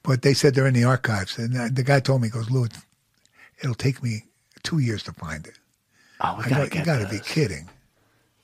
[0.04, 1.38] but they said they're in the archives.
[1.38, 2.68] And the guy told me, he "Goes, Lou,
[3.62, 4.26] it'll take me
[4.64, 5.58] two years to find it."
[6.20, 7.70] Oh, we I gotta go, get you got to be kidding.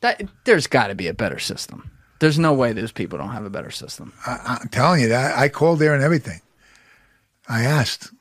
[0.01, 1.89] That, there's got to be a better system.
[2.23, 4.13] There's no way those people don't have a better system.
[4.25, 6.39] I, I'm telling you, that I called there and everything.
[7.49, 8.13] I asked.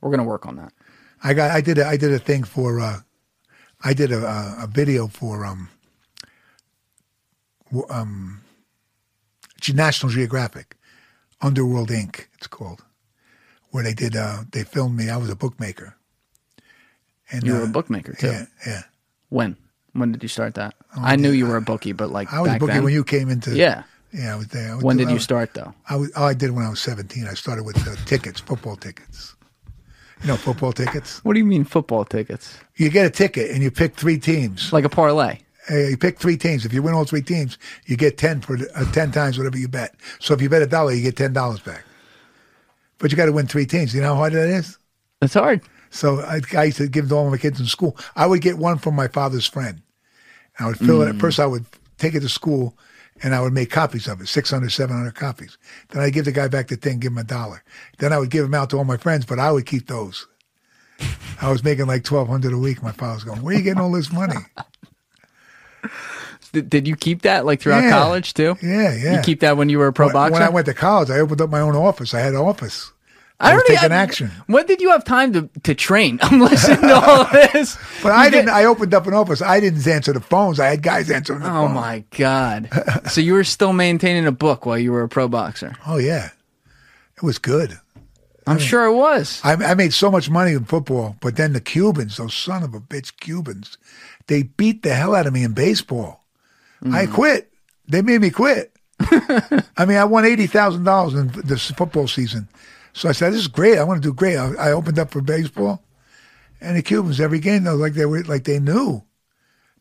[0.00, 0.72] We're gonna work on that.
[1.22, 1.52] I got.
[1.52, 1.78] I did.
[1.78, 2.80] A, I did a thing for.
[2.80, 3.02] Uh,
[3.84, 5.68] I did a, a, a video for um,
[7.88, 8.40] um,
[9.72, 10.76] National Geographic,
[11.40, 12.26] Underworld Inc.
[12.34, 12.82] It's called,
[13.70, 14.16] where they did.
[14.16, 15.10] Uh, they filmed me.
[15.10, 15.94] I was a bookmaker.
[17.30, 18.32] And You were uh, a bookmaker too.
[18.32, 18.82] Yeah, yeah.
[19.28, 19.56] When?
[19.92, 20.74] When did you start that?
[20.96, 22.84] I knew you were a bookie, but like I was a bookie then.
[22.84, 23.54] when you came into.
[23.56, 23.84] Yeah.
[24.12, 24.72] Yeah, I was there.
[24.72, 25.72] I was When did I you was- start though?
[25.88, 26.10] I was.
[26.16, 27.26] Oh, I did when I was seventeen.
[27.26, 29.34] I started with uh, tickets, football tickets.
[30.20, 31.24] You know, football tickets.
[31.24, 32.56] What do you mean football tickets?
[32.76, 34.72] You get a ticket and you pick three teams.
[34.72, 35.38] Like a parlay?
[35.70, 36.64] Uh, you pick three teams.
[36.66, 37.56] If you win all three teams,
[37.86, 39.94] you get ten for uh, ten times whatever you bet.
[40.20, 41.84] So if you bet a dollar, you get ten dollars back.
[42.98, 43.94] But you got to win three teams.
[43.94, 44.78] You know how hard that is.
[45.20, 45.62] That's hard.
[45.90, 47.96] So I, I used to give to all my kids in school.
[48.14, 49.82] I would get one from my father's friend.
[50.62, 51.12] I would fill it.
[51.14, 51.20] Mm.
[51.20, 51.66] First, I would
[51.98, 52.76] take it to school,
[53.22, 55.58] and I would make copies of it 600, 700 copies.
[55.90, 57.62] Then I'd give the guy back the thing, give him a dollar.
[57.98, 60.26] Then I would give them out to all my friends, but I would keep those.
[61.40, 62.82] I was making like twelve hundred a week.
[62.82, 64.36] My father was going, "Where are you getting all this money?"
[66.52, 67.90] Did, did you keep that like throughout Yeah.
[67.90, 68.56] college too?
[68.62, 69.16] Yeah, yeah.
[69.16, 70.32] You keep that when you were a pro when, boxer?
[70.34, 72.12] when I went to college, I opened up my own office.
[72.12, 72.92] I had an office.
[73.42, 74.30] I I was taking I- action.
[74.46, 76.18] When did you have time to, to train?
[76.22, 77.76] I'm listening to all of this.
[78.02, 78.48] But I You didn't.
[78.48, 79.42] I opened up an office.
[79.42, 80.58] I didn't answer the phones.
[80.58, 81.74] I had guys answering the Oh phone.
[81.74, 82.68] my god!
[83.08, 85.74] so you were still maintaining a book while you were a pro boxer?
[85.86, 86.30] Oh yeah,
[87.16, 87.78] it was good.
[88.46, 89.40] I'm sure it was.
[89.44, 92.74] I, I made so much money in football, but then the Cubans, those son of
[92.74, 93.78] a bitch Cubans,
[94.26, 96.24] they beat the hell out of me in baseball.
[96.90, 97.12] I hmm.
[97.14, 97.52] quit.
[97.86, 98.72] They made me quit.
[99.76, 102.48] I mean, I won eighty thousand dollars in this football season,
[102.92, 103.78] so I said, "This is great.
[103.78, 105.82] I want to do great." I, I opened up for baseball,
[106.60, 109.02] and the Cubans every game though, like they were like they knew,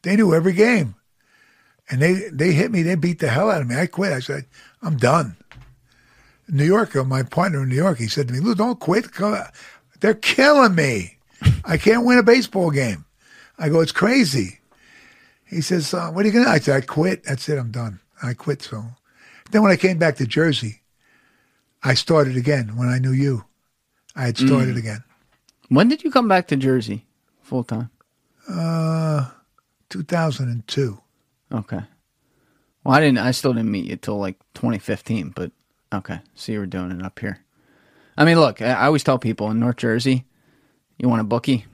[0.02, 0.96] they knew every game,
[1.90, 2.82] and they they hit me.
[2.82, 3.76] They beat the hell out of me.
[3.76, 4.14] I quit.
[4.14, 4.46] I said,
[4.82, 5.36] "I'm done."
[6.52, 9.06] New York, uh, my partner in New York, he said to me, Lou, don't quit.
[10.02, 11.18] They're killing me.
[11.64, 13.06] I can't win a baseball game.
[13.58, 14.60] I go, it's crazy.
[15.46, 16.46] He says, uh, what are you do?
[16.46, 17.24] I said, I quit.
[17.24, 17.58] That's it.
[17.58, 18.02] I'm done.
[18.22, 18.62] I quit.
[18.62, 18.84] So
[19.52, 20.81] then when I came back to Jersey,
[21.84, 23.46] I started again when I knew you.
[24.16, 25.04] I had started again.
[25.70, 27.06] When did you come back to Jersey
[27.42, 27.90] full time?
[28.50, 29.30] Uh,
[29.90, 31.00] 2002.
[31.54, 31.80] Okay.
[32.84, 33.20] Well, I didn't.
[33.20, 35.52] I still didn't meet you till like 2015, but
[35.94, 37.40] Okay, so you were doing it up here.
[38.18, 40.24] I mean, look, I I always tell people in North Jersey,
[40.98, 41.66] you want a bookie,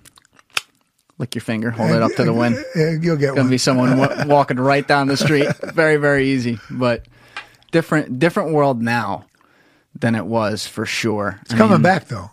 [1.19, 2.57] lick your finger, hold it up to the wind.
[2.75, 3.49] You'll get Gonna one.
[3.51, 5.47] be someone wa- walking right down the street.
[5.73, 7.07] Very, very easy, but
[7.71, 9.25] different, different world now
[9.99, 11.39] than it was for sure.
[11.43, 12.31] It's coming back though.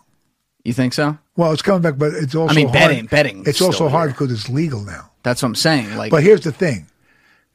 [0.63, 1.17] You think so?
[1.35, 2.79] Well, it's coming back, but it's also I mean, hard.
[2.79, 5.11] betting- betting It's also hard because it's legal now.
[5.23, 5.95] That's what I'm saying.
[5.95, 6.87] Like, But here's the thing.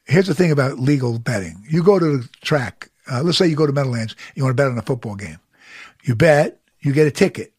[0.05, 1.65] Here's the thing about legal betting.
[1.69, 2.91] You go to the track.
[3.11, 4.15] Uh, let's say you go to Meadowlands.
[4.35, 5.39] You want to bet on a football game.
[6.03, 6.61] You bet.
[6.81, 7.53] You get a ticket.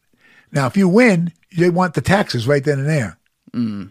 [0.52, 3.18] Now, if you win, they want the taxes right then and there.
[3.52, 3.90] Mm.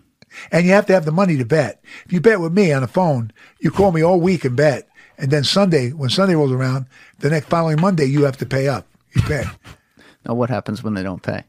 [0.51, 1.83] And you have to have the money to bet.
[2.05, 4.87] If you bet with me on the phone, you call me all week and bet.
[5.17, 6.87] And then Sunday, when Sunday rolls around,
[7.21, 8.87] the next following Monday, you have to pay up.
[9.15, 9.43] You pay.
[10.25, 11.43] now what happens when they don't pay?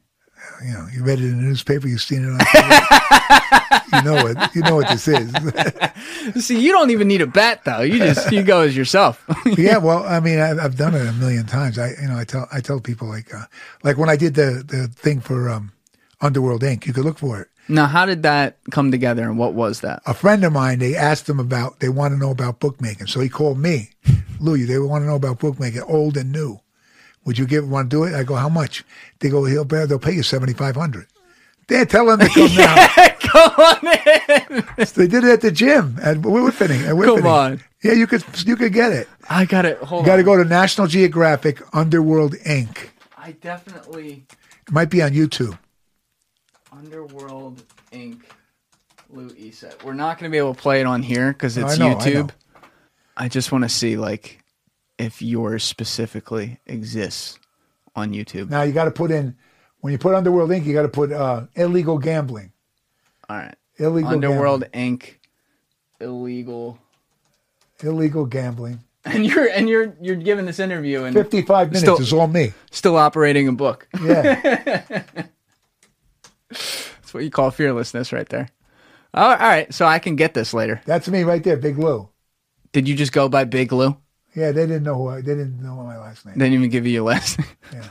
[0.65, 1.87] You know, you read it in the newspaper.
[1.87, 2.39] You've seen it on.
[2.39, 3.93] TV.
[3.93, 4.55] you know what?
[4.55, 5.33] You know what this is.
[6.45, 7.81] See, you don't even need a bat, though.
[7.81, 9.25] You just you go as yourself.
[9.57, 11.79] yeah, well, I mean, I've, I've done it a million times.
[11.79, 13.45] I, you know, I tell I tell people like, uh,
[13.83, 15.71] like when I did the the thing for um,
[16.21, 16.85] Underworld Inc.
[16.85, 17.47] You could look for it.
[17.67, 20.01] Now, how did that come together, and what was that?
[20.05, 23.19] A friend of mine, they asked him about, they want to know about bookmaking, so
[23.21, 23.89] he called me,
[24.39, 24.65] Louis.
[24.65, 26.59] They want to know about bookmaking, old and new.
[27.25, 28.13] Would you give want to do it?
[28.13, 28.83] I go, how much?
[29.19, 31.07] They go, he'll pay, they'll pay you seventy five hundred.
[31.69, 32.75] They tell him to come now.
[33.31, 34.65] Go on in.
[34.95, 36.85] They did it at the gym at Whitfinning.
[36.85, 37.25] At Whitfinning.
[37.25, 37.63] on.
[37.81, 39.07] Yeah, you could you could get it.
[39.29, 39.77] I got it.
[39.77, 42.89] Hold You got to go to National Geographic Underworld Inc.
[43.17, 44.25] I definitely
[44.67, 45.57] It might be on YouTube.
[46.83, 48.21] Underworld Inc.
[49.09, 49.71] Lou Esa.
[49.83, 51.91] We're not going to be able to play it on here because it's I know,
[51.97, 52.27] I YouTube.
[52.27, 52.33] know.
[53.15, 54.43] I, just want to see like
[54.97, 57.39] if yours specifically exists
[57.95, 58.49] on YouTube.
[58.49, 59.35] Now you got to put in
[59.81, 60.65] when you put Underworld Inc.
[60.65, 62.51] You got to put uh, illegal gambling.
[63.29, 63.55] All right.
[63.77, 65.15] Illegal Underworld Inc.
[66.01, 66.79] Illegal.
[67.81, 68.79] illegal gambling.
[69.05, 72.27] And you're and you're you're giving this interview and Fifty five minutes Still- is all
[72.27, 72.53] me.
[72.71, 73.87] still operating a book.
[74.01, 75.03] Yeah,
[76.53, 78.49] That's what you call fearlessness right there.
[79.13, 80.81] Oh, all right, so I can get this later.
[80.85, 82.09] that's me right there, Big Lou.
[82.71, 83.95] Did you just go by Big Lou?
[84.35, 85.17] Yeah, they didn't know who I.
[85.17, 86.33] They didn't know my last name.
[86.37, 87.81] They didn't even give you your last name.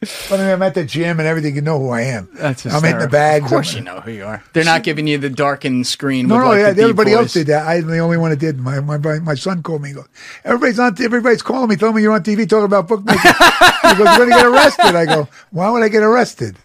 [0.00, 1.56] But I mean, I'm at the gym and everything.
[1.56, 2.28] You know who I am.
[2.34, 3.46] That's I'm in the bags.
[3.46, 4.44] Of course, I'm- you know who you are.
[4.52, 6.28] They're not giving you the darkened screen.
[6.28, 7.66] No, with no, like yeah, the everybody else did that.
[7.66, 8.60] I'm the only one that did.
[8.60, 9.88] My my my son called me.
[9.88, 10.06] He goes,
[10.44, 10.94] everybody's on.
[11.02, 13.20] Everybody's calling me, telling me you're on TV talking about bookmaking.
[13.82, 14.94] he goes, you're going to get arrested.
[14.94, 16.56] I go, why would I get arrested?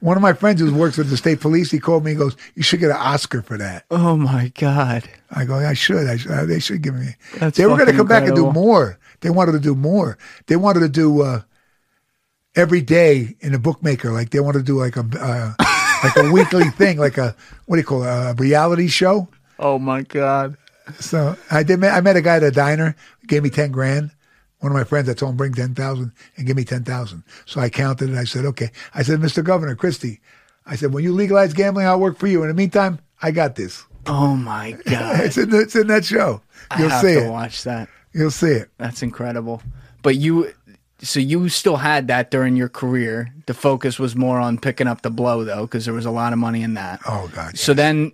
[0.00, 2.12] One of my friends who works with the state police, he called me.
[2.12, 3.84] He goes, you should get an Oscar for that.
[3.90, 5.08] Oh my god!
[5.30, 6.06] I go, I should.
[6.06, 6.30] I should.
[6.30, 7.16] uh, They should give me.
[7.38, 8.98] That's they were going to come back and do more.
[9.20, 10.16] They wanted to do more.
[10.46, 11.40] They wanted to do uh,
[12.54, 14.12] every day in a bookmaker.
[14.12, 15.52] Like they wanted to do like a uh,
[16.04, 17.34] like a weekly thing, like a
[17.66, 19.28] what do you call it, a reality show.
[19.58, 20.56] Oh my god!
[21.00, 21.82] So I did.
[21.82, 22.94] I met a guy at a diner.
[23.26, 24.12] Gave me ten grand.
[24.60, 27.22] One of my friends, I told him bring ten thousand and give me ten thousand.
[27.46, 28.70] So I counted and I said, okay.
[28.94, 29.42] I said, Mr.
[29.44, 30.20] Governor Christie,
[30.66, 32.42] I said, when you legalize gambling, I'll work for you.
[32.42, 33.84] In the meantime, I got this.
[34.06, 35.20] Oh my god!
[35.24, 36.40] It's in the, it's in that show.
[36.78, 37.30] You'll have see to it.
[37.30, 37.88] watch that.
[38.12, 38.70] You'll see it.
[38.78, 39.62] That's incredible.
[40.02, 40.52] But you,
[41.00, 43.32] so you still had that during your career.
[43.46, 46.32] The focus was more on picking up the blow, though, because there was a lot
[46.32, 47.00] of money in that.
[47.06, 47.58] Oh God.
[47.58, 48.12] So then,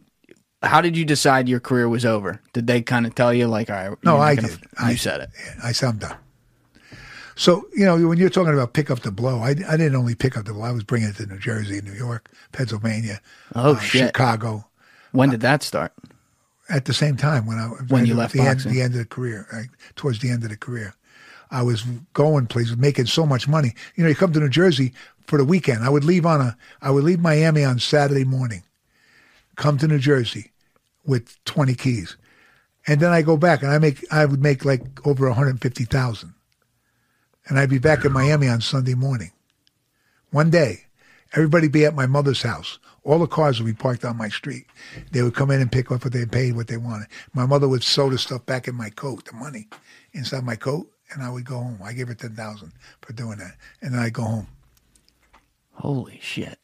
[0.63, 2.41] how did you decide your career was over?
[2.53, 4.59] Did they kind of tell you, like, all right, No, I did.
[4.89, 5.31] You said it.
[5.39, 6.17] Yeah, I said I'm done.
[7.37, 10.15] So you know when you're talking about pick up the blow, I, I didn't only
[10.15, 10.63] pick up the blow.
[10.63, 13.21] I was bringing it to New Jersey, New York, Pennsylvania,
[13.55, 13.79] Oh uh!
[13.81, 14.67] Chicago.
[15.13, 15.93] When did that start?
[16.69, 19.05] at the same time when I When you left the end, the end of the
[19.05, 20.95] career, right, towards the end of the career,
[21.51, 21.83] I was
[22.15, 23.75] going places, making so much money.
[23.97, 24.93] You know, you come to New Jersey
[25.27, 25.85] for the weekend.
[25.85, 28.63] I would leave on a, I would leave Miami on Saturday morning,
[29.57, 30.53] come to New Jersey
[31.05, 32.17] with twenty keys,
[32.87, 35.61] and then I go back and I make, I would make like over one hundred
[35.61, 36.34] fifty thousand,
[37.47, 39.33] and I'd be back in Miami on Sunday morning.
[40.31, 40.85] One day,
[41.33, 42.79] everybody be at my mother's house.
[43.05, 44.67] All the cars would be parked on my street.
[45.13, 47.09] They would come in and pick up what they paid, what they wanted.
[47.35, 49.69] My mother would sew the stuff back in my coat, the money
[50.13, 51.79] inside my coat, and I would go home.
[51.85, 54.47] I gave her ten thousand for doing that, and then I go home.
[55.75, 56.59] Holy shit!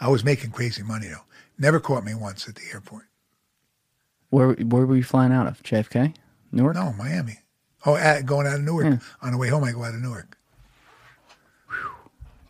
[0.00, 1.24] I was making crazy money though.
[1.58, 3.06] Never caught me once at the airport.
[4.30, 5.62] Where where were you flying out of?
[5.62, 6.14] JFK,
[6.52, 6.76] Newark.
[6.76, 7.40] No, Miami.
[7.86, 8.86] Oh, at, going out of Newark.
[8.86, 9.26] Hmm.
[9.26, 10.36] On the way home, I go out of Newark.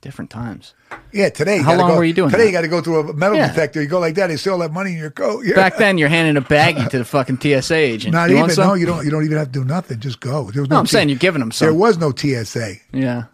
[0.01, 0.75] Different times.
[1.13, 1.59] Yeah, today.
[1.59, 2.47] How long go, were you doing Today, that?
[2.49, 3.49] you got to go through a metal Yeah.
[3.49, 3.83] detector.
[3.83, 4.29] You go like that.
[4.29, 5.45] They still have money in your coat.
[5.45, 5.57] Yeah.
[5.57, 8.13] Back then, you're handing a baggie to the fucking TSA agent.
[8.15, 8.55] Not you even.
[8.57, 9.05] No, you don't.
[9.05, 9.99] You don't even have to do nothing.
[9.99, 10.51] Just go.
[10.53, 12.75] There was No, I'm T- saying you're giving them There was no TSA.
[12.93, 13.25] yeah.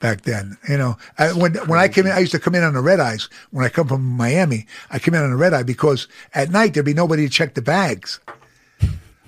[0.00, 0.56] back then.
[0.68, 2.80] You know, I, when when I came in, I used to come in on the
[2.80, 3.28] red eyes.
[3.52, 6.74] When I come from Miami, I come in on the red eye because at night
[6.74, 8.18] there'd be nobody to check the bags.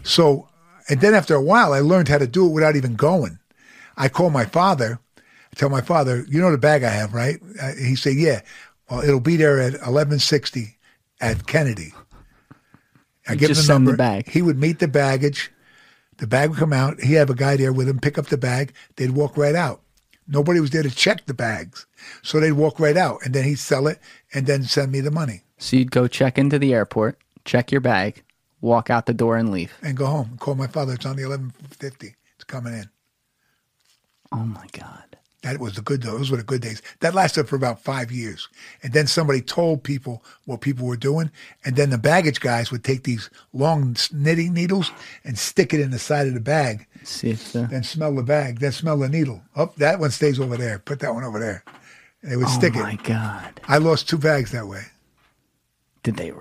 [0.02, 0.48] So
[0.88, 3.38] And then after a while, I learned how to do it without even going.
[3.96, 4.98] I call my father.
[5.18, 7.38] I tell my father, you know the bag I have, right?
[7.60, 8.40] Uh, he said, yeah.
[8.90, 10.76] Well, it'll be there at 1160
[11.20, 11.92] at Kennedy.
[13.28, 13.96] I You give him the send the number.
[13.96, 14.28] bag.
[14.28, 15.50] He would meet the baggage.
[16.18, 17.00] The bag would come out.
[17.00, 18.72] He'd have a guy there with him, pick up the bag.
[18.96, 19.82] They'd walk right out.
[20.28, 21.86] Nobody was there to check the bags.
[22.22, 23.98] So they'd walk right out and then he'd sell it
[24.32, 27.80] and then send me the money So you'd go check into the airport, check your
[27.80, 28.22] bag,
[28.60, 29.72] walk out the door, and leave.
[29.82, 30.36] and go home.
[30.38, 30.94] Call my father.
[30.94, 32.14] It's on the 1150.
[32.34, 32.88] It's coming in.
[34.32, 35.04] Oh my god.
[35.42, 36.82] That was the good, those were the good days.
[37.00, 38.46] That lasted for about five years.
[38.82, 41.30] And then somebody told people what people were doing.
[41.64, 44.92] And then the baggage guys would take these long knitting needles
[45.24, 48.22] and stick it in the side of the bag, See if the then smell the
[48.22, 49.40] bag, then smell the needle.
[49.56, 50.78] Oh, that one stays over there.
[50.78, 51.64] Put that one over there.
[52.20, 52.80] And they would oh stick it.
[52.80, 53.60] Oh my god.
[53.66, 54.82] I lost two bags that way.
[56.02, 56.32] Did they?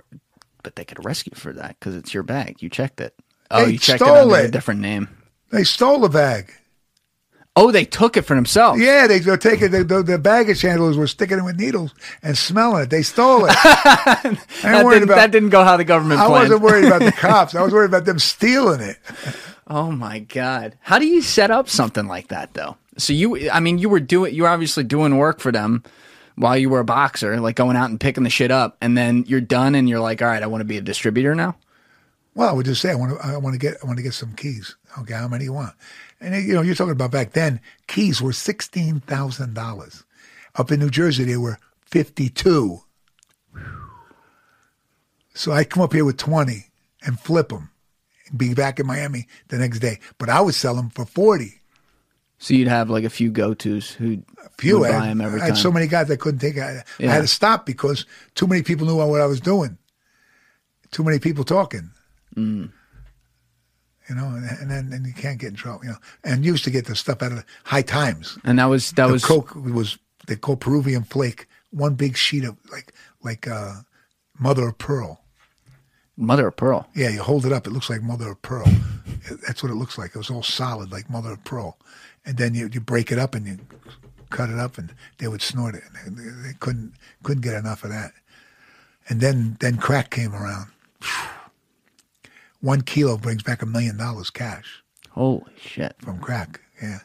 [0.63, 2.61] But they could arrest you for that because it's your bag.
[2.61, 3.15] You checked it.
[3.51, 5.07] Oh, They you checked it under a different name.
[5.51, 6.53] They stole the bag.
[7.55, 8.79] Oh, they took it for themselves.
[8.79, 12.38] Yeah, they were taking the, the, the baggage handlers were sticking it with needles and
[12.38, 12.89] smelling it.
[12.89, 13.51] They stole it.
[13.57, 15.15] I ain't that, worried didn't, about.
[15.15, 16.49] that didn't go how the government I planned.
[16.49, 17.55] wasn't worried about the cops.
[17.55, 18.97] I was worried about them stealing it.
[19.71, 20.79] Oh my god!
[20.81, 22.77] How do you set up something like that though?
[22.97, 25.83] So you, I mean, you were doing, you were obviously doing work for them
[26.40, 29.26] while you were a boxer, like going out and picking the shit up, and then
[29.27, 31.58] you're done, and you're like, all right, I want to be a distributor now.
[32.34, 33.27] Well, I would just say I want to.
[33.27, 33.76] I want to get.
[33.84, 34.76] I want to get some keys.
[35.00, 35.74] Okay, how many you want?
[36.22, 37.59] And you know, you're talking about back then.
[37.88, 40.06] Keys were sixteen thousand dollars.
[40.56, 42.84] Up in New Jersey, they were fifty-two.
[45.34, 46.68] So I come up here with twenty
[47.06, 47.72] and flip them,
[48.30, 50.00] and be back in Miami the next day.
[50.18, 51.58] But I would sell them for forty.
[52.40, 54.24] So you'd have like a few go tos who
[54.58, 54.80] Few.
[54.80, 55.43] would buy them every time.
[55.43, 55.61] I had time.
[55.61, 56.58] so many guys I couldn't take.
[56.58, 59.77] I, I had to stop because too many people knew what I was doing.
[60.92, 61.92] Too many people talking.
[62.35, 62.72] Mm.
[64.09, 65.84] You know, and, and then and you can't get in trouble.
[65.84, 68.38] You know, and used to get the stuff out of the high times.
[68.43, 72.43] and that was that the was coke was they call Peruvian flake, one big sheet
[72.45, 73.74] of like like uh,
[74.40, 75.22] mother of pearl.
[76.18, 76.88] mother of pearl.
[76.95, 78.68] Yeah, you hold it up, it looks like mother of pearl.
[79.45, 80.16] That's what it looks like.
[80.16, 81.77] It was all solid like mother of pearl,
[82.25, 83.57] and then you you break it up and you
[84.30, 85.83] cut it up, and they would snort it.
[86.06, 88.11] And they, they couldn't couldn't get enough of that.
[89.07, 90.67] And then then crack came around.
[92.61, 96.61] One kilo brings back a million dollars cash Holy shit, from crack.
[96.81, 96.99] Yeah.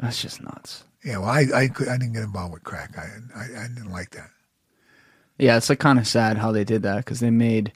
[0.00, 0.84] that's just nuts.
[1.04, 2.96] Yeah, well, I I, could, I didn't get involved with crack.
[2.98, 3.08] I,
[3.38, 4.30] I I didn't like that.
[5.38, 7.72] Yeah, it's like kind of sad how they did that because they made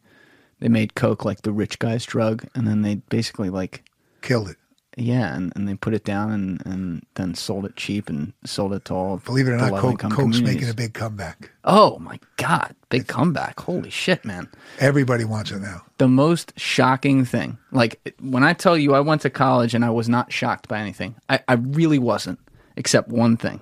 [0.60, 3.84] they made coke like the rich guy's drug, and then they basically like
[4.20, 4.56] Killed it.
[5.00, 8.72] Yeah, and, and they put it down and, and then sold it cheap and sold
[8.72, 9.18] it to all.
[9.18, 11.50] Believe it or not, Coke, Coke's making a big comeback.
[11.64, 13.60] Oh my god, big comeback!
[13.60, 14.48] Holy shit, man!
[14.78, 15.82] Everybody wants it now.
[15.98, 19.90] The most shocking thing, like when I tell you I went to college and I
[19.90, 22.38] was not shocked by anything, I, I really wasn't,
[22.76, 23.60] except one thing.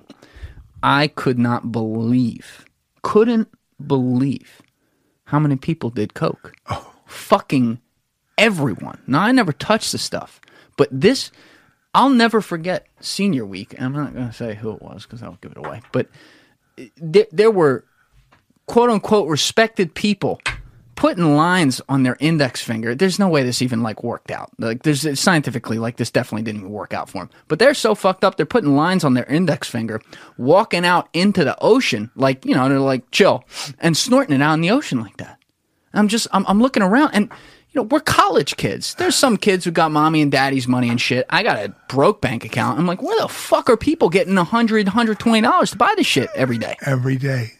[0.83, 2.65] I could not believe,
[3.01, 3.49] couldn't
[3.85, 4.61] believe
[5.25, 6.53] how many people did coke.
[6.69, 6.93] Oh.
[7.07, 7.79] Fucking
[8.37, 9.01] everyone.
[9.07, 10.41] Now I never touched the stuff,
[10.77, 11.31] but this
[11.93, 13.75] I'll never forget senior week.
[13.79, 16.07] I'm not going to say who it was because I'll give it away, but
[16.95, 17.85] there, there were
[18.67, 20.39] quote unquote respected people
[20.95, 22.93] putting lines on their index finger.
[22.95, 24.51] There's no way this even like worked out.
[24.59, 27.29] Like there's scientifically like this definitely didn't work out for them.
[27.47, 28.35] But they're so fucked up.
[28.35, 30.01] They're putting lines on their index finger,
[30.37, 33.45] walking out into the ocean like you know they're like chill
[33.79, 35.39] and snorting it out in the ocean like that.
[35.93, 37.31] I'm just I'm, I'm looking around and.
[37.77, 38.95] Know, we're college kids.
[38.95, 41.27] There's some kids who got mommy and daddy's money and shit.
[41.29, 42.79] I got a broke bank account.
[42.79, 45.93] I'm like, where the fuck are people getting a hundred, hundred twenty dollars to buy
[45.95, 46.75] this shit every day?
[46.85, 47.53] Every day.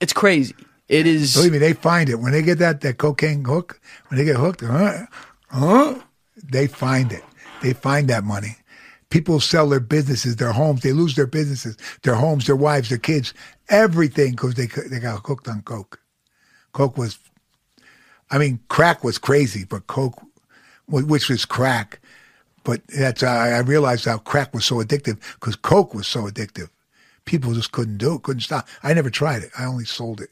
[0.00, 0.54] It's crazy.
[0.88, 1.34] It is.
[1.34, 3.78] Believe me, they find it when they get that that cocaine hook.
[4.08, 5.06] When they get hooked, huh?
[5.48, 6.00] Huh?
[6.42, 7.24] They find it.
[7.62, 8.56] They find that money.
[9.10, 10.80] People sell their businesses, their homes.
[10.80, 13.34] They lose their businesses, their homes, their wives, their kids,
[13.68, 16.00] everything because they they got hooked on coke.
[16.72, 17.18] Coke was,
[18.30, 20.20] I mean, crack was crazy, but coke,
[20.88, 22.00] which was crack,
[22.64, 26.68] but that's I realized how crack was so addictive because coke was so addictive.
[27.24, 28.68] People just couldn't do it, couldn't stop.
[28.82, 29.50] I never tried it.
[29.58, 30.30] I only sold it.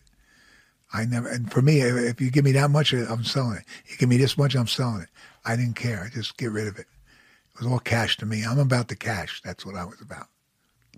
[0.92, 3.64] I never, and for me, if you give me that much, I'm selling it.
[3.88, 5.08] You give me this much, I'm selling it.
[5.44, 6.02] I didn't care.
[6.04, 6.86] I just get rid of it.
[7.54, 8.44] It was all cash to me.
[8.44, 9.42] I'm about the cash.
[9.44, 10.28] That's what I was about.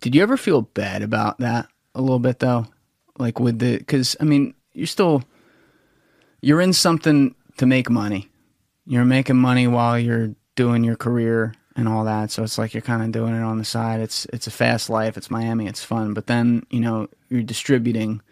[0.01, 2.67] Did you ever feel bad about that a little bit though?
[3.19, 5.23] Like with the, because I mean, you're still,
[6.47, 8.29] you're in something to make money.
[8.87, 12.31] You're making money while you're doing your career and all that.
[12.31, 13.99] So it's like you're kind of doing it on the side.
[13.99, 15.17] It's it's a fast life.
[15.17, 15.67] It's Miami.
[15.67, 16.15] It's fun.
[16.15, 18.23] But then you know you're distributing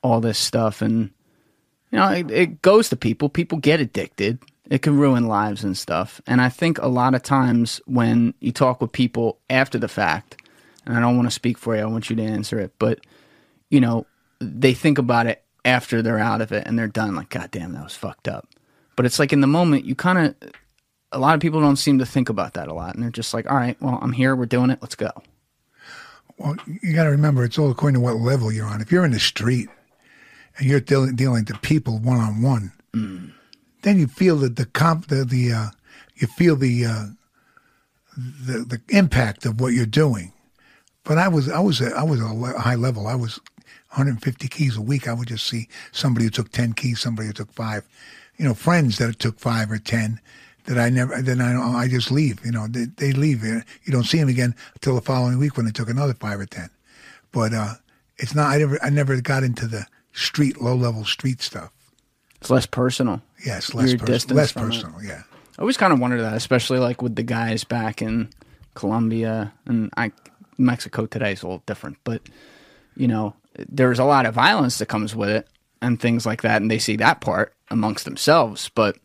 [0.00, 1.10] all this stuff, and
[1.90, 3.28] you know it, it goes to people.
[3.28, 4.38] People get addicted.
[4.70, 6.20] It can ruin lives and stuff.
[6.28, 10.40] And I think a lot of times when you talk with people after the fact,
[10.86, 13.00] and I don't want to speak for you, I want you to answer it, but
[13.70, 14.06] you know,
[14.38, 17.72] they think about it after they're out of it and they're done like god damn
[17.72, 18.48] that was fucked up.
[18.96, 20.52] But it's like in the moment you kind of
[21.12, 23.34] a lot of people don't seem to think about that a lot and they're just
[23.34, 25.10] like, "All right, well, I'm here, we're doing it, let's go."
[26.38, 28.80] Well, you got to remember, it's all according to what level you're on.
[28.80, 29.68] If you're in the street
[30.56, 32.72] and you're dealing, dealing to people one on one,
[33.82, 35.66] then you feel that the comp the the uh,
[36.16, 37.04] you feel the, uh,
[38.16, 40.32] the the impact of what you're doing.
[41.04, 43.06] But I was I was a, I was a high level.
[43.06, 43.40] I was
[43.90, 45.08] 150 keys a week.
[45.08, 47.86] I would just see somebody who took 10 keys, somebody who took five.
[48.36, 50.20] You know, friends that took five or 10
[50.66, 51.20] that I never.
[51.20, 52.44] Then I I just leave.
[52.44, 53.44] You know, they, they leave.
[53.44, 56.46] You don't see them again until the following week when they took another five or
[56.46, 56.70] 10.
[57.32, 57.74] But uh,
[58.16, 58.50] it's not.
[58.50, 61.72] I never I never got into the street low level street stuff.
[62.40, 63.20] It's less personal.
[63.44, 64.06] Yes, less personal.
[64.06, 64.54] distanced Less it.
[64.54, 65.02] personal.
[65.02, 65.22] Yeah.
[65.58, 68.30] I always kind of wondered that, especially like with the guys back in
[68.74, 70.12] Colombia and I,
[70.56, 72.22] Mexico today is a little different, but
[72.96, 73.34] you know,
[73.68, 75.48] there's a lot of violence that comes with it
[75.82, 78.70] and things like that, and they see that part amongst themselves.
[78.74, 78.96] But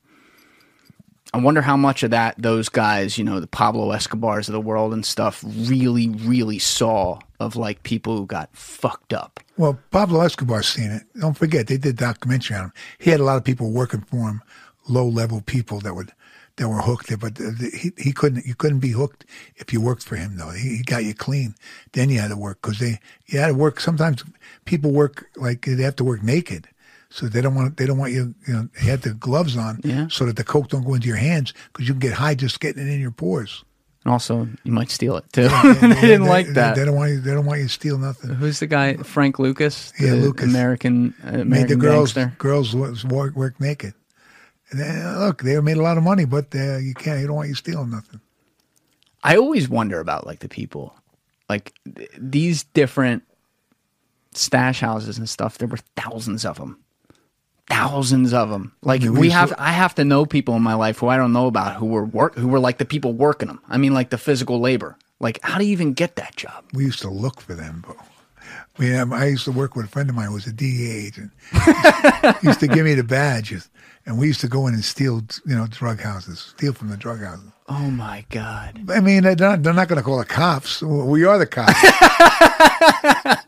[1.33, 4.61] I wonder how much of that those guys, you know, the Pablo Escobars of the
[4.61, 9.39] world and stuff, really, really saw of like people who got fucked up.
[9.57, 11.03] Well, Pablo Escobar's seen it.
[11.19, 12.73] Don't forget, they did documentary on him.
[12.99, 14.41] He had a lot of people working for him,
[14.87, 16.13] low level people that would
[16.57, 17.07] that were hooked.
[17.07, 19.25] There, but the, the, he he couldn't you couldn't be hooked
[19.57, 20.51] if you worked for him though.
[20.51, 21.55] He, he got you clean.
[21.93, 23.79] Then you had to work because they you had to work.
[23.79, 24.23] Sometimes
[24.65, 26.67] people work like they have to work naked.
[27.09, 29.79] So they don't want they don't want you you know they had the gloves on
[29.83, 30.07] Yeah.
[30.09, 32.59] so that the coke don't go into your hands because you can get high just
[32.59, 33.63] getting it in your pores.
[34.03, 35.47] And also, you might steal it too.
[35.81, 36.75] they didn't like that.
[36.75, 37.21] They don't want you.
[37.21, 38.31] They don't want you to steal nothing.
[38.35, 38.97] Who's the guy?
[38.97, 40.45] Frank Lucas, Yeah, Lucas.
[40.45, 42.35] American uh, American made the girls gangster.
[42.37, 43.93] girls work naked.
[44.71, 47.19] Then, look, they made a lot of money, but uh, you can't.
[47.21, 48.19] You don't want you stealing nothing.
[49.23, 50.95] I always wonder about like the people,
[51.49, 53.23] like th- these different
[54.33, 55.57] stash houses and stuff.
[55.57, 56.79] There were thousands of them,
[57.69, 58.73] thousands of them.
[58.81, 61.07] Like Yeah, we we have, to- I have to know people in my life who
[61.07, 63.61] I don't know about who were work, who were like the people working them.
[63.69, 64.97] I mean, like the physical labor.
[65.19, 66.65] Like, how do you even get that job?
[66.73, 67.95] We used to look for them, but
[68.77, 70.91] we have, I used to work with a friend of mine who was a DEA
[71.07, 71.31] agent.
[72.41, 73.69] he used to give me the badges,
[74.05, 76.97] and we used to go in and steal, you know, drug houses, steal from the
[76.97, 77.49] drug houses.
[77.67, 78.79] Oh my god!
[78.91, 80.81] I mean, they're not, they're not going to call the cops.
[80.83, 81.73] We are the cops.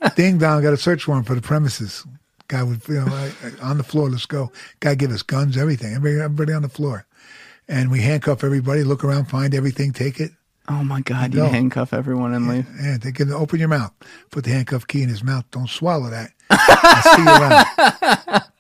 [0.16, 2.04] Ding dong, got a search warrant for the premises.
[2.48, 4.52] Guy would, you know, I- I- on the floor, let's go.
[4.80, 5.94] Guy give us guns, everything.
[5.94, 7.06] Everybody, everybody on the floor.
[7.68, 10.32] And we handcuff everybody, look around, find everything, take it.
[10.70, 11.34] Oh my god!
[11.34, 11.48] You No.
[11.50, 12.68] handcuff everyone and leave.
[12.82, 13.94] Yeah, they can open your mouth.
[14.32, 15.46] Put the handcuff key in his mouth.
[15.52, 16.32] Don't swallow that.
[16.50, 18.44] I see you around.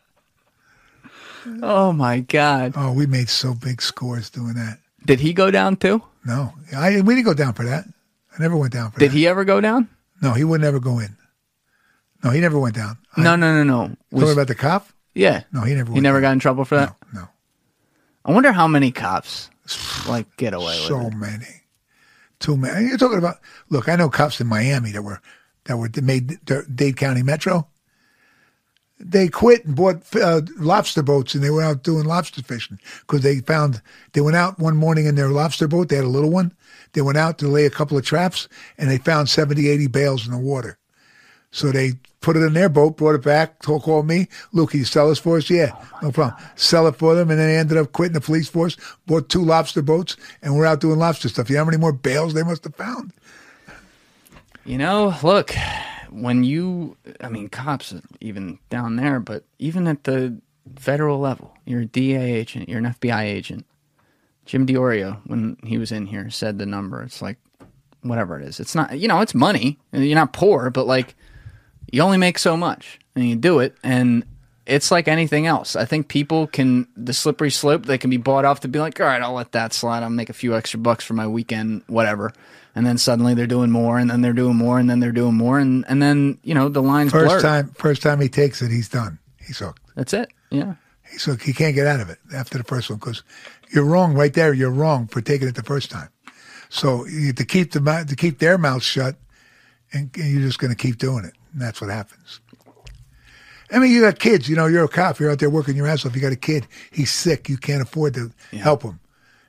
[1.64, 2.74] Oh my god!
[2.76, 4.80] Oh, we made so big scores doing that.
[5.06, 6.02] Did he go down too?
[6.26, 7.86] No, I we didn't go down for that.
[8.38, 9.14] I never went down for Did that.
[9.14, 9.88] Did he ever go down?
[10.22, 11.16] No, he would never go in.
[12.24, 12.98] No, he never went down.
[13.16, 13.96] I- No, no, no, no.
[14.12, 14.88] Was- Talking about the cop?
[15.14, 15.44] yeah.
[15.54, 15.94] No, he never.
[15.94, 16.30] He never down.
[16.30, 16.96] got in trouble for that.
[17.14, 17.28] No, no.
[18.26, 19.50] I wonder how many cops
[20.10, 21.46] like get away with so many,
[22.40, 22.88] too many.
[22.88, 23.38] You're talking about.
[23.70, 25.22] Look, I know cops in Miami that were
[25.66, 27.68] that were that made Dade County Metro.
[29.00, 33.22] They quit and bought uh, lobster boats, and they were out doing lobster fishing because
[33.22, 33.82] they found
[34.14, 35.90] they went out one morning in their lobster boat.
[35.90, 36.54] They had a little one.
[36.94, 40.26] They went out to lay a couple of traps, and they found 70, 80 bales
[40.26, 40.80] in the water.
[41.52, 44.80] So they put it in their boat, brought it back, told called me, Luke, can
[44.80, 45.50] you sell this for us?
[45.50, 46.40] Yeah, oh no problem.
[46.56, 49.44] Sell it for them, and then they ended up quitting the police force, bought two
[49.44, 51.50] lobster boats, and we're out doing lobster stuff.
[51.50, 53.14] You know how many more bales they must have found?
[54.66, 55.56] You know, look,
[56.10, 60.38] when you, I mean, cops even down there, but even at the
[60.76, 63.66] federal level, you're a DA agent, you're an FBI agent.
[64.46, 67.02] Jim Diorio, when he was in here, said the number.
[67.04, 67.38] It's like
[68.02, 68.60] whatever it is.
[68.60, 69.78] It's not, you know, it's money.
[69.92, 71.16] You're not poor, but like
[71.92, 74.26] you only make so much, and you do it, and
[74.66, 75.76] it's like anything else.
[75.76, 77.86] I think people can the slippery slope.
[77.86, 80.04] They can be bought off to be like, all right, I'll let that slide.
[80.04, 82.34] I'll make a few extra bucks for my weekend, whatever.
[82.76, 85.36] And then suddenly they're doing more, and then they're doing more, and then they're doing
[85.36, 87.42] more, and and then you know the lines First blur.
[87.42, 89.18] time, first time he takes it, he's done.
[89.40, 89.82] He's hooked.
[89.96, 90.30] That's it.
[90.52, 90.76] Yeah.
[91.10, 91.44] He's hooked.
[91.44, 93.24] He can't get out of it after the first one because
[93.74, 94.54] you're wrong right there.
[94.54, 96.10] You're wrong for taking it the first time.
[96.70, 99.16] So you, to keep the to keep their mouths shut,
[99.94, 102.40] and, and you're just going to keep doing it, and that's what happens.
[103.72, 104.48] I mean, you got kids.
[104.48, 105.20] You know, you're a cop.
[105.20, 106.16] You're out there working your ass off.
[106.16, 106.68] You got a kid.
[106.92, 107.50] He's sick.
[107.50, 109.00] You can't afford to help him,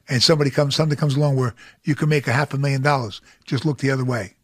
[0.08, 0.74] and somebody comes.
[0.74, 1.54] Something comes along where
[1.84, 3.20] you can make a half a million dollars.
[3.44, 4.34] Just look the other way.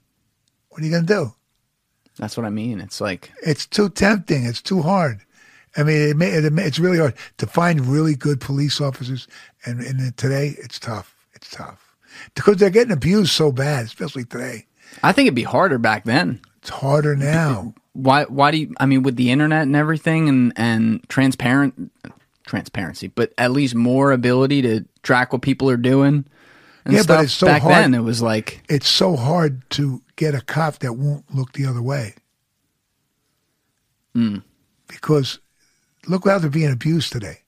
[0.68, 1.34] What are you going to do?
[2.18, 2.81] That's what I mean.
[2.81, 4.44] It's like It's too tempting.
[4.44, 5.23] It's too hard.
[5.76, 9.26] I mean, it, it, it's really hard to find really good police officers,
[9.65, 11.17] and, and today it's tough.
[11.33, 11.97] It's tough
[12.34, 14.67] because they're getting abused so bad, especially today.
[15.02, 16.41] I think it'd be harder back then.
[16.65, 17.75] It's harder now.
[17.93, 18.25] Why?
[18.25, 18.73] Why do you?
[18.81, 21.93] I mean, with the internet and everything, and and transparent
[22.47, 26.25] transparency, but at least more ability to track what people are doing.
[26.86, 27.93] And Yeah, but it's so back hard- then.
[27.93, 31.83] It was like It's so hard to get a cop that won't look the other
[31.83, 32.15] way.
[34.15, 34.39] Hmm.
[34.89, 35.39] Because
[36.07, 37.41] look how they're being abused today.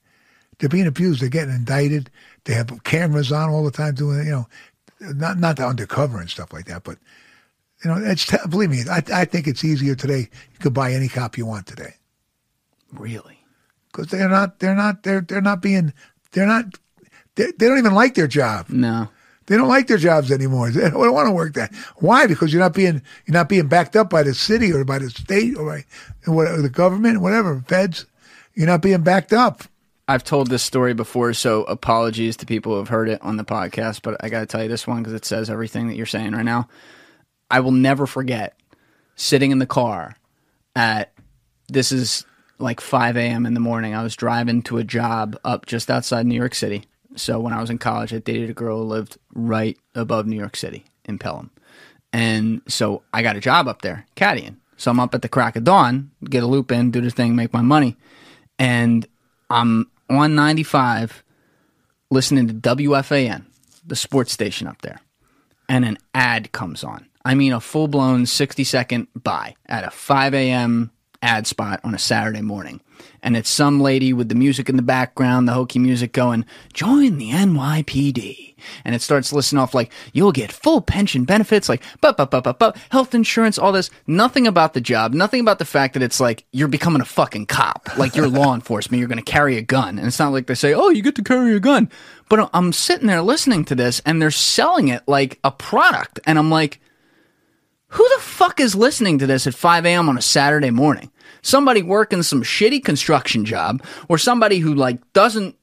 [0.59, 1.21] They're being abused.
[1.21, 2.11] They're getting indicted.
[2.43, 4.47] They have cameras on all the time doing, you know,
[5.01, 6.83] not not the undercover and stuff like that.
[6.83, 6.99] But
[7.83, 10.29] you know, it's t- believe me, I, I think it's easier today.
[10.53, 11.93] You could buy any cop you want today
[12.91, 13.39] really.
[13.91, 15.93] because they're not they're not they're they're not being
[16.31, 16.65] they're not
[17.35, 18.69] they, they don't even like their job.
[18.69, 19.09] No.
[19.45, 20.71] They don't like their jobs anymore.
[20.71, 21.73] They don't want to work that.
[21.97, 22.27] Why?
[22.27, 25.09] Because you're not being you're not being backed up by the city or by the
[25.09, 25.85] state or by
[26.31, 28.05] or the government, whatever, feds.
[28.53, 29.63] You're not being backed up.
[30.09, 33.43] I've told this story before, so apologies to people who have heard it on the
[33.43, 36.05] podcast, but I got to tell you this one because it says everything that you're
[36.05, 36.69] saying right now.
[37.49, 38.57] I will never forget
[39.15, 40.15] sitting in the car
[40.75, 41.13] at
[41.69, 42.25] this is
[42.59, 43.45] like 5 a.m.
[43.45, 43.93] in the morning.
[43.93, 46.83] I was driving to a job up just outside New York City.
[47.15, 50.37] So when I was in college, I dated a girl who lived right above New
[50.37, 51.51] York City in Pelham.
[52.13, 54.57] And so I got a job up there, caddying.
[54.77, 57.35] So I'm up at the crack of dawn, get a loop in, do the thing,
[57.35, 57.97] make my money.
[58.59, 59.05] And
[59.49, 61.23] I'm on 95
[62.09, 63.45] listening to WFAN,
[63.85, 65.01] the sports station up there.
[65.67, 67.06] And an ad comes on.
[67.25, 70.91] I mean, a full blown 60 second buy at a 5 a.m.
[71.21, 72.81] ad spot on a Saturday morning.
[73.21, 77.17] And it's some lady with the music in the background, the hokey music going, join
[77.17, 78.55] the NYPD.
[78.83, 82.41] And it starts listing off like, you'll get full pension benefits, like, bu- bu- bu-
[82.41, 83.89] bu- bu- health insurance, all this.
[84.07, 87.45] Nothing about the job, nothing about the fact that it's like, you're becoming a fucking
[87.47, 87.87] cop.
[87.97, 89.97] Like, you're law enforcement, you're going to carry a gun.
[89.99, 91.89] And it's not like they say, oh, you get to carry a gun.
[92.29, 96.19] But I'm sitting there listening to this and they're selling it like a product.
[96.25, 96.79] And I'm like,
[97.89, 100.09] who the fuck is listening to this at 5 a.m.
[100.09, 101.11] on a Saturday morning?
[101.41, 105.55] Somebody working some shitty construction job, or somebody who like doesn't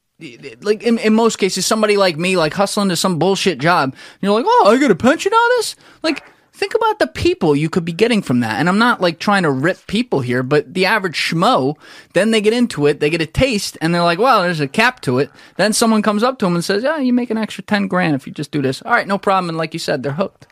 [0.63, 3.93] like in, in most cases somebody like me like hustling to some bullshit job.
[3.93, 5.77] And you're like, oh, I get a pension of this.
[6.03, 8.61] Like, think about the people you could be getting from that.
[8.61, 11.77] And I'm not like trying to rip people here, but the average schmo,
[12.15, 14.69] then they get into it, they get a taste, and they're like, well, there's a
[14.69, 15.31] cap to it.
[15.57, 18.15] Then someone comes up to them and says, yeah, you make an extra ten grand
[18.15, 18.83] if you just do this.
[18.83, 19.49] All right, no problem.
[19.49, 20.47] And like you said, they're hooked.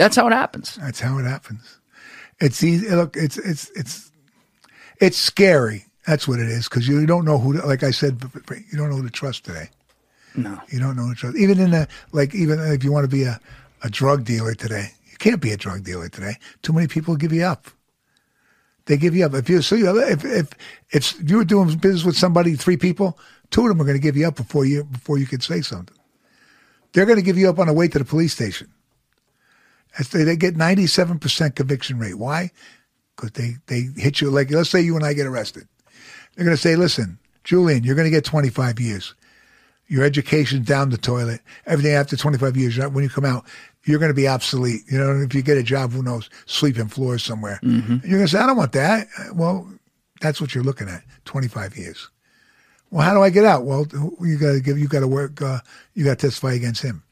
[0.00, 0.76] That's how it happens.
[0.76, 1.78] That's how it happens.
[2.40, 2.88] It's easy.
[2.88, 4.10] Look, it's it's it's
[4.98, 5.84] it's scary.
[6.06, 7.52] That's what it is because you don't know who.
[7.52, 9.68] To, like I said, you don't know who to trust today.
[10.34, 10.58] No.
[10.68, 11.36] You don't know who to trust.
[11.36, 13.38] Even in a like, even if you want to be a,
[13.84, 16.38] a drug dealer today, you can't be a drug dealer today.
[16.62, 17.66] Too many people give you up.
[18.86, 19.34] They give you up.
[19.34, 20.48] If you so you, if if
[20.92, 23.18] if you were doing business with somebody, three people,
[23.50, 25.60] two of them are going to give you up before you before you can say
[25.60, 25.94] something.
[26.94, 28.72] They're going to give you up on the way to the police station.
[30.08, 32.14] They, they get ninety seven percent conviction rate.
[32.18, 32.50] Why?
[33.16, 35.68] Because they they hit you like let's say you and I get arrested.
[36.34, 39.14] They're going to say, listen, Julian, you're going to get twenty five years.
[39.88, 41.40] Your education's down the toilet.
[41.66, 43.44] Everything after 25 years, when you come out,
[43.84, 44.82] you're going to be obsolete.
[44.88, 47.58] You know, if you get a job, who knows, sleeping floors somewhere.
[47.62, 49.08] And you're going to say, I don't want that.
[49.34, 49.68] Well,
[50.20, 52.08] that's what you're looking at, 25 years.
[52.92, 53.64] Well, how do I get out?
[53.64, 53.84] Well,
[54.20, 55.58] you got to give, you got to work, uh,
[55.94, 57.02] you got to testify against him.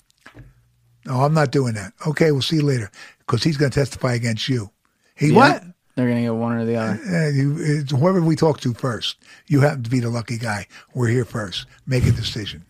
[1.09, 1.93] No, I'm not doing that.
[2.07, 4.71] Okay, we'll see you later because he's going to testify against you.
[5.17, 5.65] He what?
[5.97, 7.01] They're going to get one or the other.
[7.03, 9.17] Uh, you, it's whoever we talk to first.
[9.49, 10.67] You happen to be the lucky guy.
[10.95, 11.67] We're here first.
[11.87, 12.65] Make a decision.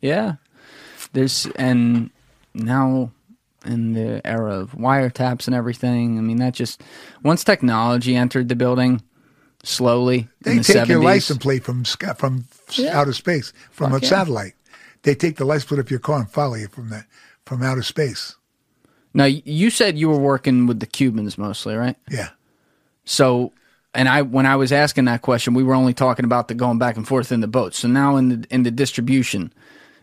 [0.00, 0.34] Yeah.
[1.12, 2.10] There's and
[2.52, 3.10] now
[3.64, 6.82] in the era of wiretaps and everything, I mean that just
[7.22, 9.02] once technology entered the building
[9.62, 10.88] slowly They in the take 70s.
[10.88, 12.98] your license plate from from Yeah.
[12.98, 14.08] outer space, from Fuck a yeah.
[14.10, 14.54] satellite.
[15.04, 17.06] They take the license plate of your car and follow you from that
[17.46, 18.34] from outer space.
[19.14, 21.96] Now you said you were working with the Cubans mostly, right?
[22.10, 22.30] Yeah.
[23.04, 23.52] So
[23.94, 26.78] and I when I was asking that question, we were only talking about the going
[26.78, 27.74] back and forth in the boat.
[27.74, 29.52] So now in the in the distribution,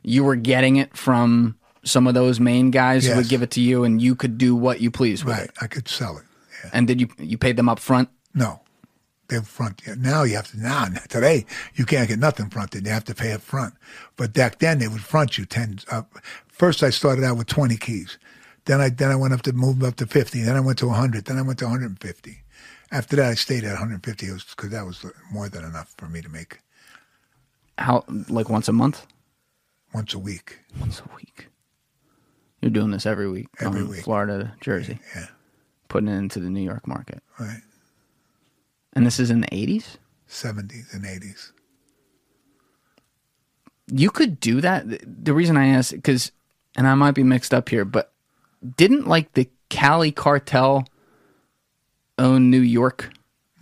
[0.04, 3.62] you were getting it from some of those main guys who would give it to
[3.62, 5.46] you and you could do what you please with Right.
[5.50, 5.52] it.
[5.62, 6.24] I could sell it.
[6.64, 6.70] Yeah.
[6.74, 8.08] And did you you paid them up front?
[8.34, 8.62] No.
[9.32, 9.82] They front.
[9.98, 10.60] Now you have to.
[10.60, 11.46] Now today
[11.76, 12.86] you can't get nothing fronted.
[12.86, 13.74] You have to pay up front.
[14.18, 15.80] But back then they would front you ten.
[15.90, 16.04] Uh,
[16.50, 18.20] first I started out with twenty keys.
[18.66, 20.42] Then I then I went up to move up to fifty.
[20.42, 21.26] Then I went to hundred.
[21.26, 22.44] Then I went to one hundred and fifty.
[22.92, 25.94] After that I stayed at one hundred and fifty because that was more than enough
[25.98, 26.60] for me to make
[27.78, 29.08] How like once a month?
[29.94, 30.60] once a week.
[30.80, 31.48] Once a week.
[32.62, 33.48] You're doing this every week.
[33.60, 34.04] Every week.
[34.04, 35.00] Florida Jersey.
[35.16, 35.28] Yeah.
[35.88, 37.24] Putting it into the New York market.
[37.40, 37.62] Right.
[38.94, 39.98] And this is in the 80s?
[40.28, 41.52] 70s and 80s.
[43.88, 44.86] You could do that.
[45.06, 46.32] The reason I asked, because,
[46.76, 48.12] and I might be mixed up here, but
[48.78, 50.86] didn't like the Cali cartel
[52.18, 53.12] own New York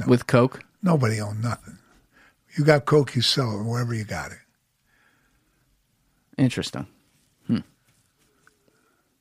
[0.08, 0.64] with Coke?
[0.82, 1.80] Nobody owned nothing.
[2.58, 4.40] You got coke, you sell it wherever you got it.
[6.38, 6.88] Interesting.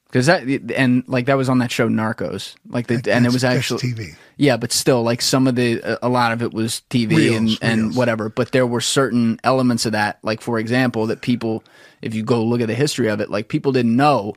[0.09, 0.43] Because that
[0.75, 4.17] and like that was on that show Narcos, like the and it was actually TV.
[4.39, 7.59] Yeah, but still, like some of the a- lot of it was TV and Reels,
[7.61, 8.31] and whatever.
[8.31, 11.63] But there were certain elements of that, like for example, that people,
[12.01, 14.35] if you go look at the history of it, like people didn't know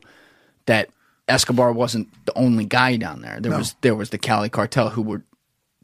[0.66, 0.90] that
[1.26, 3.40] Escobar wasn't the only guy down there.
[3.40, 5.22] There was there was the Cali cartel who were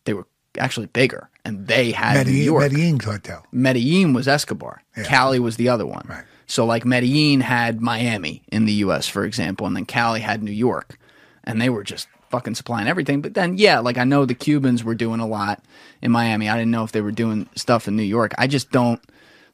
[0.05, 0.26] they were
[0.58, 2.62] actually bigger and they had New Medellin, York.
[2.62, 3.47] Medellin cartel.
[3.52, 4.83] Medellin was Escobar.
[4.97, 5.05] Yeah.
[5.05, 6.05] Cali was the other one.
[6.08, 6.25] Right.
[6.49, 10.51] So like Medellin had Miami in the US, for example, and then Cali had New
[10.51, 10.99] York.
[11.44, 13.20] And they were just fucking supplying everything.
[13.20, 15.62] But then yeah, like I know the Cubans were doing a lot
[16.02, 16.49] in Miami.
[16.49, 18.35] I didn't know if they were doing stuff in New York.
[18.39, 19.01] I just don't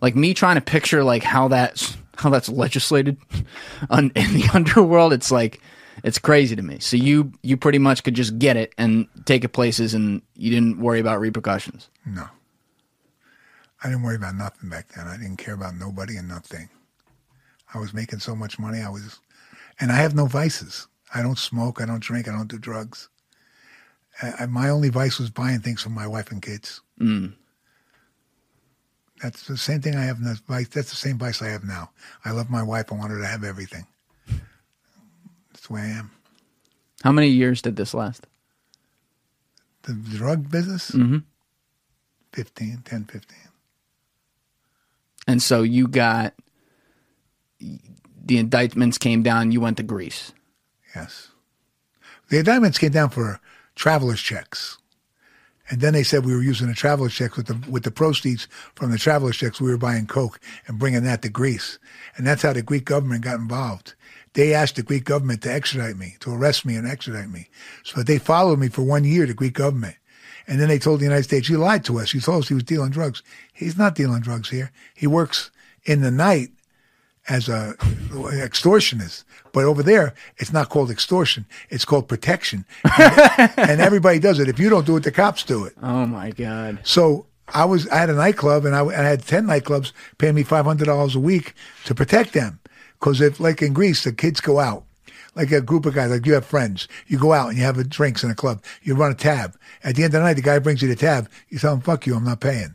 [0.00, 3.18] like me trying to picture like how that's how that's legislated
[3.90, 5.12] on, in the underworld.
[5.12, 5.60] It's like
[6.02, 6.78] it's crazy to me.
[6.78, 10.50] So you you pretty much could just get it and take it places, and you
[10.50, 11.88] didn't worry about repercussions.
[12.06, 12.28] No.
[13.82, 15.06] I didn't worry about nothing back then.
[15.06, 16.70] I didn't care about nobody and nothing.
[17.74, 18.80] I was making so much money.
[18.80, 19.20] I was,
[19.80, 20.86] and I have no vices.
[21.14, 21.80] I don't smoke.
[21.80, 22.28] I don't drink.
[22.28, 23.08] I don't do drugs.
[24.22, 26.80] I, my only vice was buying things for my wife and kids.
[29.22, 30.18] That's the same thing I have.
[30.18, 30.68] in vice.
[30.68, 31.90] That's the same vice I have now.
[32.24, 32.92] I love my wife.
[32.92, 33.86] I want her to have everything.
[34.28, 36.10] That's the way I am.
[37.02, 38.26] How many years did this last?
[39.82, 40.90] The drug business?
[40.90, 41.18] Mm-hmm.
[42.32, 43.38] 15, 10, 15.
[45.26, 46.34] And so you got
[48.24, 49.52] the indictments came down.
[49.52, 50.32] You went to Greece.
[50.94, 51.30] Yes.
[52.28, 53.40] The indictments came down for
[53.74, 54.78] traveler's checks.
[55.70, 58.48] And then they said we were using the traveler's checks with the with the proceeds
[58.74, 59.60] from the traveler's checks.
[59.60, 61.78] We were buying coke and bringing that to Greece,
[62.16, 63.94] and that's how the Greek government got involved.
[64.34, 67.48] They asked the Greek government to extradite me, to arrest me and extradite me.
[67.82, 69.96] So they followed me for one year, the Greek government,
[70.46, 72.12] and then they told the United States, "You lied to us.
[72.12, 73.22] You told us he was dealing drugs.
[73.54, 74.70] He's not dealing drugs here.
[74.94, 75.50] He works
[75.84, 76.50] in the night
[77.28, 79.24] as a extortionist.
[79.52, 81.46] But over there, it's not called extortion.
[81.70, 82.64] It's called protection.
[82.98, 84.48] And, and everybody does it.
[84.48, 85.74] If you don't do it, the cops do it.
[85.82, 86.80] Oh my god!
[86.82, 90.44] So I was, I had a nightclub and I, I had 10 nightclubs paying me
[90.44, 91.54] $500 a week
[91.84, 92.58] to protect them.
[93.00, 94.84] Cause if like in Greece, the kids go out,
[95.34, 97.78] like a group of guys, like you have friends, you go out and you have
[97.78, 99.58] a drinks in a club, you run a tab.
[99.82, 101.28] At the end of the night, the guy brings you the tab.
[101.50, 102.74] You tell him, fuck you, I'm not paying.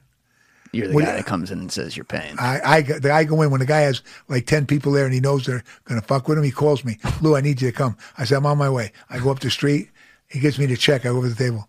[0.72, 2.38] You're the What- guy that comes in and says you're paying.
[2.40, 5.14] I, I, the guy go in when the guy has like 10 people there and
[5.14, 6.44] he knows they're going to fuck with him.
[6.44, 7.98] He calls me, Lou, I need you to come.
[8.18, 8.92] I said, I'm on my way.
[9.10, 9.90] I go up the street.
[10.28, 11.02] He gives me the check.
[11.02, 11.68] I go over to the table.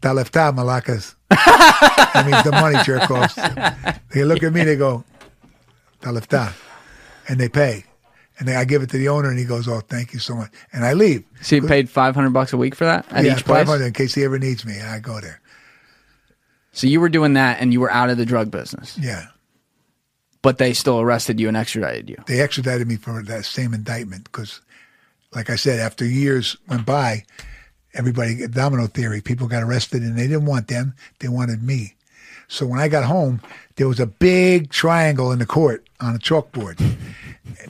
[0.00, 1.14] Ta lefta, malacas.
[1.30, 3.36] that means the money jerk offs.
[4.12, 5.04] They look at me, they go,
[6.00, 6.52] ta lefta.
[7.28, 7.84] And they pay.
[8.38, 10.34] And then I give it to the owner and he goes, oh, thank you so
[10.34, 10.50] much.
[10.72, 11.24] And I leave.
[11.40, 13.66] so you paid five hundred bucks a week for that at yeah, each place.
[13.66, 14.80] 500 in case he ever needs me.
[14.80, 15.40] I go there.
[16.74, 19.26] So you were doing that, and you were out of the drug business, Yeah.
[20.42, 22.16] but they still arrested you and extradited you.
[22.26, 24.60] they extradited me for that same indictment because,
[25.34, 27.24] like I said, after years went by,
[27.94, 31.94] everybody domino theory, people got arrested and they didn't want them; they wanted me.
[32.48, 33.40] So when I got home,
[33.76, 36.78] there was a big triangle in the court on a chalkboard,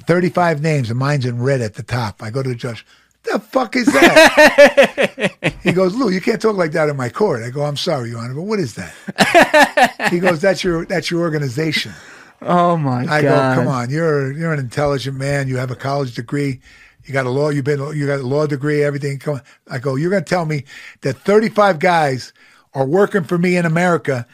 [0.07, 2.23] thirty-five names, and mine's in red at the top.
[2.23, 2.84] I go to the judge.
[3.24, 5.56] The fuck is that?
[5.62, 7.42] he goes, Lou, you can't talk like that in my court.
[7.42, 10.08] I go, I'm sorry, Your Honor, but what is that?
[10.10, 11.92] he goes, That's your that's your organization.
[12.42, 13.12] Oh my God.
[13.12, 15.48] I go, come on, you're you're an intelligent man.
[15.48, 16.60] You have a college degree.
[17.04, 17.50] You got a law.
[17.50, 18.82] You've been you got a law degree.
[18.82, 19.18] Everything.
[19.18, 19.42] Come on.
[19.70, 19.94] I go.
[19.94, 20.64] You're going to tell me
[21.02, 22.32] that 35 guys
[22.74, 24.26] are working for me in America,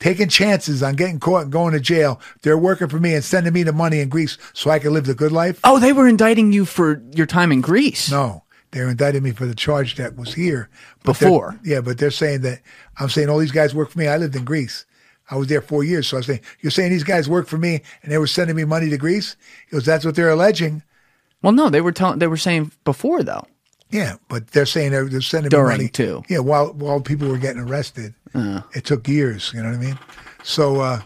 [0.00, 2.20] taking chances on getting caught and going to jail.
[2.42, 5.06] They're working for me and sending me the money in Greece so I can live
[5.06, 5.60] the good life.
[5.62, 8.10] Oh, they were indicting you for your time in Greece.
[8.10, 10.68] No, they're indicting me for the charge that was here
[11.04, 11.60] But Before.
[11.62, 12.62] Yeah, but they're saying that
[12.98, 14.08] I'm saying all these guys work for me.
[14.08, 14.84] I lived in Greece.
[15.30, 16.08] I was there four years.
[16.08, 18.56] So I was saying, you're saying these guys work for me and they were sending
[18.56, 19.36] me money to Greece?
[19.68, 20.82] He goes, that's what they're alleging.
[21.42, 22.18] Well, no, they were telling.
[22.18, 23.46] They were saying before though.
[23.90, 26.22] Yeah, but they're saying they're, they're sending During, money too.
[26.28, 29.52] Yeah, while while people were getting arrested, it took years.
[29.52, 29.98] You know what I mean?
[30.42, 31.00] So uh,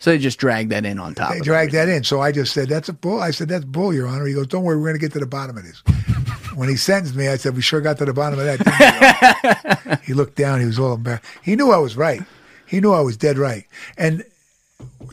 [0.00, 1.32] So they just dragged that in on top.
[1.32, 1.90] they dragged everything.
[1.90, 2.04] that in.
[2.04, 4.46] So I just said, "That's a bull." I said, "That's bull, Your Honor." He goes,
[4.46, 5.82] "Don't worry, we're going to get to the bottom of this."
[6.54, 10.14] when he sentenced me, I said, "We sure got to the bottom of that." he
[10.14, 10.60] looked down.
[10.60, 11.24] He was all embarrassed.
[11.42, 12.22] He knew I was right.
[12.66, 13.66] He knew I was dead right.
[13.98, 14.24] And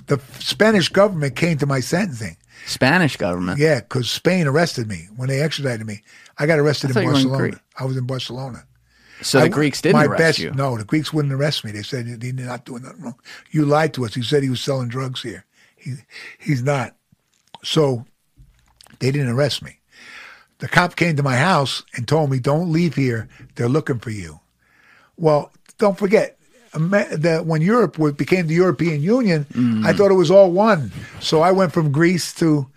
[0.05, 2.37] the Spanish government came to my sentencing.
[2.67, 3.59] Spanish government.
[3.59, 6.01] Yeah, because Spain arrested me when they extradited me.
[6.37, 7.61] I got arrested I in were in Barcelona.
[7.79, 8.63] I was in Barcelona.
[9.21, 10.51] So the I- Greeks didn't my arrest best, you.
[10.51, 11.71] No, the Greeks wouldn't arrest me.
[11.71, 13.19] They said he's not doing nothing wrong.
[13.51, 14.15] You lied to us.
[14.15, 15.45] You said he was selling drugs here.
[15.75, 15.95] He,
[16.37, 16.95] he's not.
[17.63, 18.05] So
[18.99, 19.79] they didn't arrest me.
[20.59, 23.27] The cop came to my house and told me, "Don't leave here.
[23.55, 24.39] They're looking for you."
[25.15, 26.36] Well, don't forget
[26.77, 29.97] that when Europe became the European Union, I mm.
[29.97, 30.91] thought it was all one.
[31.19, 32.67] So I went from Greece to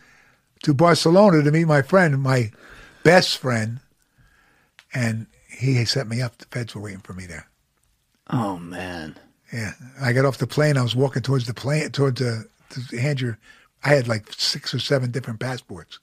[0.63, 2.51] to Barcelona to meet my friend, my
[3.03, 3.81] best friend,
[4.93, 6.37] and he set me up.
[6.39, 7.47] The feds were waiting for me there.
[8.29, 9.17] Oh man.
[9.53, 10.77] Yeah, I got off the plane.
[10.77, 13.39] I was walking towards the plane, towards the to hand your.
[13.83, 15.99] I had like six or seven different passports,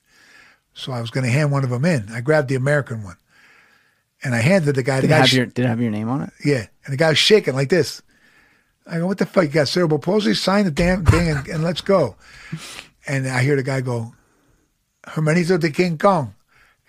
[0.73, 2.09] so I was going to hand one of them in.
[2.11, 3.17] I grabbed the American one,
[4.23, 5.01] and I handed the guy.
[5.01, 6.31] Did the it guy, have sh- your Did it have your name on it?
[6.43, 8.01] yeah, and the guy was shaking like this.
[8.85, 9.43] I go, "What the fuck?
[9.45, 10.33] You got cerebral palsy?
[10.33, 12.15] Sign the damn thing and, and let's go."
[13.07, 14.13] And I hear the guy go,
[15.05, 16.33] "Hermanito de King Kong,"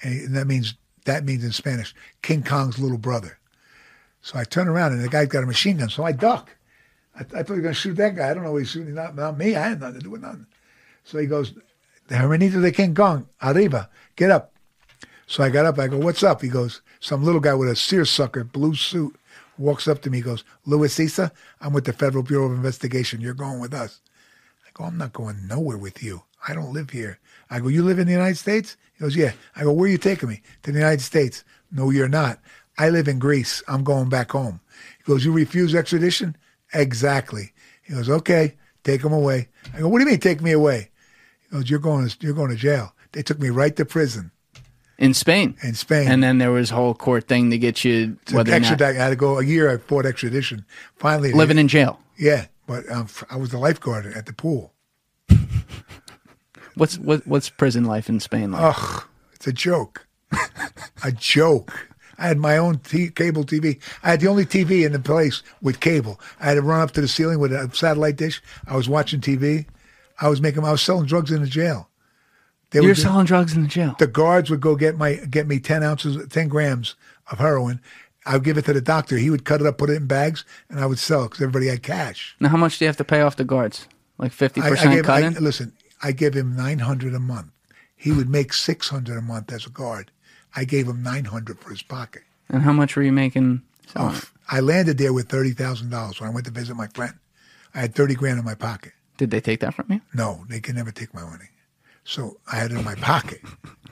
[0.03, 0.75] and, he- and that means
[1.05, 3.39] that means in Spanish, King Kong's little brother.
[4.21, 5.89] So I turn around and the guy's got a machine gun.
[5.89, 6.51] So I duck.
[7.17, 8.29] I, I thought he was going to shoot that guy.
[8.31, 8.95] I don't know what he's shooting.
[8.95, 9.57] Not, not me.
[9.57, 10.47] I had nothing to do with nothing.
[11.05, 11.55] So he goes,
[12.11, 14.53] Hermanito de King Kong, arriba, get up.
[15.29, 15.79] So I got up.
[15.79, 16.41] I go, what's up?
[16.41, 19.15] He goes, some little guy with a seersucker blue suit
[19.59, 20.19] walks up to me.
[20.19, 23.21] He goes, Louis Esa, I'm with the Federal Bureau of Investigation.
[23.21, 24.01] You're going with us.
[24.67, 26.23] I go, I'm not going nowhere with you.
[26.49, 27.19] I don't live here.
[27.51, 28.79] I go, you live in the United States?
[28.95, 29.33] He goes, yeah.
[29.55, 30.41] I go, where are you taking me?
[30.63, 31.45] To the United States.
[31.71, 32.41] No, you're not.
[32.79, 33.63] I live in Greece.
[33.69, 34.61] I'm going back home.
[34.97, 36.39] He goes, you refuse extradition?
[36.73, 37.53] Exactly.
[37.83, 39.49] He goes, okay, take him away.
[39.75, 40.91] I go, what do you mean take me away?
[41.43, 42.95] He goes, you're going to, you're going to jail.
[43.13, 44.31] They took me right to prison
[44.99, 45.57] In Spain.
[45.63, 46.09] in Spain.
[46.09, 48.93] And then there was a whole court thing to get you To whether not I
[48.95, 49.71] had to go a year.
[49.71, 50.65] I fought extradition.
[50.97, 52.01] Finally, living in jail.
[52.19, 54.73] yeah, but um, I was the lifeguard at the pool.
[56.75, 58.63] What's what, what's prison life in Spain like?
[58.77, 59.05] Ugh,
[59.35, 60.07] it's a joke.
[61.05, 61.89] a joke.
[62.19, 63.81] I had my own t- cable TV.
[64.03, 66.21] I had the only TV in the place with cable.
[66.41, 68.43] I had to run up to the ceiling with a satellite dish.
[68.67, 69.67] I was watching TV.
[70.21, 70.65] I was making.
[70.65, 71.88] I was selling drugs in the jail.
[72.71, 73.97] They You're selling drugs in the jail.
[73.99, 76.97] The guards would go get my get me ten ounces, ten grams
[77.31, 77.81] of heroin.
[78.27, 79.17] I would give it to the doctor.
[79.17, 81.69] He would cut it up, put it in bags, and I would sell because everybody
[81.69, 82.37] had cash.
[82.41, 83.89] now, how much do you have to pay off the guards?
[84.19, 85.35] Like fifty percent gave, cut I, in.
[85.35, 85.73] listen,
[86.03, 87.49] I gave him nine hundred a month.
[87.97, 90.11] He would make six hundred a month as a guard.
[90.55, 92.23] I gave him nine hundred for his pocket.
[92.49, 93.63] And how much were you making?
[93.87, 94.15] selling?
[94.15, 97.15] Oh, I landed there with thirty thousand dollars when I went to visit my friend.
[97.75, 98.93] I had thirty grand in my pocket.
[99.17, 100.01] Did they take that from you?
[100.13, 101.47] No, they can never take my money.
[102.09, 103.41] So I had it in my pocket.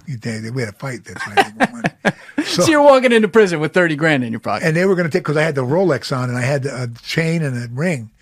[0.08, 1.04] They, we had a fight.
[1.04, 2.44] That's why I took my money.
[2.44, 4.64] So, So you're walking into prison with thirty grand in your pocket.
[4.64, 6.64] and they were going to take because I had the Rolex on and I had
[6.64, 8.12] a chain and a ring.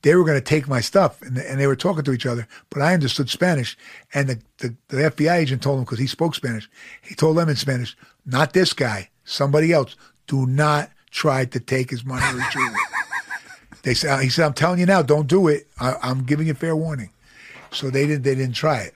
[0.00, 2.48] They were going to take my stuff, and, and they were talking to each other.
[2.70, 3.76] But I understood Spanish,
[4.14, 6.66] and the, the, the FBI agent told them because he spoke Spanish.
[7.02, 9.96] He told them in Spanish, "Not this guy, somebody else.
[10.26, 12.74] Do not try to take his money or jewelry."
[13.82, 15.66] they said, uh, "He said, I'm telling you now, don't do it.
[15.78, 17.10] I, I'm giving you fair warning."
[17.70, 18.22] So they didn't.
[18.22, 18.94] They didn't try it.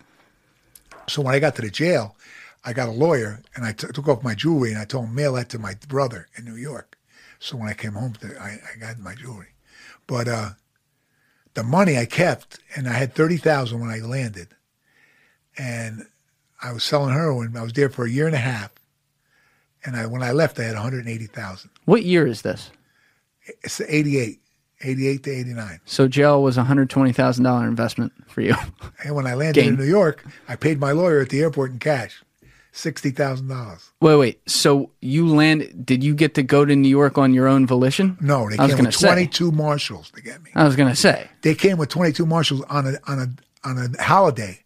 [1.08, 2.16] So when I got to the jail,
[2.64, 5.14] I got a lawyer and I t- took off my jewelry and I told him
[5.14, 6.98] mail that to my brother in New York.
[7.38, 9.48] So when I came home, I, I got my jewelry.
[10.06, 10.50] But uh,
[11.54, 14.48] the money I kept, and I had thirty thousand when I landed,
[15.56, 16.06] and
[16.62, 17.56] I was selling heroin.
[17.56, 18.70] I was there for a year and a half,
[19.84, 21.70] and I when I left, I had one hundred eighty thousand.
[21.84, 22.70] What year is this?
[23.62, 24.40] It's 88,
[24.82, 25.80] 88 to eighty nine.
[25.84, 28.54] So jail was a hundred twenty thousand dollar investment for you.
[29.04, 29.74] And when I landed Gain.
[29.74, 32.22] in New York, I paid my lawyer at the airport in cash,
[32.72, 33.90] sixty thousand dollars.
[34.00, 34.50] wait, wait.
[34.50, 35.86] So you land?
[35.86, 38.16] Did you get to go to New York on your own volition?
[38.20, 39.06] No, they I came with say.
[39.08, 40.50] twenty two marshals to get me.
[40.54, 41.28] I was gonna say.
[41.42, 44.60] they came with 22 marshals on a on a on a holiday.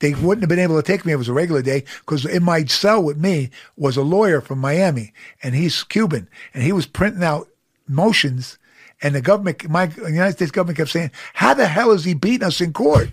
[0.00, 2.24] They wouldn't have been able to take me if it was a regular day because
[2.24, 6.72] in my cell with me was a lawyer from Miami and he's Cuban and he
[6.72, 7.48] was printing out
[7.88, 8.58] motions
[9.02, 12.14] and the government, my the United States government kept saying, "How the hell is he
[12.14, 13.10] beating us in court?"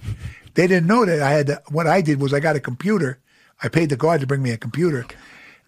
[0.56, 1.48] They didn't know that I had.
[1.48, 3.20] To, what I did was I got a computer.
[3.62, 5.06] I paid the guard to bring me a computer,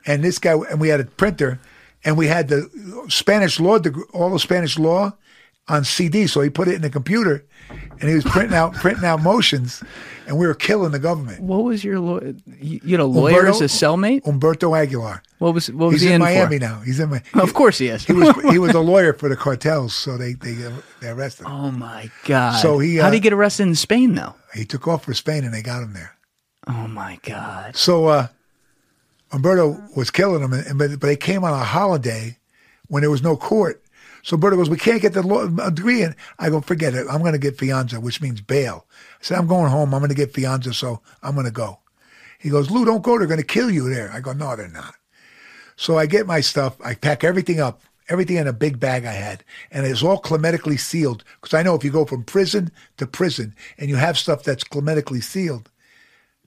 [0.05, 1.59] and this guy and we had a printer,
[2.03, 2.69] and we had the
[3.09, 3.79] Spanish law,
[4.13, 5.13] all the Spanish law
[5.67, 6.27] on CD.
[6.27, 9.83] So he put it in the computer, and he was printing out printing out motions,
[10.27, 11.41] and we were killing the government.
[11.41, 12.35] What was your lawyer?
[12.59, 14.27] You you had a lawyer as a cellmate.
[14.27, 15.23] Umberto Aguilar.
[15.39, 16.65] What was what was He's he in in, Miami for?
[16.65, 16.79] now.
[16.81, 17.25] He's in Miami.
[17.33, 18.05] Of course he is.
[18.05, 20.55] He was he was a lawyer for the cartels, so they they,
[21.01, 21.51] they arrested him.
[21.53, 22.59] oh my god.
[22.59, 24.35] So he, How uh, did he get arrested in Spain though?
[24.53, 26.15] He took off for Spain, and they got him there.
[26.67, 27.75] Oh my god.
[27.75, 28.27] So uh,
[29.31, 32.37] Umberto was killing him, and, but, but they came on a holiday
[32.87, 33.81] when there was no court.
[34.27, 37.07] So Umberto goes, "We can't get the law a degree." And I go, "Forget it.
[37.09, 39.93] I'm going to get fianza, which means bail." I said, "I'm going home.
[39.93, 41.79] I'm going to get fianza, so I'm going to go."
[42.37, 43.17] He goes, "Lou, don't go.
[43.17, 44.95] They're going to kill you there." I go, "No, they're not."
[45.77, 46.75] So I get my stuff.
[46.83, 50.75] I pack everything up, everything in a big bag I had, and it's all climatically
[50.75, 51.23] sealed.
[51.39, 54.65] Because I know if you go from prison to prison and you have stuff that's
[54.65, 55.71] climatically sealed,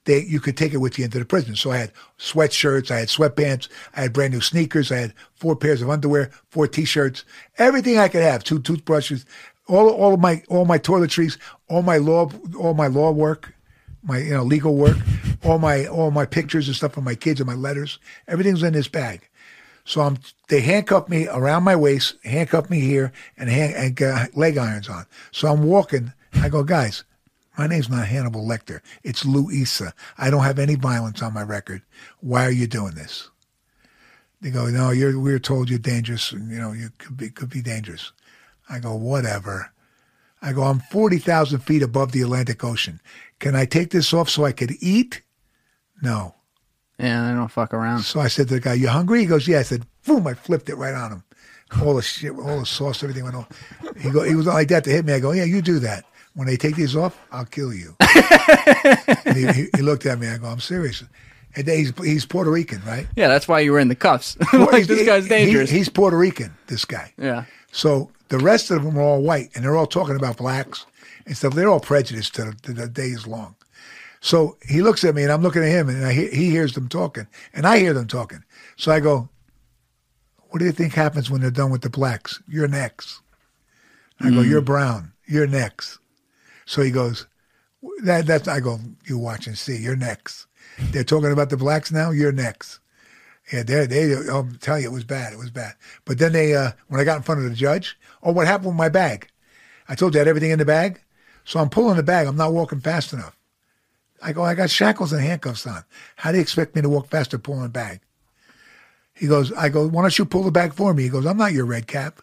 [0.04, 1.56] they you could take it with you into the prison.
[1.56, 5.56] So I had sweatshirts, I had sweatpants, I had brand new sneakers, I had four
[5.56, 7.24] pairs of underwear, four t-shirts,
[7.58, 9.26] everything I could have, two toothbrushes,
[9.66, 11.38] all all of my all my toiletries,
[11.68, 13.54] all my law all my law work,
[14.02, 14.96] my you know legal work,
[15.44, 18.72] all my all my pictures and stuff of my kids and my letters, everything's in
[18.72, 19.28] this bag.
[19.84, 24.58] So I'm they handcuff me around my waist, handcuff me here, and hand and leg
[24.58, 25.06] irons on.
[25.32, 26.12] So I'm walking.
[26.34, 27.02] I go, guys,
[27.60, 28.80] my name's not Hannibal Lecter.
[29.02, 29.92] It's Lou Esa.
[30.16, 31.82] I don't have any violence on my record.
[32.20, 33.28] Why are you doing this?
[34.40, 36.32] They go, no, you're, we were told you're dangerous.
[36.32, 38.12] And, you know, you could be, could be dangerous.
[38.70, 39.72] I go, whatever.
[40.40, 42.98] I go, I'm 40,000 feet above the Atlantic Ocean.
[43.40, 45.20] Can I take this off so I could eat?
[46.00, 46.36] No.
[46.98, 48.04] Yeah, they don't fuck around.
[48.04, 49.20] So I said to the guy, you hungry?
[49.20, 49.58] He goes, yeah.
[49.58, 51.24] I said, boom, I flipped it right on him.
[51.82, 53.46] All the shit, all the sauce, everything went on.
[53.98, 55.12] He go, he was like that to hit me.
[55.12, 56.06] I go, yeah, you do that.
[56.34, 57.96] When they take these off, I'll kill you.
[59.24, 60.28] and he, he, he looked at me.
[60.28, 61.02] I go, I'm serious.
[61.56, 63.08] And he's he's Puerto Rican, right?
[63.16, 64.36] Yeah, that's why you were in the cuffs.
[64.52, 65.68] like this guy's He- dangerous.
[65.70, 66.54] he's Puerto Rican.
[66.68, 67.12] This guy.
[67.18, 67.44] yeah.
[67.72, 70.86] So the rest of them are all white, and they're all talking about blacks
[71.26, 71.54] and stuff.
[71.54, 73.56] They're all prejudiced to the, to the day is long.
[74.20, 76.74] So he looks at me, and I'm looking at him, and I, he he hears
[76.74, 78.44] them talking, and I hear them talking.
[78.76, 79.28] So I go,
[80.50, 82.40] "What do you think happens when they're done with the blacks?
[82.46, 83.20] You're next."
[84.20, 84.50] I go, hmm.
[84.50, 85.12] "You're brown.
[85.26, 85.98] You're next."
[86.70, 87.26] So he goes,
[88.04, 89.76] "That that's." I go, "You watch and see.
[89.76, 90.46] You're next."
[90.78, 92.12] They're talking about the blacks now.
[92.12, 92.78] You're next.
[93.52, 95.32] Yeah, they they I'll tell you it was bad.
[95.32, 95.74] It was bad.
[96.04, 98.68] But then they uh when I got in front of the judge, oh what happened
[98.68, 99.26] with my bag?
[99.88, 101.00] I told you I had everything in the bag.
[101.44, 102.28] So I'm pulling the bag.
[102.28, 103.36] I'm not walking fast enough.
[104.22, 105.82] I go, I got shackles and handcuffs on.
[106.14, 108.00] How do you expect me to walk faster pulling a bag?
[109.12, 111.02] He goes, I go, why don't you pull the bag for me?
[111.02, 112.22] He goes, I'm not your red cap.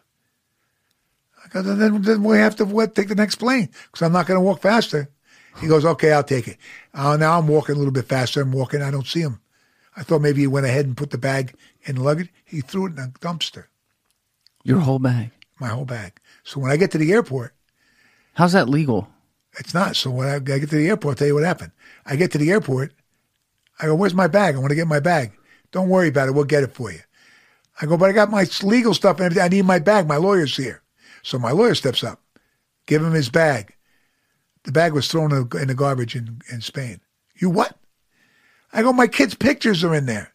[1.52, 4.38] Go, then, then we have to what, take the next plane because I'm not going
[4.38, 5.08] to walk faster.
[5.60, 6.56] He goes, okay, I'll take it.
[6.94, 8.40] Uh, now I'm walking a little bit faster.
[8.40, 8.80] I'm walking.
[8.82, 9.40] I don't see him.
[9.96, 12.30] I thought maybe he went ahead and put the bag in the luggage.
[12.44, 13.64] He threw it in a dumpster,
[14.62, 15.30] Your whole bag.
[15.58, 16.20] my whole bag.
[16.44, 17.54] So when I get to the airport,
[18.34, 19.08] How's that legal?
[19.58, 19.96] it's not.
[19.96, 21.72] So when I, I get to the airport, I'll tell you what happened.
[22.06, 22.92] I get to the airport.
[23.80, 24.54] I go, where's my bag?
[24.54, 25.32] I want to get my bag.
[25.72, 26.32] Don't worry about it.
[26.32, 27.00] We'll get it for you.
[27.80, 29.42] I go, but I got my legal stuff and everything.
[29.44, 30.06] I need my bag.
[30.06, 30.82] My lawyer's here.
[31.28, 32.22] So my lawyer steps up,
[32.86, 33.74] give him his bag.
[34.62, 37.02] The bag was thrown in the, garbage in, in Spain.
[37.36, 37.76] You what?
[38.72, 40.32] I go, my kids' pictures are in there.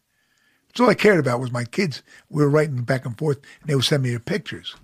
[0.68, 2.04] That's all I cared about was my kids.
[2.30, 4.76] We were writing back and forth, and they would send me their pictures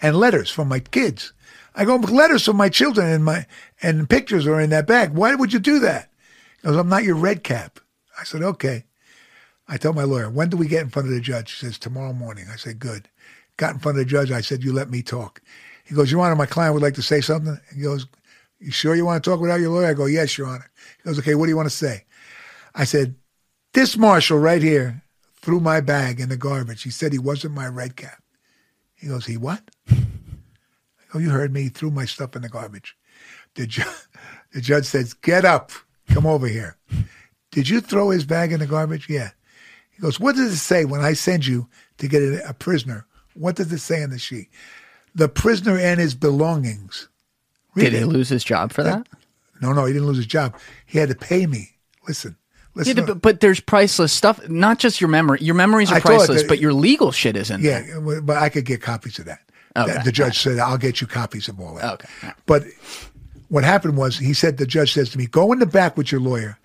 [0.00, 1.34] and letters from my kids.
[1.74, 3.44] I go, letters from my children and my
[3.82, 5.10] and pictures are in that bag.
[5.10, 6.10] Why would you do that?
[6.62, 7.80] He goes, I'm not your red cap.
[8.18, 8.84] I said, okay.
[9.68, 11.52] I tell my lawyer, when do we get in front of the judge?
[11.52, 12.46] He says, tomorrow morning.
[12.50, 13.09] I said, good.
[13.60, 14.32] Got in front of the judge.
[14.32, 15.42] I said, you let me talk.
[15.84, 17.60] He goes, Your Honor, my client would like to say something.
[17.76, 18.06] He goes,
[18.58, 19.88] You sure you want to talk without your lawyer?
[19.88, 20.70] I go, Yes, Your Honor.
[20.96, 22.06] He goes, Okay, what do you want to say?
[22.74, 23.16] I said,
[23.74, 25.02] This marshal right here
[25.42, 26.84] threw my bag in the garbage.
[26.84, 28.22] He said he wasn't my red cap.
[28.94, 29.62] He goes, He what?
[29.90, 29.96] I
[31.12, 31.64] go, You heard me.
[31.64, 32.96] He threw my stuff in the garbage.
[33.56, 33.82] The, ju-
[34.54, 35.70] the judge says, Get up.
[36.08, 36.78] Come over here.
[37.50, 39.06] Did you throw his bag in the garbage?
[39.10, 39.32] Yeah.
[39.90, 43.06] He goes, What does it say when I send you to get a, a prisoner?
[43.40, 44.48] What does it say on the sheet?
[45.14, 47.08] The prisoner and his belongings.
[47.74, 49.08] Read Did he lose his job for that?
[49.62, 50.54] No, no, he didn't lose his job.
[50.86, 51.70] He had to pay me.
[52.06, 52.36] Listen,
[52.76, 53.06] Yeah, listen.
[53.06, 54.46] but, but there's priceless stuff.
[54.48, 55.38] Not just your memory.
[55.40, 57.60] Your memories are I priceless, that- but your legal shit isn't.
[57.62, 59.40] yeah, but I could get copies of that.
[59.76, 59.92] Okay.
[59.94, 62.08] The, the judge said, "I'll get you copies of all that." Okay.
[62.46, 62.64] But
[63.48, 66.10] what happened was, he said, the judge says to me, "Go in the back with
[66.10, 66.58] your lawyer.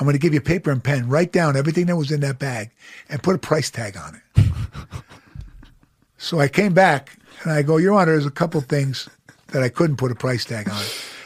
[0.00, 1.08] I'm going to give you paper and pen.
[1.08, 2.70] Write down everything that was in that bag
[3.10, 4.50] and put a price tag on it."
[6.18, 9.08] so I came back and I go, "Your Honor, there's a couple things
[9.48, 10.82] that I couldn't put a price tag on,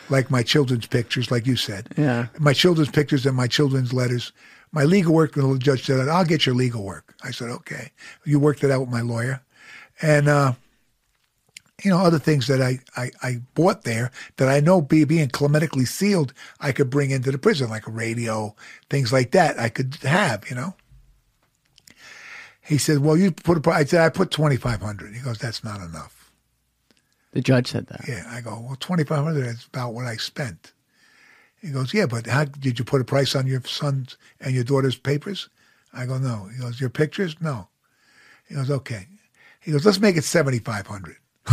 [0.08, 1.88] like my children's pictures, like you said.
[1.96, 2.26] Yeah.
[2.38, 4.32] My children's pictures and my children's letters.
[4.72, 7.14] My legal work, the judge said, I'll get your legal work.
[7.24, 7.90] I said, okay.
[8.24, 9.42] You worked it out with my lawyer.
[10.00, 10.52] And, uh,
[11.82, 15.28] you know, other things that I, I, I bought there that I know be, being
[15.28, 18.54] climatically sealed, I could bring into the prison, like a radio,
[18.88, 20.74] things like that I could have, you know.
[22.70, 25.64] He said, well, you put a, pri-" I said, I put 2500 He goes, that's
[25.64, 26.30] not enough.
[27.32, 28.06] The judge said that.
[28.06, 28.24] Yeah.
[28.28, 30.72] I go, well, 2500 is about what I spent.
[31.60, 34.62] He goes, yeah, but how did you put a price on your son's and your
[34.62, 35.48] daughter's papers?
[35.92, 36.48] I go, no.
[36.54, 37.34] He goes, your pictures?
[37.40, 37.66] No.
[38.48, 39.08] He goes, okay.
[39.58, 41.16] He goes, let's make it 7500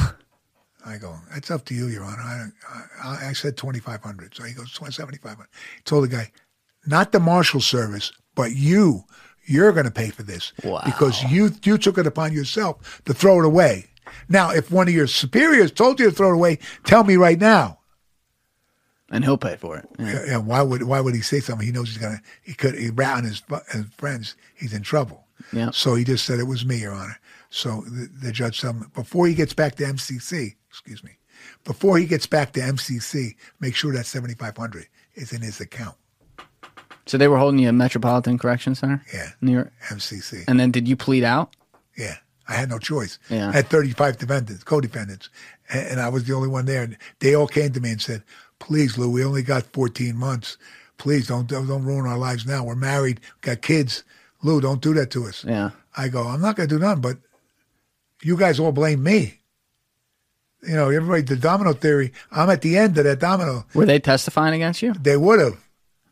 [0.85, 2.21] I go, that's up to you, Your Honor.
[2.21, 5.47] I, I, I said 2500 So he goes, 7500
[5.77, 6.31] He told the guy,
[6.85, 9.03] not the marshal service, but you,
[9.47, 10.81] You're going to pay for this Wow.
[10.85, 13.85] because you you took it upon yourself to throw it away.
[14.29, 17.39] Now, if one of your superiors told you to throw it away, tell me right
[17.39, 17.79] now.
[19.09, 19.87] And he'll pay for it.
[19.97, 20.23] Yeah.
[20.35, 21.65] And why would why would he say something?
[21.65, 22.21] He knows he's gonna.
[22.43, 22.75] He could.
[22.77, 24.35] He rat on his, his friends.
[24.55, 25.25] He's in trouble.
[25.53, 25.71] Yeah.
[25.71, 27.17] So he just said it was me, Your Honor.
[27.49, 30.55] So the, the judge told him before he gets back to MCC.
[30.69, 31.11] Excuse me.
[31.63, 35.61] Before he gets back to MCC, make sure that seventy five hundred is in his
[35.61, 35.95] account.
[37.07, 39.01] So they were holding you at Metropolitan Correction Center?
[39.13, 39.29] Yeah.
[39.41, 39.71] New York.
[39.89, 40.43] MCC.
[40.47, 41.55] And then did you plead out?
[41.97, 43.17] Yeah, I had no choice.
[43.29, 43.49] Yeah.
[43.49, 45.29] I had 35 defendants, co-defendants,
[45.69, 46.83] and, and I was the only one there.
[46.83, 48.23] And they all came to me and said,
[48.59, 50.57] "Please, Lou, we only got 14 months.
[50.97, 52.63] Please don't don't, don't ruin our lives now.
[52.63, 54.03] We're married, got kids.
[54.43, 55.71] Lou, don't do that to us." Yeah.
[55.95, 57.17] I go, "I'm not going to do nothing, but
[58.21, 59.39] you guys all blame me."
[60.67, 62.11] You know, everybody, the domino theory.
[62.31, 63.65] I'm at the end of that domino.
[63.73, 64.93] Were they testifying against you?
[64.93, 65.57] They would have.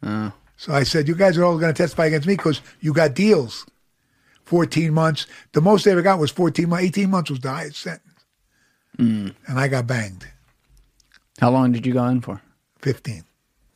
[0.03, 0.32] Oh.
[0.58, 3.14] So I said, you guys are all going to testify against me because you got
[3.14, 3.66] deals.
[4.45, 5.25] 14 months.
[5.53, 6.85] The most they ever got was 14 months.
[6.85, 8.25] 18 months was the highest sentence.
[8.98, 9.30] Hmm.
[9.48, 10.27] And I got banged.
[11.40, 12.42] How long did you go in for?
[12.82, 13.24] 15.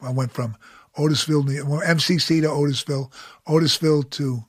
[0.01, 0.55] I went from
[0.97, 1.45] Otisville,
[1.83, 3.11] MCC to Otisville,
[3.47, 4.45] Otisville to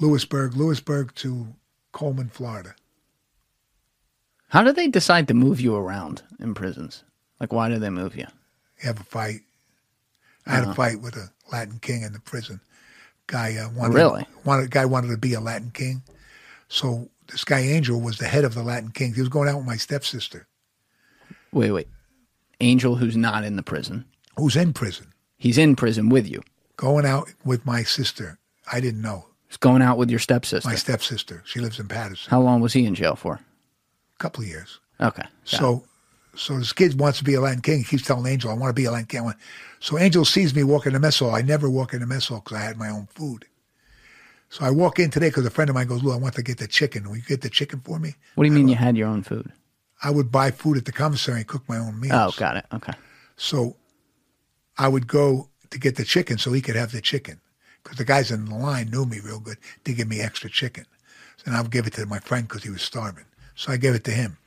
[0.00, 1.54] Lewisburg, Lewisburg to
[1.92, 2.74] Coleman, Florida.
[4.48, 7.04] How do they decide to move you around in prisons?
[7.40, 8.26] Like, why do they move you?
[8.80, 9.40] You have a fight.
[10.46, 10.74] I had a uh-huh.
[10.74, 12.60] fight with a Latin king in the prison.
[13.26, 14.26] Guy uh, wanted Really?
[14.44, 16.02] wanted guy wanted to be a Latin king.
[16.68, 19.14] So this guy Angel was the head of the Latin Kings.
[19.16, 20.46] He was going out with my stepsister,
[21.52, 21.88] Wait, wait.
[22.60, 24.04] Angel, who's not in the prison,
[24.36, 26.42] who's in prison, he's in prison with you.
[26.76, 28.38] going out with my sister.
[28.70, 30.68] I didn't know He's going out with your stepsister.
[30.68, 31.42] my stepsister.
[31.46, 32.30] She lives in Paterson.
[32.30, 33.34] How long was he in jail for?
[33.34, 34.78] A couple of years.
[35.00, 35.22] Okay.
[35.22, 35.56] got it.
[35.56, 35.84] So,
[36.36, 37.78] so this kid wants to be a Latin king.
[37.78, 39.32] He keeps telling Angel, "I want to be a Latin king."
[39.80, 41.34] I So Angel sees me walk in the mess hall.
[41.34, 43.46] I never walk in the mess hall because I had my own food.
[44.50, 46.42] So I walk in today because a friend of mine goes, "Lou, I want to
[46.42, 47.08] get the chicken.
[47.08, 49.22] Will you get the chicken for me?" what do you mean you had your own
[49.22, 49.52] food?
[50.02, 52.34] I would buy food at the commissary and cook my own meals.
[52.34, 52.66] Oh, got it.
[52.72, 52.92] Okay.
[53.36, 53.76] So
[54.78, 57.40] I would go to get the chicken so he could have the chicken
[57.82, 60.86] because the guys in the line knew me real good to give me extra chicken.
[61.44, 63.24] And I would give it to my friend because he was starving.
[63.54, 64.38] So I gave it to him.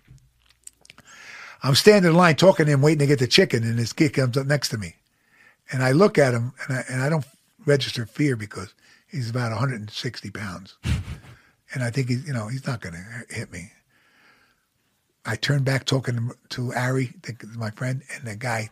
[1.64, 4.14] I'm standing in line talking to him, waiting to get the chicken, and this kid
[4.14, 4.96] comes up next to me.
[5.72, 7.26] And I look at him, and I, and I don't
[7.66, 8.74] register fear because
[9.08, 10.78] he's about 160 pounds.
[11.74, 13.72] And I think he's, you know, he's not going to hit me.
[15.26, 18.70] I turn back talking to, to Ari, the, my friend, and the guy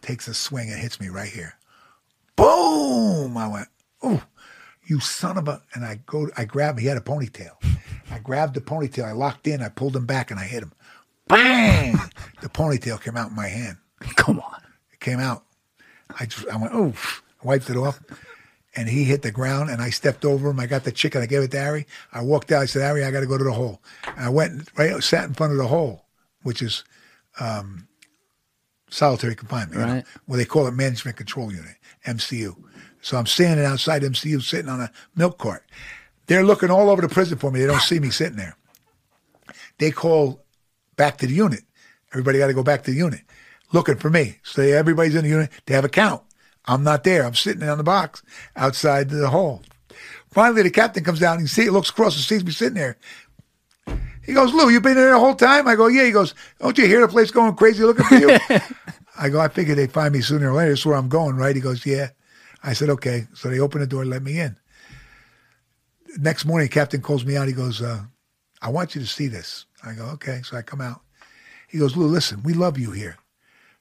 [0.00, 1.54] takes a swing and hits me right here.
[2.36, 3.36] Boom!
[3.36, 3.68] I went,
[4.02, 4.22] oh,
[4.84, 5.62] you son of a!
[5.74, 6.78] And I go, I grab.
[6.78, 7.54] He had a ponytail.
[8.10, 9.04] I grabbed the ponytail.
[9.04, 9.62] I locked in.
[9.62, 10.72] I pulled him back, and I hit him.
[11.26, 11.98] Bang!
[12.42, 13.78] the ponytail came out in my hand.
[14.16, 14.60] Come on.
[14.92, 15.45] It came out.
[16.18, 16.92] I just, I went, oh,
[17.42, 18.00] wiped it off.
[18.78, 20.60] And he hit the ground, and I stepped over him.
[20.60, 21.22] I got the chicken.
[21.22, 21.86] I gave it to Harry.
[22.12, 22.62] I walked out.
[22.62, 23.80] I said, Harry, I got to go to the hole.
[24.16, 26.04] And I went right, sat in front of the hole,
[26.42, 26.84] which is
[27.40, 27.88] um,
[28.90, 30.04] solitary confinement, you know, Right.
[30.26, 31.76] where they call it management control unit,
[32.06, 32.54] MCU.
[33.00, 35.64] So I'm standing outside MCU, sitting on a milk cart.
[36.26, 37.60] They're looking all over the prison for me.
[37.60, 38.56] They don't see me sitting there.
[39.78, 40.44] They call
[40.96, 41.60] back to the unit.
[42.12, 43.20] Everybody got to go back to the unit,
[43.72, 44.38] looking for me.
[44.42, 45.50] So everybody's in the unit.
[45.66, 46.22] They have a count.
[46.64, 47.24] I'm not there.
[47.24, 48.22] I'm sitting on the box
[48.56, 49.62] outside the hall.
[50.30, 51.34] Finally, the captain comes down.
[51.38, 52.98] And he see, looks across and sees me sitting there.
[54.24, 55.68] He goes, Lou, you been in there the whole time?
[55.68, 56.04] I go, yeah.
[56.04, 58.36] He goes, don't you hear the place going crazy looking for you?
[59.18, 60.72] I go, I figured they'd find me sooner or later.
[60.72, 61.54] That's where I'm going, right?
[61.54, 62.08] He goes, yeah.
[62.62, 63.28] I said, okay.
[63.34, 64.56] So they open the door, and let me in.
[66.18, 67.46] Next morning, captain calls me out.
[67.46, 68.02] He goes, uh,
[68.60, 69.66] I want you to see this.
[69.84, 70.40] I go, okay.
[70.42, 71.02] So I come out.
[71.68, 73.16] He goes, Lou, listen, we love you here.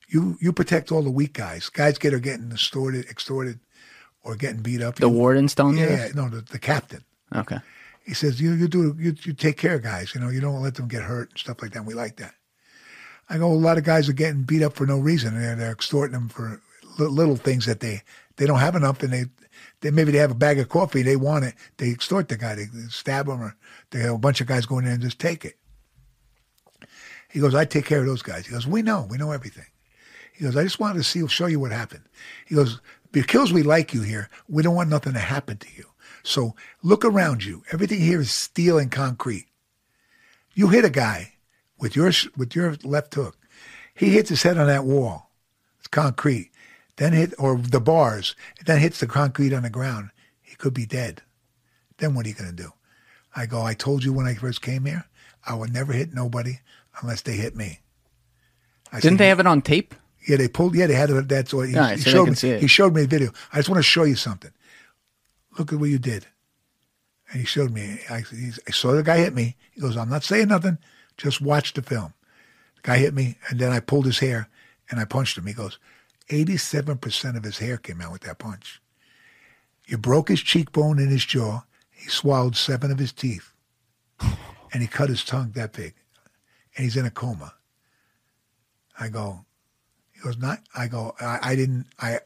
[0.08, 1.70] You you protect all the weak guys.
[1.70, 3.60] Guys get are getting extorted, extorted,
[4.24, 4.96] or getting beat up.
[4.96, 7.04] The You- warden's telling you yeah, no, the, the captain.
[7.36, 7.58] Okay.
[8.06, 10.14] He says, you you do you, you take care of guys.
[10.14, 11.86] You know, you don't let them get hurt and stuff like that.
[11.86, 12.36] We like that.
[13.28, 15.40] I go, a lot of guys are getting beat up for no reason.
[15.40, 16.62] They're, they're extorting them for
[17.00, 18.04] li- little things that they
[18.38, 19.26] they don't have enough, and they
[19.82, 22.54] they maybe they have a bag of coffee, they want it, they extort the guy,
[22.54, 23.56] they stab him, or
[23.90, 25.58] they have a bunch of guys going in there and just take it.
[27.32, 28.46] He goes, I take care of those guys.
[28.46, 29.66] He goes, we know, we know everything.
[30.36, 32.04] He goes, I just wanted to see, show you what happened.
[32.46, 32.82] He goes,
[33.12, 35.86] because we like you here, we don't want nothing to happen to you.
[36.24, 37.64] So look around you.
[37.72, 39.48] Everything here is steel and concrete.
[40.54, 41.34] You hit a guy
[41.80, 43.38] with your with your left hook.
[43.94, 45.32] He hits his head on that wall.
[45.80, 46.52] It's concrete.
[46.98, 48.36] Then hit or the bars.
[48.66, 50.10] Then hits the concrete on the ground.
[50.42, 51.22] He could be dead.
[51.98, 52.74] Then what are you going to do?
[53.36, 53.62] I go.
[53.62, 55.06] I told you when I first came here,
[55.46, 56.60] I would never hit nobody
[57.02, 57.80] unless they hit me.
[58.92, 59.94] I Didn't said, they have it on tape?
[60.28, 60.76] Yeah, they pulled.
[60.76, 61.28] Yeah, they had it.
[61.28, 62.60] That's what he, All right, he so showed me.
[62.60, 63.32] He showed me the video.
[63.54, 64.52] I just want to show you something.
[65.58, 66.26] Look at what you did.
[67.32, 68.00] And he showed me.
[68.10, 69.56] I, he's, I saw the guy hit me.
[69.72, 70.78] He goes, I'm not saying nothing.
[71.18, 72.14] Just watch the film.
[72.78, 74.50] The guy hit me, and then I pulled his hair
[74.90, 75.46] and I punched him.
[75.46, 75.80] He goes,
[76.30, 78.82] 87% of his hair came out with that punch.
[79.86, 81.64] You broke his cheekbone and his jaw.
[81.92, 83.54] He swallowed seven of his teeth.
[84.74, 85.94] And he cut his tongue that big.
[86.76, 87.54] And he's in a coma.
[89.00, 89.46] I go,
[90.26, 92.20] goes, not, I go, I, I didn't, I,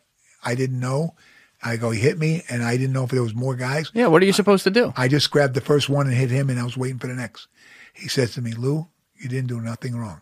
[0.43, 1.15] I didn't know.
[1.61, 3.91] I go, he hit me and I didn't know if there was more guys.
[3.93, 4.93] Yeah, what are you supposed to do?
[4.95, 7.13] I just grabbed the first one and hit him, and I was waiting for the
[7.13, 7.47] next.
[7.93, 8.87] He says to me, Lou,
[9.17, 10.21] you didn't do nothing wrong.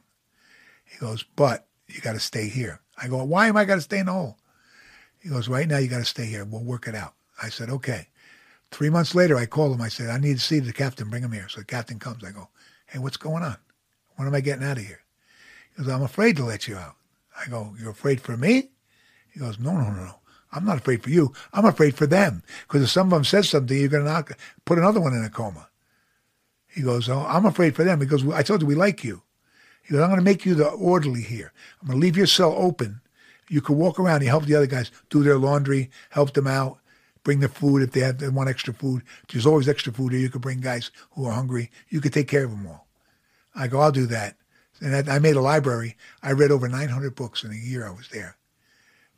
[0.84, 2.82] He goes, but you got to stay here.
[3.00, 4.38] I go, why am I got to stay in the hole?
[5.20, 6.44] He goes, right now you got to stay here.
[6.44, 7.14] We'll work it out.
[7.42, 8.08] I said, okay.
[8.72, 9.82] Three months later, I called him.
[9.82, 11.10] I said, I need to see the captain.
[11.10, 11.48] Bring him here.
[11.50, 12.24] So the captain comes.
[12.24, 12.50] I go,
[12.88, 13.58] hey, what's going on?
[14.16, 15.02] When am I getting out of here?
[15.76, 16.96] He goes, I'm afraid to let you out.
[17.40, 18.70] I go, you're afraid for me?
[19.34, 20.16] He goes, no, no, no, no.
[20.52, 21.34] I'm not afraid for you.
[21.54, 22.42] I'm afraid for them.
[22.64, 24.32] Because if some of them says something, you're going to knock,
[24.66, 25.68] put another one in a coma.
[26.68, 28.00] He goes, oh, I'm afraid for them.
[28.00, 29.24] He goes, I told you we like you.
[29.84, 31.54] He goes, I'm going to make you the orderly here.
[31.82, 33.02] I'm going to leave your cell open.
[33.50, 34.22] You can walk around.
[34.22, 36.80] You help the other guys do their laundry, help them out,
[37.24, 39.04] bring the food if they have they want extra food.
[39.30, 40.22] There's always extra food here.
[40.22, 41.72] You could bring guys who are hungry.
[41.90, 42.88] You could take care of them all.
[43.56, 44.36] I go, I'll do that.
[44.82, 45.96] And I, I made a library.
[46.22, 48.36] I read over 900 books in a year I was there.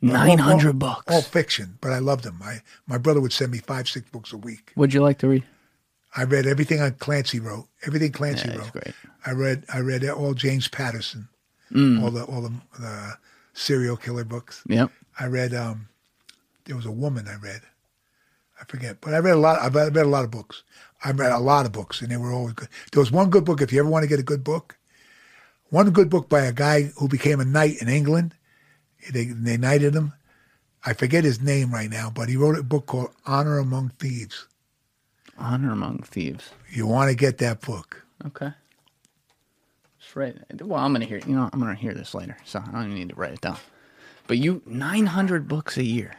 [0.02, 1.14] Nine hundred All- books.
[1.14, 2.40] All fiction, but I loved them.
[2.42, 4.72] I, my brother would send me five, six books a week.
[4.74, 5.44] What'd you like to read?
[6.16, 7.68] I read everything on Clancy wrote.
[7.86, 8.72] Everything Clancy Yeah, wrote.
[8.72, 8.94] great.
[9.26, 9.64] I read.
[9.72, 11.28] I read all James Patterson,
[11.70, 12.02] Mm.
[12.02, 13.18] all the all the, the
[13.52, 14.62] serial killer books.
[14.68, 14.90] Yep.
[15.18, 15.52] I read.
[15.52, 15.88] Um,
[16.64, 17.60] there was a woman I read.
[18.58, 19.60] I forget, but I read a lot.
[19.60, 20.62] I read, I read a lot of books.
[21.04, 22.68] I read a lot of books, and they were always good.
[22.92, 23.60] There was one good book.
[23.60, 24.78] If you ever want to get a good book,
[25.70, 28.34] one good book by a guy who became a knight in England.
[29.12, 30.12] They they knighted him.
[30.84, 34.46] I forget his name right now, but he wrote a book called Honor Among Thieves.
[35.38, 36.50] Honor Among Thieves.
[36.70, 38.04] You want to get that book.
[38.26, 38.52] Okay.
[39.98, 40.36] Just write.
[40.62, 41.20] Well, I'm gonna hear.
[41.26, 43.40] You know, I'm gonna hear this later, so I don't even need to write it
[43.40, 43.58] down.
[44.26, 46.16] But you, nine hundred books a year.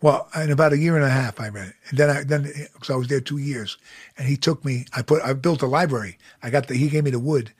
[0.00, 2.42] Well, in about a year and a half, I read it, and then I then
[2.72, 3.78] because I was there two years,
[4.16, 4.86] and he took me.
[4.94, 6.18] I put I built a library.
[6.42, 7.52] I got the he gave me the wood,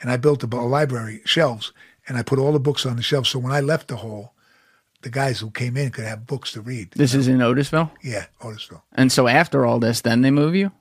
[0.00, 1.72] and I built a, a library shelves,
[2.08, 3.30] and I put all the books on the shelves.
[3.30, 4.32] So when I left the hole,
[5.02, 6.92] the guys who came in could have books to read.
[6.92, 8.82] This is in Otisville, Yeah, Otisville.
[8.94, 10.72] and so after all this, then they move you.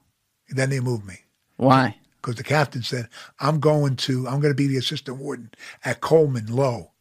[0.50, 1.20] Then they moved me
[1.58, 1.98] Why?
[2.22, 5.52] because the captain said, "I'm going to I'm going to be the assistant warden
[5.84, 6.92] at Coleman Low,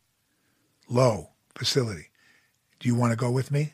[0.89, 2.09] Low facility.
[2.81, 3.73] Do you want to go with me?"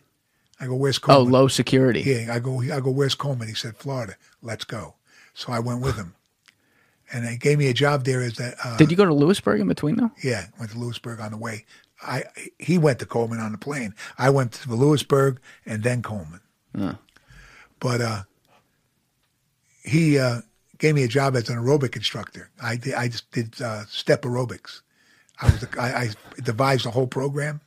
[0.60, 1.34] I go, "Where's oh, Coleman?
[1.34, 2.02] Oh, low security.
[2.02, 3.48] Yeah, I go, I go, where's Coleman?
[3.48, 4.16] He said, Florida.
[4.42, 4.96] Let's go.
[5.32, 6.14] So I went with him.
[7.12, 9.60] And they gave me a job there as that, uh, Did you go to Lewisburg
[9.60, 10.10] in between though?
[10.22, 11.64] yeah, went to Lewisburg on the way.
[12.02, 12.24] I
[12.58, 13.94] He went to Coleman on the plane.
[14.16, 16.40] I went to Lewisburg and then Coleman.
[17.80, 18.22] But uh,
[19.82, 20.42] he uh,
[20.78, 22.50] gave me a job as an aerobic instructor.
[22.62, 24.82] I did, I just did uh, step aerobics.
[25.42, 26.10] I was I, I
[26.42, 27.60] devised the whole program,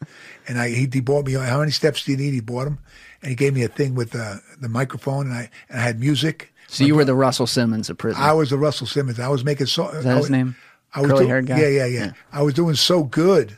[0.48, 2.34] and I he, he bought me how many steps do you need?
[2.34, 2.78] He bought them,
[3.22, 6.00] and he gave me a thing with the the microphone, and I and I had
[6.00, 6.53] music.
[6.74, 8.22] So you were the Russell Simmons of prison.
[8.22, 9.20] I was the Russell Simmons.
[9.20, 9.90] I was making so.
[9.90, 10.56] Is that his name?
[10.94, 11.60] I was Curly-haired guy?
[11.60, 12.12] Yeah, yeah, yeah, Yeah.
[12.32, 13.58] I was doing so good.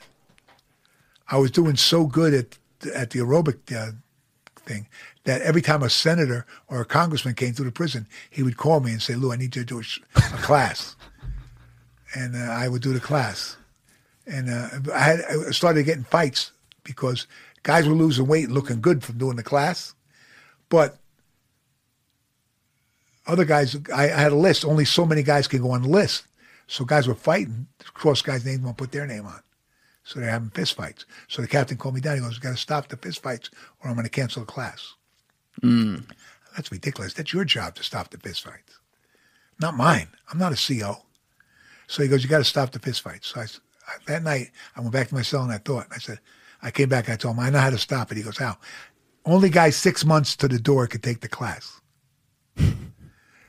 [1.29, 2.57] I was doing so good at
[2.93, 3.91] at the aerobic uh,
[4.65, 4.87] thing
[5.23, 8.79] that every time a senator or a congressman came through the prison, he would call
[8.79, 10.95] me and say, "Lou, I need you to do a, sh- a class,"
[12.13, 13.57] and uh, I would do the class.
[14.27, 16.51] And uh, I had I started getting fights
[16.83, 17.27] because
[17.63, 19.95] guys were losing weight and looking good from doing the class,
[20.69, 20.97] but
[23.27, 24.65] other guys, I, I had a list.
[24.65, 26.25] Only so many guys can go on the list.
[26.67, 27.67] So guys were fighting.
[27.93, 29.41] Cross guys' names won't put their name on.
[30.03, 31.05] So they're having fist fights.
[31.27, 32.15] So the captain called me down.
[32.15, 34.51] He goes, "You got to stop the fist fights, or I'm going to cancel the
[34.51, 34.93] class."
[35.63, 36.03] Mm.
[36.55, 37.13] That's ridiculous.
[37.13, 38.79] That's your job to stop the fist fights,
[39.59, 40.07] not mine.
[40.31, 40.97] I'm not a CO.
[41.87, 44.51] So he goes, "You got to stop the fist fights." So I, I- that night,
[44.75, 45.87] I went back to my cell and I thought.
[45.91, 46.19] I said,
[46.61, 47.09] I came back.
[47.09, 48.57] I told him, "I know how to stop it." He goes, "How?"
[49.25, 51.81] Only guy six months to the door could take the class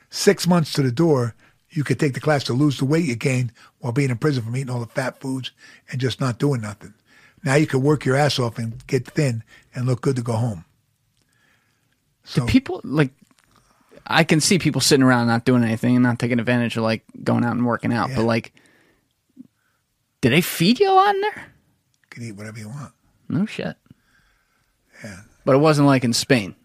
[0.09, 1.35] six months to the door,
[1.69, 4.43] you could take the class to lose the weight you gained while being in prison
[4.43, 5.51] from eating all the fat foods
[5.91, 6.93] and just not doing nothing.
[7.43, 9.43] Now you could work your ass off and get thin
[9.75, 10.65] and look good to go home.
[12.23, 13.11] So people like
[14.05, 17.03] I can see people sitting around not doing anything and not taking advantage of like
[17.23, 18.09] going out and working out.
[18.15, 18.53] But like,
[20.21, 21.35] did they feed you a lot in there?
[21.35, 22.93] you can eat whatever you want.
[23.29, 23.75] No shit.
[25.03, 25.21] Yeah.
[25.45, 26.55] But it wasn't like in Spain.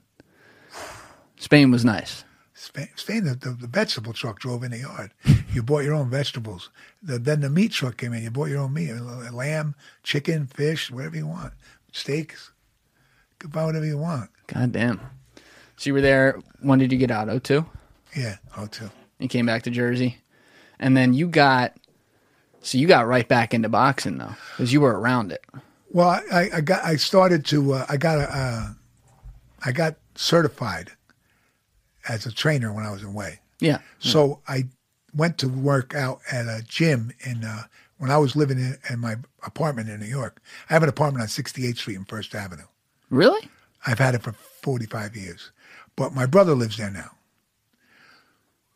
[1.36, 2.24] Spain was nice.
[2.62, 5.10] Spain, the, the, the vegetable truck drove in the yard.
[5.52, 6.70] You bought your own vegetables.
[7.02, 8.22] The, then the meat truck came in.
[8.22, 9.74] You bought your own meat, lamb,
[10.04, 11.54] chicken, fish, whatever you want,
[11.90, 12.52] steaks.
[13.32, 14.30] You could buy whatever you want.
[14.46, 15.00] God damn.
[15.76, 16.38] So you were there.
[16.60, 17.28] When did you get out?
[17.28, 17.66] Oh two.
[18.16, 18.90] Yeah, oh two.
[19.18, 20.18] You came back to Jersey,
[20.78, 21.76] and then you got.
[22.60, 25.44] So you got right back into boxing though, because you were around it.
[25.90, 28.68] Well, I, I, I got I started to uh, I got a uh,
[29.64, 30.92] I got certified
[32.08, 33.40] as a trainer when I was away.
[33.60, 33.78] Yeah.
[33.98, 34.64] So I
[35.14, 37.64] went to work out at a gym in uh,
[37.98, 40.42] when I was living in, in my apartment in New York.
[40.68, 42.64] I have an apartment on 68th Street and First Avenue.
[43.10, 43.48] Really?
[43.86, 45.50] I've had it for 45 years,
[45.96, 47.10] but my brother lives there now.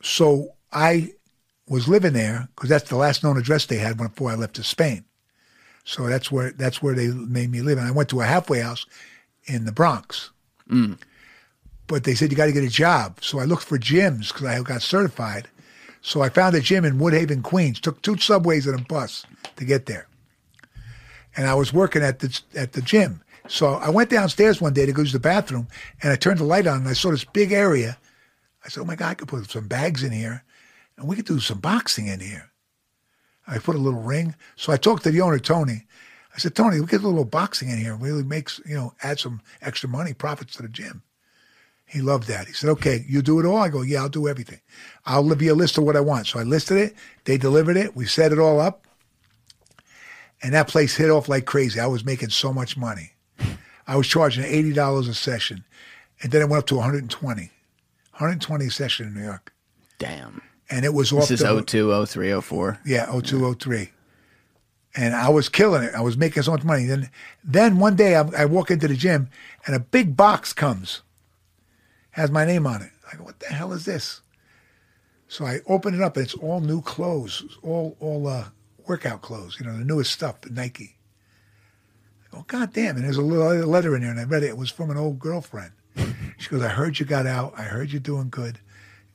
[0.02, 1.12] So I
[1.68, 4.62] was living there because that's the last known address they had before I left to
[4.62, 5.04] Spain.
[5.84, 7.78] So that's where that's where they made me live.
[7.78, 8.86] And I went to a halfway house
[9.44, 10.30] in the Bronx.
[11.86, 13.18] But they said you got to get a job.
[13.22, 15.48] So I looked for gyms because I got certified.
[16.02, 17.80] So I found a gym in Woodhaven, Queens.
[17.80, 19.24] Took two subways and a bus
[19.56, 20.06] to get there.
[21.36, 23.22] And I was working at the at the gym.
[23.48, 25.68] So I went downstairs one day to go use the bathroom,
[26.02, 27.96] and I turned the light on, and I saw this big area.
[28.64, 30.42] I said, "Oh my God, I could put some bags in here,
[30.96, 32.50] and we could do some boxing in here."
[33.46, 34.34] I put a little ring.
[34.56, 35.86] So I talked to the owner, Tony.
[36.34, 37.94] I said, Tony, we get a little boxing in here.
[37.94, 41.02] Really makes, you know, add some extra money, profits to the gym.
[41.86, 42.46] He loved that.
[42.48, 43.58] He said, okay, you do it all?
[43.58, 44.60] I go, yeah, I'll do everything.
[45.04, 46.26] I'll leave you a list of what I want.
[46.26, 46.96] So I listed it.
[47.24, 47.94] They delivered it.
[47.94, 48.86] We set it all up.
[50.42, 51.78] And that place hit off like crazy.
[51.80, 53.12] I was making so much money.
[53.86, 55.64] I was charging $80 a session.
[56.22, 57.50] And then it went up to 120
[58.12, 59.52] 120 a session in New York.
[59.98, 60.40] Damn.
[60.70, 62.80] And it was off This is the, 02, 03, 04.
[62.86, 63.90] yeah, 0203.
[64.96, 65.94] And I was killing it.
[65.94, 66.86] I was making so much money.
[66.86, 67.10] Then,
[67.44, 69.28] then one day I, I walk into the gym
[69.66, 71.02] and a big box comes,
[72.16, 72.90] has my name on it.
[73.12, 74.22] I go, what the hell is this?
[75.28, 78.46] So I open it up and it's all new clothes, all all uh,
[78.86, 80.96] workout clothes, you know, the newest stuff, the Nike.
[82.24, 82.96] I go, God damn!
[82.96, 84.48] And there's a little letter in there, and I read it.
[84.48, 85.72] It was from an old girlfriend.
[86.38, 87.54] She goes, I heard you got out.
[87.56, 88.58] I heard you're doing good.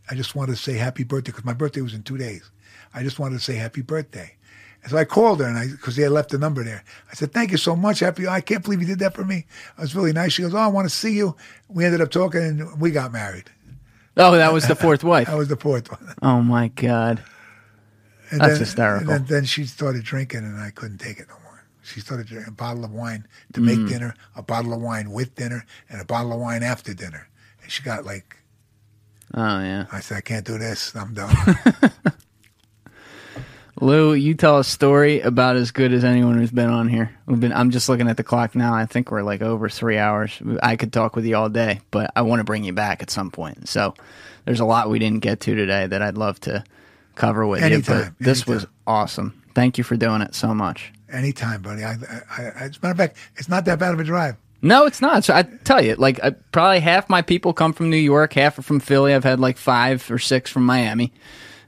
[0.10, 2.52] I just wanted to say happy birthday because my birthday was in two days.
[2.94, 4.36] I just wanted to say happy birthday.
[4.84, 6.84] And so I called her and I, because they had left the number there.
[7.12, 8.00] I said, thank you so much.
[8.00, 9.46] Happy, I can't believe you did that for me.
[9.78, 10.34] It was really nice.
[10.34, 11.36] She goes, oh, I want to see you.
[11.68, 13.50] We ended up talking and we got married.
[14.18, 15.28] Oh, that was the fourth wife.
[15.28, 16.14] That was the fourth one.
[16.22, 17.24] Oh my god.
[18.32, 19.10] And That's then, hysterical.
[19.12, 21.64] And then, then she started drinking and I couldn't take it no more.
[21.84, 23.90] She started drinking a bottle of wine to make Mm.
[23.90, 27.28] dinner, a bottle of wine with dinner, and a bottle of wine after dinner.
[27.62, 28.38] And she got like,
[29.34, 29.86] Oh yeah.
[29.92, 30.96] I said, I can't do this.
[30.96, 31.34] I'm done.
[33.82, 37.18] Lou, you tell a story about as good as anyone who's been on here.
[37.26, 37.52] We've been.
[37.52, 38.76] I'm just looking at the clock now.
[38.76, 40.40] I think we're like over three hours.
[40.62, 43.10] I could talk with you all day, but I want to bring you back at
[43.10, 43.68] some point.
[43.68, 43.96] So
[44.46, 46.64] there's a lot we didn't get to today that I'd love to
[47.16, 47.82] cover with you.
[47.82, 49.42] But this was awesome.
[49.56, 50.94] Thank you for doing it so much.
[51.12, 51.84] Anytime, buddy.
[51.84, 54.38] I, I, I, as a matter of fact, it's not that bad of a drive.
[54.62, 55.24] No, it's not.
[55.24, 58.60] So I tell you, like I, probably half my people come from New York, half
[58.60, 59.14] are from Philly.
[59.14, 61.12] I've had like five or six from Miami,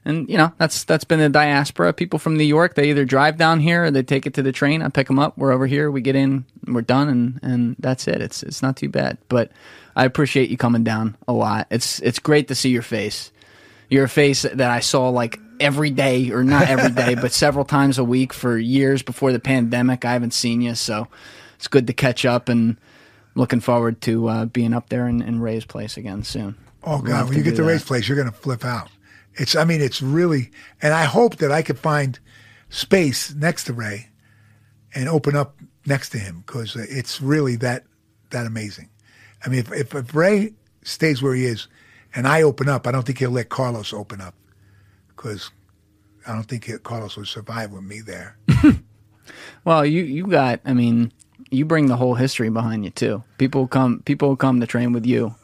[0.04, 1.92] and you know that's that's been the diaspora.
[1.92, 4.52] People from New York, they either drive down here or they take it to the
[4.52, 4.82] train.
[4.82, 5.36] I pick them up.
[5.38, 5.90] We're over here.
[5.90, 6.44] We get in.
[6.66, 8.20] We're done, and and that's it.
[8.20, 9.18] It's it's not too bad.
[9.28, 9.50] But
[9.96, 11.66] I appreciate you coming down a lot.
[11.70, 13.32] It's it's great to see your face.
[13.88, 17.98] You're face that I saw like every day, or not every day, but several times
[17.98, 20.04] a week for years before the pandemic.
[20.04, 21.08] I haven't seen you, so
[21.56, 22.76] it's good to catch up and
[23.34, 26.56] looking forward to uh, being up there in, in Ray's place again soon.
[26.82, 27.68] Oh God, when you get to that.
[27.68, 28.88] Ray's place, you're gonna flip out.
[29.36, 32.18] It's, I mean, it's really, and I hope that I could find
[32.68, 34.10] space next to Ray
[34.94, 35.56] and open up
[35.86, 37.84] next to him because it's really that
[38.30, 38.88] that amazing.
[39.44, 41.68] I mean, if, if if Ray stays where he is,
[42.14, 44.34] and I open up, I don't think he'll let Carlos open up
[45.08, 45.50] because
[46.26, 48.36] I don't think Carlos would survive with me there.
[49.64, 50.60] Well, you you got.
[50.64, 51.12] I mean,
[51.50, 53.22] you bring the whole history behind you too.
[53.38, 54.02] People come.
[54.04, 55.34] People come to train with you.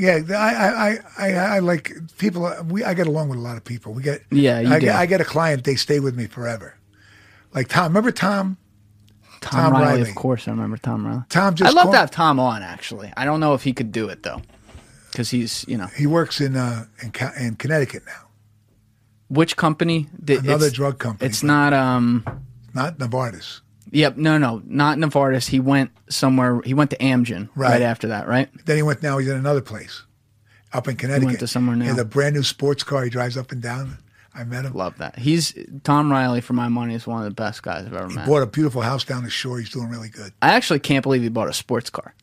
[0.00, 2.50] Yeah, I, I, I, I, I like people.
[2.68, 3.92] We, I get along with a lot of people.
[3.92, 4.86] We get, Yeah, you I do.
[4.86, 5.64] get, I get a client.
[5.64, 6.74] They stay with me forever.
[7.54, 8.56] Like Tom, remember Tom?
[9.40, 10.10] Tom, Tom Riley, Riley.
[10.10, 10.46] of course.
[10.48, 11.22] I remember Tom Riley.
[11.28, 12.62] Tom just I'd love called- to have Tom on.
[12.62, 14.42] Actually, I don't know if he could do it though,
[15.10, 18.28] because he's you know He works in uh in, in Connecticut now.
[19.28, 20.08] which company?
[20.22, 21.72] Did, Another drug company, It's not.
[21.72, 22.24] Um.
[22.74, 23.60] Not Novartis.
[23.90, 24.16] Yep.
[24.16, 24.38] No.
[24.38, 24.62] No.
[24.66, 25.48] Not Novartis.
[25.48, 26.60] He went somewhere.
[26.62, 27.82] He went to Amgen right, Right.
[27.82, 28.28] after that.
[28.28, 28.48] Right.
[28.66, 29.02] Then he went.
[29.02, 30.02] Now he's in another place,
[30.72, 31.22] up in Connecticut.
[31.22, 31.86] He went to somewhere He now.
[31.88, 33.04] has a brand new sports car.
[33.04, 33.98] He drives up and down.
[34.32, 34.74] I met him.
[34.74, 35.18] Love that.
[35.18, 36.40] He's Tom Riley.
[36.40, 38.24] For my money, is one of the best guys I've ever met.
[38.26, 39.58] He bought a beautiful house down the shore.
[39.58, 40.32] He's doing really good.
[40.40, 42.14] I actually can't believe he bought a sports car.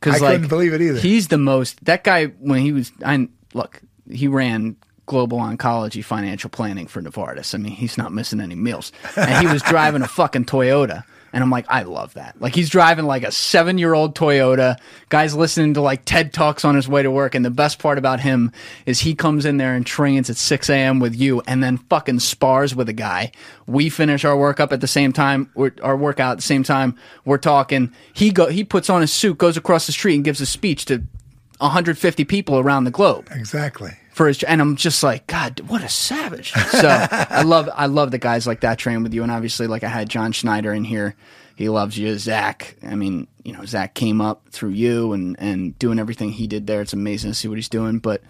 [0.00, 1.00] Because I like, couldn't believe it either.
[1.00, 1.84] He's the most.
[1.86, 2.92] That guy when he was.
[3.04, 3.80] I look.
[4.08, 4.76] He ran
[5.08, 7.54] global oncology financial planning for Novartis.
[7.54, 11.02] I mean, he's not missing any meals, and he was driving a fucking Toyota.
[11.32, 12.40] And I'm like, I love that.
[12.40, 14.78] Like he's driving like a seven year old Toyota.
[15.10, 17.34] Guy's listening to like TED Talks on his way to work.
[17.34, 18.50] And the best part about him
[18.86, 21.00] is he comes in there and trains at 6 a.m.
[21.00, 23.32] with you and then fucking spars with a guy.
[23.66, 25.50] We finish our workup at the same time,
[25.82, 26.96] our workout at the same time.
[27.26, 27.92] We're talking.
[28.14, 30.86] He go, he puts on his suit, goes across the street and gives a speech
[30.86, 31.02] to
[31.58, 33.90] 150 people around the globe Exactly.
[34.18, 36.52] For his and I'm just like God what a savage.
[36.52, 39.22] So I love I love the guys like that train with you.
[39.22, 41.14] And obviously like I had John Schneider in here.
[41.54, 42.74] He loves you Zach.
[42.82, 46.66] I mean you know Zach came up through you and and doing everything he did
[46.66, 46.80] there.
[46.82, 48.00] It's amazing to see what he's doing.
[48.00, 48.22] But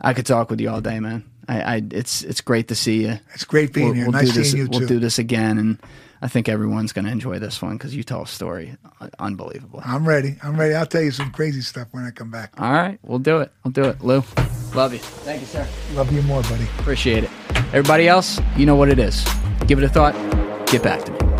[0.00, 1.22] I could talk with you all day man.
[1.48, 3.20] I, I it's it's great to see you.
[3.32, 4.04] It's great being we'll, here.
[4.06, 4.86] we'll nice do this seeing you we'll too.
[4.88, 5.56] do this again.
[5.56, 5.78] And
[6.22, 9.82] I think everyone's going to enjoy this one because you tell a story uh, unbelievable
[9.84, 10.36] I'm ready.
[10.42, 10.74] I'm ready.
[10.74, 12.52] I'll tell you some crazy stuff when I come back.
[12.58, 14.22] all right we'll do it we'll do it Lou
[14.74, 16.64] love you thank you sir Love you more, buddy.
[16.78, 17.30] Appreciate it.
[17.74, 19.26] Everybody else, you know what it is.
[19.66, 20.14] Give it a thought.
[20.68, 21.31] Get back to me.